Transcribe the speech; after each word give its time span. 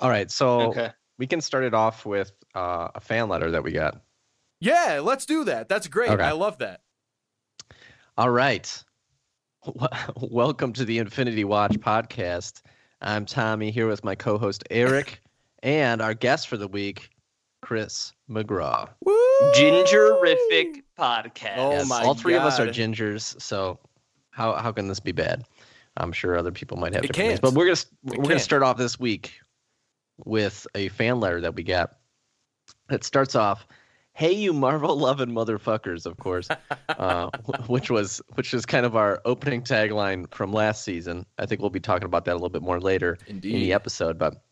All 0.00 0.08
right, 0.10 0.30
so 0.30 0.60
Okay. 0.70 0.90
we 1.18 1.26
can 1.26 1.40
start 1.40 1.64
it 1.64 1.74
off 1.74 2.06
with 2.06 2.32
uh, 2.54 2.88
a 2.94 3.00
fan 3.00 3.28
letter 3.28 3.50
that 3.50 3.62
we 3.64 3.72
got. 3.72 4.00
Yeah, 4.60 5.00
let's 5.02 5.26
do 5.26 5.44
that. 5.44 5.68
That's 5.68 5.88
great. 5.88 6.10
Okay. 6.10 6.22
I 6.22 6.32
love 6.32 6.58
that. 6.58 6.80
All 8.16 8.30
right. 8.30 8.84
Welcome 10.16 10.72
to 10.74 10.84
the 10.84 10.98
Infinity 10.98 11.44
Watch 11.44 11.72
podcast. 11.80 12.62
I'm 13.00 13.26
Tommy 13.26 13.70
here 13.70 13.86
with 13.88 14.04
my 14.04 14.14
co-host 14.14 14.64
Erik 14.70 15.20
and 15.62 16.00
our 16.00 16.14
guest 16.14 16.48
for 16.48 16.56
the 16.56 16.68
week, 16.68 17.10
Chris 17.62 18.12
McGraw. 18.30 18.88
Woo! 19.04 19.14
Gingerific 19.54 20.82
podcast. 20.98 21.56
Oh 21.58 21.70
Yes, 21.72 21.88
my 21.88 22.02
all 22.04 22.14
three 22.14 22.34
of 22.34 22.42
us 22.42 22.58
are 22.60 22.66
gingers, 22.68 23.40
so 23.40 23.78
how 24.30 24.54
how 24.54 24.72
can 24.72 24.88
this 24.88 25.00
be 25.00 25.12
bad? 25.12 25.44
I'm 25.96 26.12
sure 26.12 26.36
other 26.36 26.52
people 26.52 26.76
might 26.76 26.94
have 26.94 27.04
It 27.04 27.08
different 27.08 27.28
things, 27.30 27.40
can't. 27.40 27.54
but 27.54 27.58
we're 27.58 27.66
gonna 27.66 28.16
we're 28.20 28.28
gonna 28.28 28.38
start 28.40 28.62
off 28.62 28.76
this 28.78 28.98
week 28.98 29.32
with 30.24 30.66
a 30.74 30.88
fan 30.88 31.20
letter 31.20 31.40
that 31.40 31.54
we 31.54 31.62
got. 31.62 31.96
It 32.90 33.04
starts 33.04 33.34
off, 33.34 33.66
"Hey, 34.12 34.32
you 34.32 34.52
Marvel 34.52 34.96
loving 34.98 35.30
motherfuckers," 35.30 36.06
of 36.06 36.16
course, 36.16 36.48
uh, 36.88 37.30
which 37.66 37.90
was 37.90 38.20
which 38.34 38.52
is 38.54 38.66
kind 38.66 38.84
of 38.84 38.96
our 38.96 39.20
opening 39.24 39.62
tagline 39.62 40.32
from 40.34 40.52
last 40.52 40.84
season. 40.84 41.24
I 41.38 41.46
think 41.46 41.60
we'll 41.60 41.70
be 41.70 41.80
talking 41.80 42.06
about 42.06 42.24
that 42.26 42.32
a 42.32 42.34
little 42.34 42.48
bit 42.48 42.62
more 42.62 42.80
later 42.80 43.18
in 43.26 43.40
the 43.40 43.72
episode. 43.72 44.18
But 44.18 44.42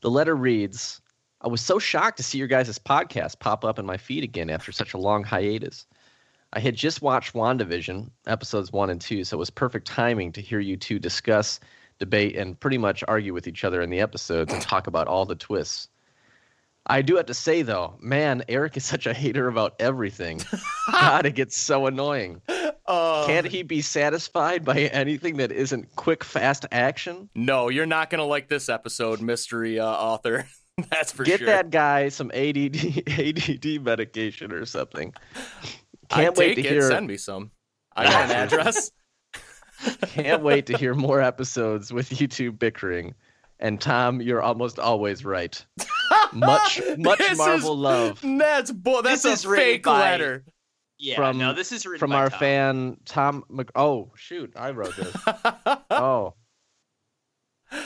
the 0.00 0.10
letter 0.10 0.36
reads 0.36 1.00
I 1.40 1.48
was 1.48 1.60
so 1.60 1.78
shocked 1.78 2.16
to 2.16 2.22
see 2.22 2.38
your 2.38 2.48
guys' 2.48 2.78
podcast 2.78 3.38
pop 3.38 3.64
up 3.64 3.78
in 3.78 3.86
my 3.86 3.96
feed 3.96 4.24
again 4.24 4.50
after 4.50 4.72
such 4.72 4.94
a 4.94 4.98
long 4.98 5.22
hiatus. 5.22 5.86
I 6.52 6.60
had 6.60 6.74
just 6.74 7.02
watched 7.02 7.34
WandaVision, 7.34 8.10
episodes 8.26 8.72
one 8.72 8.90
and 8.90 9.00
two, 9.00 9.22
so 9.22 9.36
it 9.36 9.38
was 9.38 9.50
perfect 9.50 9.86
timing 9.86 10.32
to 10.32 10.40
hear 10.40 10.60
you 10.60 10.76
two 10.76 10.98
discuss, 10.98 11.60
debate, 11.98 12.36
and 12.36 12.58
pretty 12.58 12.78
much 12.78 13.02
argue 13.08 13.34
with 13.34 13.46
each 13.46 13.64
other 13.64 13.82
in 13.82 13.90
the 13.90 14.00
episodes 14.00 14.52
and 14.52 14.62
talk 14.62 14.86
about 14.86 15.08
all 15.08 15.24
the 15.26 15.34
twists. 15.34 15.88
I 16.86 17.02
do 17.02 17.16
have 17.16 17.26
to 17.26 17.34
say, 17.34 17.62
though, 17.62 17.96
man, 18.00 18.42
Erik 18.48 18.76
is 18.78 18.84
such 18.84 19.06
a 19.06 19.12
hater 19.12 19.46
about 19.46 19.74
everything. 19.78 20.40
God, 20.90 21.26
it 21.26 21.34
gets 21.34 21.56
so 21.56 21.86
annoying. 21.86 22.40
Uh, 22.86 23.26
Can't 23.26 23.46
he 23.46 23.62
be 23.62 23.82
satisfied 23.82 24.64
by 24.64 24.78
anything 24.78 25.36
that 25.36 25.52
isn't 25.52 25.94
quick, 25.96 26.24
fast 26.24 26.64
action? 26.72 27.28
No, 27.34 27.68
you're 27.68 27.84
not 27.84 28.08
gonna 28.08 28.24
like 28.24 28.48
this 28.48 28.70
episode, 28.70 29.20
mystery 29.20 29.78
uh, 29.78 29.86
author. 29.86 30.46
That's 30.90 31.12
for 31.12 31.24
Get 31.24 31.40
sure. 31.40 31.46
Get 31.48 31.54
that 31.54 31.70
guy 31.70 32.08
some 32.08 32.30
ADD 32.32 32.76
ADD 33.06 33.82
medication 33.84 34.52
or 34.52 34.64
something. 34.64 35.12
I 36.10 36.22
Can't 36.22 36.36
wait 36.38 36.54
take 36.54 36.64
to 36.64 36.70
it. 36.70 36.72
hear. 36.72 36.88
Send 36.88 37.06
me 37.06 37.18
some. 37.18 37.50
I 37.94 38.04
got 38.04 38.30
an 38.30 38.30
address. 38.30 38.92
Can't 40.06 40.42
wait 40.42 40.66
to 40.66 40.76
hear 40.76 40.94
more 40.94 41.20
episodes 41.20 41.92
with 41.92 42.20
you 42.20 42.26
two 42.26 42.50
bickering. 42.52 43.14
And 43.60 43.80
Tom, 43.80 44.20
you're 44.20 44.42
almost 44.42 44.78
always 44.78 45.24
right. 45.24 45.64
Much, 46.32 46.80
much 46.98 47.18
This 47.18 47.30
is- 47.32 47.38
Marvel 47.38 47.76
love 47.76 48.20
That's 48.22 48.70
bull. 48.70 49.02
That's 49.02 49.22
This 49.22 49.44
a 49.44 49.48
written 49.48 49.64
fake 49.66 49.82
by- 49.84 49.98
letter. 50.00 50.44
Yeah, 51.00 51.14
From- 51.16 51.38
no, 51.38 51.52
this 51.54 51.70
is 51.70 51.84
from 51.84 52.10
our 52.12 52.28
Tom. 52.28 52.38
fan 52.40 52.96
Tom. 53.04 53.44
Mc- 53.48 53.70
oh 53.76 54.10
shoot, 54.16 54.52
I 54.56 54.70
wrote 54.72 54.96
this. 54.96 55.14
oh 55.92 56.34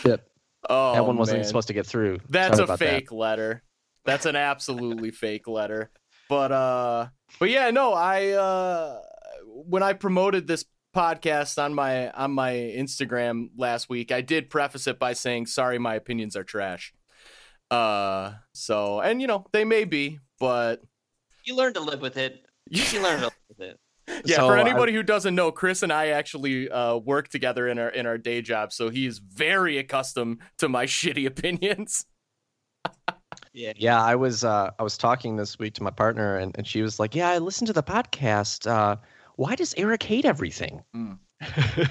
shit, 0.01 0.23
oh, 0.71 0.95
that 0.95 1.05
one 1.06 1.17
wasn't 1.17 1.39
man. 1.41 1.45
supposed 1.47 1.69
to 1.69 1.75
get 1.75 1.87
through. 1.87 2.21
That's 2.29 2.56
Sorry 2.56 2.61
a 2.62 2.65
about 2.65 2.79
that. 2.79 2.89
fake 2.89 3.12
letter. 3.12 3.62
That's 4.05 4.27
an 4.27 4.37
absolutely 4.37 5.11
fake 5.12 5.47
letter. 5.47 5.91
But 6.29 6.53
uh 6.53 7.06
but 7.39 7.51
yeah, 7.51 7.71
no, 7.71 7.93
I 7.93 8.29
uh 8.31 9.01
when 9.47 9.83
I 9.83 9.93
promoted 9.93 10.47
this 10.47 10.65
podcast 10.95 11.62
on 11.62 11.75
my 11.75 12.11
on 12.11 12.33
my 12.33 12.53
Instagram 12.53 13.48
last 13.57 13.89
week, 13.89 14.12
I 14.12 14.21
did 14.21 14.51
preface 14.51 14.87
it 14.87 14.99
by 14.99 15.12
saying 15.15 15.47
sorry 15.47 15.79
my 15.79 15.95
opinions 15.95 16.37
are 16.37 16.45
trash. 16.45 16.93
Uh 17.71 18.33
so 18.53 19.01
and 19.01 19.21
you 19.21 19.27
know, 19.27 19.47
they 19.53 19.65
may 19.65 19.84
be, 19.84 20.19
but 20.39 20.83
You 21.45 21.57
learn 21.57 21.75
to 21.75 21.81
live 21.81 22.01
with 22.01 22.17
it. 22.17 22.45
You 22.71 23.03
learn 23.03 23.19
to 23.21 23.25
live 23.25 23.39
with 23.49 23.61
it. 23.61 23.78
yeah, 24.25 24.37
So 24.37 24.49
for 24.49 24.56
I- 24.59 24.61
anybody 24.61 24.93
who 24.93 25.03
doesn't 25.03 25.34
know, 25.34 25.50
Chris 25.53 25.83
and 25.83 25.93
I 25.93 26.09
actually 26.09 26.71
uh, 26.71 26.97
work 26.97 27.28
together 27.28 27.69
in 27.69 27.78
our 27.78 27.89
in 27.89 28.06
our 28.06 28.19
day 28.19 28.43
job, 28.43 28.72
so 28.72 28.89
he's 28.91 29.19
very 29.19 29.78
accustomed 29.78 30.39
to 30.59 30.69
my 30.69 30.87
shitty 30.97 31.27
opinions. 31.27 32.05
Yeah. 33.55 33.72
Yeah, 33.77 34.03
I 34.03 34.15
was 34.16 34.45
uh, 34.45 34.71
I 34.78 34.83
was 34.83 34.97
talking 34.99 35.37
this 35.37 35.59
week 35.59 35.75
to 35.75 35.83
my 35.83 35.91
partner, 35.91 36.37
and, 36.39 36.56
and 36.56 36.66
she 36.66 36.83
was 36.83 36.99
like, 37.00 37.15
"Yeah, 37.15 37.28
I 37.31 37.39
listened 37.39 37.66
to 37.69 37.72
the 37.72 37.83
podcast. 37.83 38.66
Uh, 38.71 38.97
why 39.37 39.54
does 39.54 39.75
Erik 39.76 40.03
hate 40.03 40.25
everything?" 40.25 40.82
Mm. 40.94 41.19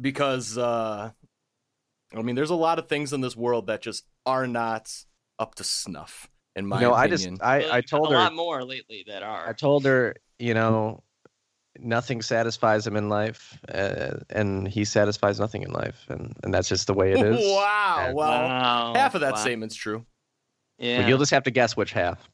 because 0.00 0.58
uh 0.58 1.10
I 2.16 2.22
mean 2.22 2.34
there's 2.34 2.50
a 2.50 2.54
lot 2.54 2.78
of 2.78 2.88
things 2.88 3.12
in 3.12 3.20
this 3.20 3.36
world 3.36 3.66
that 3.68 3.82
just 3.82 4.04
are 4.26 4.46
not 4.46 4.92
up 5.38 5.54
to 5.56 5.64
snuff 5.64 6.28
in 6.56 6.66
my 6.66 6.80
you 6.80 6.88
know, 6.88 6.94
I 6.94 7.06
just. 7.06 7.28
I, 7.40 7.62
I 7.62 7.76
you've 7.76 7.86
told 7.86 8.08
a 8.08 8.10
her 8.10 8.16
lot 8.16 8.34
more 8.34 8.64
lately 8.64 9.04
that 9.06 9.22
are. 9.22 9.48
I 9.48 9.52
told 9.52 9.84
her, 9.84 10.16
you 10.38 10.54
know, 10.54 11.02
nothing 11.78 12.22
satisfies 12.22 12.86
him 12.86 12.96
in 12.96 13.08
life, 13.08 13.58
uh, 13.72 14.16
and 14.30 14.66
he 14.66 14.84
satisfies 14.84 15.38
nothing 15.38 15.62
in 15.62 15.72
life, 15.72 16.06
and, 16.08 16.34
and 16.42 16.52
that's 16.52 16.68
just 16.68 16.86
the 16.86 16.94
way 16.94 17.12
it 17.12 17.24
is. 17.24 17.36
wow, 17.56 18.04
And- 18.06 18.16
well, 18.16 18.48
wow. 18.48 18.92
half 18.94 19.14
of 19.14 19.20
that 19.20 19.34
wow. 19.34 19.38
statement's 19.38 19.74
true. 19.74 20.04
Yeah. 20.78 21.02
But 21.02 21.08
you'll 21.08 21.18
just 21.18 21.30
have 21.30 21.44
to 21.44 21.50
guess 21.50 21.76
which 21.76 21.92
half. 21.92 22.28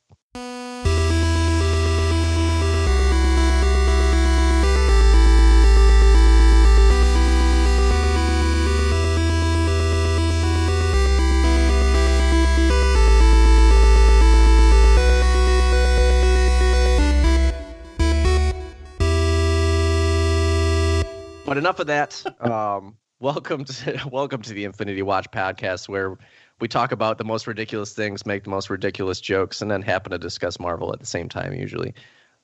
But 21.56 21.60
enough 21.60 21.80
of 21.80 21.86
that. 21.86 22.22
Um, 22.38 22.98
welcome 23.18 23.64
to 23.64 24.08
welcome 24.12 24.42
to 24.42 24.52
the 24.52 24.64
Infinity 24.64 25.00
Watch 25.00 25.30
podcast, 25.30 25.88
where 25.88 26.18
we 26.60 26.68
talk 26.68 26.92
about 26.92 27.16
the 27.16 27.24
most 27.24 27.46
ridiculous 27.46 27.94
things, 27.94 28.26
make 28.26 28.44
the 28.44 28.50
most 28.50 28.68
ridiculous 28.68 29.22
jokes, 29.22 29.62
and 29.62 29.70
then 29.70 29.80
happen 29.80 30.12
to 30.12 30.18
discuss 30.18 30.60
Marvel 30.60 30.92
at 30.92 31.00
the 31.00 31.06
same 31.06 31.30
time. 31.30 31.54
Usually, 31.54 31.94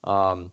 um, 0.04 0.50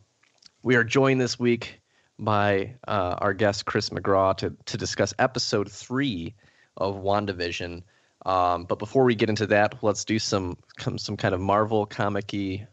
we 0.62 0.76
are 0.76 0.84
joined 0.84 1.22
this 1.22 1.40
week 1.40 1.80
by 2.20 2.76
uh, 2.86 3.16
our 3.20 3.34
guest 3.34 3.64
Chris 3.64 3.92
McGraw 3.92 4.36
to 4.36 4.54
to 4.66 4.78
discuss 4.78 5.14
episode 5.20 5.72
three 5.72 6.36
of 6.76 6.98
WandaVision. 6.98 7.82
Um, 8.26 8.66
but 8.66 8.78
before 8.78 9.06
we 9.06 9.16
get 9.16 9.30
into 9.30 9.48
that, 9.48 9.82
let's 9.82 10.04
do 10.04 10.20
some 10.20 10.58
some, 10.98 11.16
kind 11.16 11.34
of 11.34 11.40
Marvel 11.40 11.86
comic-y 11.86 12.68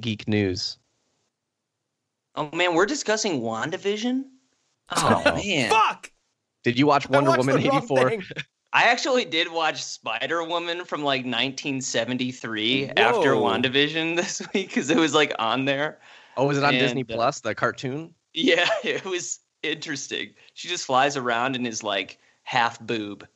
geek 0.00 0.26
news. 0.26 0.78
Oh 2.34 2.48
man, 2.54 2.74
we're 2.74 2.86
discussing 2.86 3.42
WandaVision? 3.42 4.24
Oh, 4.96 5.22
Oh. 5.26 5.34
man. 5.36 5.70
Fuck! 5.70 6.10
Did 6.64 6.78
you 6.78 6.86
watch 6.86 7.08
Wonder 7.08 7.32
Woman 7.36 7.58
eighty 7.58 7.80
four? 7.80 8.12
I 8.72 8.84
actually 8.84 9.24
did 9.24 9.50
watch 9.50 9.82
Spider 9.82 10.44
Woman 10.44 10.84
from 10.84 11.02
like 11.02 11.24
1973 11.24 12.90
after 12.96 13.32
WandaVision 13.34 14.16
this 14.16 14.40
week 14.52 14.68
because 14.68 14.90
it 14.90 14.98
was 14.98 15.14
like 15.14 15.32
on 15.38 15.64
there. 15.64 16.00
Oh, 16.36 16.46
was 16.46 16.58
it 16.58 16.64
on 16.64 16.74
Disney 16.74 17.00
And, 17.00 17.10
uh, 17.12 17.14
Plus, 17.14 17.40
the 17.40 17.54
cartoon? 17.54 18.14
Yeah, 18.34 18.68
it 18.84 19.04
was 19.04 19.40
interesting. 19.62 20.34
She 20.54 20.68
just 20.68 20.84
flies 20.84 21.16
around 21.16 21.56
and 21.56 21.66
is 21.66 21.82
like 21.82 22.18
half 22.42 22.78
boob. 22.80 23.26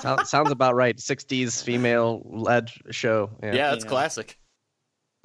Sounds, 0.00 0.28
sounds 0.28 0.50
about 0.50 0.74
right. 0.74 0.96
'60s 0.96 1.62
female-led 1.64 2.70
show. 2.90 3.30
Yeah, 3.42 3.54
Yeah, 3.54 3.70
that's 3.70 3.84
Yeah. 3.84 3.90
classic. 3.90 4.38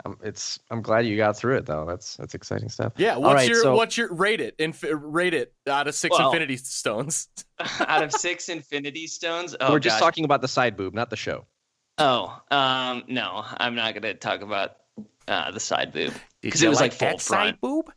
Um, 0.06 0.18
it's. 0.24 0.60
I'm 0.72 0.82
glad 0.82 1.06
you 1.06 1.18
got 1.18 1.36
through 1.38 1.58
it 1.58 1.66
though. 1.66 1.86
That's 1.86 2.16
that's 2.18 2.34
exciting 2.34 2.70
stuff. 2.70 2.94
Yeah, 2.98 3.18
what's 3.18 3.34
right, 3.36 3.50
your 3.50 3.62
so- 3.64 3.76
what's 3.76 3.98
your 3.98 4.14
rate 4.14 4.40
it 4.42 4.56
inf- 4.60 4.84
rate 4.92 5.34
it 5.34 5.54
out 5.68 5.88
of 5.88 5.96
six 5.96 6.18
Well- 6.18 6.30
Infinity 6.32 6.58
Stones? 6.58 7.28
Out 7.80 8.04
of 8.04 8.12
six 8.14 8.48
Infinity 8.48 9.08
Stones. 9.08 9.56
Oh, 9.60 9.74
We're 9.74 9.80
just 9.80 9.96
gosh. 9.96 10.00
talking 10.00 10.24
about 10.24 10.42
the 10.42 10.48
side 10.48 10.78
boob, 10.78 10.94
not 10.94 11.10
the 11.10 11.18
show. 11.18 11.46
Oh, 11.98 12.40
um, 12.50 13.04
no, 13.10 13.44
I'm 13.58 13.76
not 13.76 13.94
gonna 13.94 14.14
talk 14.14 14.42
about 14.42 14.78
uh, 15.28 15.52
the 15.52 15.60
side 15.60 15.92
boob 15.92 16.14
because 16.42 16.64
it 16.64 16.70
was, 16.70 16.80
like, 16.80 16.94
full 16.94 17.10
that 17.10 17.20
side 17.22 17.60
boob? 17.60 17.92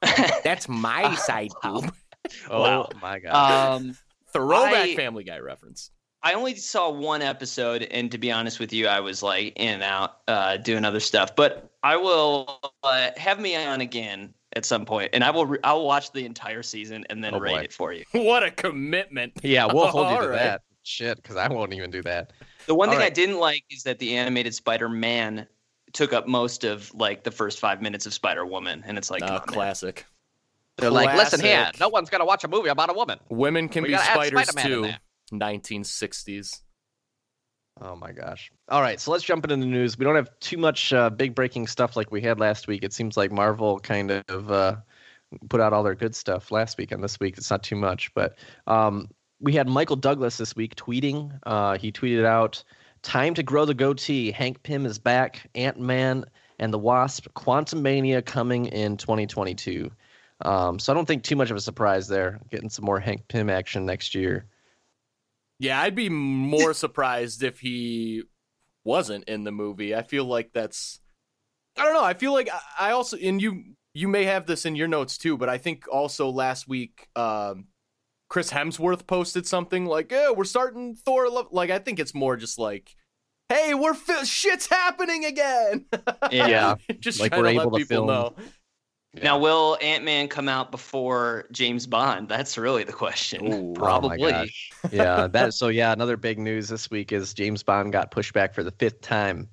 That's 0.44 0.68
my 0.68 1.14
side 1.16 1.50
boob. 1.62 1.92
Oh 2.50 2.60
Wow. 2.60 2.88
my 3.00 3.18
god. 3.20 3.80
um, 3.80 3.96
Throwback 4.34 4.74
I- 4.74 4.94
Family 4.96 5.24
Guy 5.24 5.38
reference. 5.38 5.90
I 6.22 6.32
only 6.32 6.54
saw 6.56 6.90
one 6.90 7.22
episode, 7.22 7.82
and 7.84 8.10
to 8.10 8.18
be 8.18 8.32
honest 8.32 8.58
with 8.58 8.72
you, 8.72 8.88
I 8.88 9.00
was 9.00 9.22
like 9.22 9.52
in 9.56 9.74
and 9.74 9.82
out 9.82 10.18
uh, 10.26 10.56
doing 10.56 10.84
other 10.84 11.00
stuff. 11.00 11.36
But 11.36 11.70
I 11.82 11.96
will 11.96 12.60
uh, 12.82 13.10
have 13.16 13.38
me 13.38 13.54
on 13.56 13.80
again 13.80 14.34
at 14.56 14.64
some 14.64 14.84
point, 14.84 15.10
and 15.12 15.22
I 15.22 15.30
will 15.30 15.46
re- 15.46 15.58
I 15.62 15.72
will 15.74 15.86
watch 15.86 16.10
the 16.12 16.24
entire 16.24 16.62
season 16.64 17.04
and 17.10 17.22
then 17.22 17.34
Oh, 17.34 17.38
rate 17.38 17.52
boy. 17.52 17.58
it 17.60 17.72
for 17.72 17.92
you. 17.92 18.04
What 18.12 18.42
a 18.42 18.50
commitment. 18.50 19.34
yeah, 19.42 19.66
we'll 19.66 19.86
hold 19.88 20.08
you 20.10 20.16
to 20.16 20.22
all 20.22 20.28
right. 20.28 20.36
that. 20.38 20.62
Shit, 20.82 21.16
because 21.22 21.36
I 21.36 21.48
won't 21.48 21.72
even 21.74 21.90
do 21.90 22.02
that. 22.02 22.32
The 22.66 22.74
one 22.74 22.88
All 22.88 22.94
thing 22.94 23.04
I 23.04 23.10
didn't 23.10 23.38
like 23.38 23.62
is 23.70 23.82
that 23.84 23.98
the 23.98 24.16
animated 24.16 24.54
Spider-Man 24.54 25.46
took 25.92 26.12
up 26.12 26.26
most 26.26 26.64
of 26.64 26.92
like 26.94 27.24
the 27.24 27.30
first 27.30 27.60
five 27.60 27.80
minutes 27.82 28.06
of 28.06 28.14
Spider-Woman, 28.14 28.82
and 28.86 28.96
it's 28.98 29.10
like 29.10 29.20
come 29.20 29.30
Uh, 29.30 29.34
on, 29.34 29.38
man. 29.46 29.54
classic. 29.54 30.06
They're 30.78 30.90
like, 30.90 31.16
listen 31.16 31.40
here, 31.40 31.70
no 31.78 31.88
one's 31.88 32.08
gonna 32.10 32.24
watch 32.24 32.42
a 32.44 32.48
movie 32.48 32.68
about 32.70 32.88
a 32.90 32.92
woman. 32.92 33.18
Women 33.28 33.68
can 33.68 33.82
We 33.84 33.90
be 33.90 33.98
spiders 33.98 34.48
Spider-Man 34.48 34.72
in 34.86 34.90
too. 34.92 34.98
There. 35.30 35.38
1960s. 35.40 36.60
Oh 37.80 37.94
my 37.94 38.12
gosh. 38.12 38.50
All 38.68 38.80
right, 38.80 38.98
so 38.98 39.12
let's 39.12 39.24
jump 39.24 39.44
into 39.44 39.56
the 39.56 39.66
news. 39.66 39.96
We 39.96 40.04
don't 40.04 40.16
have 40.16 40.30
too 40.40 40.56
much 40.56 40.92
uh, 40.92 41.10
big 41.10 41.34
breaking 41.34 41.68
stuff 41.68 41.96
like 41.96 42.10
we 42.10 42.20
had 42.20 42.40
last 42.40 42.66
week. 42.66 42.82
It 42.82 42.92
seems 42.92 43.16
like 43.16 43.30
Marvel 43.30 43.78
kind 43.78 44.10
of 44.10 44.50
uh, 44.50 44.76
put 45.48 45.60
out 45.60 45.72
all 45.72 45.82
their 45.82 45.94
good 45.94 46.14
stuff 46.14 46.50
last 46.50 46.76
week, 46.78 46.90
and 46.90 47.02
this 47.02 47.20
week 47.20 47.38
it's 47.38 47.50
not 47.50 47.62
too 47.62 47.76
much. 47.76 48.12
But 48.14 48.36
um, 48.66 49.08
we 49.40 49.52
had 49.52 49.68
Michael 49.68 49.96
Douglas 49.96 50.38
this 50.38 50.56
week 50.56 50.74
tweeting. 50.74 51.38
Uh, 51.44 51.78
he 51.78 51.92
tweeted 51.92 52.24
out, 52.24 52.62
"Time 53.02 53.34
to 53.34 53.42
grow 53.42 53.64
the 53.64 53.74
goatee. 53.74 54.32
Hank 54.32 54.62
Pym 54.62 54.84
is 54.84 54.98
back. 54.98 55.48
Ant 55.54 55.78
Man 55.78 56.24
and 56.58 56.72
the 56.72 56.78
Wasp: 56.78 57.28
Quantumania 57.36 58.24
coming 58.24 58.66
in 58.66 58.96
2022." 58.96 59.90
Um, 60.42 60.78
so 60.78 60.92
I 60.92 60.94
don't 60.94 61.06
think 61.06 61.24
too 61.24 61.36
much 61.36 61.50
of 61.50 61.56
a 61.56 61.60
surprise 61.60 62.08
there. 62.08 62.40
Getting 62.50 62.70
some 62.70 62.84
more 62.84 62.98
Hank 62.98 63.28
Pym 63.28 63.50
action 63.50 63.86
next 63.86 64.14
year. 64.14 64.46
Yeah, 65.58 65.80
I'd 65.80 65.94
be 65.94 66.08
more 66.08 66.72
surprised 66.74 67.42
if 67.42 67.60
he 67.60 68.22
wasn't 68.84 69.24
in 69.24 69.44
the 69.44 69.52
movie. 69.52 69.94
I 69.94 70.02
feel 70.02 70.24
like 70.24 70.50
that's 70.52 71.00
I 71.76 71.84
don't 71.84 71.94
know. 71.94 72.04
I 72.04 72.14
feel 72.14 72.32
like 72.32 72.48
I 72.78 72.92
also 72.92 73.16
and 73.16 73.40
you 73.42 73.64
you 73.94 74.08
may 74.08 74.24
have 74.24 74.46
this 74.46 74.64
in 74.66 74.76
your 74.76 74.88
notes 74.88 75.18
too, 75.18 75.36
but 75.36 75.48
I 75.48 75.58
think 75.58 75.84
also 75.90 76.28
last 76.30 76.68
week 76.68 77.08
um 77.16 77.66
Chris 78.28 78.50
Hemsworth 78.52 79.06
posted 79.06 79.46
something 79.46 79.86
like, 79.86 80.12
"Yeah, 80.12 80.30
we're 80.32 80.44
starting 80.44 80.94
Thor." 80.94 81.30
Love. 81.30 81.48
Like, 81.50 81.70
I 81.70 81.78
think 81.78 81.98
it's 81.98 82.14
more 82.14 82.36
just 82.36 82.58
like, 82.58 82.94
"Hey, 83.48 83.72
we're 83.72 83.94
fi- 83.94 84.24
shit's 84.24 84.66
happening 84.66 85.24
again." 85.24 85.86
Yeah, 86.30 86.74
just 87.00 87.20
Like 87.20 87.30
trying 87.32 87.42
we're 87.42 87.52
to 87.54 87.60
able 87.62 87.70
let 87.72 87.78
to 87.78 87.84
people 87.86 87.96
film. 87.96 88.06
know. 88.08 88.34
Now, 89.14 89.38
will 89.38 89.78
Ant 89.80 90.04
Man 90.04 90.28
come 90.28 90.48
out 90.48 90.70
before 90.70 91.46
James 91.50 91.86
Bond? 91.86 92.28
That's 92.28 92.58
really 92.58 92.84
the 92.84 92.92
question. 92.92 93.46
Ooh. 93.46 93.70
Oh 93.70 93.74
Probably. 93.74 94.18
gosh. 94.18 94.70
yeah, 94.92 95.26
that 95.28 95.54
so 95.54 95.68
yeah, 95.68 95.92
another 95.92 96.16
big 96.16 96.38
news 96.38 96.68
this 96.68 96.90
week 96.90 97.10
is 97.12 97.32
James 97.34 97.62
Bond 97.62 97.90
got 97.92 98.10
pushed 98.10 98.34
back 98.34 98.54
for 98.54 98.62
the 98.62 98.70
fifth 98.72 99.00
time 99.00 99.48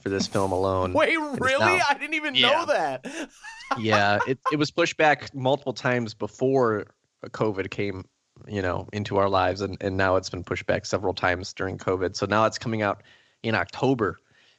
for 0.00 0.08
this 0.10 0.26
film 0.26 0.52
alone. 0.52 0.92
Wait, 0.92 1.16
really? 1.18 1.58
now. 1.58 1.80
I 1.88 1.94
didn't 1.94 2.14
even 2.14 2.34
Yeah. 2.34 2.50
know 2.50 2.66
that. 2.66 3.04
yeah, 3.78 4.20
it 4.26 4.38
it 4.52 4.56
was 4.56 4.70
pushed 4.70 4.96
back 4.96 5.34
multiple 5.34 5.74
times 5.74 6.14
before 6.14 6.86
COVID 7.26 7.68
came, 7.70 8.04
you 8.46 8.62
know, 8.62 8.88
into 8.92 9.16
our 9.18 9.28
lives 9.28 9.60
and 9.60 9.76
and 9.82 9.96
now 9.96 10.16
it's 10.16 10.30
been 10.30 10.44
pushed 10.44 10.66
back 10.66 10.86
several 10.86 11.14
times 11.14 11.52
during 11.52 11.78
COVID. 11.78 12.14
So 12.16 12.26
now 12.26 12.46
it's 12.46 12.58
coming 12.58 12.80
out 12.80 13.02
in 13.42 13.54
October. 13.56 14.18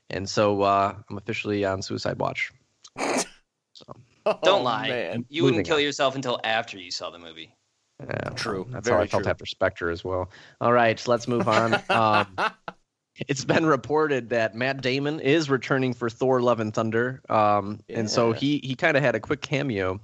And 0.09 0.29
so 0.29 0.61
uh 0.61 0.93
I'm 1.09 1.17
officially 1.17 1.63
on 1.65 1.81
suicide 1.81 2.19
watch. 2.19 2.51
So, 3.73 3.85
Don't 4.43 4.47
Oh, 4.47 4.61
lie. 4.61 4.87
man. 4.89 5.25
You 5.29 5.43
wouldn't 5.43 5.65
kill 5.65 5.77
on. 5.77 5.81
yourselw 5.83 6.13
until 6.15 6.39
after 6.43 6.77
you 6.77 6.91
saw 6.91 7.09
the 7.09 7.19
movie. 7.19 7.53
yeah, 8.03 8.29
True. 8.35 8.67
That's 8.69 8.87
Very 8.87 8.97
how 8.99 9.03
I 9.03 9.07
felt 9.07 9.23
true. 9.23 9.29
after 9.31 9.45
Spectre 9.45 9.89
as 9.89 10.03
well. 10.03 10.29
All 10.59 10.73
right, 10.73 11.05
let's 11.07 11.27
move 11.27 11.47
on. 11.47 11.79
Um 11.89 12.27
it's 13.27 13.43
been 13.43 13.65
reported 13.65 14.29
that 14.29 14.55
Matt 14.55 14.81
Damon 14.81 15.19
is 15.19 15.49
returning 15.49 15.93
for 15.93 16.09
Thor: 16.09 16.41
Love 16.41 16.59
and 16.61 16.73
Thunder, 16.73 17.21
um, 17.29 17.79
and 17.89 18.09
so 18.09 18.31
he 18.31 18.59
he 18.63 18.73
kind 18.73 18.95
of 18.95 19.03
had 19.03 19.15
a 19.15 19.19
quick 19.19 19.41
cameo 19.41 19.99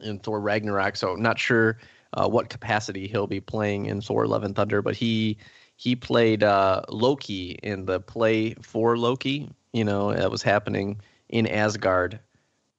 in 0.00 0.18
Thor 0.18 0.40
Ragnarok. 0.40 0.96
So 0.96 1.14
not 1.14 1.38
sure 1.38 1.78
uh, 2.14 2.28
what 2.28 2.48
capacity 2.50 3.06
he'll 3.06 3.28
be 3.28 3.40
playing 3.40 3.86
in 3.86 4.00
Thor: 4.00 4.26
Love 4.26 4.42
and 4.42 4.54
Thunder, 4.54 4.82
but 4.82 4.96
he 4.96 5.38
he 5.76 5.94
played 5.94 6.42
uh, 6.42 6.82
Loki 6.88 7.52
in 7.62 7.86
the 7.86 8.00
play 8.00 8.54
for 8.62 8.98
Loki. 8.98 9.48
You 9.72 9.84
know 9.84 10.12
that 10.12 10.30
was 10.30 10.42
happening 10.42 11.00
in 11.28 11.46
Asgard 11.46 12.18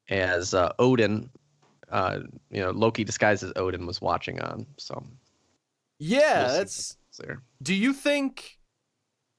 as 0.09 0.53
uh, 0.53 0.71
Odin. 0.79 1.29
Uh, 1.91 2.21
you 2.49 2.61
know 2.61 2.71
Loki 2.71 3.03
disguised 3.03 3.43
as 3.43 3.53
Odin 3.55 3.85
was 3.85 4.01
watching 4.01 4.41
on. 4.41 4.65
So 4.77 5.03
yeah, 5.99 6.47
that's. 6.47 6.97
there. 7.19 7.41
Do 7.61 7.73
you 7.73 7.93
think? 7.93 8.57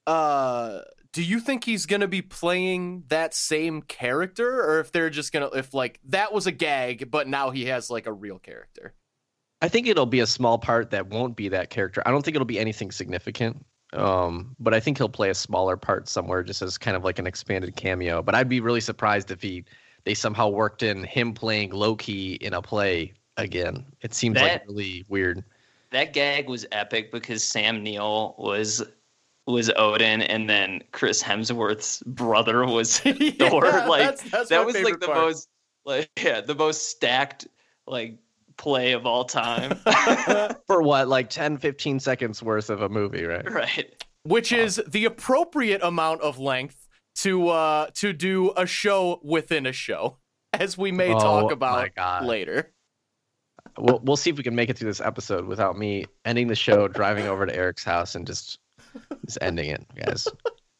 Uh, 0.06 0.80
do 1.12 1.22
you 1.22 1.40
think 1.40 1.64
he's 1.64 1.86
gonna 1.86 2.08
be 2.08 2.22
playing 2.22 3.04
that 3.08 3.34
same 3.34 3.82
character, 3.82 4.62
or 4.62 4.80
if 4.80 4.92
they're 4.92 5.10
just 5.10 5.32
gonna 5.32 5.50
if 5.54 5.74
like 5.74 5.98
that 6.08 6.32
was 6.32 6.46
a 6.46 6.52
gag, 6.52 7.10
but 7.10 7.26
now 7.26 7.50
he 7.50 7.66
has 7.66 7.90
like 7.90 8.06
a 8.06 8.12
real 8.12 8.38
character? 8.38 8.94
I 9.62 9.68
think 9.68 9.86
it'll 9.86 10.06
be 10.06 10.20
a 10.20 10.26
small 10.26 10.58
part 10.58 10.90
that 10.90 11.08
won't 11.08 11.36
be 11.36 11.48
that 11.48 11.70
character. 11.70 12.02
I 12.06 12.10
don't 12.10 12.22
think 12.22 12.34
it'll 12.34 12.44
be 12.44 12.58
anything 12.58 12.90
significant. 12.90 13.64
Um, 13.92 14.54
but 14.58 14.74
I 14.74 14.80
think 14.80 14.98
he'll 14.98 15.08
play 15.08 15.30
a 15.30 15.34
smaller 15.34 15.76
part 15.76 16.08
somewhere 16.08 16.42
just 16.42 16.60
as 16.60 16.76
kind 16.76 16.96
of 16.96 17.04
like 17.04 17.18
an 17.18 17.26
expanded 17.26 17.76
cameo. 17.76 18.22
But 18.22 18.34
I'd 18.34 18.48
be 18.48 18.60
really 18.60 18.80
surprised 18.80 19.30
if 19.30 19.40
he 19.40 19.64
they 20.06 20.14
somehow 20.14 20.48
worked 20.48 20.82
in 20.82 21.04
him 21.04 21.34
playing 21.34 21.72
Loki 21.72 22.34
in 22.36 22.54
a 22.54 22.62
play 22.62 23.12
again. 23.36 23.84
It 24.00 24.14
seems 24.14 24.36
like 24.40 24.62
really 24.66 25.04
weird. 25.08 25.44
That 25.90 26.12
gag 26.14 26.48
was 26.48 26.64
epic 26.72 27.12
because 27.12 27.44
Sam 27.44 27.82
Neill 27.82 28.34
was 28.38 28.82
was 29.48 29.70
Odin, 29.76 30.22
and 30.22 30.48
then 30.48 30.82
Chris 30.92 31.22
Hemsworth's 31.22 32.02
brother 32.06 32.64
was 32.64 32.98
Thor. 33.00 33.14
Yeah, 33.66 33.86
Like 33.86 34.00
that's- 34.02 34.22
that's 34.30 34.50
my 34.50 34.56
that 34.56 34.66
was 34.66 34.80
like 34.80 35.00
the 35.00 35.06
part. 35.06 35.18
most 35.18 35.48
like 35.84 36.08
yeah 36.22 36.40
the 36.40 36.54
most 36.54 36.88
stacked 36.88 37.46
like 37.86 38.16
play 38.56 38.92
of 38.92 39.06
all 39.06 39.24
time. 39.24 39.76
For 40.66 40.80
what, 40.82 41.08
like 41.08 41.28
10, 41.28 41.58
15 41.58 42.00
seconds 42.00 42.42
worth 42.42 42.70
of 42.70 42.80
a 42.80 42.88
movie, 42.88 43.24
right? 43.24 43.48
right. 43.52 44.04
which 44.22 44.50
is 44.50 44.80
the 44.88 45.04
appropriate 45.04 45.82
amount 45.82 46.22
of 46.22 46.38
length 46.38 46.85
to 47.16 47.48
uh 47.48 47.86
to 47.94 48.12
do 48.12 48.52
a 48.56 48.66
show 48.66 49.20
within 49.22 49.66
a 49.66 49.72
show, 49.72 50.16
as 50.52 50.76
we 50.78 50.92
may 50.92 51.12
Oh, 51.12 51.18
talk 51.18 51.52
about 51.52 51.90
later. 52.24 52.72
We'll 53.78 54.00
we'll 54.02 54.16
see 54.16 54.30
if 54.30 54.36
we 54.36 54.42
can 54.42 54.54
make 54.54 54.70
it 54.70 54.78
through 54.78 54.88
this 54.88 55.00
episode 55.00 55.44
without 55.46 55.76
me 55.78 56.06
ending 56.24 56.46
the 56.48 56.54
show, 56.54 56.88
driving 56.88 57.26
over 57.26 57.44
to 57.46 57.54
Erik's 57.54 57.84
house, 57.84 58.14
and 58.14 58.26
just 58.26 58.58
just 59.24 59.38
ending 59.40 59.70
it, 59.70 59.84
guys. 59.94 60.26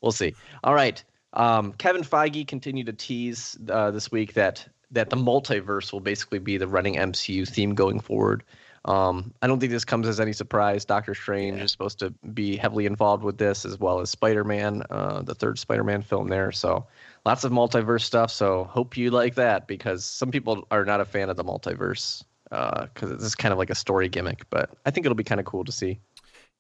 We'll 0.01 0.13
see. 0.13 0.35
All 0.65 0.75
right. 0.75 1.03
Um, 1.33 1.73
Kevin 1.75 2.03
Feige 2.03 2.47
continued 2.47 2.87
to 2.87 2.93
tease 2.95 3.59
uh, 3.69 3.91
this 3.91 4.11
week 4.11 4.33
that 4.35 4.67
that 4.93 5.11
the 5.11 5.17
multiverse 5.17 5.93
will 5.93 6.01
basically 6.01 6.39
be 6.39 6.57
the 6.57 6.69
running 6.69 6.95
MCU 6.95 7.47
theme 7.47 7.75
going 7.75 8.01
forward. 8.01 8.45
Um, 8.87 9.35
I 9.43 9.47
don't 9.49 9.59
think 9.59 9.73
this 9.73 9.85
comes 9.85 10.07
as 10.07 10.21
any 10.21 10.33
surprise. 10.33 10.85
Doctor 10.85 11.15
Strange 11.15 11.59
Yeah. 11.59 11.65
is 11.65 11.73
supposed 11.73 11.99
to 11.99 12.11
be 12.33 12.57
heavily 12.57 12.87
involved 12.87 13.25
with 13.25 13.37
this, 13.37 13.65
as 13.65 13.79
well 13.79 14.01
as 14.01 14.11
Spider 14.11 14.45
Man, 14.45 14.83
uh, 14.91 15.23
the 15.23 15.35
third 15.35 15.59
Spider 15.59 15.85
Man 15.85 16.03
film 16.03 16.29
there. 16.29 16.53
So 16.53 16.87
lots 17.25 17.43
of 17.45 17.51
multiverse 17.53 18.03
stuff. 18.03 18.31
So 18.31 18.65
hope 18.65 18.97
you 18.97 19.11
like 19.11 19.35
that 19.35 19.67
because 19.67 20.05
some 20.05 20.31
people 20.31 20.67
are 20.71 20.85
not 20.85 21.01
a 21.01 21.05
fan 21.05 21.29
of 21.29 21.37
the 21.37 21.45
multiverse 21.45 22.23
because 22.49 23.11
it's 23.11 23.35
kind 23.35 23.51
of 23.53 23.59
like 23.59 23.71
a 23.71 23.75
story 23.75 24.09
gimmick. 24.09 24.49
But 24.51 24.71
I 24.87 24.91
think 24.93 25.05
it'll 25.05 25.17
be 25.17 25.25
kind 25.25 25.41
of 25.41 25.47
cool 25.47 25.65
to 25.65 25.73
see. 25.73 25.99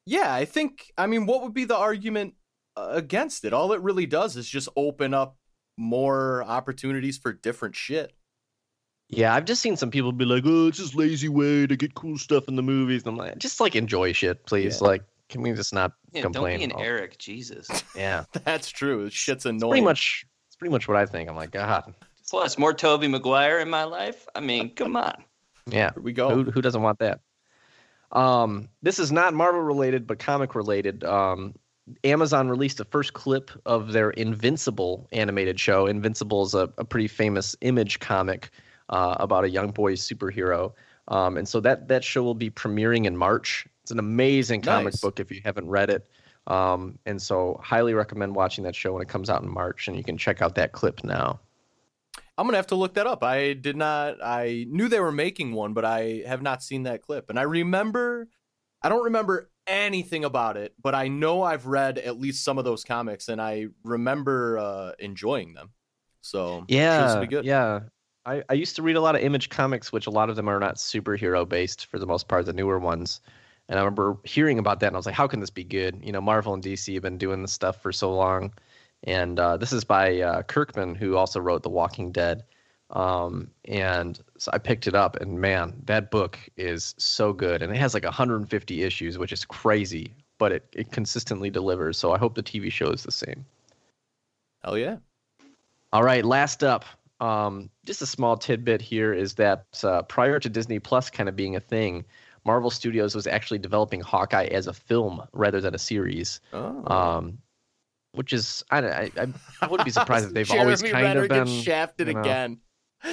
Yeah, 0.05 0.35
I 0.35 0.45
think. 0.45 0.93
I 0.99 1.07
mean, 1.07 1.27
what 1.27 1.43
would 1.43 1.55
be 1.55 1.65
the 1.65 1.77
argument 1.77 2.35
uh, 2.77 2.89
against 2.91 3.45
it? 3.45 3.53
All 3.53 3.73
it 3.73 3.81
really 3.81 4.07
does 4.07 4.37
is 4.37 4.49
just 4.49 4.69
open 4.77 5.15
up 5.15 5.37
more 5.77 6.43
opportunities 6.45 7.19
for 7.19 7.33
different 7.33 7.77
shit. 7.77 8.13
Yeah, 9.09 9.35
I've 9.35 9.45
just 9.45 9.63
seen 9.63 9.77
some 9.77 9.91
people 9.91 10.11
be 10.13 10.25
like, 10.25 10.43
"Oh, 10.47 10.67
it's 10.69 10.79
just 10.79 10.95
lazy 10.97 11.29
way 11.29 11.67
to 11.67 11.77
get 11.77 11.95
cool 11.95 12.19
stuff 12.19 12.49
in 12.49 12.57
the 12.57 12.63
movies." 12.63 13.03
And 13.03 13.11
I'm 13.13 13.17
like, 13.17 13.39
just 13.39 13.61
like 13.61 13.77
enjoy 13.77 14.13
shit, 14.13 14.45
please. 14.47 14.81
Yeah. 14.81 14.87
Like, 14.89 15.03
can 15.29 15.43
we 15.43 15.53
just 15.53 15.73
not 15.73 15.93
Yeah, 16.13 16.23
don't 16.23 16.33
complain? 16.33 16.59
be 16.59 16.65
an 16.65 16.73
Erik, 16.79 17.17
Jesus. 17.19 17.69
Yeah, 17.97 18.25
That's 18.45 18.69
true. 18.69 19.09
Shit's 19.11 19.45
it's 19.45 19.45
annoying. 19.47 19.71
pretty 19.71 19.85
much. 19.85 20.27
It's 20.49 20.57
pretty 20.57 20.73
much 20.73 20.89
what 20.89 20.97
I 20.97 21.07
think. 21.07 21.29
I'm 21.31 21.37
like, 21.37 21.51
God, 21.53 21.95
Plus, 22.29 22.59
more 22.59 22.75
Tobey 22.75 23.07
Maguire 23.07 23.61
in 23.61 23.71
my 23.71 23.85
life. 23.85 24.27
I 24.35 24.41
mean, 24.41 24.75
come 24.75 24.97
on. 24.97 25.23
yeah. 25.67 25.93
Here 25.95 26.03
we 26.03 26.13
go. 26.13 26.31
Who, 26.31 26.51
who 26.51 26.61
doesn't 26.61 26.83
want 26.83 26.99
that? 26.99 27.21
Um, 28.13 28.69
this 28.83 28.99
is 28.99 29.13
not 29.13 29.35
Marvel 29.35 29.61
related, 29.61 30.07
but 30.07 30.19
comic 30.19 30.55
related. 30.55 31.05
Um, 31.05 31.55
Amazon 32.05 32.49
released 32.49 32.79
the 32.79 32.85
first 32.85 33.13
clip 33.13 33.51
of 33.65 33.93
their 33.93 34.11
Invincible 34.11 35.09
animated 35.13 35.61
show. 35.61 35.87
Invincible 35.87 36.43
is 36.45 36.55
a, 36.55 36.69
a 36.79 36.85
pretty 36.85 37.09
famous 37.09 37.55
image 37.61 38.01
comic 38.01 38.51
uh, 38.89 39.17
about 39.19 39.45
a 39.45 39.51
young 39.51 39.71
boy's 39.71 40.07
superhero. 40.07 40.73
Um, 41.09 41.37
and 41.37 41.49
so 41.49 41.61
that 41.61 41.89
that 41.89 42.03
show 42.05 42.23
will 42.23 42.35
be 42.35 42.51
premiering 42.51 43.07
in 43.07 43.17
March. 43.17 43.67
It's 43.83 43.91
an 43.93 43.99
amazing 43.99 44.63
comic 44.63 44.95
Nice. 44.95 45.01
book 45.01 45.21
if 45.21 45.31
you 45.31 45.41
haven't 45.45 45.69
read 45.69 45.91
it. 45.91 46.09
Um, 46.49 46.99
and 47.07 47.21
so 47.21 47.61
highly 47.63 47.95
recommend 47.95 48.35
watching 48.35 48.65
that 48.65 48.75
show 48.75 48.93
when 48.93 49.03
it 49.03 49.09
comes 49.09 49.31
out 49.31 49.43
in 49.43 49.49
March. 49.49 49.89
And 49.89 49.97
you 49.97 50.05
can 50.05 50.17
check 50.17 50.43
out 50.43 50.55
that 50.57 50.73
clip 50.73 51.05
now. 51.05 51.41
I'm 52.39 52.47
gonna 52.47 52.59
have 52.59 52.67
to 52.69 52.75
look 52.75 52.95
that 52.95 53.07
up. 53.07 53.23
I 53.23 53.55
did 53.55 53.77
not. 53.77 54.23
I 54.23 54.67
knew 54.69 54.89
they 54.89 55.01
were 55.01 55.13
making 55.13 55.53
one, 55.53 55.73
but 55.73 55.85
I 55.85 56.23
have 56.27 56.43
not 56.43 56.63
seen 56.63 56.83
that 56.85 57.03
clip. 57.03 57.31
And 57.31 57.39
I 57.39 57.43
remember, 57.43 58.29
I 58.83 58.89
don't 58.89 59.05
remember 59.05 59.51
anything 59.67 60.25
about 60.25 60.57
it, 60.57 60.75
but 60.81 60.95
I 60.95 61.09
know 61.09 61.43
I've 61.43 61.67
read 61.67 61.99
at 61.99 62.21
least 62.21 62.45
some 62.45 62.59
of 62.59 62.65
those 62.65 62.85
comics, 62.85 63.29
and 63.29 63.41
I 63.41 63.69
remember 63.85 64.59
uh, 64.59 64.93
enjoying 64.99 65.55
them. 65.55 65.71
So 66.21 66.65
Yeah, 66.69 67.21
be 67.21 67.27
good. 67.27 67.45
yeah. 67.45 67.81
I, 68.27 68.43
I 68.49 68.55
used 68.55 68.77
to 68.77 68.83
read 68.83 68.97
a 68.97 69.01
lot 69.01 69.15
of 69.15 69.23
Image 69.23 69.49
comics, 69.49 69.93
which 69.93 70.07
a 70.07 70.11
lot 70.11 70.29
of 70.29 70.37
them 70.37 70.49
are 70.49 70.61
not 70.61 70.77
superhero 70.77 71.49
based 71.49 71.87
for 71.87 71.99
the 71.99 72.07
most 72.07 72.29
part, 72.29 72.45
the 72.45 72.53
newer 72.53 72.79
ones. 72.79 73.21
And 73.69 73.79
I 73.79 73.83
remember 73.83 74.19
hearing 74.25 74.59
about 74.59 74.81
that, 74.81 74.89
and 74.89 74.97
I 74.97 74.99
was 74.99 75.07
like, 75.07 75.15
"How 75.15 75.27
can 75.27 75.41
this 75.41 75.51
be 75.51 75.65
good?" 75.65 75.99
You 76.05 76.13
know, 76.13 76.21
Marvel 76.21 76.55
and 76.55 76.63
DC 76.63 76.93
have 76.95 77.03
been 77.03 77.19
doing 77.19 77.43
this 77.43 77.53
stuff 77.53 77.81
for 77.83 77.93
so 77.93 78.15
long, 78.15 78.53
and 79.05 79.41
uh, 79.41 79.57
this 79.57 79.73
is 79.73 79.85
by 79.85 80.21
uh, 80.21 80.43
Kirkman, 80.43 80.95
who 80.95 81.17
also 81.17 81.41
wrote 81.41 81.63
The 81.63 81.71
Walking 81.71 82.13
Dead. 82.13 82.45
Um, 82.91 83.51
and 83.65 84.21
so 84.39 84.51
I 84.53 84.59
picked 84.59 84.87
it 84.87 84.95
up, 84.95 85.17
and 85.17 85.41
man, 85.41 85.83
that 85.87 86.11
book 86.11 86.39
is 86.57 86.95
so 86.99 87.33
good, 87.33 87.63
and 87.63 87.73
it 87.73 87.79
has 87.79 87.95
like 87.95 88.05
150 88.05 88.83
issues, 88.83 89.19
which 89.19 89.33
is 89.33 89.45
crazy 89.45 90.15
but 90.39 90.53
it, 90.53 90.65
it 90.73 90.93
consistently 90.93 91.51
delivers. 91.51 91.99
So 91.99 92.13
I 92.13 92.19
hope 92.19 92.35
the 92.35 92.43
TV 92.43 92.71
show 92.71 92.91
is 92.91 93.03
the 93.03 93.13
same. 93.13 93.45
Hell 94.65 94.79
yeah. 94.79 94.97
All 95.93 96.03
right, 96.03 96.25
last 96.25 96.65
up, 96.65 96.85
um, 97.21 97.71
just 97.85 98.03
a 98.03 98.07
small 98.07 98.37
tidbit 98.37 98.81
here 98.83 99.13
is 99.13 99.35
that 99.35 99.67
uh, 99.83 100.03
prior 100.03 100.39
to 100.39 100.49
Disney 100.49 100.79
Plus 100.79 101.11
kind 101.11 101.29
of 101.29 101.37
being 101.37 101.57
a 101.57 101.61
thing, 101.61 102.05
Marvel 102.45 102.71
Studios 102.71 103.15
was 103.15 103.27
actually 103.27 103.59
developing 103.59 104.01
Hawkeye 104.01 104.47
as 104.47 104.67
a 104.67 104.73
film 104.73 105.23
rather 105.33 105.61
than 105.61 105.75
a 105.75 105.79
series. 105.79 106.41
Oh. 106.53 106.85
Um, 106.87 107.39
which 108.13 108.33
is 108.33 108.65
I, 108.71 108.79
I 108.79 109.11
I- 109.61 109.67
wouldn't 109.67 109.85
be 109.85 109.91
surprised 109.91 110.29
if 110.29 110.33
they've 110.35 110.47
Jeremy 110.47 110.65
always 110.65 110.83
kind 110.83 111.05
Renner 111.05 111.23
of 111.25 111.29
been 111.29 111.47
shafted 111.47 112.09
you 112.09 112.15
know, 112.15 112.21
again. 112.21 112.59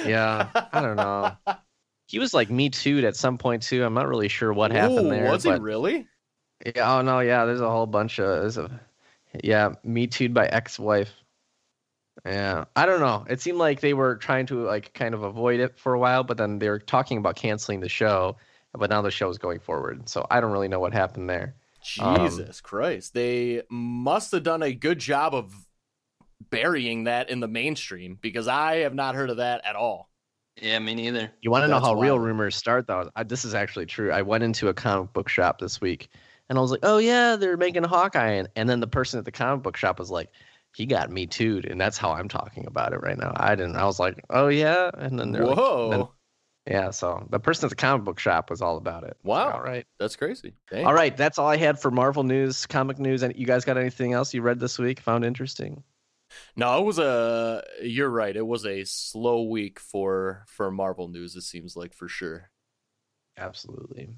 Yeah, 0.06 0.48
I 0.72 0.80
don't 0.80 0.96
know. 0.96 1.32
He 2.06 2.18
was 2.18 2.34
like 2.34 2.50
me 2.50 2.68
too 2.68 2.98
at 3.06 3.16
some 3.16 3.38
point 3.38 3.62
too. 3.62 3.82
I'm 3.82 3.94
not 3.94 4.06
really 4.06 4.28
sure 4.28 4.52
what 4.52 4.70
happened 4.72 5.10
there. 5.10 5.30
Was 5.30 5.42
he 5.42 5.50
really? 5.52 6.06
yeah, 6.64 6.98
oh 6.98 7.00
no, 7.00 7.20
yeah. 7.20 7.46
There's 7.46 7.62
a 7.62 7.70
whole 7.70 7.86
bunch 7.86 8.18
of 8.20 8.42
there's 8.42 8.58
a 8.58 8.78
yeah, 9.42 9.72
me 9.82 10.06
too 10.06 10.28
by 10.28 10.46
ex-wife. 10.46 11.10
Yeah, 12.24 12.64
I 12.74 12.86
don't 12.86 13.00
know. 13.00 13.26
It 13.28 13.40
seemed 13.40 13.58
like 13.58 13.80
they 13.80 13.92
were 13.92 14.16
trying 14.16 14.46
to 14.46 14.64
like 14.64 14.94
kind 14.94 15.14
of 15.14 15.22
avoid 15.22 15.60
it 15.60 15.78
for 15.78 15.92
a 15.92 15.98
while, 15.98 16.24
but 16.24 16.38
then 16.38 16.58
they 16.58 16.70
were 16.70 16.78
talking 16.78 17.18
about 17.18 17.36
canceling 17.36 17.80
the 17.80 17.88
show. 17.88 18.36
But 18.72 18.90
now 18.90 19.02
the 19.02 19.10
show 19.10 19.28
is 19.28 19.38
going 19.38 19.60
forward, 19.60 20.08
so 20.08 20.26
I 20.30 20.40
don't 20.40 20.50
really 20.50 20.68
know 20.68 20.80
what 20.80 20.92
happened 20.92 21.30
there. 21.30 21.54
Um, 22.00 22.16
Jesus 22.26 22.60
Christ. 22.60 23.14
They 23.14 23.62
must 23.70 24.32
have 24.32 24.42
done 24.42 24.62
a 24.62 24.72
good 24.72 24.98
job 24.98 25.34
of 25.34 25.54
burying 26.50 27.04
that 27.04 27.30
in 27.30 27.40
the 27.40 27.48
mainstream 27.48 28.18
because 28.20 28.48
I 28.48 28.78
have 28.78 28.94
not 28.94 29.14
heard 29.14 29.30
of 29.30 29.36
that 29.36 29.64
at 29.64 29.76
all. 29.76 30.10
Yeah, 30.60 30.78
me 30.78 30.94
neither. 30.94 31.30
You 31.40 31.50
want 31.50 31.64
to 31.64 31.68
know 31.68 31.74
That's 31.74 31.86
how 31.86 32.00
real 32.00 32.18
rumors 32.18 32.56
start, 32.56 32.86
though? 32.86 33.10
I, 33.14 33.24
this 33.24 33.44
is 33.44 33.54
actually 33.54 33.86
true. 33.86 34.10
I 34.10 34.22
went 34.22 34.44
into 34.44 34.68
a 34.68 34.74
comic 34.74 35.12
book 35.12 35.28
shop 35.28 35.58
this 35.58 35.80
week, 35.80 36.08
and 36.48 36.56
I 36.56 36.60
was 36.60 36.70
like, 36.70 36.80
"Oh 36.84 36.98
yeah, 36.98 37.36
they're 37.36 37.56
making 37.56 37.84
Hawkeye," 37.84 38.32
and, 38.32 38.48
and 38.56 38.68
then 38.68 38.80
the 38.80 38.86
person 38.86 39.18
at 39.18 39.24
the 39.24 39.32
comic 39.32 39.62
book 39.62 39.76
shop 39.76 39.98
was 39.98 40.10
like, 40.10 40.30
"He 40.74 40.86
got 40.86 41.10
me 41.10 41.26
too," 41.26 41.62
and 41.68 41.80
that's 41.80 41.98
how 41.98 42.12
I'm 42.12 42.28
talking 42.28 42.66
about 42.66 42.92
it 42.92 42.98
right 43.02 43.18
now. 43.18 43.32
I 43.36 43.54
didn't. 43.54 43.76
I 43.76 43.84
was 43.84 43.98
like, 44.00 44.22
"Oh 44.30 44.48
yeah," 44.48 44.90
and 44.94 45.18
then 45.18 45.32
they're 45.32 45.44
like, 45.46 45.56
Whoa. 45.56 45.90
then- 45.90 46.74
"Yeah." 46.74 46.90
So 46.90 47.26
the 47.30 47.38
person 47.40 47.66
at 47.66 47.70
the 47.70 47.76
comic 47.76 48.04
book 48.04 48.18
shop 48.18 48.50
was 48.50 48.60
all 48.62 48.76
about 48.76 49.04
it. 49.04 49.16
Wow. 49.22 49.52
All 49.52 49.62
right. 49.62 49.86
That's 49.98 50.16
crazy. 50.16 50.54
Dang. 50.70 50.86
All 50.86 50.94
right. 50.94 51.16
That's 51.16 51.38
all 51.38 51.48
I 51.48 51.56
had 51.56 51.80
for 51.80 51.90
Marvel 51.90 52.22
news, 52.24 52.66
comic 52.66 52.98
news. 52.98 53.22
And 53.22 53.34
you 53.36 53.46
guys 53.46 53.64
got 53.64 53.76
anything 53.78 54.12
else 54.12 54.34
you 54.34 54.42
read 54.42 54.60
this 54.60 54.78
week? 54.78 55.00
Found 55.00 55.24
interesting? 55.24 55.82
No, 56.56 56.80
it 56.80 56.84
was 56.84 56.98
a. 56.98 57.62
You're 57.82 58.10
right. 58.10 58.34
It 58.34 58.46
was 58.46 58.66
a 58.66 58.84
slow 58.84 59.42
week 59.44 59.78
for 59.78 60.44
for 60.48 60.70
Marvel 60.70 61.06
news. 61.08 61.36
It 61.36 61.42
seems 61.42 61.76
like 61.76 61.94
for 61.94 62.08
sure. 62.08 62.50
Absolutely. 63.36 64.08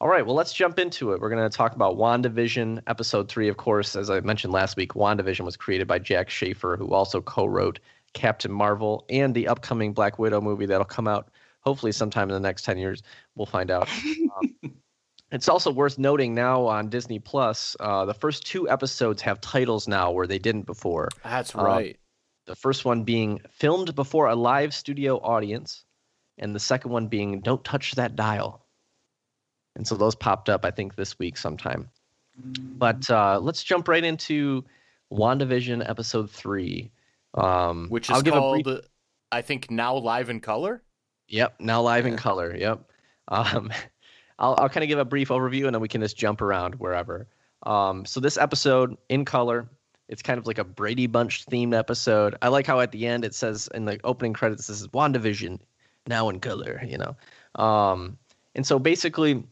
All 0.00 0.08
right, 0.08 0.24
well, 0.24 0.34
let's 0.34 0.54
jump 0.54 0.78
into 0.78 1.12
it. 1.12 1.20
We're 1.20 1.28
going 1.28 1.48
to 1.48 1.54
talk 1.54 1.74
about 1.74 1.98
WandaVision, 1.98 2.80
episode 2.86 3.28
three. 3.28 3.48
Of 3.48 3.58
course, 3.58 3.96
as 3.96 4.08
I 4.08 4.20
mentioned 4.20 4.50
last 4.50 4.76
week, 4.78 4.94
WandaVision 4.94 5.44
was 5.44 5.58
created 5.58 5.86
by 5.86 5.98
Jac 5.98 6.30
Schaeffer, 6.30 6.78
who 6.78 6.94
also 6.94 7.20
co 7.20 7.44
wrote 7.44 7.80
Captain 8.14 8.50
Marvel 8.50 9.04
and 9.10 9.34
the 9.34 9.46
upcoming 9.46 9.92
Black 9.92 10.18
Widow 10.18 10.40
movie 10.40 10.64
that'll 10.64 10.86
come 10.86 11.06
out 11.06 11.30
hopefully 11.60 11.92
sometime 11.92 12.30
in 12.30 12.34
the 12.34 12.40
next 12.40 12.64
10 12.64 12.78
years. 12.78 13.02
We'll 13.34 13.44
find 13.44 13.70
out. 13.70 13.90
Um, 14.38 14.54
it's 15.32 15.50
also 15.50 15.70
worth 15.70 15.98
noting 15.98 16.34
now 16.34 16.64
on 16.64 16.88
Disney 16.88 17.18
Plus, 17.18 17.76
uh, 17.78 18.06
the 18.06 18.14
first 18.14 18.46
two 18.46 18.70
episodes 18.70 19.20
have 19.20 19.38
titles 19.42 19.86
now 19.86 20.12
where 20.12 20.26
they 20.26 20.38
didn't 20.38 20.64
before. 20.64 21.08
That's 21.22 21.54
Uh, 21.54 21.62
right. 21.62 22.00
The 22.46 22.56
first 22.56 22.86
one 22.86 23.04
being 23.04 23.42
filmed 23.50 23.94
before 23.94 24.28
a 24.28 24.34
live 24.34 24.72
studio 24.72 25.18
audience, 25.18 25.84
and 26.38 26.54
the 26.54 26.58
second 26.60 26.90
one 26.90 27.08
being 27.08 27.42
Don't 27.42 27.62
Touch 27.62 27.92
That 27.92 28.16
Dial. 28.16 28.59
And 29.76 29.86
so 29.86 29.96
those 29.96 30.14
popped 30.14 30.48
up, 30.48 30.64
I 30.64 30.70
think, 30.70 30.96
this 30.96 31.18
week 31.18 31.36
sometime. 31.36 31.88
But 32.36 33.08
uh, 33.10 33.38
let's 33.40 33.62
jump 33.62 33.88
right 33.88 34.04
into 34.04 34.64
WandaVision 35.12 35.88
episode 35.88 36.30
three. 36.30 36.90
Um, 37.34 37.88
Which 37.88 38.08
is 38.10 38.16
I'll 38.16 38.22
give 38.22 38.34
a 38.34 38.38
called, 38.38 38.64
brief, 38.64 38.80
I 39.30 39.42
think, 39.42 39.70
now 39.70 39.96
live 39.96 40.30
in 40.30 40.40
color. 40.40 40.82
Yep, 41.28 41.54
now 41.60 41.82
live 41.82 42.06
in 42.06 42.16
color. 42.16 42.56
Yep. 42.56 42.90
Um, 43.28 43.72
I'll 44.38 44.54
I'll 44.58 44.68
kind 44.68 44.82
of 44.82 44.88
give 44.88 44.98
a 44.98 45.04
brief 45.04 45.28
overview 45.28 45.66
and 45.66 45.74
then 45.74 45.82
we 45.82 45.88
can 45.88 46.00
just 46.00 46.16
jump 46.16 46.40
around 46.40 46.76
wherever. 46.76 47.28
Um, 47.64 48.06
so 48.06 48.20
this 48.20 48.38
episode 48.38 48.96
in 49.10 49.26
color, 49.26 49.68
it's 50.08 50.22
kind 50.22 50.38
of 50.38 50.46
like 50.46 50.58
a 50.58 50.64
Brady 50.64 51.06
Bunch 51.06 51.44
themed 51.46 51.78
episode. 51.78 52.36
I 52.40 52.48
like 52.48 52.66
how 52.66 52.80
at 52.80 52.90
the 52.90 53.06
end 53.06 53.24
it 53.24 53.34
says 53.34 53.68
in 53.74 53.84
the 53.84 54.00
opening 54.02 54.32
credits 54.32 54.66
this 54.66 54.80
is 54.80 54.88
WandaVision 54.88 55.60
now 56.06 56.30
in 56.30 56.40
color. 56.40 56.82
You 56.84 56.98
know, 56.98 57.62
um, 57.62 58.16
and 58.54 58.66
so 58.66 58.78
basically 58.78 59.44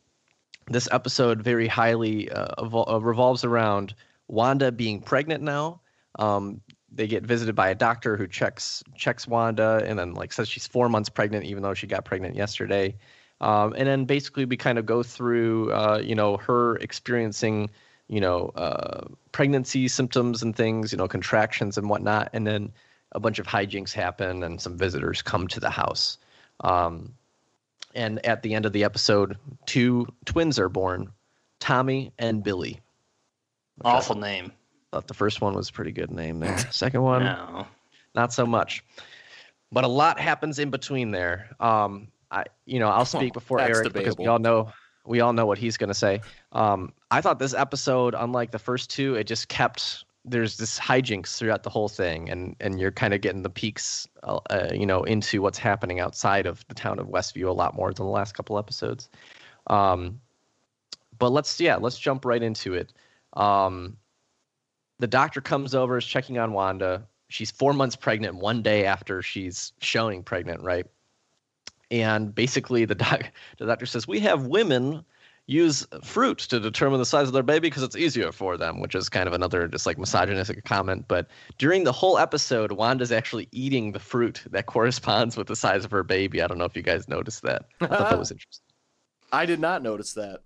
this 0.70 0.88
episode 0.92 1.42
very 1.42 1.66
highly 1.66 2.30
uh, 2.30 2.54
evol- 2.58 2.90
uh, 2.90 3.00
revolves 3.00 3.44
around 3.44 3.94
Wanda 4.28 4.70
being 4.72 5.00
pregnant 5.00 5.42
now. 5.42 5.80
Um, 6.18 6.60
they 6.90 7.06
get 7.06 7.22
visited 7.22 7.54
by 7.54 7.68
a 7.68 7.74
doctor 7.74 8.16
who 8.16 8.26
checks 8.26 8.82
checks 8.96 9.26
Wanda 9.26 9.82
and 9.84 9.98
then 9.98 10.14
like 10.14 10.32
says 10.32 10.48
she's 10.48 10.66
four 10.66 10.88
months 10.88 11.08
pregnant, 11.08 11.44
even 11.44 11.62
though 11.62 11.74
she 11.74 11.86
got 11.86 12.04
pregnant 12.04 12.34
yesterday. 12.34 12.96
Um, 13.40 13.74
and 13.76 13.86
then 13.86 14.04
basically 14.04 14.44
we 14.44 14.56
kind 14.56 14.78
of 14.78 14.86
go 14.86 15.02
through, 15.02 15.72
uh, 15.72 16.00
you 16.02 16.14
know, 16.14 16.38
her 16.38 16.76
experiencing, 16.76 17.70
you 18.08 18.20
know, 18.20 18.48
uh, 18.56 19.06
pregnancy 19.32 19.86
symptoms 19.86 20.42
and 20.42 20.56
things, 20.56 20.92
you 20.92 20.98
know, 20.98 21.06
contractions 21.06 21.78
and 21.78 21.88
whatnot. 21.88 22.30
And 22.32 22.46
then 22.46 22.72
a 23.12 23.20
bunch 23.20 23.38
of 23.38 23.46
hijinks 23.46 23.92
happen 23.92 24.42
and 24.42 24.60
some 24.60 24.76
visitors 24.76 25.22
come 25.22 25.46
to 25.48 25.60
the 25.60 25.70
house. 25.70 26.18
Um, 26.60 27.14
and 27.98 28.24
at 28.24 28.42
the 28.42 28.54
end 28.54 28.64
of 28.64 28.72
the 28.72 28.84
episode, 28.84 29.36
two 29.66 30.06
twins 30.24 30.58
are 30.58 30.68
born, 30.68 31.10
Tommy 31.60 32.12
and 32.18 32.42
Billy. 32.42 32.80
Which 33.76 33.86
I 33.86 33.90
Awful 33.96 34.16
name. 34.16 34.52
thought 34.92 35.06
the 35.08 35.14
first 35.14 35.40
one 35.40 35.54
was 35.54 35.68
a 35.68 35.72
pretty 35.72 35.92
good 35.92 36.10
name 36.10 36.40
there. 36.40 36.56
Second 36.70 37.02
one, 37.02 37.24
No. 37.24 37.66
not 38.14 38.32
so 38.32 38.46
much. 38.46 38.82
But 39.70 39.84
a 39.84 39.88
lot 39.88 40.18
happens 40.18 40.58
in 40.58 40.70
between 40.70 41.10
there. 41.10 41.54
Um, 41.60 42.08
I, 42.30 42.44
you 42.64 42.78
know, 42.78 42.88
I'll 42.88 43.04
speak 43.04 43.32
before 43.34 43.58
That's 43.58 43.78
Eric 43.78 43.92
because 43.92 44.16
we 44.16 44.26
all 44.26 44.38
know 44.38 44.72
we 45.04 45.20
all 45.20 45.32
know 45.32 45.46
what 45.46 45.58
he's 45.58 45.76
going 45.76 45.88
to 45.88 45.94
say. 45.94 46.20
Um, 46.52 46.92
I 47.10 47.20
thought 47.22 47.38
this 47.38 47.54
episode, 47.54 48.14
unlike 48.16 48.50
the 48.50 48.58
first 48.58 48.90
two, 48.90 49.14
it 49.14 49.24
just 49.24 49.48
kept 49.48 50.04
there's 50.30 50.56
this 50.56 50.78
hijinks 50.78 51.36
throughout 51.38 51.62
the 51.62 51.70
whole 51.70 51.88
thing, 51.88 52.28
and 52.28 52.56
and 52.60 52.80
you're 52.80 52.92
kind 52.92 53.14
of 53.14 53.20
getting 53.20 53.42
the 53.42 53.50
peeks, 53.50 54.06
uh, 54.22 54.40
uh, 54.50 54.68
you 54.72 54.86
know, 54.86 55.02
into 55.04 55.42
what's 55.42 55.58
happening 55.58 56.00
outside 56.00 56.46
of 56.46 56.66
the 56.68 56.74
town 56.74 56.98
of 56.98 57.08
Westview 57.08 57.48
a 57.48 57.52
lot 57.52 57.74
more 57.74 57.92
than 57.92 58.06
the 58.06 58.12
last 58.12 58.34
couple 58.34 58.58
episodes. 58.58 59.08
Um, 59.68 60.20
but 61.18 61.30
let's 61.30 61.60
yeah, 61.60 61.76
let's 61.76 61.98
jump 61.98 62.24
right 62.24 62.42
into 62.42 62.74
it. 62.74 62.92
Um, 63.34 63.96
the 64.98 65.06
doctor 65.06 65.40
comes 65.40 65.74
over, 65.74 65.98
is 65.98 66.04
checking 66.04 66.38
on 66.38 66.52
Wanda. 66.52 67.06
She's 67.28 67.50
four 67.50 67.72
months 67.72 67.96
pregnant 67.96 68.36
one 68.36 68.62
day 68.62 68.84
after 68.86 69.22
she's 69.22 69.72
showing 69.80 70.22
pregnant, 70.22 70.62
right? 70.62 70.86
And 71.90 72.34
basically, 72.34 72.84
the 72.84 72.94
doc, 72.94 73.24
the 73.58 73.66
doctor 73.66 73.86
says 73.86 74.08
we 74.08 74.20
have 74.20 74.46
women 74.46 75.04
use 75.48 75.86
fruit 76.04 76.36
to 76.36 76.60
determine 76.60 76.98
the 76.98 77.06
size 77.06 77.26
of 77.26 77.32
their 77.32 77.42
baby 77.42 77.68
because 77.68 77.82
it's 77.82 77.96
easier 77.96 78.30
for 78.30 78.58
them, 78.58 78.80
which 78.80 78.94
is 78.94 79.08
kind 79.08 79.26
of 79.26 79.32
another 79.32 79.66
just 79.66 79.86
like 79.86 79.98
misogynistic 79.98 80.62
comment. 80.64 81.06
But 81.08 81.26
during 81.56 81.84
the 81.84 81.92
whole 81.92 82.18
episode, 82.18 82.70
Wanda's 82.70 83.10
actually 83.10 83.48
eating 83.50 83.92
the 83.92 83.98
fruit 83.98 84.42
that 84.50 84.66
corresponds 84.66 85.36
with 85.36 85.48
the 85.48 85.56
size 85.56 85.84
of 85.86 85.90
her 85.90 86.04
baby. 86.04 86.42
I 86.42 86.46
don't 86.46 86.58
know 86.58 86.66
if 86.66 86.76
you 86.76 86.82
guys 86.82 87.08
noticed 87.08 87.42
that. 87.42 87.64
I 87.80 87.86
thought 87.86 88.10
that 88.10 88.18
was 88.18 88.30
interesting. 88.30 88.64
I 89.32 89.46
did 89.46 89.58
not 89.58 89.82
notice 89.82 90.12
that. 90.12 90.42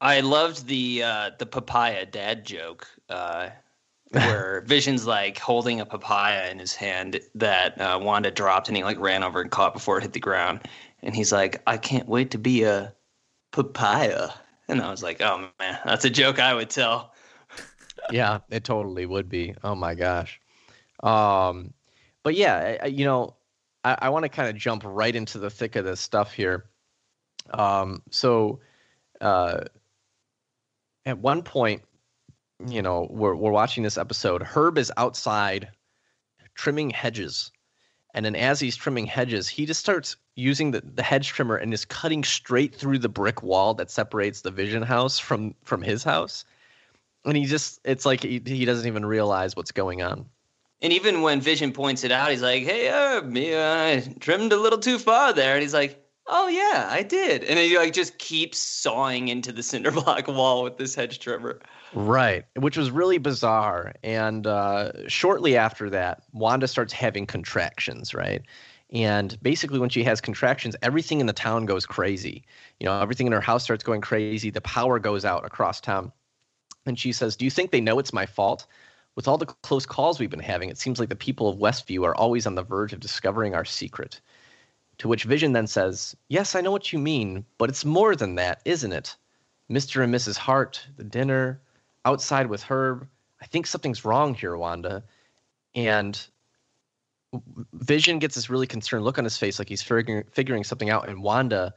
I 0.00 0.20
loved 0.20 0.66
the 0.66 1.02
uh, 1.04 1.30
the 1.38 1.46
papaya 1.46 2.04
dad 2.04 2.44
joke, 2.44 2.86
uh, 3.08 3.50
where 4.10 4.60
Vision's 4.66 5.06
like 5.06 5.38
holding 5.38 5.80
a 5.80 5.86
papaya 5.86 6.50
in 6.50 6.58
his 6.58 6.74
hand 6.74 7.20
that 7.36 7.80
uh, 7.80 7.98
Wanda 8.02 8.32
dropped, 8.32 8.66
and 8.68 8.76
he 8.76 8.82
like 8.82 8.98
ran 8.98 9.22
over 9.22 9.40
and 9.40 9.50
caught 9.50 9.72
before 9.72 9.98
it 9.98 10.02
hit 10.02 10.12
the 10.12 10.20
ground, 10.20 10.60
and 11.02 11.14
he's 11.14 11.32
like, 11.32 11.62
"I 11.66 11.78
can't 11.78 12.08
wait 12.08 12.32
to 12.32 12.38
be 12.38 12.64
a 12.64 12.92
papaya," 13.54 14.30
and 14.68 14.80
I 14.82 14.90
was 14.90 15.02
like, 15.02 15.20
"Oh 15.22 15.48
man, 15.60 15.78
that's 15.84 16.04
a 16.04 16.10
joke 16.10 16.38
I 16.38 16.54
would 16.54 16.70
tell." 16.70 17.14
yeah, 18.10 18.40
it 18.50 18.64
totally 18.64 19.06
would 19.06 19.28
be. 19.28 19.54
Oh 19.62 19.74
my 19.74 19.94
gosh. 19.94 20.40
Um, 21.02 21.72
but 22.22 22.34
yeah, 22.34 22.78
I- 22.82 22.86
you 22.86 23.04
know, 23.04 23.36
I, 23.84 23.96
I 24.02 24.08
want 24.10 24.24
to 24.24 24.28
kind 24.28 24.48
of 24.48 24.56
jump 24.56 24.82
right 24.84 25.14
into 25.14 25.38
the 25.38 25.50
thick 25.50 25.76
of 25.76 25.84
this 25.84 26.00
stuff 26.00 26.32
here. 26.32 26.64
Um, 27.52 28.02
so, 28.10 28.60
uh, 29.20 29.60
at 31.06 31.18
one 31.18 31.42
point, 31.42 31.82
you 32.66 32.82
know, 32.82 33.06
we're 33.10 33.34
we're 33.34 33.50
watching 33.52 33.82
this 33.84 33.98
episode. 33.98 34.42
Herb 34.42 34.78
is 34.78 34.90
outside 34.96 35.68
trimming 36.54 36.90
hedges, 36.90 37.52
and 38.14 38.24
then 38.24 38.36
as 38.36 38.60
he's 38.60 38.76
trimming 38.76 39.06
hedges, 39.06 39.48
he 39.48 39.66
just 39.66 39.80
starts 39.80 40.16
using 40.36 40.70
the, 40.70 40.80
the 40.80 41.02
hedge 41.02 41.28
trimmer 41.28 41.56
and 41.56 41.74
is 41.74 41.84
cutting 41.84 42.24
straight 42.24 42.74
through 42.74 42.98
the 42.98 43.08
brick 43.08 43.42
wall 43.42 43.74
that 43.74 43.90
separates 43.90 44.40
the 44.40 44.50
Vision 44.50 44.82
house 44.82 45.18
from 45.18 45.54
from 45.64 45.82
his 45.82 46.02
house 46.02 46.44
and 47.24 47.36
he 47.36 47.44
just 47.44 47.80
it's 47.84 48.06
like 48.06 48.22
he, 48.22 48.40
he 48.44 48.64
doesn't 48.64 48.86
even 48.86 49.04
realize 49.04 49.56
what's 49.56 49.72
going 49.72 50.02
on 50.02 50.26
And 50.82 50.92
even 50.92 51.22
when 51.22 51.40
Vision 51.40 51.72
points 51.72 52.04
it 52.04 52.12
out, 52.12 52.30
he's 52.30 52.42
like, 52.42 52.62
"Hey, 52.62 52.88
Herb, 52.88 53.36
you 53.36 53.54
uh, 53.54 54.00
trimmed 54.20 54.52
a 54.52 54.56
little 54.56 54.78
too 54.78 54.98
far 54.98 55.32
there," 55.32 55.54
and 55.54 55.62
he's 55.62 55.72
like, 55.72 56.04
Oh 56.26 56.48
yeah, 56.48 56.88
I 56.90 57.02
did. 57.02 57.44
And 57.44 57.58
he 57.58 57.76
like 57.76 57.92
just 57.92 58.18
keeps 58.18 58.58
sawing 58.58 59.28
into 59.28 59.52
the 59.52 59.62
cinder 59.62 59.90
block 59.90 60.26
wall 60.28 60.62
with 60.62 60.78
this 60.78 60.94
hedge 60.94 61.18
trimmer. 61.18 61.60
Right, 61.94 62.44
which 62.56 62.76
was 62.76 62.90
really 62.90 63.18
bizarre. 63.18 63.92
And 64.02 64.46
uh, 64.48 65.08
shortly 65.08 65.56
after 65.56 65.88
that, 65.90 66.24
Wanda 66.32 66.66
starts 66.66 66.92
having 66.92 67.24
contractions, 67.24 68.12
right? 68.12 68.42
And 68.92 69.40
basically, 69.42 69.78
when 69.78 69.90
she 69.90 70.02
has 70.02 70.20
contractions, 70.20 70.74
everything 70.82 71.20
in 71.20 71.26
the 71.26 71.32
town 71.32 71.66
goes 71.66 71.86
crazy. 71.86 72.44
You 72.80 72.86
know, 72.86 73.00
everything 73.00 73.28
in 73.28 73.32
her 73.32 73.40
house 73.40 73.62
starts 73.62 73.84
going 73.84 74.00
crazy. 74.00 74.50
The 74.50 74.60
power 74.60 74.98
goes 74.98 75.24
out 75.24 75.44
across 75.44 75.80
town. 75.80 76.12
And 76.84 76.98
she 76.98 77.12
says, 77.12 77.36
Do 77.36 77.44
you 77.44 77.50
think 77.50 77.70
they 77.70 77.80
know 77.80 77.98
it's 78.00 78.12
my 78.12 78.26
fault? 78.26 78.66
With 79.14 79.28
all 79.28 79.38
the 79.38 79.46
close 79.46 79.86
calls 79.86 80.18
we've 80.18 80.30
been 80.30 80.40
having, 80.40 80.70
it 80.70 80.78
seems 80.78 80.98
like 80.98 81.08
the 81.08 81.16
people 81.16 81.48
of 81.48 81.58
Westview 81.58 82.04
are 82.04 82.16
always 82.16 82.46
on 82.46 82.56
the 82.56 82.64
verge 82.64 82.92
of 82.92 82.98
discovering 82.98 83.54
our 83.54 83.64
secret. 83.64 84.20
To 84.98 85.08
which 85.08 85.24
Vision 85.24 85.52
then 85.52 85.68
says, 85.68 86.16
Yes, 86.28 86.56
I 86.56 86.60
know 86.60 86.72
what 86.72 86.92
you 86.92 86.98
mean, 86.98 87.44
but 87.56 87.70
it's 87.70 87.84
more 87.84 88.16
than 88.16 88.34
that, 88.34 88.60
isn't 88.64 88.92
it? 88.92 89.14
Mr. 89.70 90.02
and 90.02 90.12
Mrs. 90.12 90.36
Hart, 90.36 90.86
the 90.96 91.04
dinner, 91.04 91.60
outside 92.04 92.46
with 92.46 92.62
Herb. 92.62 93.08
I 93.40 93.46
think 93.46 93.66
something's 93.66 94.04
wrong 94.04 94.34
here, 94.34 94.56
Wanda. 94.56 95.04
And 95.74 96.20
Vision 97.72 98.18
gets 98.18 98.34
this 98.34 98.48
really 98.48 98.66
concerned 98.66 99.04
look 99.04 99.18
on 99.18 99.24
his 99.24 99.36
face, 99.36 99.58
like 99.58 99.68
he's 99.68 99.82
figuring, 99.82 100.24
figuring 100.30 100.64
something 100.64 100.90
out. 100.90 101.08
And 101.08 101.22
Wanda 101.22 101.74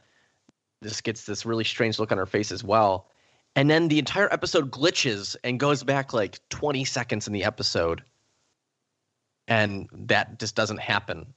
just 0.83 1.03
gets 1.03 1.25
this 1.25 1.45
really 1.45 1.63
strange 1.63 1.99
look 1.99 2.11
on 2.11 2.17
her 2.17 2.25
face 2.25 2.51
as 2.51 2.63
well. 2.63 3.09
And 3.55 3.69
then 3.69 3.87
the 3.87 3.97
entire 3.97 4.31
episode 4.31 4.71
glitches 4.71 5.35
and 5.43 5.59
goes 5.59 5.83
back 5.83 6.13
like 6.13 6.39
20 6.49 6.85
seconds 6.85 7.25
in 7.25 7.33
the 7.33 7.43
episode. 7.43 8.03
And 9.47 9.89
that 9.93 10.39
just 10.39 10.55
doesn't 10.55 10.79
happen 10.79 11.33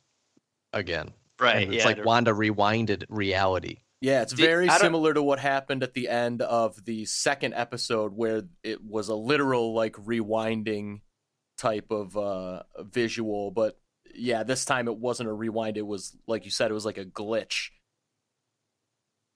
again. 0.73 1.12
Right. 1.38 1.62
And 1.62 1.75
it's 1.75 1.85
yeah, 1.85 1.92
like 1.92 2.04
Wanda 2.04 2.32
rewinded 2.32 3.04
reality. 3.09 3.78
Yeah, 4.00 4.23
it's 4.23 4.33
Did- 4.33 4.47
very 4.47 4.69
I 4.69 4.78
similar 4.78 5.12
to 5.14 5.23
what 5.23 5.38
happened 5.38 5.83
at 5.83 5.92
the 5.95 6.09
end 6.09 6.40
of 6.42 6.85
the 6.85 7.04
second 7.04 7.54
episode 7.54 8.14
where 8.14 8.45
it 8.62 8.83
was 8.83 9.09
a 9.09 9.14
literal 9.14 9.75
like 9.75 9.95
rewinding 9.97 11.00
type 11.59 11.90
of 11.90 12.16
uh 12.16 12.62
visual, 12.80 13.50
but 13.50 13.78
yeah, 14.14 14.42
this 14.42 14.64
time 14.64 14.88
it 14.88 14.97
wasn't 14.97 15.28
a 15.28 15.33
rewind, 15.33 15.76
it 15.76 15.87
was 15.87 16.16
like 16.26 16.45
you 16.47 16.50
said 16.50 16.71
it 16.71 16.75
was 16.75 16.87
like 16.87 16.99
a 16.99 17.04
glitch. 17.04 17.69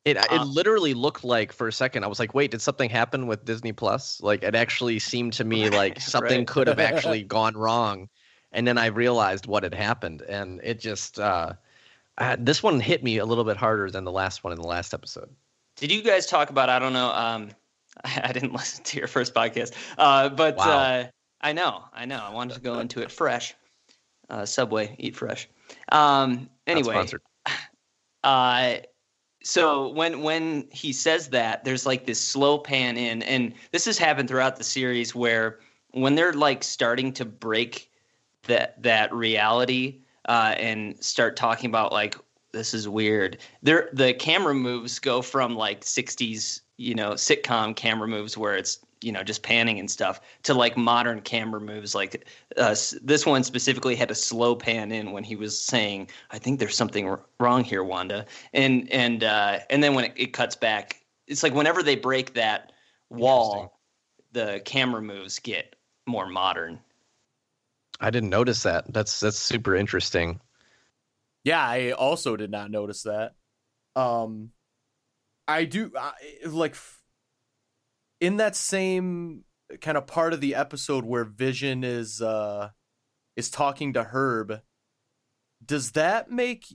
It 0.04 0.16
it 0.18 0.26
Uh, 0.30 0.44
literally 0.44 0.94
looked 0.94 1.24
like 1.24 1.52
for 1.52 1.68
a 1.68 1.72
second 1.72 2.04
I 2.04 2.08
was 2.08 2.18
like, 2.18 2.34
wait, 2.34 2.50
did 2.50 2.60
something 2.62 2.90
happen 2.90 3.26
with 3.26 3.44
Disney 3.44 3.72
Plus? 3.72 4.20
Like 4.20 4.42
it 4.42 4.54
actually 4.54 4.98
seemed 4.98 5.34
to 5.34 5.44
me 5.44 5.70
like 5.70 6.00
something 6.00 6.40
Right. 6.40 6.46
could 6.46 6.66
have 6.68 6.78
actually 6.80 7.22
gone 7.22 7.54
wrong, 7.56 8.08
and 8.52 8.66
then 8.66 8.76
I 8.78 8.86
realized 8.86 9.46
what 9.46 9.62
had 9.62 9.74
happened, 9.74 10.22
and 10.22 10.60
it 10.62 10.78
just 10.80 11.18
uh, 11.18 11.54
uh, 12.18 12.36
this 12.38 12.62
one 12.62 12.80
hit 12.80 13.02
me 13.02 13.18
a 13.18 13.24
little 13.24 13.44
bit 13.44 13.56
harder 13.56 13.90
than 13.90 14.04
the 14.04 14.12
last 14.12 14.44
one 14.44 14.52
in 14.52 14.60
the 14.60 14.66
last 14.66 14.94
episode. 14.94 15.28
Did 15.76 15.90
you 15.90 16.02
guys 16.02 16.26
talk 16.26 16.50
about? 16.50 16.68
I 16.68 16.78
don't 16.78 16.92
know. 16.92 17.10
Um, 17.10 17.50
I 18.04 18.32
didn't 18.32 18.52
listen 18.52 18.84
to 18.84 18.98
your 18.98 19.08
first 19.08 19.34
podcast, 19.34 19.72
uh, 19.98 20.28
but 20.28 20.56
Wow. 20.56 20.80
uh, 20.80 21.06
I 21.40 21.52
know, 21.52 21.84
I 21.92 22.06
know. 22.06 22.22
I 22.24 22.30
wanted 22.30 22.54
to 22.54 22.60
go 22.60 22.78
into 22.78 23.00
it 23.00 23.10
fresh. 23.10 23.54
Uh, 24.30 24.46
Subway, 24.46 24.96
eat 24.98 25.14
fresh. 25.14 25.48
Um, 25.92 26.48
anyway, 26.66 26.94
sponsored. 26.94 27.22
uh, 28.24 28.76
so 29.42 29.88
when 29.88 30.22
when 30.22 30.66
he 30.70 30.92
says 30.92 31.28
that, 31.30 31.64
there's 31.64 31.84
like 31.84 32.06
this 32.06 32.20
slow 32.20 32.56
pan 32.58 32.96
in, 32.96 33.22
and 33.24 33.52
this 33.72 33.84
has 33.84 33.98
happened 33.98 34.28
throughout 34.28 34.56
the 34.56 34.64
series 34.64 35.14
where 35.14 35.60
when 35.90 36.14
they're 36.14 36.32
like 36.32 36.64
starting 36.64 37.12
to 37.12 37.24
break 37.26 37.90
that 38.44 38.82
that 38.82 39.12
reality 39.12 40.00
uh, 40.26 40.54
and 40.58 41.02
start 41.02 41.36
talking 41.36 41.68
about 41.68 41.92
like 41.92 42.16
this 42.52 42.72
is 42.72 42.88
weird. 42.88 43.38
There, 43.62 43.90
the 43.92 44.14
camera 44.14 44.54
moves 44.54 44.98
go 44.98 45.22
from 45.22 45.56
like 45.56 45.82
'60s, 45.82 46.60
you 46.76 46.94
know, 46.94 47.10
sitcom 47.10 47.76
camera 47.76 48.08
moves 48.08 48.38
where 48.38 48.56
it's 48.56 48.78
you 49.02 49.12
know 49.12 49.22
just 49.22 49.42
panning 49.42 49.78
and 49.78 49.90
stuff 49.90 50.20
to 50.44 50.54
like 50.54 50.76
modern 50.76 51.20
camera 51.20 51.60
moves. 51.60 51.94
Like 51.94 52.26
uh, 52.56 52.74
this 53.02 53.26
one 53.26 53.44
specifically 53.44 53.94
had 53.94 54.10
a 54.10 54.14
slow 54.14 54.56
pan 54.56 54.92
in 54.92 55.12
when 55.12 55.24
he 55.24 55.36
was 55.36 55.58
saying, 55.60 56.08
"I 56.30 56.38
think 56.38 56.58
there's 56.58 56.76
something 56.76 57.08
r- 57.08 57.20
wrong 57.38 57.64
here, 57.64 57.84
Wanda," 57.84 58.24
and 58.54 58.90
and 58.90 59.24
uh, 59.24 59.58
and 59.68 59.82
then 59.82 59.94
when 59.94 60.06
it, 60.06 60.12
it 60.16 60.32
cuts 60.32 60.56
back, 60.56 61.02
it's 61.26 61.42
like 61.42 61.54
whenever 61.54 61.82
they 61.82 61.96
break 61.96 62.34
that 62.34 62.72
wall, 63.10 63.78
the 64.32 64.62
camera 64.64 65.02
moves 65.02 65.38
get 65.38 65.76
more 66.06 66.26
modern. 66.26 66.80
I 68.04 68.10
didn't 68.10 68.28
notice 68.28 68.64
that. 68.64 68.92
That's 68.92 69.20
that's 69.20 69.38
super 69.38 69.74
interesting. 69.74 70.38
Yeah, 71.42 71.66
I 71.66 71.92
also 71.92 72.36
did 72.36 72.50
not 72.50 72.70
notice 72.70 73.04
that. 73.04 73.32
Um, 73.96 74.50
I 75.48 75.64
do 75.64 75.90
I, 75.98 76.12
like 76.46 76.76
in 78.20 78.36
that 78.36 78.56
same 78.56 79.44
kind 79.80 79.96
of 79.96 80.06
part 80.06 80.34
of 80.34 80.42
the 80.42 80.54
episode 80.54 81.06
where 81.06 81.24
Vision 81.24 81.82
is 81.82 82.20
uh 82.20 82.68
is 83.36 83.48
talking 83.48 83.94
to 83.94 84.04
Herb. 84.04 84.60
Does 85.64 85.92
that 85.92 86.30
make 86.30 86.66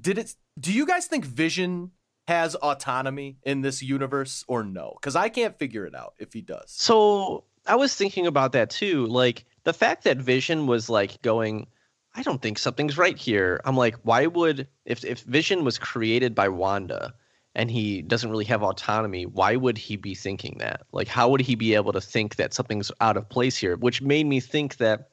did 0.00 0.16
it? 0.16 0.34
Do 0.58 0.72
you 0.72 0.86
guys 0.86 1.08
think 1.08 1.26
Vision 1.26 1.90
has 2.26 2.54
autonomy 2.54 3.36
in 3.42 3.60
this 3.60 3.82
universe 3.82 4.46
or 4.48 4.64
no? 4.64 4.96
Because 4.98 5.14
I 5.14 5.28
can't 5.28 5.58
figure 5.58 5.84
it 5.84 5.94
out 5.94 6.14
if 6.18 6.32
he 6.32 6.40
does. 6.40 6.70
So 6.70 7.44
I 7.66 7.76
was 7.76 7.94
thinking 7.94 8.26
about 8.26 8.52
that 8.52 8.70
too. 8.70 9.06
Like 9.06 9.44
the 9.66 9.72
fact 9.72 10.04
that 10.04 10.18
Vision 10.18 10.68
was 10.68 10.88
like 10.88 11.20
going, 11.22 11.66
I 12.14 12.22
don't 12.22 12.40
think 12.40 12.56
something's 12.56 12.96
right 12.96 13.18
here. 13.18 13.60
I'm 13.64 13.76
like, 13.76 13.96
why 14.04 14.26
would 14.26 14.68
if 14.84 15.04
if 15.04 15.22
Vision 15.22 15.64
was 15.64 15.76
created 15.76 16.36
by 16.36 16.48
Wanda 16.48 17.12
and 17.56 17.68
he 17.68 18.00
doesn't 18.00 18.30
really 18.30 18.44
have 18.44 18.62
autonomy, 18.62 19.26
why 19.26 19.56
would 19.56 19.76
he 19.76 19.96
be 19.96 20.14
thinking 20.14 20.58
that? 20.60 20.82
Like 20.92 21.08
how 21.08 21.28
would 21.28 21.40
he 21.40 21.56
be 21.56 21.74
able 21.74 21.92
to 21.92 22.00
think 22.00 22.36
that 22.36 22.54
something's 22.54 22.92
out 23.00 23.16
of 23.16 23.28
place 23.28 23.56
here? 23.56 23.76
Which 23.76 24.00
made 24.00 24.26
me 24.26 24.38
think 24.38 24.76
that 24.76 25.08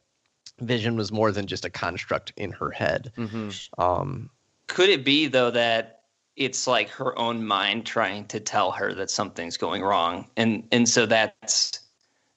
Vision 0.59 0.97
was 0.97 1.11
more 1.11 1.31
than 1.31 1.47
just 1.47 1.65
a 1.65 1.71
construct 1.71 2.31
in 2.37 2.51
her 2.51 2.69
head. 2.69 3.11
Mm-hmm. 3.17 3.81
Um 3.81 4.29
Could 4.67 4.89
it 4.89 5.03
be 5.03 5.25
though 5.25 5.49
that 5.49 6.01
it's 6.35 6.67
like 6.67 6.89
her 6.89 7.17
own 7.17 7.43
mind 7.43 7.87
trying 7.87 8.27
to 8.27 8.39
tell 8.39 8.69
her 8.69 8.93
that 8.93 9.09
something's 9.09 9.57
going 9.57 9.81
wrong, 9.81 10.27
and 10.37 10.67
and 10.71 10.87
so 10.87 11.07
that's 11.07 11.79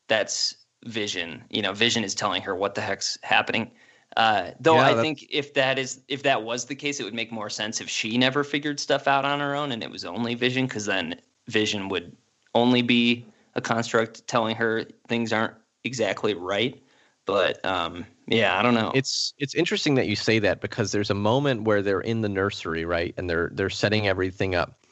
that's 0.08 0.54
vision. 0.86 1.44
You 1.50 1.62
know, 1.62 1.72
vision 1.72 2.04
is 2.04 2.14
telling 2.14 2.42
her 2.42 2.54
what 2.54 2.74
the 2.74 2.80
heck's 2.80 3.18
happening. 3.22 3.70
Uh, 4.16 4.52
though 4.60 4.76
Yeah, 4.76 4.86
I 4.86 4.94
think 4.94 5.26
if 5.30 5.52
that 5.54 5.78
is 5.78 6.00
if 6.08 6.22
that 6.22 6.42
was 6.42 6.64
the 6.64 6.74
case, 6.74 7.00
it 7.00 7.04
would 7.04 7.14
make 7.14 7.30
more 7.30 7.50
sense 7.50 7.80
if 7.80 7.88
she 7.88 8.16
never 8.16 8.44
figured 8.44 8.80
stuff 8.80 9.06
out 9.06 9.24
on 9.24 9.40
her 9.40 9.54
own 9.54 9.72
and 9.72 9.82
it 9.82 9.90
was 9.90 10.04
only 10.04 10.34
vision, 10.34 10.66
because 10.66 10.86
then 10.86 11.20
vision 11.48 11.88
would 11.88 12.16
only 12.54 12.82
be 12.82 13.26
a 13.54 13.60
construct 13.60 14.26
telling 14.26 14.56
her 14.56 14.84
things 15.08 15.32
aren't 15.32 15.54
exactly 15.84 16.34
right. 16.34 16.82
But 17.26 17.62
um, 17.64 18.06
yeah, 18.28 18.58
I 18.58 18.62
don't 18.62 18.74
know. 18.74 18.92
It's 18.94 19.34
it's 19.38 19.54
interesting 19.54 19.96
that 19.96 20.06
you 20.06 20.16
say 20.16 20.38
that 20.38 20.60
because 20.60 20.92
there's 20.92 21.10
a 21.10 21.14
moment 21.14 21.62
where 21.62 21.82
they're 21.82 22.00
in 22.00 22.20
the 22.20 22.28
nursery, 22.28 22.84
right, 22.84 23.12
and 23.16 23.28
they're 23.28 23.50
they're 23.52 23.68
setting 23.68 24.06
everything 24.06 24.54
up, 24.54 24.86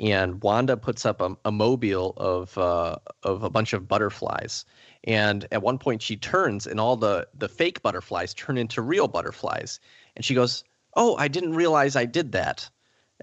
and 0.00 0.42
Wanda 0.42 0.76
puts 0.76 1.06
up 1.06 1.20
a, 1.20 1.36
a 1.44 1.52
mobile 1.52 2.14
of 2.16 2.58
uh, 2.58 2.96
of 3.22 3.44
a 3.44 3.50
bunch 3.50 3.72
of 3.72 3.86
butterflies, 3.86 4.64
and 5.06 5.46
at 5.52 5.62
one 5.62 5.78
point 5.78 6.02
she 6.02 6.16
turns, 6.16 6.66
and 6.66 6.80
all 6.80 6.96
the 6.96 7.28
the 7.34 7.48
fake 7.48 7.82
butterflies 7.82 8.34
turn 8.34 8.58
into 8.58 8.82
real 8.82 9.08
butterflies, 9.08 9.80
and 10.16 10.24
she 10.24 10.34
goes, 10.34 10.64
"Oh, 10.96 11.16
I 11.16 11.28
didn't 11.28 11.54
realize 11.54 11.96
I 11.96 12.04
did 12.04 12.32
that." 12.32 12.68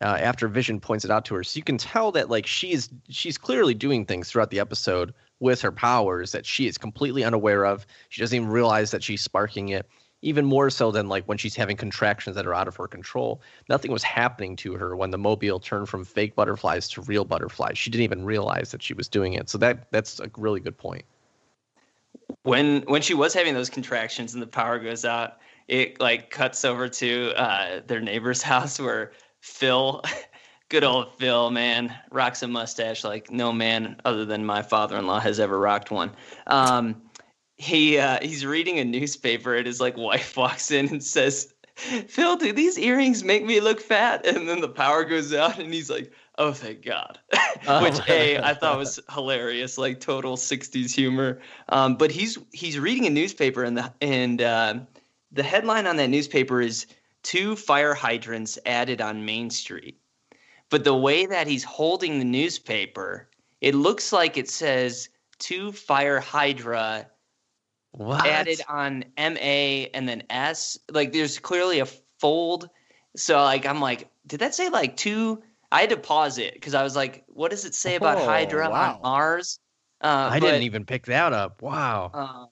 Uh, 0.01 0.17
after 0.19 0.47
Vision 0.47 0.79
points 0.79 1.05
it 1.05 1.11
out 1.11 1.23
to 1.25 1.35
her, 1.35 1.43
so 1.43 1.57
you 1.57 1.63
can 1.63 1.77
tell 1.77 2.11
that 2.13 2.29
like 2.29 2.47
she's 2.47 2.89
she's 3.09 3.37
clearly 3.37 3.73
doing 3.73 4.05
things 4.05 4.29
throughout 4.29 4.49
the 4.49 4.59
episode 4.59 5.13
with 5.39 5.61
her 5.61 5.71
powers 5.71 6.31
that 6.31 6.45
she 6.45 6.67
is 6.67 6.77
completely 6.77 7.23
unaware 7.23 7.65
of. 7.65 7.85
She 8.09 8.21
doesn't 8.21 8.35
even 8.35 8.49
realize 8.49 8.91
that 8.91 9.03
she's 9.03 9.21
sparking 9.21 9.69
it. 9.69 9.87
Even 10.21 10.45
more 10.45 10.69
so 10.69 10.89
than 10.89 11.09
like 11.09 11.25
when 11.25 11.37
she's 11.37 11.55
having 11.55 11.75
contractions 11.75 12.37
that 12.37 12.47
are 12.47 12.53
out 12.53 12.69
of 12.69 12.77
her 12.77 12.87
control. 12.87 13.41
Nothing 13.67 13.91
was 13.91 14.03
happening 14.03 14.55
to 14.55 14.73
her 14.75 14.95
when 14.95 15.11
the 15.11 15.17
mobile 15.17 15.59
turned 15.59 15.89
from 15.89 16.05
fake 16.05 16.33
butterflies 16.33 16.87
to 16.89 17.01
real 17.01 17.25
butterflies. 17.25 17.77
She 17.77 17.89
didn't 17.89 18.05
even 18.05 18.23
realize 18.23 18.71
that 18.71 18.81
she 18.81 18.93
was 18.93 19.09
doing 19.09 19.33
it. 19.33 19.49
So 19.49 19.57
that 19.57 19.91
that's 19.91 20.21
a 20.21 20.31
really 20.37 20.61
good 20.61 20.77
point. 20.77 21.03
When 22.43 22.81
when 22.83 23.01
she 23.01 23.13
was 23.13 23.33
having 23.33 23.53
those 23.53 23.69
contractions 23.69 24.33
and 24.33 24.43
the 24.43 24.47
power 24.47 24.77
goes 24.77 25.05
out, 25.05 25.39
it 25.67 25.99
like 25.99 26.29
cuts 26.29 26.63
over 26.63 26.87
to 26.87 27.33
uh, 27.35 27.81
their 27.87 28.01
neighbor's 28.01 28.41
house 28.53 28.79
where 28.79 29.13
Phil, 29.41 30.03
good 30.69 30.83
old 30.83 31.17
Phil, 31.17 31.49
man, 31.49 31.93
rocks 32.11 32.43
a 32.43 32.47
mustache 32.47 33.03
like 33.03 33.31
no 33.31 33.51
man 33.51 33.97
other 34.05 34.25
than 34.25 34.45
my 34.45 34.61
father-in-law 34.61 35.19
has 35.19 35.39
ever 35.39 35.57
rocked 35.59 35.91
one. 35.91 36.11
Um, 36.47 37.01
he 37.57 37.97
uh, 37.97 38.19
he's 38.21 38.45
reading 38.45 38.79
a 38.79 38.85
newspaper 38.85 39.55
and 39.55 39.65
his 39.65 39.79
like 39.79 39.97
wife 39.97 40.35
walks 40.37 40.71
in 40.71 40.89
and 40.89 41.03
says, 41.03 41.53
"Phil, 41.75 42.35
do 42.35 42.51
these 42.51 42.77
earrings 42.77 43.23
make 43.23 43.45
me 43.45 43.61
look 43.61 43.79
fat?" 43.79 44.25
And 44.25 44.49
then 44.49 44.59
the 44.59 44.69
power 44.69 45.05
goes 45.05 45.33
out 45.33 45.59
and 45.59 45.73
he's 45.73 45.89
like, 45.89 46.11
"Oh, 46.37 46.53
thank 46.53 46.83
God," 46.83 47.19
which 47.81 47.99
a 48.09 48.39
I 48.39 48.53
thought 48.59 48.77
was 48.77 48.99
hilarious, 49.13 49.77
like 49.77 49.99
total 49.99 50.37
'60s 50.37 50.93
humor. 50.93 51.39
Um, 51.69 51.95
but 51.95 52.11
he's 52.11 52.37
he's 52.51 52.79
reading 52.79 53.05
a 53.05 53.09
newspaper 53.09 53.63
and 53.63 53.77
the 53.77 53.93
and 54.01 54.41
uh, 54.41 54.75
the 55.31 55.43
headline 55.43 55.87
on 55.87 55.97
that 55.97 56.09
newspaper 56.09 56.61
is 56.61 56.87
two 57.23 57.55
fire 57.55 57.93
hydrants 57.93 58.59
added 58.65 59.01
on 59.01 59.25
Main 59.25 59.49
Street. 59.49 59.97
But 60.69 60.83
the 60.83 60.95
way 60.95 61.25
that 61.25 61.47
he's 61.47 61.63
holding 61.63 62.19
the 62.19 62.25
newspaper, 62.25 63.29
it 63.61 63.75
looks 63.75 64.11
like 64.11 64.37
it 64.37 64.49
says 64.49 65.09
two 65.39 65.71
fire 65.71 66.19
hydra 66.19 67.07
What? 67.91 68.25
added 68.25 68.61
on 68.67 69.05
MA 69.17 69.89
and 69.93 70.07
then 70.07 70.23
S. 70.29 70.77
Like 70.91 71.13
there's 71.13 71.37
clearly 71.39 71.79
a 71.79 71.85
fold. 71.85 72.69
So 73.15 73.41
like 73.43 73.65
I'm 73.65 73.81
like, 73.81 74.09
did 74.25 74.39
that 74.39 74.55
say 74.55 74.69
like 74.69 74.97
two? 74.97 75.43
I 75.73 75.81
had 75.81 75.89
to 75.89 75.97
pause 75.97 76.37
it 76.37 76.53
because 76.53 76.73
I 76.73 76.83
was 76.83 76.95
like, 76.95 77.25
what 77.27 77.51
does 77.51 77.65
it 77.65 77.73
say 77.75 77.95
about 77.95 78.17
Oh, 78.19 78.25
Hydra 78.25 78.69
wow. 78.69 78.95
on 78.95 79.01
Mars? 79.01 79.59
Uh, 80.01 80.29
I 80.31 80.39
but, 80.39 80.45
didn't 80.47 80.63
even 80.63 80.85
pick 80.85 81.07
that 81.07 81.33
up. 81.33 81.61
Wow. 81.61 82.11
Uh, 82.13 82.45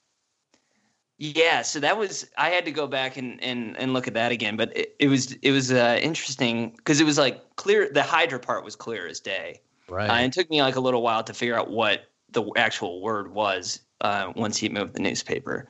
yeah, 1.18 1.62
so 1.62 1.80
that 1.80 1.98
was 1.98 2.28
I 2.38 2.50
had 2.50 2.66
to 2.66 2.72
go 2.72 2.88
back 2.88 3.16
and 3.16 3.42
and, 3.44 3.78
and 3.78 3.94
look 3.94 4.08
at 4.08 4.16
that 4.16 4.32
again, 4.32 4.58
but 4.58 4.76
it, 4.76 4.96
it 5.00 5.08
was 5.08 5.34
it 5.44 5.52
was 5.52 5.72
uh, 5.72 6.00
interesting 6.02 6.72
because 6.78 7.00
it 7.00 7.04
was 7.04 7.18
like 7.20 7.56
clear. 7.58 7.90
The 7.94 8.02
Hydra 8.02 8.40
part 8.40 8.66
was 8.66 8.76
clear 8.76 9.06
as 9.08 9.20
day. 9.20 9.62
right. 9.88 10.10
Uh, 10.10 10.26
it 10.26 10.34
took 10.34 10.50
me 10.50 10.62
like 10.64 10.76
a 10.78 10.80
little 10.80 11.04
while 11.04 11.24
to 11.24 11.34
figure 11.34 11.56
out 11.58 11.70
what 11.70 12.06
the 12.32 12.44
actual 12.58 13.02
word 13.02 13.34
was 13.34 13.82
uh, 14.02 14.34
once 14.36 14.58
he 14.58 14.68
moved 14.70 14.94
the 14.96 15.00
newspaper. 15.02 15.68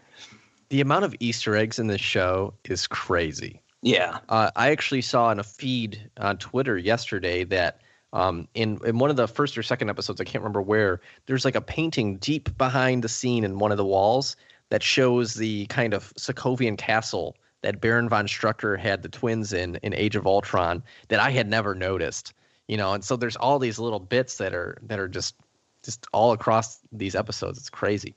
the 0.70 0.80
amount 0.80 1.04
of 1.04 1.14
Easter 1.20 1.58
eggs 1.58 1.80
in 1.80 1.88
this 1.88 2.00
show 2.00 2.54
is 2.64 2.88
crazy. 2.88 3.61
Yeah. 3.82 4.20
Uh, 4.30 4.52
I 4.56 4.72
actually 4.72 5.02
saw 5.02 5.32
in 5.32 5.39
a 5.39 5.44
feed 5.44 6.10
on 6.17 6.38
Twitter 6.38 6.78
yesterday 6.78 7.44
that 7.46 7.82
um, 8.13 8.48
in 8.54 8.80
in 8.86 9.00
one 9.00 9.10
of 9.10 9.15
the 9.15 9.28
first 9.28 9.58
or 9.58 9.63
second 9.63 9.89
episodes, 9.89 10.22
I 10.22 10.24
can't 10.24 10.44
remember 10.44 10.62
where, 10.62 11.02
there's 11.26 11.46
like 11.46 11.56
a 11.56 11.62
painting 11.62 12.17
deep 12.17 12.56
behind 12.58 13.04
the 13.04 13.10
scene 13.10 13.44
in 13.44 13.58
one 13.58 13.72
of 13.72 13.78
the 13.78 13.86
walls 13.86 14.36
that 14.70 14.84
shows 14.84 15.34
the 15.34 15.65
kind 15.67 15.94
of 15.94 16.13
Sokovian 16.15 16.78
castle 16.78 17.36
that 17.62 17.82
Baron 17.82 18.10
von 18.10 18.28
Strucker 18.28 18.78
had 18.78 19.02
the 19.02 19.10
twins 19.10 19.54
in 19.54 19.78
in 19.78 19.94
Age 19.94 20.15
of 20.15 20.28
Ultron 20.28 20.84
that 21.08 21.20
I 21.20 21.32
had 21.32 21.48
never 21.48 21.74
noticed. 21.74 22.34
You 22.67 22.78
know, 22.78 22.94
and 22.94 23.04
so 23.04 23.15
there's 23.15 23.36
all 23.36 23.60
these 23.60 23.80
little 23.80 24.00
bits 24.00 24.38
that 24.38 24.54
are 24.54 24.78
that 24.84 25.00
are 25.00 25.08
just 25.08 25.36
just 25.84 26.06
all 26.13 26.34
across 26.34 26.80
these 26.91 27.15
episodes. 27.15 27.58
It's 27.58 27.70
crazy. 27.70 28.15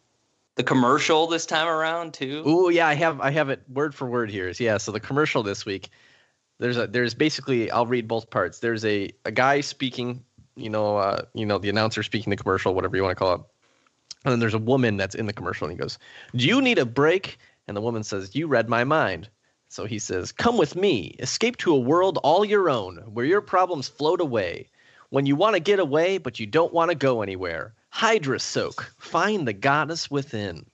The 0.57 0.62
commercial 0.62 1.27
this 1.27 1.47
time 1.47 1.67
around 1.67 2.14
too. 2.14 2.43
Oh 2.47 2.69
yeah, 2.69 2.87
I 2.87 2.95
have 2.95 3.21
I 3.21 3.31
have 3.31 3.49
it 3.49 3.62
word 3.69 3.95
for 3.95 4.07
word 4.09 4.31
here. 4.31 4.53
Yeah, 4.57 4.77
so 4.77 4.93
the 4.93 5.01
commercial 5.01 5.43
this 5.43 5.67
week, 5.67 5.88
there's 6.61 6.77
a 6.77 6.87
there's 6.87 7.12
basically 7.12 7.71
I'll 7.71 7.87
read 7.87 8.07
both 8.07 8.31
parts. 8.31 8.61
There's 8.61 8.85
a 8.85 9.11
a 9.25 9.33
guy 9.33 9.61
speaking, 9.61 10.25
you 10.55 10.71
know, 10.71 10.97
uh, 10.97 11.23
you 11.35 11.45
know, 11.45 11.59
the 11.59 11.71
announcer 11.71 12.05
speaking 12.05 12.31
the 12.31 12.37
commercial, 12.37 12.73
whatever 12.73 12.97
you 12.97 13.03
want 13.03 13.17
to 13.17 13.25
call 13.25 13.35
it. 13.35 13.40
And 14.25 14.33
then 14.33 14.38
there's 14.38 14.55
a 14.55 14.59
woman 14.59 14.97
that's 14.97 15.17
in 15.17 15.27
the 15.27 15.33
commercial, 15.33 15.67
and 15.67 15.77
he 15.77 15.81
goes, 15.81 15.99
"Do 16.37 16.47
you 16.47 16.62
need 16.62 16.79
a 16.79 16.87
break?" 16.87 17.38
And 17.67 17.77
the 17.77 17.81
woman 17.81 18.05
says, 18.05 18.37
"You 18.37 18.47
read 18.47 18.69
my 18.69 18.85
mind." 18.85 19.29
So 19.69 19.87
he 19.87 19.99
says, 19.99 20.31
"Come 20.31 20.57
with 20.57 20.77
me, 20.77 21.17
escape 21.19 21.57
to 21.59 21.75
a 21.75 21.79
world 21.79 22.19
all 22.23 22.45
your 22.45 22.71
own, 22.71 22.99
where 23.12 23.25
your 23.27 23.40
problems 23.40 23.88
float 23.88 24.21
away. 24.21 24.71
When 25.11 25.27
you 25.27 25.37
want 25.37 25.55
to 25.55 25.61
get 25.61 25.79
away, 25.79 26.19
but 26.19 26.40
you 26.40 26.47
don't 26.47 26.73
want 26.73 26.90
to 26.90 26.95
go 26.95 27.23
anywhere, 27.23 27.75
Hydra 27.90 28.40
soak, 28.40 28.93
find 28.99 29.47
the 29.47 29.53
goddess 29.53 30.11
within." 30.11 30.67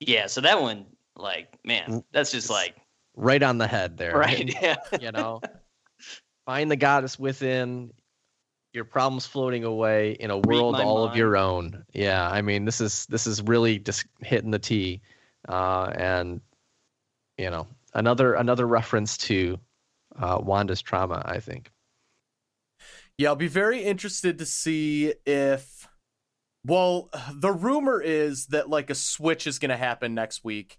Yeah, 0.00 0.26
so 0.26 0.40
that 0.40 0.60
one, 0.62 0.86
like, 1.16 1.58
man, 1.64 2.02
that's 2.12 2.30
just 2.30 2.48
like 2.50 2.76
Right 3.16 3.42
on 3.42 3.58
the 3.58 3.66
head 3.66 3.98
there. 3.98 4.16
right. 4.16 4.54
Yeah. 4.62 4.76
you 5.00 5.12
know 5.12 5.40
find 6.46 6.70
the 6.70 6.76
goddess 6.76 7.18
within 7.18 7.92
your 8.72 8.84
problems 8.84 9.26
floating 9.26 9.64
away 9.64 10.12
in 10.12 10.30
a 10.30 10.38
world 10.38 10.76
all 10.76 11.04
of 11.04 11.16
your 11.16 11.36
own 11.36 11.84
yeah 11.92 12.30
i 12.30 12.40
mean 12.40 12.64
this 12.64 12.80
is 12.80 13.06
this 13.06 13.26
is 13.26 13.42
really 13.42 13.78
just 13.78 14.06
hitting 14.20 14.50
the 14.50 14.58
t 14.58 15.00
uh 15.48 15.92
and 15.96 16.40
you 17.36 17.50
know 17.50 17.66
another 17.94 18.34
another 18.34 18.66
reference 18.66 19.16
to 19.16 19.58
uh 20.18 20.38
wanda's 20.40 20.80
trauma 20.80 21.22
i 21.26 21.38
think 21.38 21.70
Yeah, 23.20 23.28
I'll 23.28 23.36
be 23.36 23.48
very 23.48 23.82
interested 23.82 24.38
to 24.38 24.46
see 24.46 25.12
if. 25.26 25.86
Well, 26.64 27.10
the 27.34 27.52
rumor 27.52 28.00
is 28.00 28.46
that 28.46 28.70
like 28.70 28.88
a 28.88 28.94
switch 28.94 29.46
is 29.46 29.58
going 29.58 29.68
to 29.68 29.76
happen 29.76 30.14
next 30.14 30.42
week. 30.42 30.78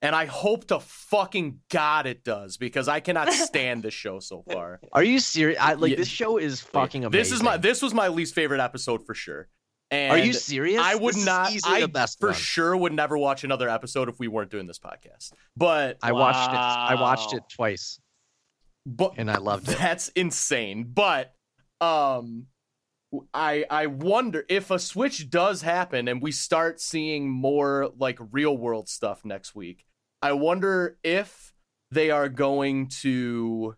And 0.00 0.14
I 0.16 0.24
hope 0.24 0.66
to 0.68 0.80
fucking 0.80 1.60
God 1.70 2.06
it 2.06 2.24
does 2.24 2.56
because 2.56 2.88
I 2.88 3.00
cannot 3.00 3.30
stand 3.50 3.82
this 3.82 3.92
show 3.92 4.18
so 4.20 4.42
far. 4.50 4.80
are 4.94 5.04
you 5.04 5.18
serious 5.18 5.58
I, 5.60 5.74
like 5.74 5.90
Yeah. 5.90 5.96
this 5.98 6.08
show 6.08 6.38
is 6.38 6.62
fucking 6.62 7.04
amazing 7.04 7.20
This 7.20 7.32
is 7.32 7.42
my 7.42 7.58
this 7.58 7.82
was 7.82 7.92
my 7.92 8.08
least 8.08 8.34
favorite 8.34 8.60
episode 8.60 9.04
for 9.04 9.14
sure. 9.14 9.48
And 9.90 10.10
are 10.12 10.18
you 10.18 10.32
serious 10.32 10.80
I 10.82 10.94
would 10.94 11.16
This 11.16 11.26
not 11.26 11.52
I 11.66 11.80
the 11.82 11.88
best 11.88 12.18
for 12.18 12.28
one. 12.28 12.34
sure 12.34 12.74
would 12.74 12.94
never 12.94 13.18
watch 13.18 13.44
another 13.44 13.68
episode 13.68 14.08
if 14.08 14.18
we 14.18 14.28
weren't 14.28 14.50
doing 14.50 14.66
this 14.66 14.78
podcast. 14.78 15.32
But 15.54 15.98
i 16.02 16.12
watched 16.12 16.50
it 16.50 16.56
i 16.56 16.94
watched 16.98 17.34
it 17.34 17.42
twice 17.54 18.00
but 18.86 19.14
and 19.18 19.30
i 19.30 19.36
loved 19.36 19.68
it 19.68 19.76
That's 19.78 20.08
insane. 20.08 20.84
But 20.84 21.34
um 21.80 22.46
I 23.32 23.64
I 23.70 23.86
wonder 23.86 24.44
if 24.48 24.70
a 24.70 24.78
switch 24.78 25.30
does 25.30 25.62
happen 25.62 26.08
and 26.08 26.20
we 26.20 26.32
start 26.32 26.80
seeing 26.80 27.30
more 27.30 27.90
like 27.98 28.18
real 28.32 28.56
world 28.56 28.88
stuff 28.88 29.24
next 29.24 29.54
week. 29.54 29.84
I 30.20 30.32
wonder 30.32 30.98
if 31.04 31.52
they 31.90 32.10
are 32.10 32.28
going 32.28 32.88
to 33.02 33.76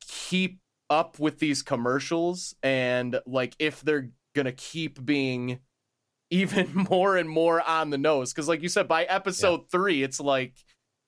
keep 0.00 0.60
up 0.88 1.18
with 1.18 1.38
these 1.38 1.62
commercials 1.62 2.54
and 2.62 3.20
like 3.26 3.54
if 3.58 3.82
they're 3.82 4.10
going 4.34 4.46
to 4.46 4.52
keep 4.52 5.04
being 5.04 5.60
even 6.30 6.70
more 6.90 7.18
and 7.18 7.28
more 7.28 7.60
on 7.60 7.90
the 7.90 7.98
nose 7.98 8.32
cuz 8.32 8.48
like 8.48 8.62
you 8.62 8.68
said 8.68 8.88
by 8.88 9.04
episode 9.04 9.70
3 9.70 10.02
it's 10.02 10.18
like 10.18 10.54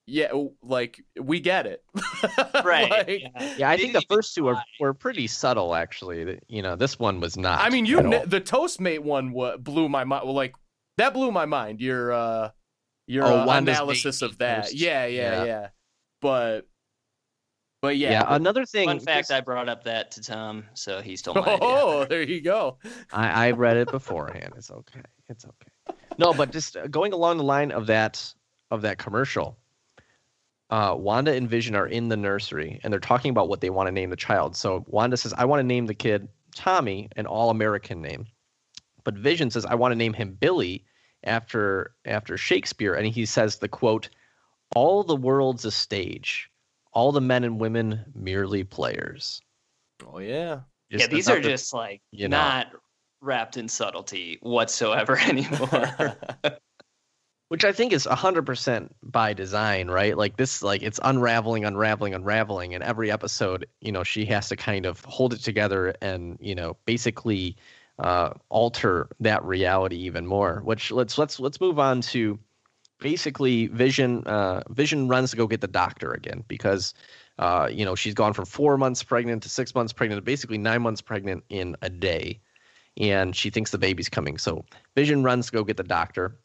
yeah 0.07 0.31
like 0.61 1.01
we 1.19 1.39
get 1.39 1.65
it. 1.65 1.83
Right. 2.63 2.89
Like, 2.89 3.07
yeah. 3.21 3.55
yeah 3.57 3.69
i 3.69 3.77
think 3.77 3.93
the 3.93 4.01
first 4.09 4.33
two 4.35 4.43
were, 4.45 4.57
were 4.79 4.93
pretty 4.93 5.27
subtle 5.27 5.75
actually 5.75 6.39
you 6.47 6.61
know 6.61 6.75
this 6.75 6.97
one 6.99 7.19
was 7.19 7.37
not 7.37 7.59
I 7.59 7.69
mean, 7.69 7.85
you 7.85 8.01
kn- 8.01 8.27
the 8.29 8.41
Toastmate 8.41 8.99
one 8.99 9.31
wa- 9.31 9.57
blew 9.57 9.87
my 9.89 10.03
mind. 10.03 10.25
Well, 10.25 10.33
like 10.33 10.55
that 10.97 11.13
blew 11.13 11.31
my 11.31 11.45
mind. 11.45 11.81
Your 11.81 12.11
uh, 12.13 12.49
your 13.07 13.25
Oh, 13.25 13.41
uh, 13.49 13.57
analysis 13.57 14.21
of 14.21 14.37
that. 14.39 14.63
first. 14.65 14.75
Yeah, 14.75 15.05
yeah, 15.05 15.21
Yeah. 15.31 15.43
yeah, 15.45 15.67
But, 16.21 16.67
but 17.81 17.97
yeah. 17.97 18.11
yeah, 18.11 18.25
another 18.29 18.65
thing 18.65 18.87
Fun 18.87 18.99
fact: 18.99 19.27
this- 19.27 19.31
I 19.31 19.41
brought 19.41 19.69
up 19.69 19.83
that 19.83 20.11
to 20.11 20.21
Tom, 20.21 20.65
so 20.73 21.01
he 21.01 21.15
stole 21.17 21.35
my 21.35 21.41
idea. 21.41 21.57
oh, 21.61 22.05
there 22.05 22.23
you 22.23 22.41
go. 22.41 22.77
I, 23.11 23.47
I 23.47 23.51
read 23.51 23.77
it 23.77 23.91
beforehand. 23.91 24.53
It's 24.57 24.71
okay. 24.71 25.01
It's 25.29 25.45
okay. 25.45 25.97
No, 26.17 26.33
but 26.33 26.51
just 26.51 26.77
uh, 26.77 26.87
going 26.87 27.13
along 27.13 27.37
the 27.37 27.43
line 27.43 27.71
of 27.71 27.87
that 27.87 28.33
of 28.71 28.81
that 28.83 28.97
commercial, 28.97 29.57
uh, 30.69 30.95
Wanda 30.97 31.33
and 31.33 31.49
Vision 31.49 31.75
are 31.75 31.87
in 31.87 32.09
the 32.09 32.17
nursery 32.17 32.79
and 32.83 32.91
they're 32.91 32.99
talking 32.99 33.31
about 33.31 33.49
what 33.49 33.61
they 33.61 33.69
want 33.69 33.87
to 33.87 33.91
name 33.91 34.09
the 34.09 34.15
child. 34.15 34.55
So 34.55 34.83
Wanda 34.87 35.17
says, 35.17 35.33
"I 35.33 35.45
want 35.45 35.59
to 35.59 35.63
name 35.63 35.85
the 35.85 35.93
kid 35.93 36.27
Tommy, 36.55 37.09
an 37.15 37.25
all-American 37.25 38.01
name," 38.01 38.27
but 39.03 39.15
Vision 39.15 39.51
says, 39.51 39.65
"I 39.65 39.75
want 39.75 39.91
to 39.91 39.95
name 39.95 40.13
him 40.13 40.33
Billy 40.33 40.83
after 41.23 41.95
after 42.05 42.37
Shakespeare," 42.37 42.95
and 42.95 43.07
he 43.07 43.25
says 43.25 43.57
the 43.57 43.67
quote, 43.67 44.09
"All 44.75 45.03
the 45.03 45.15
world's 45.15 45.65
a 45.65 45.71
stage, 45.71 46.49
all 46.93 47.11
the 47.11 47.21
men 47.21 47.43
and 47.43 47.59
women 47.59 48.11
merely 48.15 48.63
players." 48.63 49.41
Oh 50.05 50.19
yeah. 50.19 50.61
yeah, 50.89 51.07
these 51.07 51.29
are 51.29 51.33
another- 51.37 51.49
just 51.49 51.73
like 51.73 52.01
you 52.11 52.27
know. 52.27 52.37
not 52.37 52.67
wrapped 53.21 53.57
in 53.57 53.67
subtlety 53.67 54.37
whatsoever 54.41 55.17
anymore. 55.29 56.17
which 57.49 57.63
I 57.63 57.71
think 57.71 57.93
is 57.93 58.07
100% 58.07 58.89
by 59.03 59.33
design, 59.33 59.87
right? 59.87 60.17
Like 60.17 60.37
this 60.37 60.63
like 60.63 60.81
it's 60.81 60.99
unraveling, 61.03 61.63
unraveling, 61.65 62.13
unraveling 62.13 62.73
and 62.73 62.83
every 62.83 63.11
episode, 63.11 63.67
you 63.81 63.91
know, 63.91 64.03
she 64.03 64.25
has 64.25 64.49
to 64.49 64.55
kind 64.55 64.85
of 64.85 65.03
hold 65.05 65.33
it 65.33 65.41
together 65.43 65.95
and, 66.01 66.37
you 66.41 66.55
know, 66.55 66.77
basically 66.85 67.55
uh 67.99 68.31
alter 68.49 69.07
that 69.19 69.43
reality 69.45 69.97
even 69.97 70.25
more. 70.25 70.61
Which 70.63 70.91
let's 70.91 71.17
let's 71.17 71.39
let's 71.39 71.61
move 71.61 71.79
on 71.79 72.01
to 72.01 72.39
basically 72.99 73.67
Vision 73.67 74.23
uh 74.25 74.63
Vision 74.69 75.07
runs 75.07 75.31
to 75.31 75.37
go 75.37 75.47
get 75.47 75.61
the 75.61 75.67
doctor 75.67 76.13
again 76.13 76.43
because 76.47 76.93
uh 77.37 77.69
you 77.71 77.85
know, 77.85 77.95
she's 77.95 78.15
gone 78.15 78.33
from 78.33 78.45
4 78.45 78.77
months 78.77 79.03
pregnant 79.03 79.43
to 79.43 79.49
6 79.49 79.75
months 79.75 79.93
pregnant 79.93 80.17
to 80.17 80.23
basically 80.23 80.57
9 80.57 80.81
months 80.81 81.01
pregnant 81.01 81.43
in 81.49 81.75
a 81.83 81.89
day. 81.91 82.39
And 82.97 83.35
she 83.35 83.49
thinks 83.49 83.71
the 83.71 83.77
baby's 83.77 84.09
coming. 84.09 84.37
So 84.37 84.65
Vision 84.95 85.23
runs 85.23 85.47
to 85.47 85.51
go 85.51 85.63
get 85.63 85.77
the 85.77 85.83
doctor 85.83 86.37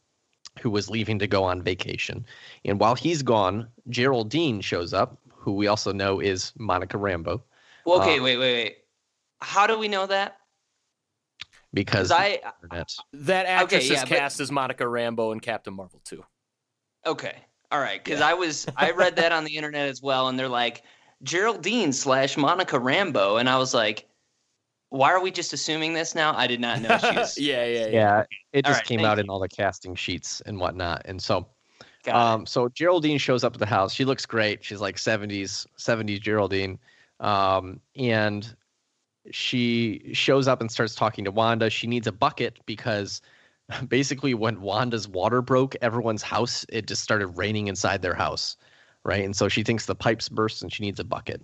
who 0.59 0.69
was 0.69 0.89
leaving 0.89 1.17
to 1.19 1.27
go 1.27 1.43
on 1.43 1.61
vacation. 1.61 2.25
And 2.65 2.79
while 2.79 2.95
he's 2.95 3.21
gone, 3.23 3.67
Geraldine 3.89 4.61
shows 4.61 4.93
up, 4.93 5.17
who 5.29 5.53
we 5.53 5.67
also 5.67 5.91
know 5.93 6.19
is 6.19 6.51
Monica 6.57 6.97
Rambeau, 6.97 7.41
well, 7.85 8.01
okay, 8.01 8.19
Uh, 8.19 8.23
wait, 8.23 8.37
wait, 8.37 8.53
wait. 8.63 8.77
How 9.41 9.65
do 9.65 9.77
we 9.79 9.87
know 9.87 10.05
that? 10.05 10.37
because 11.73 12.09
Because 12.09 12.11
I. 12.11 12.39
That 13.13 13.45
actress 13.47 13.87
yeah, 13.89 13.95
is 13.95 13.99
but- 14.01 14.09
cast 14.09 14.39
as 14.39 14.51
Monica 14.51 14.83
Rambeau 14.83 15.31
and 15.31 15.41
Captain 15.41 15.73
Marvel 15.73 15.99
too. 16.03 16.23
okay, 17.07 17.37
all 17.71 17.79
right. 17.79 18.03
Because 18.03 18.19
Yeah. 18.19 18.27
I 18.27 18.33
was 18.35 18.67
I 18.77 18.91
read 18.91 19.15
that 19.15 19.31
on 19.31 19.45
the 19.45 19.55
internet 19.57 19.87
as 19.87 20.01
well, 20.01 20.27
and 20.27 20.37
they're 20.37 20.47
like 20.49 20.83
Geraldine 21.23 21.91
slash 21.93 22.37
Monica 22.37 22.77
Rambeau, 22.77 23.39
and 23.39 23.49
I 23.49 23.57
was 23.57 23.73
like, 23.73 24.05
why 24.91 25.11
are 25.11 25.21
we 25.21 25.31
just 25.31 25.53
assuming 25.53 25.93
this 25.93 26.13
now? 26.13 26.35
I 26.35 26.47
did 26.47 26.59
not 26.59 26.81
know 26.81 26.97
she 26.97 27.07
was. 27.15 27.37
yeah, 27.37 27.65
yeah, 27.65 27.79
yeah. 27.79 27.87
Yeah, 27.87 28.23
it 28.53 28.65
just 28.65 28.79
right, 28.79 28.85
came 28.85 28.99
thank 28.99 29.07
out 29.07 29.19
in 29.19 29.29
all 29.29 29.39
the 29.39 29.49
casting 29.49 29.95
sheets 29.95 30.41
and 30.45 30.59
whatnot. 30.59 31.01
And 31.05 31.21
so 31.21 31.47
Got 32.03 32.15
Um, 32.15 32.45
so 32.45 32.67
Geraldine 32.69 33.17
shows 33.17 33.43
up 33.43 33.53
at 33.53 33.59
the 33.59 33.65
house. 33.65 33.93
She 33.93 34.05
looks 34.05 34.25
great. 34.25 34.63
She's 34.63 34.81
like 34.81 34.97
70s, 34.97 35.65
70s 35.77 36.21
Geraldine. 36.21 36.79
Um, 37.19 37.79
and 37.95 38.55
she 39.31 40.11
shows 40.13 40.47
up 40.47 40.61
and 40.61 40.71
starts 40.71 40.95
talking 40.95 41.25
to 41.25 41.31
Wanda. 41.31 41.69
She 41.69 41.87
needs 41.87 42.07
a 42.07 42.11
bucket 42.11 42.59
because 42.65 43.21
basically 43.87 44.33
when 44.33 44.61
Wanda's 44.61 45.07
water 45.07 45.41
broke, 45.41 45.75
everyone's 45.81 46.23
house, 46.23 46.65
it 46.69 46.87
just 46.87 47.03
started 47.03 47.27
raining 47.27 47.67
inside 47.67 48.01
their 48.01 48.15
house. 48.15 48.57
Right. 49.03 49.23
And 49.23 49.35
so 49.35 49.47
she 49.47 49.63
thinks 49.63 49.85
the 49.85 49.95
pipes 49.95 50.29
burst 50.29 50.61
and 50.61 50.71
she 50.71 50.83
needs 50.83 50.99
a 50.99 51.03
bucket. 51.03 51.41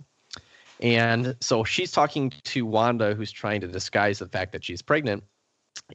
And 0.80 1.36
so 1.40 1.64
she's 1.64 1.92
talking 1.92 2.32
to 2.44 2.66
Wanda, 2.66 3.14
who's 3.14 3.32
trying 3.32 3.60
to 3.62 3.68
disguise 3.68 4.18
the 4.18 4.28
fact 4.28 4.52
that 4.52 4.64
she's 4.64 4.82
pregnant. 4.82 5.24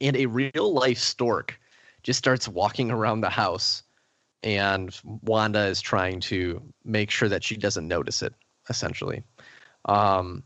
And 0.00 0.16
a 0.16 0.26
real 0.26 0.72
life 0.72 0.98
stork 0.98 1.58
just 2.02 2.18
starts 2.18 2.48
walking 2.48 2.90
around 2.90 3.20
the 3.20 3.30
house 3.30 3.82
and 4.44 4.94
Wanda 5.22 5.66
is 5.66 5.80
trying 5.80 6.20
to 6.20 6.62
make 6.84 7.10
sure 7.10 7.28
that 7.30 7.42
she 7.42 7.56
doesn't 7.56 7.88
notice 7.88 8.22
it, 8.22 8.34
essentially. 8.68 9.24
Um, 9.86 10.44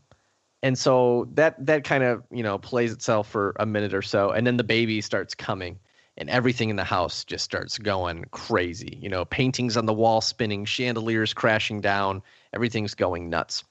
and 0.63 0.77
so 0.77 1.27
that 1.33 1.65
that 1.65 1.83
kind 1.83 2.03
of 2.03 2.23
you 2.31 2.43
know 2.43 2.57
plays 2.57 2.91
itself 2.91 3.29
for 3.29 3.55
a 3.59 3.65
minute 3.65 3.93
or 3.93 4.01
so, 4.01 4.31
and 4.31 4.47
then 4.47 4.57
the 4.57 4.63
baby 4.63 5.01
starts 5.01 5.35
coming, 5.35 5.79
and 6.17 6.29
everything 6.29 6.69
in 6.69 6.75
the 6.77 6.83
house 6.83 7.23
just 7.25 7.43
starts 7.45 7.77
going 7.77 8.25
crazy. 8.31 8.97
You 9.01 9.09
know, 9.09 9.25
paintings 9.25 9.77
on 9.77 9.85
the 9.85 9.93
wall 9.93 10.21
spinning, 10.21 10.65
chandeliers 10.65 11.33
crashing 11.33 11.81
down, 11.81 12.21
everything's 12.53 12.95
going 12.95 13.29
nuts. 13.29 13.63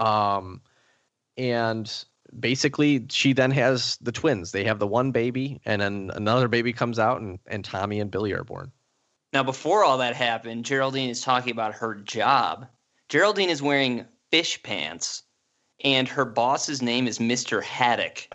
Um, 0.00 0.60
and 1.36 2.04
basically 2.38 3.06
she 3.10 3.32
then 3.32 3.50
has 3.50 3.96
the 4.00 4.12
twins. 4.12 4.52
They 4.52 4.64
have 4.64 4.78
the 4.78 4.86
one 4.86 5.10
baby, 5.12 5.60
and 5.64 5.80
then 5.82 6.10
another 6.14 6.48
baby 6.48 6.72
comes 6.72 6.98
out, 6.98 7.20
and 7.20 7.38
and 7.46 7.64
Tommy 7.64 8.00
and 8.00 8.10
Billy 8.10 8.32
are 8.32 8.44
born. 8.44 8.72
Now, 9.32 9.42
before 9.44 9.84
all 9.84 9.98
that 9.98 10.16
happened, 10.16 10.64
Geraldine 10.64 11.08
is 11.10 11.22
talking 11.22 11.52
about 11.52 11.74
her 11.74 11.94
job. 11.94 12.66
Geraldine 13.08 13.50
is 13.50 13.62
wearing 13.62 14.04
fish 14.30 14.60
pants, 14.62 15.22
and 15.84 16.08
her 16.08 16.24
boss's 16.24 16.82
name 16.82 17.06
is 17.06 17.18
Mr. 17.18 17.62
Haddock, 17.62 18.28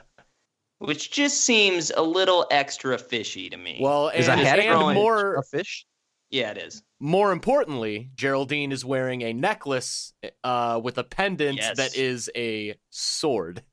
which 0.79 1.11
just 1.11 1.41
seems 1.41 1.91
a 1.91 2.01
little 2.01 2.47
extra 2.49 2.97
fishy 2.97 3.49
to 3.49 3.57
me. 3.57 3.77
Well, 3.81 4.07
Is 4.09 4.29
and, 4.29 4.39
a 4.39 4.45
haddock 4.45 4.65
and 4.65 4.93
more 4.93 5.35
a 5.35 5.43
fish? 5.43 5.85
yeah, 6.29 6.51
it 6.51 6.57
is. 6.57 6.81
More 6.99 7.31
importantly, 7.31 8.09
Geraldine 8.15 8.71
is 8.71 8.85
wearing 8.85 9.21
a 9.21 9.33
necklace 9.33 10.13
uh, 10.43 10.79
with 10.83 10.97
a 10.97 11.03
pendant 11.03 11.57
Yes. 11.57 11.77
that 11.77 11.95
is 11.97 12.29
a 12.35 12.75
sword. 12.89 13.63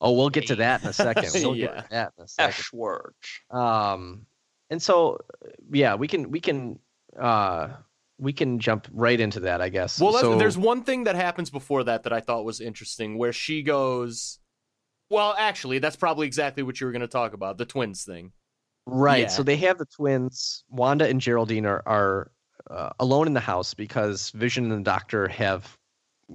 Oh, 0.00 0.12
we'll 0.12 0.30
get 0.30 0.46
to 0.46 0.56
that 0.56 0.82
in 0.82 0.88
a 0.88 0.92
second. 0.92 1.28
We'll 1.34 1.54
get 1.54 1.60
Yeah. 1.74 1.82
to 1.82 1.88
that 1.90 2.12
in 2.18 2.24
a 2.24 2.28
second. 2.28 2.54
F 2.58 2.72
word. 2.72 3.14
Um, 3.50 4.26
and 4.70 4.82
so, 4.82 5.18
yeah, 5.70 5.96
we 5.96 6.08
can 6.08 6.30
we 6.30 6.40
can 6.40 6.78
uh 7.18 7.68
we 8.18 8.32
can 8.32 8.58
jump 8.60 8.86
right 8.92 9.18
into 9.18 9.40
that, 9.40 9.60
I 9.60 9.68
guess. 9.68 10.00
Well, 10.00 10.12
so, 10.14 10.38
there's 10.38 10.56
one 10.56 10.84
thing 10.84 11.04
that 11.04 11.16
happens 11.16 11.50
before 11.50 11.84
that 11.84 12.04
that 12.04 12.12
I 12.12 12.20
thought 12.20 12.44
was 12.44 12.60
interesting, 12.60 13.18
where 13.18 13.32
she 13.32 13.62
goes. 13.62 14.38
Well, 15.10 15.34
actually, 15.36 15.80
that's 15.80 15.96
probably 15.96 16.26
exactly 16.28 16.62
what 16.62 16.80
you 16.80 16.86
were 16.86 16.92
going 16.92 17.00
to 17.00 17.08
talk 17.08 17.32
about 17.34 17.58
the 17.58 17.66
twins 17.66 18.04
thing. 18.04 18.32
Right. 18.86 19.22
yeah. 19.22 19.26
So 19.28 19.42
they 19.42 19.56
have 19.56 19.78
the 19.78 19.86
twins. 19.86 20.64
Wanda 20.70 21.08
and 21.08 21.20
Geraldine 21.20 21.66
are 21.66 21.82
are 21.86 22.30
uh, 22.70 22.90
alone 23.00 23.26
in 23.26 23.34
the 23.34 23.40
house 23.40 23.74
because 23.74 24.30
Vision 24.30 24.70
and 24.70 24.80
the 24.80 24.90
Doctor 24.90 25.28
have 25.28 25.76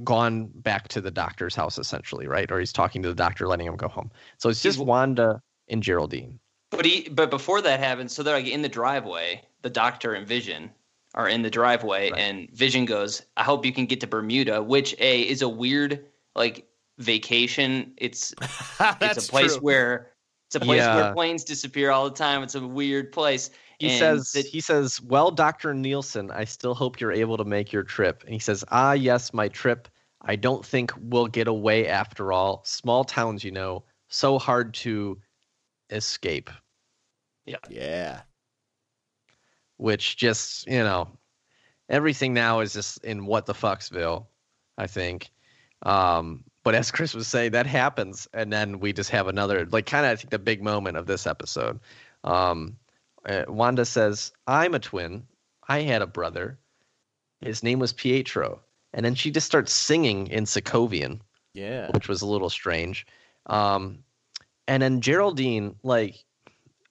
gone 0.03 0.49
back 0.55 0.87
to 0.89 0.99
the 0.99 1.11
doctor's 1.11 1.55
house 1.55 1.77
essentially, 1.77 2.27
right? 2.27 2.51
Or 2.51 2.59
he's 2.59 2.73
talking 2.73 3.01
to 3.03 3.07
the 3.07 3.15
doctor, 3.15 3.47
letting 3.47 3.65
him 3.67 3.77
go 3.77 3.87
home. 3.87 4.11
So 4.37 4.49
it's 4.49 4.61
just 4.61 4.77
Wanda 4.77 5.41
and 5.69 5.81
Geraldine. 5.81 6.39
But 6.71 6.83
he, 6.85 7.07
but 7.09 7.29
before 7.29 7.61
that 7.61 7.79
happens, 7.79 8.11
so 8.13 8.21
they're 8.21 8.35
like 8.35 8.47
in 8.47 8.61
the 8.61 8.67
driveway. 8.69 9.41
The 9.61 9.69
doctor 9.69 10.13
and 10.13 10.27
Vision 10.27 10.69
are 11.13 11.29
in 11.29 11.41
the 11.41 11.49
driveway, 11.49 12.11
Right. 12.11 12.19
and 12.19 12.49
Vision 12.51 12.83
goes, 12.85 13.21
"I 13.37 13.43
hope 13.43 13.65
you 13.65 13.71
can 13.71 13.85
get 13.85 14.01
to 14.01 14.07
Bermuda," 14.07 14.61
which 14.61 14.93
a 14.99 15.21
is 15.21 15.41
a 15.41 15.47
weird 15.49 16.03
like 16.35 16.67
vacation. 16.97 17.93
It's 17.97 18.33
it's 19.01 19.27
a 19.27 19.31
place 19.31 19.53
true. 19.53 19.61
where 19.61 20.11
it's 20.47 20.55
a 20.55 20.59
place 20.59 20.81
Yeah. 20.81 20.95
where 20.95 21.13
planes 21.13 21.43
disappear 21.43 21.91
all 21.91 22.05
the 22.09 22.15
time. 22.15 22.43
It's 22.43 22.55
a 22.55 22.65
weird 22.65 23.11
place. 23.11 23.49
He 23.79 23.89
And 23.89 23.99
says 23.99 24.31
that- 24.31 24.45
he 24.45 24.61
says, 24.61 25.01
"Well, 25.01 25.31
Dr. 25.31 25.73
Nielsen, 25.73 26.31
I 26.31 26.45
still 26.45 26.73
hope 26.73 26.99
you're 26.99 27.11
able 27.11 27.37
to 27.37 27.43
make 27.43 27.73
your 27.73 27.83
trip." 27.83 28.23
And 28.23 28.33
he 28.33 28.39
says, 28.39 28.63
"Ah, 28.69 28.93
yes, 28.93 29.33
my 29.33 29.47
trip. 29.49 29.87
I 30.21 30.35
don't 30.35 30.65
think 30.65 30.91
we'll 30.97 31.27
get 31.27 31.47
away 31.47 31.87
after 31.87 32.31
all. 32.31 32.63
Small 32.65 33.03
towns, 33.03 33.43
you 33.43 33.51
know, 33.51 33.83
so 34.07 34.39
hard 34.39 34.73
to 34.75 35.19
escape." 35.89 36.49
Yeah. 37.45 37.57
Yeah. 37.69 38.21
Which 39.77 40.15
just, 40.15 40.65
you 40.67 40.79
know, 40.79 41.17
everything 41.89 42.33
now 42.33 42.61
is 42.61 42.73
just 42.73 43.03
in 43.03 43.25
what 43.25 43.45
the 43.45 43.53
fucksville, 43.53 44.27
I 44.77 44.87
think. 44.87 45.31
Um, 45.81 46.45
but 46.65 46.73
as 46.75 46.91
Chris 46.91 47.13
was 47.13 47.27
saying, 47.27 47.51
that 47.51 47.67
happens, 47.67 48.27
and 48.33 48.51
then 48.51 48.79
we 48.79 48.91
just 48.91 49.11
have 49.11 49.27
another, 49.27 49.67
like, 49.67 49.85
kind 49.85 50.03
of, 50.05 50.11
I 50.11 50.15
think 50.15 50.31
the 50.31 50.39
big 50.39 50.63
moment 50.63 50.97
of 50.97 51.05
this 51.05 51.27
episode. 51.27 51.79
Um, 52.23 52.75
uh, 53.29 53.45
Wanda 53.47 53.85
says, 53.85 54.31
"I'm 54.47 54.73
a 54.73 54.79
twin. 54.79 55.27
I 55.69 55.81
had 55.81 56.01
a 56.01 56.07
brother. 56.07 56.57
His 57.41 57.61
name 57.61 57.77
was 57.77 57.93
Pietro." 57.93 58.59
And 58.93 59.05
then 59.05 59.13
she 59.13 59.29
just 59.29 59.45
starts 59.45 59.71
singing 59.73 60.27
in 60.27 60.45
Sokovian, 60.45 61.19
Yeah. 61.53 61.91
which 61.91 62.07
was 62.07 62.21
a 62.23 62.27
little 62.27 62.49
strange. 62.49 63.05
Um, 63.45 63.99
and 64.67 64.81
then 64.81 65.01
Geraldine, 65.01 65.75
like, 65.83 66.15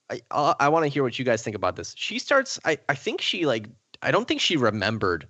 I 0.08 0.20
I, 0.30 0.54
I 0.60 0.68
want 0.68 0.84
to 0.84 0.88
hear 0.88 1.02
what 1.02 1.18
you 1.18 1.24
guys 1.24 1.42
think 1.42 1.56
about 1.56 1.74
this. 1.74 1.94
She 1.96 2.20
starts. 2.20 2.60
I 2.64 2.78
I 2.88 2.94
think 2.94 3.20
she 3.20 3.44
like. 3.44 3.68
I 4.02 4.12
don't 4.12 4.28
think 4.28 4.40
she 4.40 4.56
remembered 4.56 5.26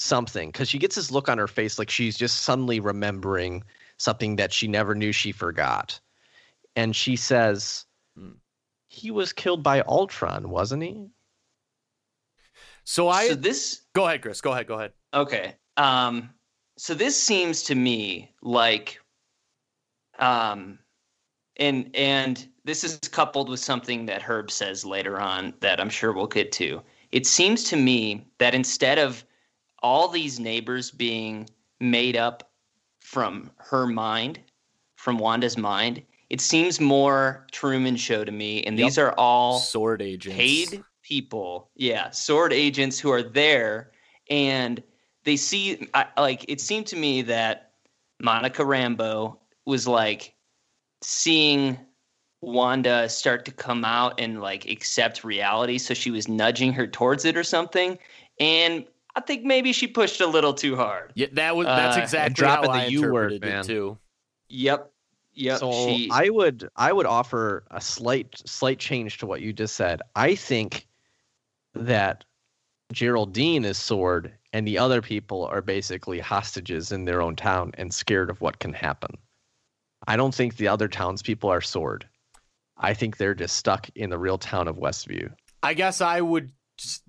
something 0.00 0.50
because 0.50 0.68
she 0.68 0.78
gets 0.78 0.96
this 0.96 1.10
look 1.10 1.28
on 1.28 1.38
her 1.38 1.48
face 1.48 1.78
like 1.78 1.90
she's 1.90 2.16
just 2.16 2.42
suddenly 2.42 2.80
remembering 2.80 3.62
something 3.96 4.36
that 4.36 4.52
she 4.52 4.66
never 4.68 4.94
knew 4.94 5.12
she 5.12 5.32
forgot. 5.32 6.00
And 6.76 6.94
she 6.94 7.16
says, 7.16 7.86
Hmm. 8.16 8.32
"He 8.88 9.10
was 9.10 9.32
killed 9.32 9.62
by 9.62 9.82
Ultron, 9.82 10.50
wasn't 10.50 10.82
he?" 10.82 11.10
So 12.84 13.08
I 13.08 13.28
so 13.28 13.34
this 13.34 13.82
go 13.92 14.06
ahead, 14.06 14.22
Chris. 14.22 14.40
Go 14.40 14.52
ahead. 14.52 14.66
Go 14.66 14.74
ahead. 14.74 14.92
Okay. 15.14 15.54
Um, 15.76 16.30
so 16.76 16.94
this 16.94 17.20
seems 17.20 17.62
to 17.64 17.74
me 17.74 18.32
like, 18.42 19.00
um, 20.18 20.78
and 21.56 21.90
and 21.94 22.48
this 22.64 22.84
is 22.84 22.98
coupled 22.98 23.48
with 23.48 23.60
something 23.60 24.06
that 24.06 24.22
Herb 24.22 24.50
says 24.50 24.84
later 24.84 25.20
on 25.20 25.54
that 25.60 25.80
I'm 25.80 25.90
sure 25.90 26.12
we'll 26.12 26.26
get 26.26 26.52
to. 26.52 26.82
It 27.12 27.26
seems 27.26 27.64
to 27.64 27.76
me 27.76 28.26
that 28.38 28.54
instead 28.54 28.98
of 28.98 29.24
all 29.82 30.08
these 30.08 30.38
neighbors 30.40 30.90
being 30.90 31.48
made 31.80 32.16
up 32.16 32.50
from 33.00 33.50
her 33.58 33.86
mind, 33.86 34.38
from 34.96 35.18
Wanda's 35.18 35.56
mind, 35.56 36.02
it 36.28 36.40
seems 36.40 36.80
more 36.80 37.46
Truman 37.50 37.96
Show 37.96 38.24
to 38.24 38.30
me, 38.32 38.62
and 38.64 38.78
Yep. 38.78 38.86
these 38.86 38.98
are 38.98 39.12
all 39.12 39.58
Sword 39.58 40.02
agents. 40.02 40.36
paid 40.36 40.84
people 41.02 41.70
yeah 41.76 42.10
sword 42.10 42.52
agents 42.52 43.00
who 43.00 43.10
are 43.10 43.22
there 43.22 43.90
and 44.28 44.82
they 45.24 45.34
see 45.36 45.88
I, 45.94 46.06
like 46.18 46.44
it 46.46 46.60
seemed 46.60 46.86
to 46.88 46.96
me 46.96 47.22
that 47.22 47.72
monica 48.22 48.62
rambeau 48.62 49.38
was 49.64 49.88
like 49.88 50.34
seeing 51.02 51.78
wanda 52.42 53.08
start 53.08 53.44
to 53.46 53.50
come 53.50 53.84
out 53.84 54.20
and 54.20 54.40
like 54.40 54.66
accept 54.70 55.24
reality 55.24 55.78
so 55.78 55.94
she 55.94 56.10
was 56.10 56.28
nudging 56.28 56.72
her 56.74 56.86
towards 56.86 57.24
it 57.24 57.36
or 57.36 57.42
something 57.44 57.98
and 58.38 58.84
i 59.16 59.20
think 59.20 59.44
maybe 59.44 59.72
she 59.72 59.86
pushed 59.86 60.20
a 60.20 60.26
little 60.26 60.54
too 60.54 60.76
hard 60.76 61.12
Yeah, 61.14 61.26
that 61.32 61.56
was 61.56 61.66
that's 61.66 61.96
Uh, 61.96 62.00
exactly 62.00 62.34
dropping 62.34 62.70
how 62.70 62.76
the 62.76 62.82
I 62.84 62.86
U 62.86 63.02
word, 63.12 63.32
interpreted 63.32 63.42
man. 63.42 63.60
it 63.60 63.66
too. 63.66 63.98
yep 64.48 64.92
yep 65.34 65.58
so 65.58 65.72
she, 65.72 66.08
I 66.12 66.28
would 66.30 66.68
I 66.76 66.92
would 66.92 67.06
offer 67.06 67.64
a 67.70 67.80
slight 67.80 68.40
slight 68.46 68.78
change 68.78 69.18
to 69.18 69.26
what 69.26 69.40
you 69.40 69.52
just 69.52 69.76
said. 69.76 70.02
I 70.16 70.34
think 70.34 70.86
that 71.74 72.24
Geraldine 72.92 73.64
is 73.64 73.78
sword 73.78 74.32
and 74.52 74.66
the 74.66 74.78
other 74.78 75.00
people 75.00 75.44
are 75.46 75.62
basically 75.62 76.18
hostages 76.18 76.90
in 76.90 77.04
their 77.04 77.22
own 77.22 77.36
town 77.36 77.70
and 77.78 77.94
scared 77.94 78.30
of 78.30 78.40
what 78.40 78.58
can 78.58 78.72
happen. 78.72 79.16
I 80.08 80.16
don't 80.16 80.34
think 80.34 80.56
the 80.56 80.66
other 80.66 80.88
townspeople 80.88 81.48
are 81.48 81.60
sword. 81.60 82.08
I 82.76 82.94
think 82.94 83.16
they're 83.16 83.34
just 83.34 83.56
stuck 83.56 83.88
in 83.94 84.10
the 84.10 84.18
real 84.18 84.38
town 84.38 84.66
of 84.66 84.76
Westview. 84.76 85.30
I 85.62 85.74
guess 85.74 86.00
I 86.00 86.20
would 86.20 86.50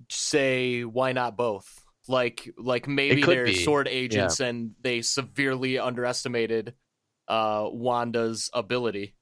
say 0.08 0.84
why 0.84 1.10
not 1.12 1.36
both? 1.36 1.81
Like 2.08 2.52
like 2.58 2.88
maybe 2.88 3.22
they're 3.22 3.44
be, 3.44 3.54
sword 3.54 3.88
agents 3.88 4.40
and 4.40 4.72
they 4.80 5.02
severely 5.02 5.78
underestimated 5.78 6.74
uh 7.28 7.68
Wanda's 7.70 8.50
ability. 8.52 9.14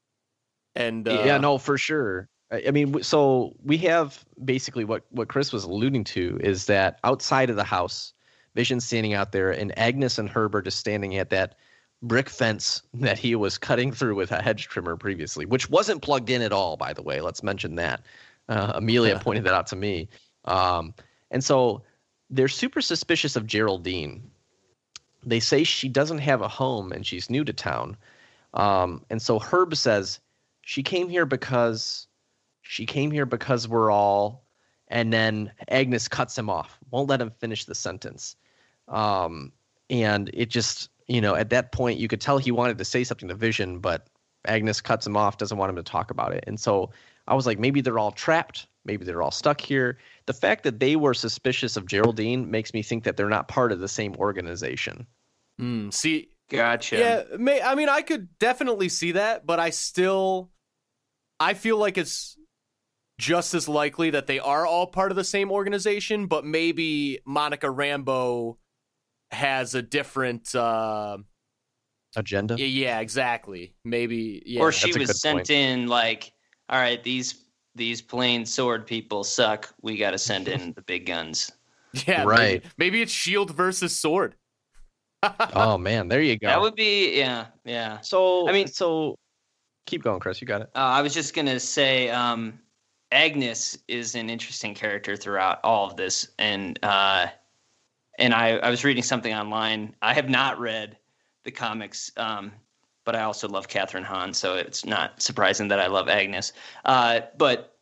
And 0.75 1.07
uh, 1.07 1.23
yeah, 1.25 1.39
no, 1.39 1.59
for 1.59 1.77
sure. 1.77 2.29
I 2.51 2.65
I 2.69 2.71
mean, 2.71 3.03
so 3.03 3.55
we 3.63 3.77
have 3.79 4.25
basically 4.45 4.85
what 4.85 5.05
what 5.11 5.29
Chris 5.29 5.53
was 5.53 5.65
alluding 5.65 6.05
to 6.05 6.39
is 6.43 6.67
that 6.67 6.99
outside 7.05 7.51
of 7.51 7.57
the 7.57 7.65
house, 7.65 8.13
vision 8.55 8.81
standing 8.81 9.15
out 9.15 9.33
there, 9.33 9.51
and 9.51 9.77
Agnes 9.79 10.19
and 10.19 10.29
Herbert 10.29 10.67
is 10.67 10.75
standing 10.75 11.17
at 11.17 11.31
that 11.31 11.57
brick 12.03 12.31
fence 12.31 12.83
that 12.95 13.19
he 13.19 13.35
was 13.35 13.59
cutting 13.59 13.93
through 13.93 14.15
with 14.15 14.33
a 14.33 14.43
hedge 14.43 14.69
trimmer 14.69 14.97
previously, 14.97 15.45
which 15.45 15.69
wasn't 15.69 16.03
plugged 16.03 16.31
in 16.31 16.43
at 16.43 16.53
all, 16.53 16.77
by 16.77 16.93
the 16.93 17.03
way. 17.03 17.21
Let's 17.21 17.43
mention 17.43 17.75
that. 17.77 18.03
Uh, 18.49 18.73
Amelia 18.77 19.19
pointed 19.19 19.45
that 19.45 19.55
out 19.55 19.67
to 19.69 19.77
me. 19.77 20.09
Um, 20.47 20.95
and 21.31 21.45
so 21.45 21.83
they're 22.31 22.49
super 22.49 22.81
suspicious 22.81 23.37
of 23.37 23.47
Geraldine. 23.47 24.31
They 25.25 25.41
say 25.41 25.65
she 25.65 25.89
doesn't 25.89 26.19
have 26.19 26.41
a 26.41 26.49
home 26.49 26.93
and 26.93 27.05
she's 27.05 27.29
new 27.29 27.45
to 27.45 27.53
town. 27.53 27.97
Um, 28.55 29.05
and 29.11 29.21
so 29.21 29.39
Herb 29.39 29.77
says 29.77 30.21
she 30.63 30.83
came 30.83 31.09
here 31.09 31.27
because 31.27 32.07
she 32.63 32.87
came 32.87 33.11
here 33.11 33.27
because 33.27 33.69
we're 33.69 33.91
all. 33.91 34.45
And 34.89 35.13
then 35.13 35.53
Agnes 35.69 36.09
cuts 36.09 36.37
him 36.37 36.51
off, 36.51 36.79
won't 36.91 37.09
let 37.09 37.21
him 37.21 37.31
finish 37.31 37.65
the 37.65 37.77
sentence. 37.77 38.35
Um, 38.89 39.53
and 39.89 40.31
it 40.35 40.51
just, 40.51 40.89
you 41.07 41.21
know, 41.21 41.37
at 41.37 41.51
that 41.51 41.71
point, 41.71 42.01
you 42.01 42.09
could 42.09 42.21
tell 42.21 42.39
he 42.39 42.51
wanted 42.51 42.79
to 42.79 42.85
say 42.85 43.05
something 43.05 43.29
to 43.29 43.37
Vision, 43.37 43.79
but 43.79 44.09
Agnes 44.47 44.81
cuts 44.81 45.07
him 45.07 45.17
off, 45.17 45.39
doesn't 45.39 45.59
want 45.59 45.71
him 45.71 45.77
to 45.77 45.83
talk 45.85 46.11
about 46.11 46.33
it. 46.33 46.43
And 46.47 46.59
so 46.59 46.91
I 47.29 47.35
was 47.35 47.47
like, 47.47 47.59
maybe 47.59 47.81
they're 47.81 48.01
all 48.01 48.11
trapped. 48.11 48.67
Maybe 48.85 49.05
they're 49.05 49.23
all 49.23 49.31
stuck 49.31 49.61
here. 49.61 49.99
The 50.27 50.33
fact 50.33 50.65
that 50.65 50.81
they 50.81 50.97
were 50.97 51.15
suspicious 51.15 51.77
of 51.77 51.87
Geraldine 51.87 52.51
makes 52.51 52.73
me 52.73 52.83
think 52.83 53.05
that 53.05 53.17
they're 53.17 53.29
not 53.29 53.49
part 53.49 53.73
of 53.73 53.81
the 53.81 53.89
same 53.89 54.15
organization. 54.17 55.07
Mm, 55.61 55.93
see, 55.93 56.29
Gotcha. 56.49 56.99
yeah, 56.99 57.37
may, 57.39 57.61
I 57.61 57.75
mean, 57.75 57.89
I 57.89 58.03
could 58.03 58.39
definitely 58.39 58.89
see 58.89 59.13
that, 59.13 59.47
but 59.47 59.61
I 59.61 59.71
still, 59.71 60.51
I 61.39 61.55
feel 61.55 61.77
like 61.77 61.99
it's 61.99 62.37
just 63.19 63.55
as 63.55 63.69
likely 63.69 64.11
that 64.11 64.27
they 64.27 64.39
are 64.39 64.67
all 64.67 64.87
part 64.87 65.13
of 65.13 65.17
the 65.17 65.25
same 65.25 65.53
organization, 65.53 66.27
but 66.27 66.45
maybe 66.45 67.21
Monica 67.27 67.67
Rambeau 67.67 68.57
has 69.31 69.75
a 69.75 69.83
different. 69.83 70.55
Uh, 70.55 71.19
Agenda? 72.17 72.57
yeah, 72.59 72.67
yeah, 72.67 72.99
exactly. 73.01 73.75
Maybe, 73.85 74.43
yeah. 74.45 74.63
or 74.63 74.73
she 74.73 74.99
was 74.99 75.21
sent 75.21 75.37
point. 75.37 75.51
in 75.51 75.87
like, 75.87 76.33
all 76.69 76.81
right, 76.81 77.03
these 77.05 77.35
these 77.75 78.03
plain 78.03 78.45
sword 78.45 78.87
people 78.87 79.25
suck. 79.25 79.73
We 79.83 79.97
got 79.97 80.11
to 80.13 80.19
send 80.19 80.49
in 80.49 80.73
the 80.73 80.83
big 80.83 81.07
guns. 81.07 81.53
yeah, 82.07 82.25
Right. 82.25 82.63
Maybe, 82.63 82.65
maybe 82.79 83.03
it's 83.03 83.13
shield 83.13 83.55
versus 83.55 83.97
sword. 83.97 84.35
oh 85.55 85.77
man, 85.77 86.09
there 86.09 86.23
you 86.23 86.39
go. 86.39 86.47
That 86.47 86.61
would 86.61 86.75
be 86.75 87.19
yeah, 87.19 87.47
yeah. 87.65 88.01
so 88.01 88.49
I 88.49 88.53
mean- 88.53 88.69
so 88.69 89.17
keep 89.87 90.03
going, 90.03 90.21
Chris. 90.21 90.41
You 90.41 90.47
got 90.47 90.63
it. 90.63 90.71
Uh, 90.75 90.79
I 90.79 91.03
was 91.03 91.13
just 91.13 91.35
gonna 91.35 91.61
say, 91.61 92.09
um, 92.09 92.59
Agnes 93.13 93.77
is 93.89 94.15
an 94.15 94.31
interesting 94.31 94.75
character 94.75 95.17
throughout 95.17 95.61
all 95.63 95.87
of 95.87 95.97
this, 95.97 96.29
and 96.39 96.79
uh, 96.83 97.27
and 98.19 98.33
I, 98.33 98.59
I 98.59 98.71
was 98.71 98.85
reading 98.85 99.03
something 99.03 99.35
online. 99.35 99.95
I 100.01 100.15
have 100.15 100.31
not 100.31 100.59
read 100.59 100.97
the 101.45 101.51
comics, 101.51 102.13
um, 102.17 102.53
but 103.11 103.19
I 103.19 103.25
also 103.25 103.49
love 103.49 103.67
Kathryn 103.67 104.05
Hahn, 104.05 104.33
so 104.33 104.55
it's 104.55 104.85
not 104.85 105.21
surprising 105.21 105.67
that 105.67 105.81
I 105.81 105.89
love 105.89 106.09
Agnes. 106.09 106.53
Uh, 106.85 107.23
but 107.37 107.77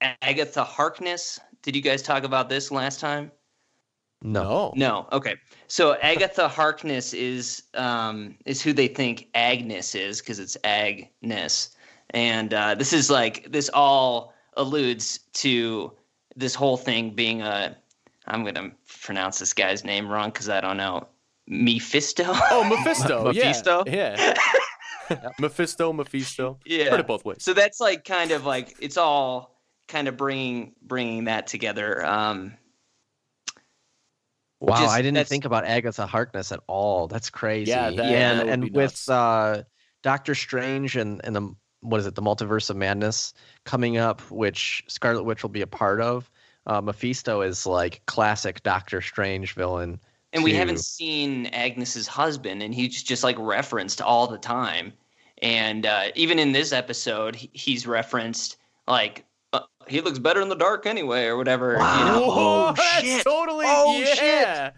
Agatha 0.00 0.62
Harkness, 0.62 1.40
did 1.62 1.74
you 1.74 1.82
guys 1.82 2.00
talk 2.00 2.22
about 2.22 2.48
this 2.48 2.70
last 2.70 3.00
time? 3.00 3.32
No. 4.22 4.72
No. 4.76 5.08
Okay. 5.10 5.34
So 5.66 5.96
Agatha 5.96 6.46
Harkness 6.46 7.12
is 7.12 7.64
um, 7.74 8.36
is 8.44 8.62
who 8.62 8.72
they 8.72 8.86
think 8.86 9.26
Agnes 9.34 9.96
is 9.96 10.20
because 10.20 10.38
it's 10.38 10.56
Agnes, 10.62 11.70
and 12.10 12.54
uh, 12.54 12.76
this 12.76 12.92
is 12.92 13.10
like 13.10 13.50
this 13.50 13.68
all 13.74 14.32
alludes 14.56 15.18
to 15.42 15.90
this 16.36 16.54
whole 16.54 16.76
thing 16.76 17.10
being 17.10 17.42
a. 17.42 17.76
I'm 18.28 18.44
gonna 18.44 18.70
pronounce 19.02 19.40
this 19.40 19.52
guy's 19.52 19.82
name 19.82 20.08
wrong 20.08 20.30
because 20.30 20.48
I 20.48 20.60
don't 20.60 20.76
know. 20.76 21.08
Mephisto. 21.48 22.24
Oh, 22.26 22.64
Mephisto. 22.64 23.30
yeah, 23.32 23.44
Mephisto? 23.44 23.84
Yeah. 23.86 24.34
Mephisto, 25.38 25.92
Mephisto. 25.92 26.58
yeah. 26.66 26.90
Heard 26.90 27.00
it 27.00 27.06
both 27.06 27.24
ways. 27.24 27.38
So 27.40 27.52
that's 27.54 27.80
like 27.80 28.04
kind 28.04 28.32
of 28.32 28.44
like 28.44 28.76
it's 28.80 28.96
all 28.96 29.60
kind 29.88 30.08
of 30.08 30.16
bringing 30.16 30.74
bringing 30.82 31.24
that 31.24 31.46
together. 31.46 32.04
Um, 32.04 32.54
Wow, 34.60 34.80
Just- 34.80 34.94
I 34.94 35.02
didn't 35.02 35.28
think 35.28 35.44
about 35.44 35.64
Agatha 35.66 36.06
Harkness 36.06 36.50
at 36.50 36.60
all. 36.66 37.08
That's 37.08 37.28
crazy. 37.30 37.70
Yeah, 37.70 37.90
that- 37.90 38.00
and 38.00 38.38
that 38.40 38.46
would 38.46 38.52
and 38.54 38.74
with 38.74 39.08
uh, 39.08 39.62
Doctor 40.02 40.34
Strange 40.34 40.96
and 40.96 41.20
and 41.24 41.36
the 41.36 41.54
what 41.80 42.00
is 42.00 42.06
it, 42.06 42.14
the 42.14 42.22
Multiverse 42.22 42.70
of 42.70 42.76
Madness 42.76 43.34
coming 43.64 43.98
up, 43.98 44.22
which 44.30 44.82
Scarlet 44.88 45.24
Witch 45.24 45.42
will 45.42 45.50
be 45.50 45.60
a 45.62 45.66
part 45.66 46.00
of. 46.00 46.28
Uh, 46.66 46.80
Mephisto 46.80 47.42
is 47.42 47.66
like 47.66 48.00
classic 48.06 48.62
Doctor 48.62 49.00
Strange 49.02 49.52
villain. 49.54 50.00
And 50.36 50.44
we 50.44 50.52
to- 50.52 50.58
haven't 50.58 50.80
seen 50.80 51.46
Agnes's 51.46 52.06
husband, 52.06 52.62
and 52.62 52.74
he's 52.74 53.02
just 53.02 53.24
like 53.24 53.36
referenced 53.38 54.00
all 54.00 54.26
the 54.26 54.38
time. 54.38 54.92
And 55.42 55.84
uh, 55.84 56.04
even 56.14 56.38
in 56.38 56.52
this 56.52 56.72
episode, 56.72 57.34
he- 57.34 57.50
he's 57.52 57.86
referenced 57.86 58.56
like 58.86 59.24
uh, 59.52 59.60
he 59.88 60.00
looks 60.00 60.18
better 60.18 60.40
in 60.40 60.48
the 60.48 60.54
dark 60.56 60.86
anyway, 60.86 61.24
or 61.24 61.36
whatever. 61.36 61.72
You 61.72 61.78
know? 61.78 62.24
Oh, 62.28 62.72
that's 62.76 63.04
shit. 63.04 63.24
totally 63.24 63.66
Oh, 63.68 64.00
yeah. 64.22 64.70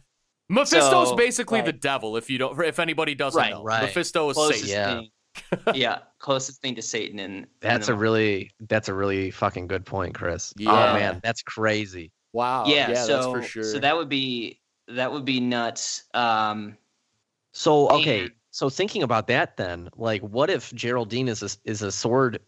Mephisto's 0.49 1.11
So, 1.11 1.17
basically 1.17 1.61
the 1.61 1.73
devil. 1.75 2.17
If 2.17 2.31
you 2.31 2.39
don't, 2.39 2.59
if 2.63 2.79
anybody 2.79 3.15
doesn't 3.15 3.39
Right, 3.39 3.51
know, 3.51 3.63
right. 3.63 3.83
Mephisto 3.83 4.31
is 4.31 4.35
closest 4.35 4.65
Satan. 4.65 5.05
Yeah. 5.05 5.73
yeah, 5.75 5.99
closest 6.19 6.63
thing 6.63 6.75
to 6.77 6.83
Satan. 6.83 7.19
And 7.21 7.47
That's 7.61 7.89
a 7.89 7.95
really 7.95 8.51
that's 8.69 8.89
a 8.89 8.95
really 8.95 9.31
fucking 9.31 9.67
good 9.67 9.85
point, 9.85 10.15
Chris. 10.15 10.53
Yeah. 10.57 10.71
Oh 10.73 10.95
man, 10.99 11.21
that's 11.23 11.43
crazy. 11.43 12.13
Wow. 12.33 12.65
yeah. 12.67 12.91
yeah, 12.91 13.05
so 13.05 13.13
that's 13.15 13.27
for 13.27 13.43
sure. 13.43 13.63
so 13.65 13.79
that 13.79 13.97
would 13.97 14.09
be 14.09 14.59
that 14.89 15.13
would 15.13 15.25
be 15.25 15.41
nuts. 15.41 16.05
Um, 16.15 16.77
So 17.53 17.89
okay, 17.91 18.21
And- 18.23 18.33
so 18.51 18.69
thinking 18.69 19.03
about 19.03 19.27
that, 19.29 19.57
then, 19.57 19.89
like, 19.97 20.21
what 20.23 20.51
if 20.51 20.73
Geraldine 20.75 21.29
is 21.29 21.43
a, 21.43 21.49
is 21.71 21.83
a 21.83 21.93
sword 21.93 22.41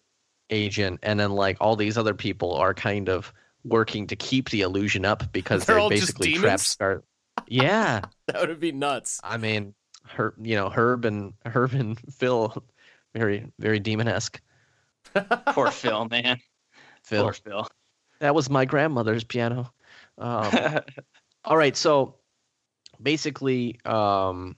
agent, 0.50 0.98
and 1.03 1.20
then 1.20 1.31
like 1.33 1.57
all 1.61 1.76
these 1.76 1.96
other 1.96 2.14
people 2.14 2.55
are 2.55 2.74
kind 2.74 3.09
of 3.09 3.33
working 3.64 4.07
to 4.09 4.16
keep 4.16 4.48
the 4.50 4.62
illusion 4.62 5.05
up 5.05 5.31
because 5.33 5.64
They're 5.64 5.76
they're, 5.76 5.88
basically 5.90 6.29
demons? 6.29 6.42
trapped. 6.42 6.62
Scar- 6.62 7.05
yeah, 7.46 8.00
that 8.26 8.48
would 8.48 8.59
be 8.61 8.72
nuts. 8.72 9.20
I 9.22 9.37
mean, 9.37 9.74
Herb, 10.07 10.35
you 10.44 10.57
know, 10.57 10.68
Herb 10.68 11.05
and 11.05 11.35
Herb 11.46 11.72
and 11.74 11.98
Phil, 12.12 12.53
very 13.14 13.46
very 13.59 13.79
demon 13.79 14.09
esque. 14.09 14.40
poor 15.55 15.70
Phil, 15.70 16.09
man. 16.09 16.38
Phil, 17.05 17.22
Poor 17.24 17.33
Phil. 17.33 17.68
that 18.20 18.35
was 18.35 18.50
my 18.50 18.64
grandmother's 18.64 19.24
piano. 19.24 19.72
Um, 20.18 20.81
All 21.44 21.57
right, 21.57 21.76
so 21.76 22.16
basically, 23.03 23.79
um, 23.85 24.57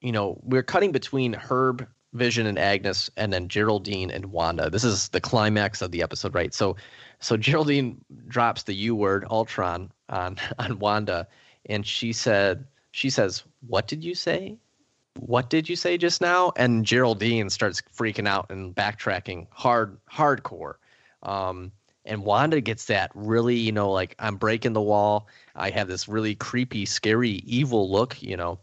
you 0.00 0.12
know, 0.12 0.40
we're 0.42 0.62
cutting 0.62 0.92
between 0.92 1.34
Herb, 1.34 1.86
Vision, 2.12 2.46
and 2.46 2.58
Agnes, 2.58 3.10
and 3.16 3.32
then 3.32 3.48
Geraldine 3.48 4.10
and 4.10 4.26
Wanda. 4.26 4.68
This 4.68 4.84
is 4.84 5.08
the 5.10 5.20
climax 5.20 5.80
of 5.80 5.90
the 5.90 6.02
episode, 6.02 6.34
right? 6.34 6.52
So, 6.52 6.76
so 7.20 7.36
Geraldine 7.36 8.04
drops 8.28 8.64
the 8.64 8.74
U 8.74 8.94
word, 8.94 9.24
Ultron, 9.30 9.90
on 10.08 10.36
on 10.58 10.78
Wanda, 10.78 11.26
and 11.66 11.86
she 11.86 12.12
said, 12.12 12.66
she 12.90 13.10
says, 13.10 13.44
"What 13.66 13.86
did 13.86 14.04
you 14.04 14.14
say? 14.14 14.58
What 15.18 15.50
did 15.50 15.68
you 15.68 15.76
say 15.76 15.96
just 15.96 16.20
now?" 16.20 16.52
And 16.56 16.84
Geraldine 16.84 17.48
starts 17.48 17.82
freaking 17.96 18.28
out 18.28 18.50
and 18.50 18.74
backtracking 18.74 19.46
hard, 19.50 19.96
hardcore. 20.10 20.74
Um, 21.22 21.72
and 22.04 22.24
Wanda 22.24 22.60
gets 22.60 22.86
that 22.86 23.10
really, 23.14 23.56
you 23.56 23.72
know, 23.72 23.90
like 23.90 24.14
I'm 24.18 24.36
breaking 24.36 24.72
the 24.72 24.80
wall. 24.80 25.28
I 25.54 25.70
have 25.70 25.88
this 25.88 26.08
really 26.08 26.34
creepy, 26.34 26.84
scary, 26.84 27.42
evil 27.46 27.90
look, 27.90 28.20
you 28.22 28.36
know. 28.36 28.58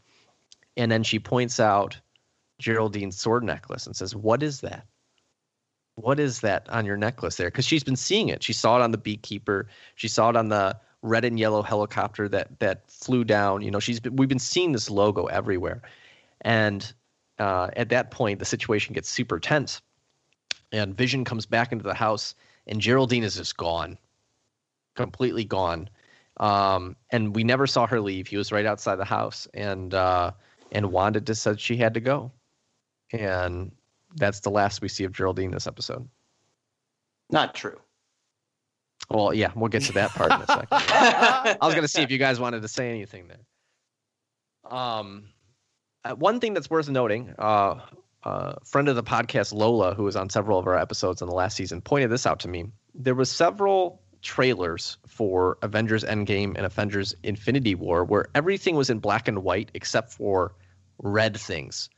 And 0.75 0.91
then 0.91 1.03
she 1.03 1.19
points 1.19 1.59
out 1.59 1.99
Geraldine's 2.61 3.19
sword 3.19 3.43
necklace 3.43 3.87
and 3.87 3.95
says, 3.95 4.15
What 4.15 4.43
is 4.43 4.61
that? 4.61 4.85
What 5.95 6.19
is 6.19 6.41
that 6.41 6.69
on 6.69 6.85
your 6.85 6.97
necklace 6.97 7.35
there? 7.35 7.49
Because 7.49 7.65
she's 7.65 7.83
been 7.83 7.95
seeing 7.95 8.29
it. 8.29 8.43
She 8.43 8.53
saw 8.53 8.77
it 8.77 8.81
on 8.81 8.91
the 8.91 8.97
beekeeper. 8.97 9.67
She 9.95 10.07
saw 10.07 10.29
it 10.29 10.35
on 10.35 10.49
the 10.49 10.77
red 11.01 11.25
and 11.25 11.39
yellow 11.39 11.61
helicopter 11.61 12.27
that 12.29 12.59
that 12.59 12.89
flew 12.89 13.23
down. 13.23 13.61
You 13.61 13.71
know, 13.71 13.79
she's 13.79 13.99
been, 13.99 14.15
we've 14.15 14.29
been 14.29 14.39
seeing 14.39 14.71
this 14.73 14.89
logo 14.89 15.25
everywhere. 15.25 15.81
And 16.41 16.91
uh, 17.37 17.69
at 17.75 17.89
that 17.89 18.11
point, 18.11 18.39
the 18.39 18.45
situation 18.45 18.93
gets 18.93 19.09
super 19.09 19.39
tense. 19.39 19.81
And 20.71 20.95
Vision 20.95 21.25
comes 21.25 21.45
back 21.45 21.71
into 21.71 21.83
the 21.83 21.93
house, 21.93 22.35
and 22.67 22.79
Geraldine 22.79 23.23
is 23.23 23.35
just 23.35 23.57
gone, 23.57 23.97
completely 24.95 25.45
gone. 25.45 25.89
Um, 26.39 26.95
and 27.11 27.35
we 27.35 27.43
never 27.43 27.67
saw 27.67 27.85
her 27.87 27.99
leave. 27.99 28.27
He 28.27 28.37
was 28.37 28.51
right 28.51 28.65
outside 28.65 28.95
the 28.95 29.05
house, 29.05 29.47
and 29.53 29.93
uh, 29.93 30.31
and 30.71 30.91
Wanda 30.91 31.19
just 31.19 31.43
said 31.43 31.59
she 31.59 31.75
had 31.75 31.93
to 31.95 31.99
go, 31.99 32.31
and 33.11 33.71
that's 34.15 34.39
the 34.39 34.49
last 34.49 34.81
we 34.81 34.87
see 34.87 35.03
of 35.03 35.11
Geraldine 35.11 35.51
this 35.51 35.67
episode. 35.67 36.07
Not 37.29 37.53
true. 37.55 37.77
Well, 39.09 39.33
yeah, 39.33 39.51
we'll 39.55 39.69
get 39.69 39.83
to 39.83 39.93
that 39.93 40.11
part 40.11 40.31
in 40.31 40.41
a 40.41 40.47
second. 40.47 40.67
I 40.71 41.57
was 41.61 41.75
gonna 41.75 41.87
see 41.87 42.01
if 42.01 42.11
you 42.11 42.17
guys 42.17 42.39
wanted 42.39 42.61
to 42.61 42.67
say 42.67 42.89
anything 42.89 43.27
there. 43.27 44.71
Um, 44.71 45.25
uh, 46.05 46.15
one 46.15 46.39
thing 46.39 46.53
that's 46.53 46.69
worth 46.69 46.89
noting, 46.89 47.33
uh, 47.37 47.75
uh, 48.23 48.55
friend 48.63 48.89
of 48.89 48.95
the 48.95 49.03
podcast 49.03 49.53
Lola, 49.53 49.93
who 49.93 50.03
was 50.03 50.15
on 50.15 50.29
several 50.29 50.59
of 50.59 50.67
our 50.67 50.77
episodes 50.77 51.21
in 51.21 51.27
the 51.27 51.35
last 51.35 51.55
season, 51.55 51.81
pointed 51.81 52.09
this 52.09 52.25
out 52.25 52.39
to 52.41 52.47
me. 52.47 52.65
There 52.93 53.15
was 53.15 53.31
several 53.31 54.01
trailers 54.21 54.97
for 55.07 55.57
Avengers 55.61 56.03
Endgame 56.03 56.55
and 56.55 56.65
Avengers 56.65 57.15
Infinity 57.23 57.75
War 57.75 58.03
where 58.03 58.27
everything 58.35 58.75
was 58.75 58.89
in 58.89 58.99
black 58.99 59.27
and 59.27 59.43
white 59.43 59.71
except 59.73 60.11
for 60.11 60.53
red 61.01 61.37
things, 61.37 61.89